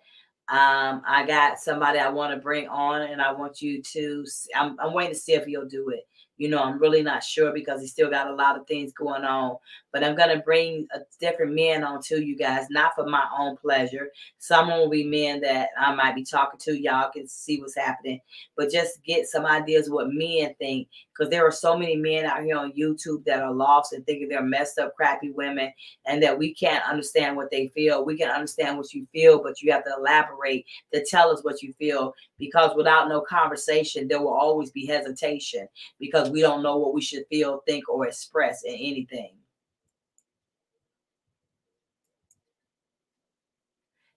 Um, 0.49 1.03
I 1.05 1.25
got 1.27 1.59
somebody 1.59 1.99
I 1.99 2.09
want 2.09 2.33
to 2.33 2.39
bring 2.39 2.67
on, 2.69 3.03
and 3.03 3.21
I 3.21 3.31
want 3.31 3.61
you 3.61 3.83
to. 3.83 4.25
I'm, 4.55 4.79
I'm 4.79 4.93
waiting 4.93 5.13
to 5.13 5.19
see 5.19 5.33
if 5.33 5.47
you'll 5.47 5.67
do 5.67 5.89
it. 5.89 6.07
You 6.40 6.48
know, 6.49 6.64
I'm 6.64 6.80
really 6.80 7.03
not 7.03 7.24
sure 7.24 7.52
because 7.52 7.82
he 7.82 7.88
still 7.88 8.10
got 8.10 8.30
a 8.30 8.34
lot 8.34 8.57
of 8.57 8.66
things 8.66 8.94
going 8.94 9.26
on. 9.26 9.57
But 9.91 10.03
I'm 10.03 10.16
gonna 10.16 10.40
bring 10.40 10.88
a 10.95 10.99
different 11.20 11.53
men 11.53 11.84
on 11.84 12.02
to 12.03 12.24
you 12.24 12.38
guys, 12.38 12.68
not 12.70 12.95
for 12.95 13.06
my 13.06 13.26
own 13.38 13.57
pleasure. 13.57 14.10
Some 14.38 14.70
will 14.70 14.90
be 14.90 15.03
men 15.03 15.41
that 15.41 15.70
I 15.78 15.94
might 15.94 16.16
be 16.16 16.24
talking 16.24 16.60
to. 16.61 16.80
Y'all 16.80 17.11
can 17.11 17.28
see 17.28 17.60
what's 17.60 17.76
happening, 17.76 18.22
but 18.56 18.72
just 18.72 19.03
get 19.03 19.28
some 19.28 19.45
ideas 19.45 19.90
what 19.90 20.14
men 20.14 20.56
think 20.60 20.88
because 21.20 21.30
there 21.30 21.45
are 21.45 21.52
so 21.52 21.78
many 21.78 21.98
men 21.98 22.26
out 22.26 22.44
here 22.44 22.57
on 22.57 22.72
YouTube 22.72 23.26
that 23.26 23.41
are 23.41 23.53
lost 23.53 23.91
and 23.91 24.06
thinking 24.06 24.30
they're 24.30 24.41
messed 24.41 24.80
up, 24.80 24.95
crappy 24.95 25.32
women, 25.32 25.72
and 26.06 26.24
that 26.24 26.38
we 26.38 26.53
can't 26.53 26.84
understand 26.86 27.36
what 27.36 27.52
they 27.52 27.68
feel. 27.68 28.06
We 28.06 28.18
can 28.18 28.30
understand 28.30 28.78
what 28.78 28.94
you 28.94 29.06
feel, 29.11 29.44
but 29.44 29.61
you 29.61 29.72
have 29.74 29.84
to 29.84 29.95
elaborate 29.98 30.66
to 30.94 31.03
tell 31.06 31.30
us 31.30 31.44
what 31.44 31.61
you 31.61 31.74
feel 31.74 32.14
because 32.38 32.72
without 32.76 33.10
no 33.10 33.20
conversation, 33.20 34.07
there 34.07 34.22
will 34.22 34.34
always 34.34 34.72
be 34.72 34.86
hesitation 34.86 35.68
because 35.99 36.28
we 36.31 36.41
don't 36.41 36.64
know 36.64 36.77
what 36.77 36.93
we 36.93 37.01
should 37.01 37.26
feel, 37.30 37.64
think, 37.68 37.89
or 37.89 38.07
express 38.07 38.64
in 38.64 38.73
anything. 38.73 39.34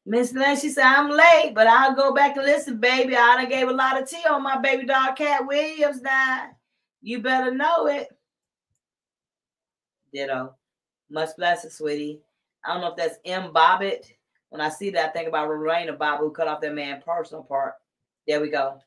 Miss 0.05 0.33
Lynn, 0.33 0.59
she 0.59 0.69
said, 0.69 0.85
I'm 0.85 1.11
late, 1.11 1.53
but 1.55 1.69
I'll 1.69 1.95
go 1.95 2.13
back 2.13 2.37
and 2.37 2.45
listen, 2.45 2.79
baby. 2.79 3.17
I 3.17 3.37
done 3.37 3.49
gave 3.49 3.69
a 3.69 3.73
lot 3.73 4.01
of 4.01 4.09
tea 4.09 4.25
on 4.29 4.43
my 4.43 4.59
baby 4.59 4.85
dog, 4.85 5.17
Katt 5.17 5.47
Williams, 5.47 6.03
now. 6.03 6.51
You 7.03 7.21
better 7.21 7.55
know 7.55 7.87
it. 7.87 8.09
Ditto. 10.13 10.55
Much 11.09 11.31
blessed, 11.37 11.71
sweetie. 11.71 12.21
I 12.65 12.73
don't 12.73 12.81
know 12.81 12.91
if 12.91 12.97
that's 12.97 13.19
M. 13.25 13.53
Bobbitt. 13.53 14.13
When 14.51 14.61
I 14.61 14.69
see 14.69 14.91
that, 14.91 15.11
I 15.11 15.13
think 15.13 15.29
about 15.29 15.49
Lorena 15.49 15.93
Bob 15.93 16.21
who 16.21 16.31
cut 16.31 16.49
off 16.49 16.61
that 16.61 16.75
man 16.75 17.03
personal 17.05 17.43
part. 17.43 17.75
There 18.27 18.41
we 18.41 18.51
go. 18.51 18.81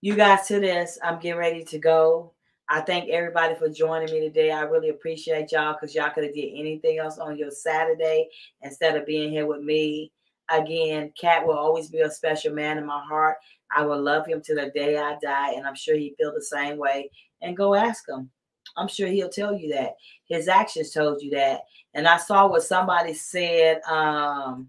You 0.00 0.14
guys 0.14 0.46
to 0.48 0.60
this. 0.60 0.98
I'm 1.02 1.18
getting 1.18 1.38
ready 1.38 1.64
to 1.64 1.78
go. 1.78 2.32
I 2.70 2.82
thank 2.82 3.08
everybody 3.08 3.54
for 3.54 3.70
joining 3.70 4.12
me 4.12 4.20
today. 4.20 4.50
I 4.50 4.60
really 4.62 4.90
appreciate 4.90 5.52
y'all 5.52 5.72
because 5.72 5.94
y'all 5.94 6.10
could 6.10 6.24
have 6.24 6.34
did 6.34 6.52
anything 6.54 6.98
else 6.98 7.18
on 7.18 7.38
your 7.38 7.50
Saturday 7.50 8.28
instead 8.62 8.94
of 8.94 9.06
being 9.06 9.30
here 9.30 9.46
with 9.46 9.62
me. 9.62 10.12
Again, 10.50 11.12
Katt 11.18 11.46
will 11.46 11.56
always 11.56 11.88
be 11.88 12.00
a 12.00 12.10
special 12.10 12.52
man 12.52 12.76
in 12.76 12.84
my 12.84 13.02
heart. 13.08 13.36
I 13.74 13.86
will 13.86 14.00
love 14.00 14.26
him 14.26 14.42
to 14.44 14.54
the 14.54 14.70
day 14.74 14.98
I 14.98 15.16
die, 15.22 15.52
and 15.52 15.66
I'm 15.66 15.74
sure 15.74 15.94
he 15.96 16.14
feel 16.18 16.32
the 16.34 16.42
same 16.42 16.76
way 16.76 17.10
and 17.40 17.56
go 17.56 17.74
ask 17.74 18.06
him. 18.06 18.30
I'm 18.76 18.88
sure 18.88 19.08
he'll 19.08 19.30
tell 19.30 19.54
you 19.54 19.72
that. 19.74 19.94
His 20.26 20.48
actions 20.48 20.92
told 20.92 21.22
you 21.22 21.30
that. 21.30 21.62
And 21.94 22.06
I 22.06 22.18
saw 22.18 22.48
what 22.48 22.62
somebody 22.62 23.14
said. 23.14 23.80
Um, 23.82 24.68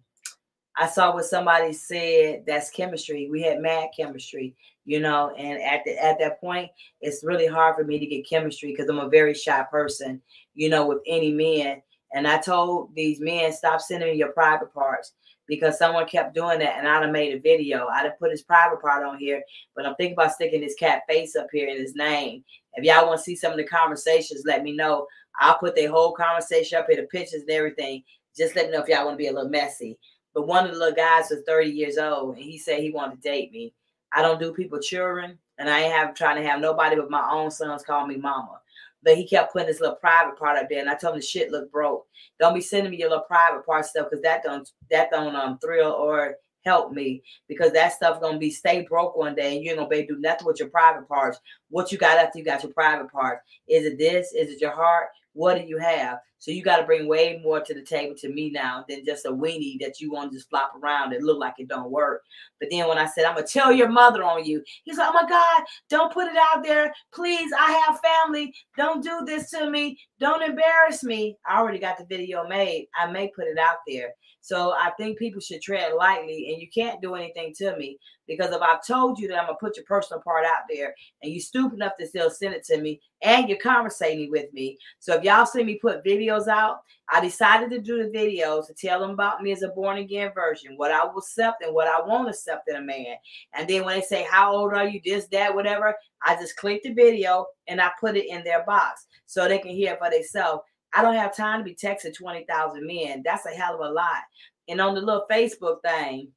I 0.79 0.87
saw 0.87 1.13
what 1.13 1.25
somebody 1.25 1.73
said. 1.73 2.43
That's 2.47 2.69
chemistry. 2.69 3.27
We 3.29 3.41
had 3.41 3.59
mad 3.59 3.89
chemistry, 3.95 4.55
you 4.85 5.01
know. 5.01 5.33
And 5.37 5.61
at 5.61 5.81
the, 5.83 6.01
at 6.01 6.19
that 6.19 6.39
point, 6.39 6.71
it's 7.01 7.21
really 7.21 7.47
hard 7.47 7.75
for 7.75 7.83
me 7.83 7.99
to 7.99 8.05
get 8.05 8.29
chemistry 8.29 8.71
because 8.71 8.89
I'm 8.89 8.99
a 8.99 9.09
very 9.09 9.33
shy 9.33 9.61
person, 9.69 10.21
you 10.55 10.69
know, 10.69 10.87
with 10.87 10.99
any 11.05 11.33
men. 11.33 11.81
And 12.13 12.25
I 12.25 12.37
told 12.37 12.95
these 12.95 13.19
men, 13.19 13.51
stop 13.51 13.81
sending 13.81 14.09
me 14.09 14.17
your 14.17 14.31
private 14.31 14.73
parts 14.73 15.11
because 15.49 15.77
someone 15.77 16.07
kept 16.07 16.33
doing 16.33 16.59
that 16.59 16.77
and 16.77 16.87
I'd 16.87 17.03
have 17.03 17.11
made 17.11 17.35
a 17.35 17.41
video. 17.41 17.87
I'd 17.87 18.05
have 18.05 18.17
put 18.17 18.31
his 18.31 18.43
private 18.43 18.81
part 18.81 19.03
on 19.03 19.17
here, 19.17 19.43
but 19.75 19.85
I'm 19.85 19.95
thinking 19.95 20.13
about 20.13 20.31
sticking 20.31 20.63
his 20.63 20.75
cat 20.79 21.01
face 21.09 21.35
up 21.35 21.47
here 21.51 21.67
in 21.67 21.77
his 21.77 21.95
name. 21.95 22.45
If 22.75 22.85
y'all 22.85 23.05
want 23.05 23.17
to 23.17 23.23
see 23.23 23.35
some 23.35 23.51
of 23.51 23.57
the 23.57 23.65
conversations, 23.65 24.43
let 24.45 24.63
me 24.63 24.71
know. 24.71 25.07
I'll 25.41 25.57
put 25.57 25.75
the 25.75 25.87
whole 25.87 26.13
conversation 26.13 26.79
up 26.79 26.85
here, 26.87 27.01
the 27.01 27.07
pictures 27.07 27.41
and 27.41 27.51
everything. 27.51 28.03
Just 28.37 28.55
let 28.55 28.67
me 28.67 28.71
know 28.71 28.81
if 28.81 28.87
y'all 28.87 29.05
want 29.05 29.15
to 29.15 29.21
be 29.21 29.27
a 29.27 29.33
little 29.33 29.49
messy. 29.49 29.97
But 30.39 30.47
one 30.47 30.65
of 30.65 30.71
the 30.71 30.77
little 30.77 30.95
guys 30.95 31.29
was 31.29 31.43
30 31.45 31.69
years 31.69 31.97
old 31.97 32.37
and 32.37 32.45
he 32.45 32.57
said 32.57 32.79
he 32.79 32.91
wanted 32.91 33.21
to 33.21 33.29
date 33.29 33.51
me. 33.51 33.73
I 34.13 34.21
don't 34.21 34.39
do 34.39 34.53
people 34.53 34.79
children 34.79 35.37
and 35.57 35.69
I 35.69 35.81
ain't 35.81 35.93
have 35.93 36.15
trying 36.15 36.41
to 36.41 36.49
have 36.49 36.61
nobody 36.61 36.95
but 36.95 37.11
my 37.11 37.29
own 37.29 37.51
sons 37.51 37.83
call 37.83 38.07
me 38.07 38.15
mama. 38.15 38.61
But 39.03 39.17
he 39.17 39.27
kept 39.27 39.51
putting 39.51 39.67
his 39.67 39.81
little 39.81 39.97
private 39.97 40.39
part 40.39 40.57
up 40.57 40.69
there, 40.69 40.79
and 40.79 40.89
I 40.89 40.95
told 40.95 41.15
him 41.15 41.19
the 41.19 41.25
shit 41.25 41.51
look 41.51 41.69
broke. 41.73 42.07
Don't 42.39 42.53
be 42.53 42.61
sending 42.61 42.91
me 42.91 42.99
your 42.99 43.09
little 43.09 43.25
private 43.25 43.65
part 43.65 43.85
stuff 43.85 44.07
because 44.09 44.23
that 44.23 44.41
don't 44.43 44.69
that 44.89 45.11
don't 45.11 45.35
um 45.35 45.59
thrill 45.59 45.91
or 45.91 46.35
help 46.63 46.93
me 46.93 47.21
because 47.49 47.73
that 47.73 47.91
stuff 47.91 48.21
gonna 48.21 48.37
be 48.37 48.49
stay 48.49 48.83
broke 48.83 49.17
one 49.17 49.35
day 49.35 49.57
and 49.57 49.65
you 49.65 49.71
ain't 49.71 49.79
gonna 49.79 49.89
be 49.89 49.97
able 49.97 50.07
to 50.07 50.13
do 50.15 50.21
nothing 50.21 50.47
with 50.47 50.59
your 50.59 50.69
private 50.69 51.05
parts. 51.09 51.37
What 51.69 51.91
you 51.91 51.97
got 51.97 52.17
after 52.17 52.39
you 52.39 52.45
got 52.45 52.63
your 52.63 52.71
private 52.71 53.11
parts? 53.11 53.41
Is 53.67 53.85
it 53.85 53.97
this? 53.97 54.31
Is 54.33 54.51
it 54.51 54.61
your 54.61 54.71
heart? 54.71 55.09
What 55.33 55.55
do 55.55 55.67
you 55.67 55.79
have? 55.79 56.19
So 56.39 56.51
you 56.51 56.63
got 56.63 56.77
to 56.77 56.85
bring 56.85 57.07
way 57.07 57.39
more 57.43 57.59
to 57.59 57.73
the 57.73 57.81
table 57.81 58.15
to 58.19 58.29
me 58.29 58.49
now 58.49 58.85
than 58.87 59.05
just 59.05 59.25
a 59.25 59.31
weenie 59.31 59.79
that 59.81 59.99
you 59.99 60.11
want 60.11 60.31
to 60.31 60.37
just 60.37 60.49
flop 60.49 60.71
around 60.81 61.13
and 61.13 61.25
look 61.25 61.37
like 61.37 61.55
it 61.57 61.67
don't 61.67 61.91
work. 61.91 62.23
But 62.59 62.69
then 62.71 62.87
when 62.87 62.97
I 62.97 63.05
said 63.05 63.25
I'm 63.25 63.35
gonna 63.35 63.45
tell 63.45 63.71
your 63.71 63.89
mother 63.89 64.23
on 64.23 64.45
you, 64.45 64.63
he's 64.83 64.97
like, 64.97 65.09
"Oh 65.09 65.13
my 65.13 65.27
God, 65.27 65.63
don't 65.89 66.13
put 66.13 66.27
it 66.27 66.37
out 66.37 66.63
there, 66.63 66.93
please. 67.13 67.51
I 67.57 67.71
have 67.85 67.99
family. 67.99 68.53
Don't 68.77 69.03
do 69.03 69.21
this 69.25 69.49
to 69.51 69.69
me. 69.69 69.99
Don't 70.19 70.41
embarrass 70.41 71.03
me." 71.03 71.37
I 71.45 71.59
already 71.59 71.79
got 71.79 71.97
the 71.97 72.05
video 72.05 72.47
made. 72.47 72.87
I 72.97 73.11
may 73.11 73.29
put 73.35 73.47
it 73.47 73.57
out 73.57 73.77
there. 73.87 74.13
So 74.41 74.71
I 74.71 74.91
think 74.97 75.19
people 75.19 75.41
should 75.41 75.61
tread 75.61 75.93
lightly, 75.93 76.49
and 76.51 76.61
you 76.61 76.69
can't 76.73 77.01
do 77.01 77.15
anything 77.15 77.53
to 77.57 77.75
me 77.75 77.99
because 78.27 78.53
if 78.53 78.61
I've 78.61 78.85
told 78.85 79.19
you 79.19 79.27
that 79.27 79.39
I'm 79.39 79.47
gonna 79.47 79.57
put 79.59 79.75
your 79.75 79.85
personal 79.85 80.21
part 80.21 80.45
out 80.45 80.63
there, 80.69 80.95
and 81.21 81.31
you 81.31 81.41
stupid 81.41 81.73
enough 81.73 81.97
to 81.99 82.07
still 82.07 82.29
send 82.29 82.53
it 82.53 82.63
to 82.65 82.79
me, 82.79 83.01
and 83.21 83.49
you're 83.49 83.57
conversating 83.57 84.31
with 84.31 84.51
me. 84.53 84.77
So 84.99 85.15
if 85.15 85.23
y'all 85.23 85.45
see 85.45 85.63
me 85.63 85.75
put 85.75 86.03
video 86.03 86.28
videos 86.29 86.47
out. 86.47 86.81
I 87.11 87.21
decided 87.21 87.71
to 87.71 87.81
do 87.81 88.03
the 88.03 88.17
videos 88.17 88.67
to 88.67 88.73
tell 88.73 88.99
them 88.99 89.11
about 89.11 89.41
me 89.41 89.51
as 89.51 89.63
a 89.63 89.69
born 89.69 89.97
again 89.97 90.31
version, 90.33 90.77
what 90.77 90.91
I 90.91 91.03
will 91.05 91.19
accept 91.19 91.63
and 91.63 91.73
what 91.73 91.87
I 91.87 91.99
won't 92.05 92.29
accept 92.29 92.69
in 92.69 92.75
a 92.75 92.81
man. 92.81 93.15
And 93.53 93.67
then 93.67 93.83
when 93.83 93.99
they 93.99 94.05
say, 94.05 94.27
How 94.29 94.55
old 94.55 94.73
are 94.73 94.87
you? 94.87 95.01
This, 95.03 95.27
that, 95.27 95.53
whatever, 95.53 95.95
I 96.23 96.35
just 96.35 96.57
click 96.57 96.83
the 96.83 96.93
video 96.93 97.47
and 97.67 97.81
I 97.81 97.91
put 97.99 98.15
it 98.15 98.29
in 98.29 98.43
their 98.43 98.63
box 98.65 99.07
so 99.25 99.47
they 99.47 99.59
can 99.59 99.71
hear 99.71 99.93
it 99.93 99.99
for 99.99 100.09
themselves. 100.09 100.63
I 100.93 101.01
don't 101.01 101.15
have 101.15 101.35
time 101.35 101.59
to 101.59 101.63
be 101.63 101.75
texting 101.75 102.15
20,000 102.15 102.85
men. 102.85 103.21
That's 103.23 103.45
a 103.45 103.49
hell 103.49 103.75
of 103.75 103.89
a 103.89 103.93
lot. 103.93 104.21
And 104.67 104.81
on 104.81 104.95
the 104.95 105.01
little 105.01 105.25
Facebook 105.29 105.81
thing, 105.83 106.29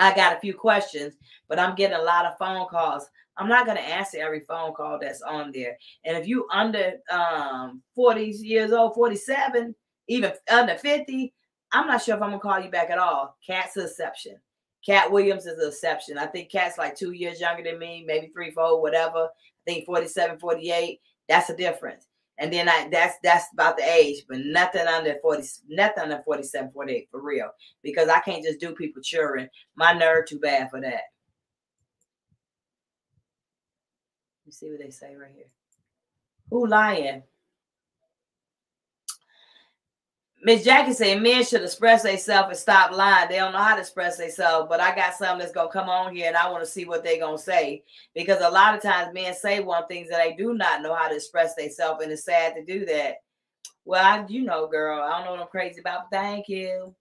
I 0.00 0.14
got 0.14 0.36
a 0.36 0.40
few 0.40 0.54
questions, 0.54 1.14
but 1.48 1.58
I'm 1.58 1.74
getting 1.74 1.96
a 1.96 2.02
lot 2.02 2.24
of 2.24 2.38
phone 2.38 2.68
calls. 2.68 3.06
I'm 3.38 3.48
not 3.48 3.66
going 3.66 3.76
to 3.76 3.82
answer 3.82 4.18
every 4.18 4.40
phone 4.40 4.74
call 4.74 4.98
that's 5.00 5.22
on 5.22 5.52
there. 5.52 5.78
And 6.04 6.16
if 6.16 6.26
you 6.26 6.46
under 6.52 6.94
um 7.10 7.82
40 7.94 8.24
years 8.24 8.72
old, 8.72 8.94
47, 8.94 9.74
even 10.08 10.32
under 10.50 10.76
50, 10.76 11.32
I'm 11.72 11.86
not 11.86 12.02
sure 12.02 12.16
if 12.16 12.22
I'm 12.22 12.30
gonna 12.30 12.40
call 12.40 12.60
you 12.60 12.70
back 12.70 12.90
at 12.90 12.98
all. 12.98 13.36
Katt's 13.46 13.76
an 13.76 13.84
exception. 13.84 14.36
Katt 14.84 15.10
Williams 15.10 15.46
is 15.46 15.58
an 15.58 15.68
exception. 15.68 16.18
I 16.18 16.26
think 16.26 16.50
Katt's 16.50 16.78
like 16.78 16.96
two 16.96 17.12
years 17.12 17.40
younger 17.40 17.62
than 17.62 17.78
me, 17.78 18.04
maybe 18.06 18.28
three, 18.28 18.50
four, 18.50 18.80
whatever. 18.80 19.24
I 19.26 19.70
think 19.70 19.84
47, 19.84 20.38
48. 20.38 21.00
That's 21.28 21.50
a 21.50 21.56
difference. 21.56 22.06
And 22.38 22.52
then 22.52 22.68
I 22.68 22.88
that's 22.90 23.16
that's 23.22 23.46
about 23.52 23.76
the 23.76 23.82
age, 23.82 24.24
but 24.28 24.38
nothing 24.38 24.86
under 24.86 25.16
40, 25.20 25.42
nothing 25.68 26.04
under 26.04 26.22
47, 26.24 26.70
48 26.72 27.08
for 27.10 27.20
real. 27.20 27.50
Because 27.82 28.08
I 28.08 28.20
can't 28.20 28.44
just 28.44 28.60
do 28.60 28.74
people 28.74 29.02
cheering. 29.02 29.48
My 29.74 29.92
nerve 29.92 30.26
too 30.26 30.38
bad 30.38 30.70
for 30.70 30.80
that. 30.80 31.02
You 34.48 34.52
see 34.52 34.70
what 34.70 34.78
they 34.78 34.88
say 34.88 35.14
right 35.14 35.30
here. 35.36 35.44
Who 36.48 36.66
lying? 36.66 37.22
Miss 40.42 40.64
Jackie 40.64 40.94
said 40.94 41.20
men 41.20 41.44
should 41.44 41.60
express 41.60 42.04
themselves 42.04 42.48
and 42.48 42.56
stop 42.56 42.92
lying. 42.92 43.28
They 43.28 43.36
don't 43.36 43.52
know 43.52 43.58
how 43.58 43.74
to 43.74 43.82
express 43.82 44.16
themselves, 44.16 44.66
but 44.70 44.80
I 44.80 44.96
got 44.96 45.12
something 45.12 45.40
that's 45.40 45.52
gonna 45.52 45.68
come 45.68 45.90
on 45.90 46.16
here 46.16 46.28
and 46.28 46.36
I 46.36 46.50
want 46.50 46.64
to 46.64 46.70
see 46.70 46.86
what 46.86 47.04
they're 47.04 47.20
gonna 47.20 47.36
say. 47.36 47.84
Because 48.14 48.40
a 48.40 48.48
lot 48.48 48.74
of 48.74 48.80
times 48.80 49.12
men 49.12 49.34
say 49.34 49.60
one 49.60 49.86
things 49.86 50.08
that 50.08 50.24
they 50.24 50.32
do 50.34 50.54
not 50.54 50.80
know 50.80 50.94
how 50.94 51.08
to 51.08 51.16
express 51.16 51.54
themselves, 51.54 52.02
and 52.02 52.10
it's 52.10 52.24
sad 52.24 52.54
to 52.54 52.64
do 52.64 52.86
that. 52.86 53.16
Well, 53.84 54.02
I, 54.02 54.24
you 54.30 54.44
know, 54.44 54.66
girl, 54.66 55.02
I 55.02 55.10
don't 55.18 55.26
know 55.26 55.32
what 55.32 55.40
I'm 55.42 55.48
crazy 55.48 55.80
about. 55.80 56.10
Thank 56.10 56.48
you. 56.48 56.94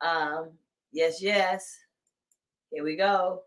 Um, 0.00 0.50
yes, 0.90 1.22
yes. 1.22 1.78
Here 2.72 2.82
we 2.82 2.96
go. 2.96 3.42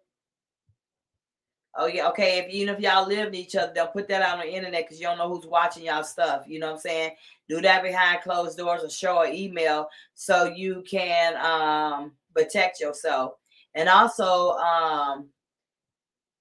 Oh 1.77 1.85
yeah, 1.87 2.09
okay. 2.09 2.39
If 2.39 2.49
even 2.49 2.75
if 2.75 2.81
y'all 2.81 3.07
live 3.07 3.27
with 3.27 3.35
each 3.35 3.55
other, 3.55 3.71
they'll 3.73 3.87
put 3.87 4.07
that 4.09 4.21
out 4.21 4.39
on 4.39 4.45
the 4.45 4.53
internet 4.53 4.83
because 4.83 4.99
you 4.99 5.07
don't 5.07 5.17
know 5.17 5.33
who's 5.33 5.45
watching 5.45 5.85
y'all 5.85 6.03
stuff. 6.03 6.43
You 6.47 6.59
know 6.59 6.67
what 6.67 6.73
I'm 6.73 6.79
saying? 6.79 7.11
Do 7.47 7.61
that 7.61 7.83
behind 7.83 8.21
closed 8.21 8.57
doors 8.57 8.83
or 8.83 8.89
show 8.89 9.21
an 9.21 9.33
email 9.33 9.87
so 10.13 10.45
you 10.45 10.83
can 10.89 11.35
um 11.37 12.11
protect 12.35 12.81
yourself. 12.81 13.33
And 13.73 13.87
also, 13.87 14.51
um, 14.51 15.29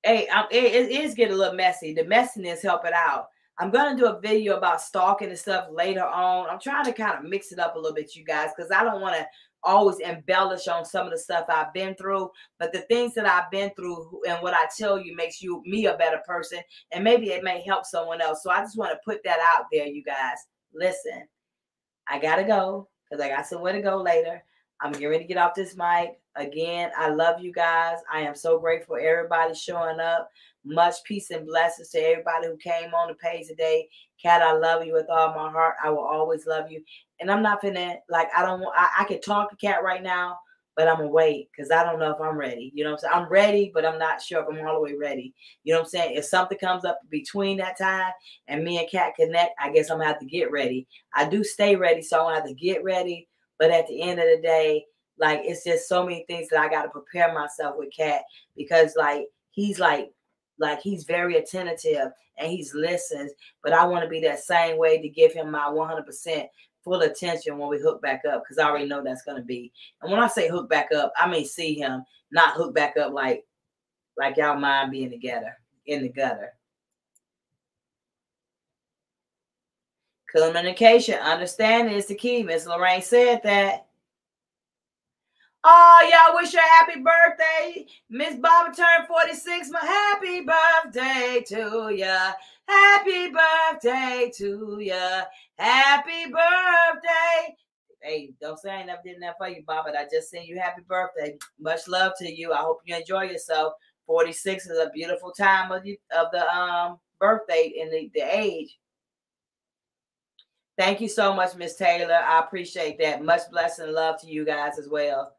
hey, 0.02 0.26
I'm, 0.32 0.46
it, 0.50 0.64
it 0.64 0.90
is 0.90 1.14
getting 1.14 1.34
a 1.34 1.38
little 1.38 1.54
messy. 1.54 1.94
The 1.94 2.02
messiness 2.02 2.62
help 2.62 2.84
it 2.84 2.92
out. 2.92 3.28
I'm 3.60 3.70
gonna 3.70 3.96
do 3.96 4.06
a 4.06 4.20
video 4.20 4.56
about 4.56 4.80
stalking 4.80 5.28
and 5.28 5.38
stuff 5.38 5.68
later 5.70 6.04
on. 6.04 6.48
I'm 6.48 6.58
trying 6.58 6.86
to 6.86 6.92
kind 6.92 7.18
of 7.18 7.30
mix 7.30 7.52
it 7.52 7.58
up 7.58 7.76
a 7.76 7.78
little 7.78 7.94
bit, 7.94 8.16
you 8.16 8.24
guys, 8.24 8.50
because 8.56 8.72
I 8.72 8.82
don't 8.82 9.02
want 9.02 9.14
to 9.16 9.26
always 9.62 9.98
embellish 10.00 10.68
on 10.68 10.84
some 10.84 11.06
of 11.06 11.12
the 11.12 11.18
stuff 11.18 11.46
I've 11.48 11.72
been 11.72 11.94
through, 11.94 12.30
but 12.58 12.72
the 12.72 12.80
things 12.82 13.14
that 13.14 13.26
I've 13.26 13.50
been 13.50 13.70
through 13.76 14.22
and 14.28 14.42
what 14.42 14.54
I 14.54 14.66
tell 14.76 14.98
you 14.98 15.14
makes 15.16 15.42
you 15.42 15.62
me 15.66 15.86
a 15.86 15.96
better 15.96 16.20
person, 16.26 16.60
and 16.92 17.04
maybe 17.04 17.30
it 17.30 17.44
may 17.44 17.62
help 17.62 17.84
someone 17.84 18.20
else. 18.20 18.42
So 18.42 18.50
I 18.50 18.60
just 18.60 18.78
want 18.78 18.92
to 18.92 18.98
put 19.04 19.22
that 19.24 19.38
out 19.54 19.66
there, 19.72 19.86
you 19.86 20.02
guys. 20.02 20.38
Listen, 20.74 21.26
I 22.08 22.18
gotta 22.18 22.44
go 22.44 22.88
because 23.04 23.24
I 23.24 23.28
got 23.28 23.46
somewhere 23.46 23.72
to 23.72 23.82
go 23.82 24.00
later. 24.00 24.42
I'm 24.80 24.92
getting 24.92 25.08
ready 25.08 25.24
to 25.24 25.28
get 25.28 25.36
off 25.36 25.54
this 25.54 25.76
mic. 25.76 26.18
Again, 26.36 26.90
I 26.96 27.10
love 27.10 27.40
you 27.40 27.52
guys. 27.52 27.98
I 28.10 28.20
am 28.20 28.34
so 28.34 28.58
grateful 28.58 28.96
everybody 28.96 29.54
showing 29.54 30.00
up. 30.00 30.30
Much 30.64 31.02
peace 31.04 31.30
and 31.30 31.46
blessings 31.46 31.90
to 31.90 31.98
everybody 31.98 32.46
who 32.46 32.56
came 32.56 32.94
on 32.94 33.08
the 33.08 33.14
page 33.14 33.48
today. 33.48 33.88
Katt, 34.22 34.42
I 34.42 34.52
love 34.52 34.84
you 34.84 34.92
with 34.92 35.08
all 35.10 35.34
my 35.34 35.50
heart. 35.50 35.74
I 35.82 35.90
will 35.90 36.04
always 36.04 36.46
love 36.46 36.70
you. 36.70 36.82
And 37.20 37.30
I'm 37.30 37.42
not 37.42 37.62
finna 37.62 37.96
like 38.08 38.28
I 38.36 38.42
don't 38.42 38.60
want 38.60 38.74
I, 38.76 38.88
I 39.00 39.04
can 39.04 39.20
talk 39.20 39.50
to 39.50 39.56
Katt 39.56 39.82
right 39.82 40.02
now, 40.02 40.38
but 40.76 40.88
I'm 40.88 40.96
gonna 40.96 41.08
wait 41.08 41.48
because 41.50 41.70
I 41.70 41.84
don't 41.84 41.98
know 41.98 42.10
if 42.10 42.20
I'm 42.20 42.36
ready. 42.36 42.72
You 42.74 42.84
know 42.84 42.90
what 42.90 43.04
I'm 43.04 43.10
saying? 43.10 43.24
I'm 43.24 43.28
ready, 43.30 43.70
but 43.74 43.84
I'm 43.84 43.98
not 43.98 44.22
sure 44.22 44.40
if 44.40 44.48
I'm 44.48 44.66
all 44.66 44.74
the 44.74 44.80
way 44.80 44.94
ready. 44.94 45.34
You 45.64 45.74
know 45.74 45.80
what 45.80 45.86
I'm 45.86 45.90
saying? 45.90 46.16
If 46.16 46.24
something 46.24 46.58
comes 46.58 46.84
up 46.84 46.98
between 47.10 47.58
that 47.58 47.78
time 47.78 48.12
and 48.48 48.64
me 48.64 48.78
and 48.78 48.90
Katt 48.90 49.14
connect, 49.16 49.52
I 49.60 49.70
guess 49.70 49.90
I'm 49.90 49.98
gonna 49.98 50.08
have 50.08 50.20
to 50.20 50.26
get 50.26 50.50
ready. 50.50 50.86
I 51.14 51.28
do 51.28 51.44
stay 51.44 51.76
ready, 51.76 52.02
so 52.02 52.18
I'm 52.18 52.24
gonna 52.26 52.36
have 52.36 52.48
to 52.48 52.54
get 52.54 52.82
ready. 52.82 53.28
But 53.58 53.70
at 53.70 53.86
the 53.86 54.02
end 54.02 54.18
of 54.18 54.26
the 54.26 54.40
day, 54.42 54.86
like 55.18 55.42
it's 55.44 55.64
just 55.64 55.88
so 55.88 56.04
many 56.04 56.24
things 56.26 56.48
that 56.48 56.60
I 56.60 56.68
gotta 56.68 56.88
prepare 56.88 57.34
myself 57.34 57.76
with 57.76 57.94
Katt 57.94 58.22
because 58.56 58.94
like 58.96 59.26
he's 59.50 59.78
like 59.78 60.10
like 60.58 60.80
he's 60.80 61.04
very 61.04 61.36
attentive 61.36 62.12
and 62.38 62.50
he's 62.50 62.74
listens 62.74 63.32
but 63.62 63.72
i 63.72 63.84
want 63.84 64.04
to 64.04 64.08
be 64.08 64.20
that 64.20 64.38
same 64.38 64.78
way 64.78 65.00
to 65.00 65.08
give 65.08 65.32
him 65.32 65.50
my 65.50 65.66
100% 65.68 66.46
full 66.84 67.00
attention 67.02 67.58
when 67.58 67.68
we 67.68 67.78
hook 67.78 68.00
back 68.02 68.22
up 68.24 68.42
because 68.42 68.58
I 68.58 68.68
already 68.68 68.86
know 68.86 69.02
that's 69.02 69.22
gonna 69.22 69.42
be. 69.42 69.72
And 70.02 70.10
when 70.10 70.20
I 70.20 70.28
say 70.28 70.48
hook 70.48 70.68
back 70.68 70.92
up, 70.92 71.12
I 71.16 71.28
mean 71.28 71.44
see 71.44 71.74
him, 71.74 72.04
not 72.30 72.54
hook 72.54 72.74
back 72.74 72.96
up 72.96 73.12
like 73.12 73.44
like 74.16 74.36
y'all 74.36 74.58
mind 74.58 74.90
being 74.90 75.10
together 75.10 75.56
in 75.86 76.02
the 76.02 76.08
gutter. 76.08 76.52
Communication, 80.34 81.14
understanding 81.14 81.96
is 81.96 82.06
the 82.06 82.14
key. 82.14 82.42
Miss 82.42 82.66
Lorraine 82.66 83.02
said 83.02 83.40
that. 83.42 83.86
Oh, 85.62 86.10
y'all 86.10 86.34
wish 86.36 86.52
her 86.54 86.58
a 86.58 86.62
happy 86.62 87.00
birthday. 87.00 87.86
Miss 88.08 88.36
Bobby 88.36 88.74
turned 88.74 89.06
46. 89.06 89.70
My 89.70 89.80
happy 89.80 90.40
birthday 90.40 91.44
to 91.48 91.94
ya. 91.94 92.32
Happy 92.66 93.30
birthday 93.30 94.32
to 94.36 94.78
ya. 94.80 95.24
Happy 95.58 96.24
birthday. 96.30 97.56
Hey, 98.00 98.32
don't 98.40 98.58
say 98.58 98.70
I 98.70 98.78
ain't 98.78 98.86
never 98.86 99.02
did 99.04 99.20
that 99.20 99.36
for 99.36 99.48
you, 99.48 99.62
Bob, 99.66 99.84
but 99.84 99.96
I 99.96 100.06
just 100.10 100.30
sent 100.30 100.46
you 100.46 100.58
happy 100.58 100.80
birthday. 100.88 101.36
Much 101.58 101.86
love 101.88 102.12
to 102.20 102.32
you. 102.32 102.54
I 102.54 102.58
hope 102.58 102.80
you 102.86 102.96
enjoy 102.96 103.24
yourself. 103.24 103.74
46 104.06 104.66
is 104.66 104.78
a 104.78 104.90
beautiful 104.94 105.30
time 105.30 105.70
of 105.72 105.82
the, 105.82 106.00
of 106.16 106.28
the 106.32 106.50
um 106.56 106.98
birthday 107.18 107.74
and 107.82 107.92
the, 107.92 108.10
the 108.14 108.22
age. 108.22 108.78
Thank 110.78 111.02
you 111.02 111.08
so 111.08 111.34
much, 111.34 111.54
Miss 111.54 111.76
Taylor. 111.76 112.14
I 112.14 112.38
appreciate 112.38 112.98
that. 113.00 113.22
Much 113.22 113.42
blessing 113.50 113.92
love 113.92 114.18
to 114.22 114.26
you 114.26 114.46
guys 114.46 114.78
as 114.78 114.88
well. 114.88 115.36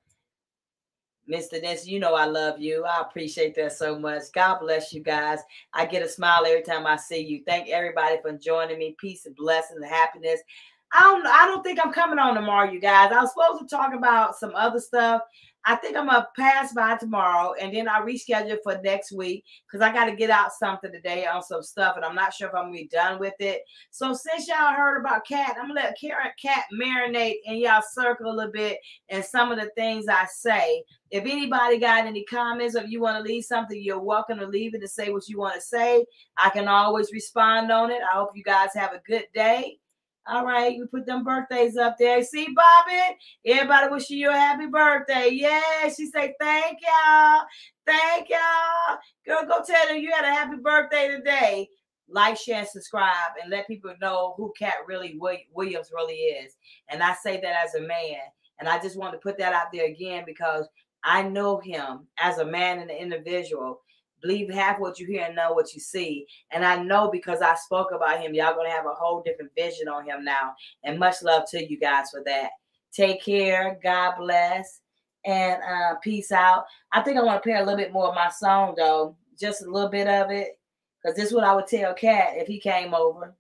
Mr. 1.32 1.62
Nancy, 1.62 1.92
you 1.92 2.00
know 2.00 2.14
I 2.14 2.26
love 2.26 2.60
you. 2.60 2.84
I 2.84 3.02
appreciate 3.02 3.56
that 3.56 3.72
so 3.72 3.98
much. 3.98 4.24
God 4.34 4.60
bless 4.60 4.92
you 4.92 5.02
guys. 5.02 5.40
I 5.74 5.86
get 5.86 6.04
a 6.04 6.10
smile 6.10 6.46
every 6.46 6.62
time 6.62 6.86
I 6.86 6.98
see 6.98 7.20
you. 7.20 7.42
Thank 7.46 7.70
everybody 7.70 8.18
for 8.22 8.34
joining 8.34 8.80
me. 8.80 8.96
Peace 9.00 9.26
and 9.26 9.36
blessings 9.36 9.80
and 9.82 9.90
happiness. 9.90 10.42
I 10.94 11.00
don't 11.00 11.26
I 11.26 11.46
don't 11.46 11.64
think 11.64 11.80
I'm 11.82 11.94
coming 11.94 12.20
on 12.20 12.36
tomorrow, 12.36 12.70
you 12.70 12.82
guys. 12.82 13.12
I 13.14 13.22
was 13.22 13.32
supposed 13.32 13.62
to 13.62 13.76
talk 13.76 13.94
about 13.94 14.36
some 14.36 14.54
other 14.56 14.80
stuff, 14.80 15.22
I 15.66 15.76
think 15.76 15.96
I'm 15.96 16.08
gonna 16.08 16.28
pass 16.36 16.74
by 16.74 16.96
tomorrow 16.98 17.54
and 17.54 17.74
then 17.74 17.88
I 17.88 18.02
reschedule 18.02 18.58
for 18.64 18.80
next 18.84 19.12
week 19.12 19.44
because 19.68 19.86
I 19.86 19.94
got 19.94 20.06
to 20.06 20.16
get 20.16 20.30
out 20.30 20.52
something 20.54 20.92
today 20.92 21.28
on 21.28 21.44
some 21.44 21.62
stuff 21.62 21.96
and 21.96 22.04
I'm 22.04 22.16
not 22.16 22.34
sure 22.34 22.48
if 22.48 22.56
I'm 22.56 22.66
gonna 22.66 22.74
be 22.74 22.88
done 22.88 23.20
with 23.20 23.36
it. 23.40 23.62
So 23.92 24.14
since 24.14 24.48
y'all 24.48 24.74
heard 24.74 25.00
about 25.00 25.26
Katt, 25.28 25.58
I'm 25.60 25.68
gonna 25.68 25.82
let 25.82 26.00
Karen 26.00 26.32
Katt 26.42 26.66
marinate 26.74 27.36
in 27.46 27.58
y'all 27.58 27.84
circle 27.92 28.32
a 28.32 28.34
little 28.34 28.52
bit 28.52 28.80
and 29.10 29.24
some 29.24 29.52
of 29.52 29.60
the 29.60 29.70
things 29.76 30.06
I 30.10 30.26
say. 30.26 30.84
If 31.12 31.26
anybody 31.26 31.78
got 31.78 32.06
any 32.06 32.24
comments 32.24 32.76
or 32.76 32.84
if 32.84 32.90
you 32.90 33.02
want 33.02 33.18
to 33.18 33.30
leave 33.30 33.44
something, 33.44 33.80
you're 33.82 34.00
welcome 34.00 34.40
to 34.40 34.48
leave 34.48 34.74
it 34.74 34.82
and 34.82 34.90
say 34.90 35.12
what 35.12 35.28
you 35.28 35.38
want 35.38 35.56
to 35.56 35.62
say. 35.62 36.06
I 36.38 36.50
can 36.50 36.70
always 36.70 37.12
respond 37.12 37.72
on 37.72 37.92
it. 37.92 38.02
I 38.02 38.16
hope 38.16 38.32
you 38.34 38.44
guys 38.44 38.70
have 38.74 38.94
a 38.94 39.02
good 39.06 39.26
day. 39.34 39.78
All 40.28 40.46
right, 40.46 40.76
you 40.76 40.88
put 40.88 41.08
them 41.08 41.24
birthdays 41.24 41.78
up 41.78 41.98
there. 41.98 42.24
See, 42.24 42.48
Bobby? 42.56 43.18
Everybody 43.46 43.92
wishing 43.92 44.20
you 44.20 44.30
a 44.30 44.34
happy 44.34 44.68
birthday. 44.68 45.30
Yeah, 45.32 45.90
she 45.90 46.08
say 46.08 46.36
thank 46.40 46.78
y'all. 46.82 47.44
Thank 47.88 48.30
y'all. 48.30 49.00
Girl, 49.26 49.48
go 49.48 49.64
tell 49.66 49.88
them 49.88 49.98
you 49.98 50.12
had 50.12 50.26
a 50.26 50.34
happy 50.34 50.58
birthday 50.62 51.10
today. 51.10 51.70
Like, 52.08 52.38
share, 52.38 52.66
subscribe, 52.66 53.34
and 53.42 53.50
let 53.50 53.68
people 53.68 53.94
know 54.00 54.36
who 54.38 54.54
Katt 54.60 54.76
really 54.86 55.18
Williams 55.54 55.92
really 55.94 56.14
is. 56.14 56.56
And 56.90 57.02
I 57.02 57.16
say 57.16 57.42
that 57.42 57.66
as 57.66 57.76
a 57.76 57.82
man. 57.82 58.20
And 58.60 58.70
I 58.70 58.80
just 58.80 58.98
want 58.98 59.14
to 59.14 59.20
put 59.20 59.40
that 59.40 59.54
out 59.54 59.72
there 59.74 59.88
again 59.88 60.24
because 60.26 60.68
I 61.04 61.24
know 61.24 61.60
him 61.60 62.06
as 62.20 62.38
a 62.38 62.46
man 62.46 62.80
and 62.80 62.92
an 62.92 62.98
individual 62.98 63.81
believe 64.22 64.50
half 64.50 64.80
what 64.80 65.00
you 65.00 65.06
hear 65.06 65.26
and 65.26 65.36
know 65.36 65.54
what 65.54 65.74
you 65.74 65.80
see. 65.80 66.26
And 66.52 66.64
I 66.66 66.82
know 66.82 67.10
because 67.12 67.42
I 67.42 67.56
spoke 67.56 67.92
about 67.92 68.22
him, 68.22 68.34
y'all 68.34 68.56
gonna 68.56 68.70
have 68.70 68.86
a 68.86 68.94
whole 68.94 69.22
different 69.24 69.52
vision 69.56 69.88
on 69.88 70.06
him 70.06 70.24
now. 70.24 70.54
And 70.84 71.00
much 71.00 71.22
love 71.24 71.50
to 71.52 71.64
you 71.64 71.80
guys 71.80 72.12
for 72.12 72.24
that. 72.26 72.52
Take 72.94 73.24
care. 73.24 73.80
God 73.84 74.16
bless. 74.18 74.82
And 75.26 75.62
uh, 75.62 75.96
peace 76.04 76.32
out. 76.32 76.66
I 76.92 77.02
think 77.02 77.18
I 77.18 77.24
want 77.24 77.42
to 77.42 77.48
play 77.48 77.58
a 77.58 77.64
little 77.64 77.78
bit 77.78 77.94
more 77.94 78.08
of 78.08 78.16
my 78.16 78.30
song 78.30 78.74
though, 78.76 79.16
just 79.40 79.64
a 79.64 79.70
little 79.70 79.90
bit 79.90 80.08
of 80.08 80.32
it. 80.32 80.60
Because 81.02 81.16
this 81.16 81.28
is 81.28 81.34
what 81.34 81.44
I 81.44 81.56
would 81.56 81.68
tell 81.68 81.94
Katt 81.94 82.34
if 82.36 82.48
he 82.48 82.60
came 82.60 82.94
over. 82.94 83.36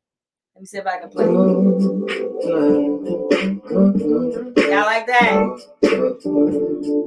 Let 0.55 0.61
me 0.61 0.65
see 0.65 0.77
if 0.79 0.87
I 0.87 0.99
can 0.99 1.09
play. 1.09 1.25
Y'all 4.69 4.85
like 4.85 5.07
that? 5.07 5.33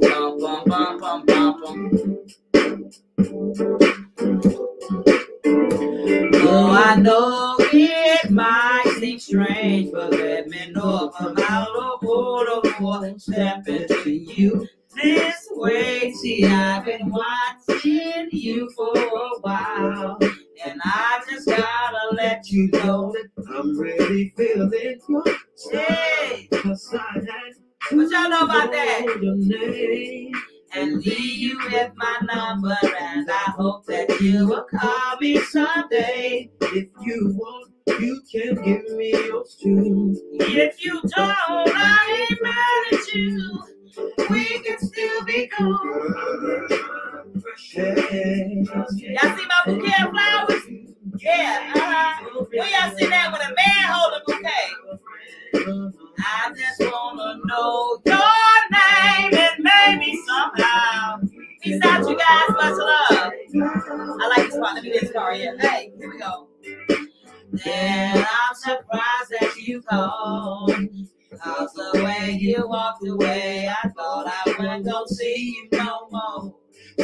Bum, 0.01 0.34
Oh, 6.57 6.71
I 6.71 6.95
know 6.95 7.57
it 7.59 8.31
might 8.31 8.85
seem 9.01 9.19
strange, 9.19 9.91
but 9.91 10.13
let 10.13 10.47
me 10.47 10.71
know 10.71 11.11
if 11.13 11.21
I'm 11.21 11.37
out 11.37 11.75
of 11.75 12.05
order 12.05 12.71
for 12.79 13.19
stepping 13.19 13.89
to 13.89 14.11
you 14.11 14.65
this 14.95 15.49
way. 15.51 16.13
See, 16.13 16.47
I've 16.47 16.85
been 16.85 17.11
watching 17.11 18.29
you 18.31 18.71
for 18.77 18.97
a 18.97 19.41
while, 19.41 20.17
and 20.65 20.81
I 20.85 21.25
just 21.29 21.49
gotta 21.49 22.15
let 22.15 22.49
you 22.49 22.71
know 22.73 23.13
that 23.13 23.49
I'm 23.53 23.77
really 23.77 24.33
feeling 24.37 25.01
your 25.09 25.25
Hey, 25.73 26.49
Cause 26.53 26.95
I 26.95 27.15
had 27.15 27.99
what 27.99 28.11
y'all 28.13 28.31
know 28.31 28.45
about 28.45 28.71
that? 28.71 30.51
And 30.77 31.05
leave 31.05 31.39
you 31.39 31.59
with 31.71 31.93
my 31.95 32.19
number, 32.35 32.77
and 33.01 33.31
I 33.31 33.53
hope 33.57 33.87
that 33.87 34.21
you 34.21 34.49
will 34.49 34.67
call 34.77 35.17
me 35.21 35.39
someday. 35.39 36.51
If 36.61 36.89
you 37.01 37.33
want, 37.37 37.73
you 38.01 38.21
can 38.31 38.55
give 38.57 38.85
me 38.97 39.13
yours 39.13 39.57
too. 39.63 40.21
If 40.41 40.85
you 40.85 41.01
don't, 41.01 41.13
I 41.17 42.27
ain't 42.29 42.43
mad 42.43 42.93
at 42.93 43.15
you. 43.15 43.63
We 44.31 44.45
can 44.61 44.79
still 44.79 45.25
be 45.25 45.49
cool. 45.57 45.79
Y'all 47.77 49.37
see 49.37 49.47
my 49.47 49.63
bouquet 49.67 50.03
of 50.03 50.11
flowers? 50.11 50.63
Yeah, 51.19 51.73
uh-huh. 51.75 52.45
Where 52.51 52.69
y'all 52.69 52.97
see 52.97 53.07
that 53.07 53.33
with 53.33 53.43
a 53.43 53.55
man 53.55 53.85
holding 53.87 54.21
a 54.21 54.25
bouquet? 54.27 54.71
I 56.19 56.53
just 56.57 56.81
wanna 56.93 57.41
know 57.45 58.01
your 58.05 58.17
name 58.71 59.35
and 59.35 59.64
maybe 59.87 60.19
somehow. 60.27 61.21
Peace 61.61 61.81
out, 61.85 62.09
you 62.09 62.17
guys. 62.17 62.51
Much 62.51 62.79
love. 62.79 63.33
I 64.21 64.29
like 64.37 64.47
this 64.51 64.59
part. 64.59 64.75
Let 64.75 64.85
me 64.85 64.93
get 64.93 65.01
this 65.03 65.13
part 65.13 65.37
here. 65.37 65.57
Hey, 65.59 65.93
here 65.99 66.11
we 66.11 66.19
go. 66.19 66.49
Then 67.53 68.19
I'm 68.19 68.55
surprised 68.55 69.31
that 69.41 69.55
you 69.57 69.83
called. 69.83 70.75
Cause 71.43 71.73
the 71.73 72.03
way 72.05 72.39
you 72.41 72.67
walked 72.69 73.07
away, 73.07 73.69
I 73.69 73.89
thought 73.89 74.27
I 74.27 74.55
wouldn't 74.57 74.85
go 74.85 75.05
see 75.07 75.57
you 75.57 75.79
no 75.79 76.09
more. 76.11 76.55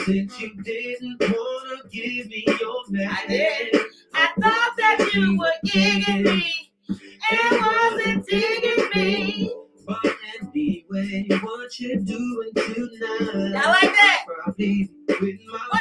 Since 0.05 0.41
you 0.41 0.55
didn't 0.63 1.21
wanna 1.21 1.83
give 1.91 2.27
me 2.29 2.45
your 2.61 2.85
man, 2.91 3.09
I 3.11 3.27
did. 3.27 3.77
I 4.15 4.29
thought 4.41 4.75
that 4.79 5.11
you 5.15 5.39
were 5.39 5.53
gigging 5.67 6.25
me 6.25 6.73
and 6.89 7.67
wasn't 7.67 8.27
digging 8.27 8.89
me. 8.95 9.55
But 9.91 10.15
anyway, 10.55 11.27
what 11.43 11.81
you 11.81 11.99
doing 12.01 12.53
tonight? 12.55 13.31
Y'all 13.31 13.71
like 13.73 13.91
that? 13.91 14.25
What 14.47 14.57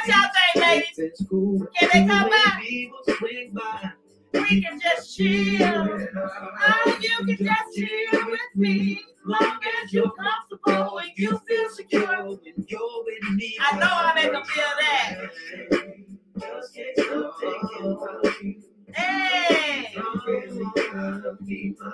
y'all 0.08 0.30
think, 0.34 0.56
ladies? 0.56 0.96
Can 1.78 1.88
they 1.92 2.06
come 2.08 2.28
back? 2.28 2.60
We 4.32 4.60
can 4.62 4.80
just 4.80 5.16
chill. 5.16 5.62
Oh, 5.62 6.98
you 7.00 7.16
can 7.24 7.46
just 7.46 7.76
chill 7.76 8.20
with 8.26 8.40
me. 8.56 9.00
Long 9.24 9.60
as 9.84 9.92
you're 9.92 10.10
comfortable 10.10 10.98
and 10.98 11.10
you 11.14 11.40
feel 11.46 11.68
secure. 11.70 12.24
When 12.24 12.66
you're 12.66 13.04
with 13.04 13.30
me, 13.36 13.56
I 13.60 13.78
know 13.78 13.86
I 13.88 14.12
make 14.16 14.32
them 14.32 14.42
feel 14.42 14.74
that. 14.80 15.30
Just 16.74 16.98
about 16.98 18.42
you. 18.42 18.62
Hey, 18.94 19.88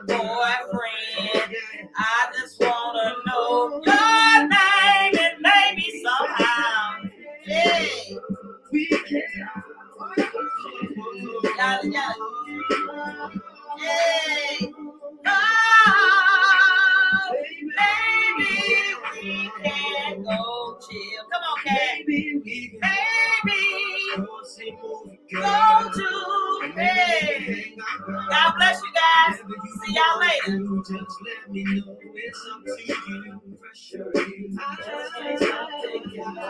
boyfriend, 0.06 1.56
I 1.96 2.28
just 2.38 2.60
wanna 2.60 3.14
know 3.26 3.82
your 3.84 4.48
name 4.48 5.20
and 5.20 5.42
maybe 5.42 6.02
somehow. 6.04 7.08
Hey, 7.44 8.18
We 8.72 8.88
can. 8.88 9.22
Oh, 15.26 17.34
maybe 17.62 18.94
we 19.14 19.50
can 19.62 20.22
go 20.24 20.78
chill. 20.80 21.24
Come 21.32 21.42
on, 21.42 21.56
Katt. 21.64 21.78
Maybe 22.06 22.40
we 22.44 22.68
can 22.68 22.80
Baby, 22.80 23.95
go 24.18 24.42
see 24.44 24.72
movie. 24.82 25.20
go 25.32 25.90
to 25.94 26.72
bed. 26.74 27.64
God 28.30 28.52
bless 28.56 28.80
you 28.82 28.92
guys. 28.94 29.36
See 29.84 29.94
y'all 29.94 30.20
later. 30.20 30.58
Just 30.82 31.16
let 31.22 31.50
me 31.50 31.62
know 31.64 31.98
it's 32.14 32.46
up 32.52 32.64
to 32.64 32.72
you. 33.10 33.58
Pressure 33.60 34.10
you. 34.14 34.56
I 34.58 36.34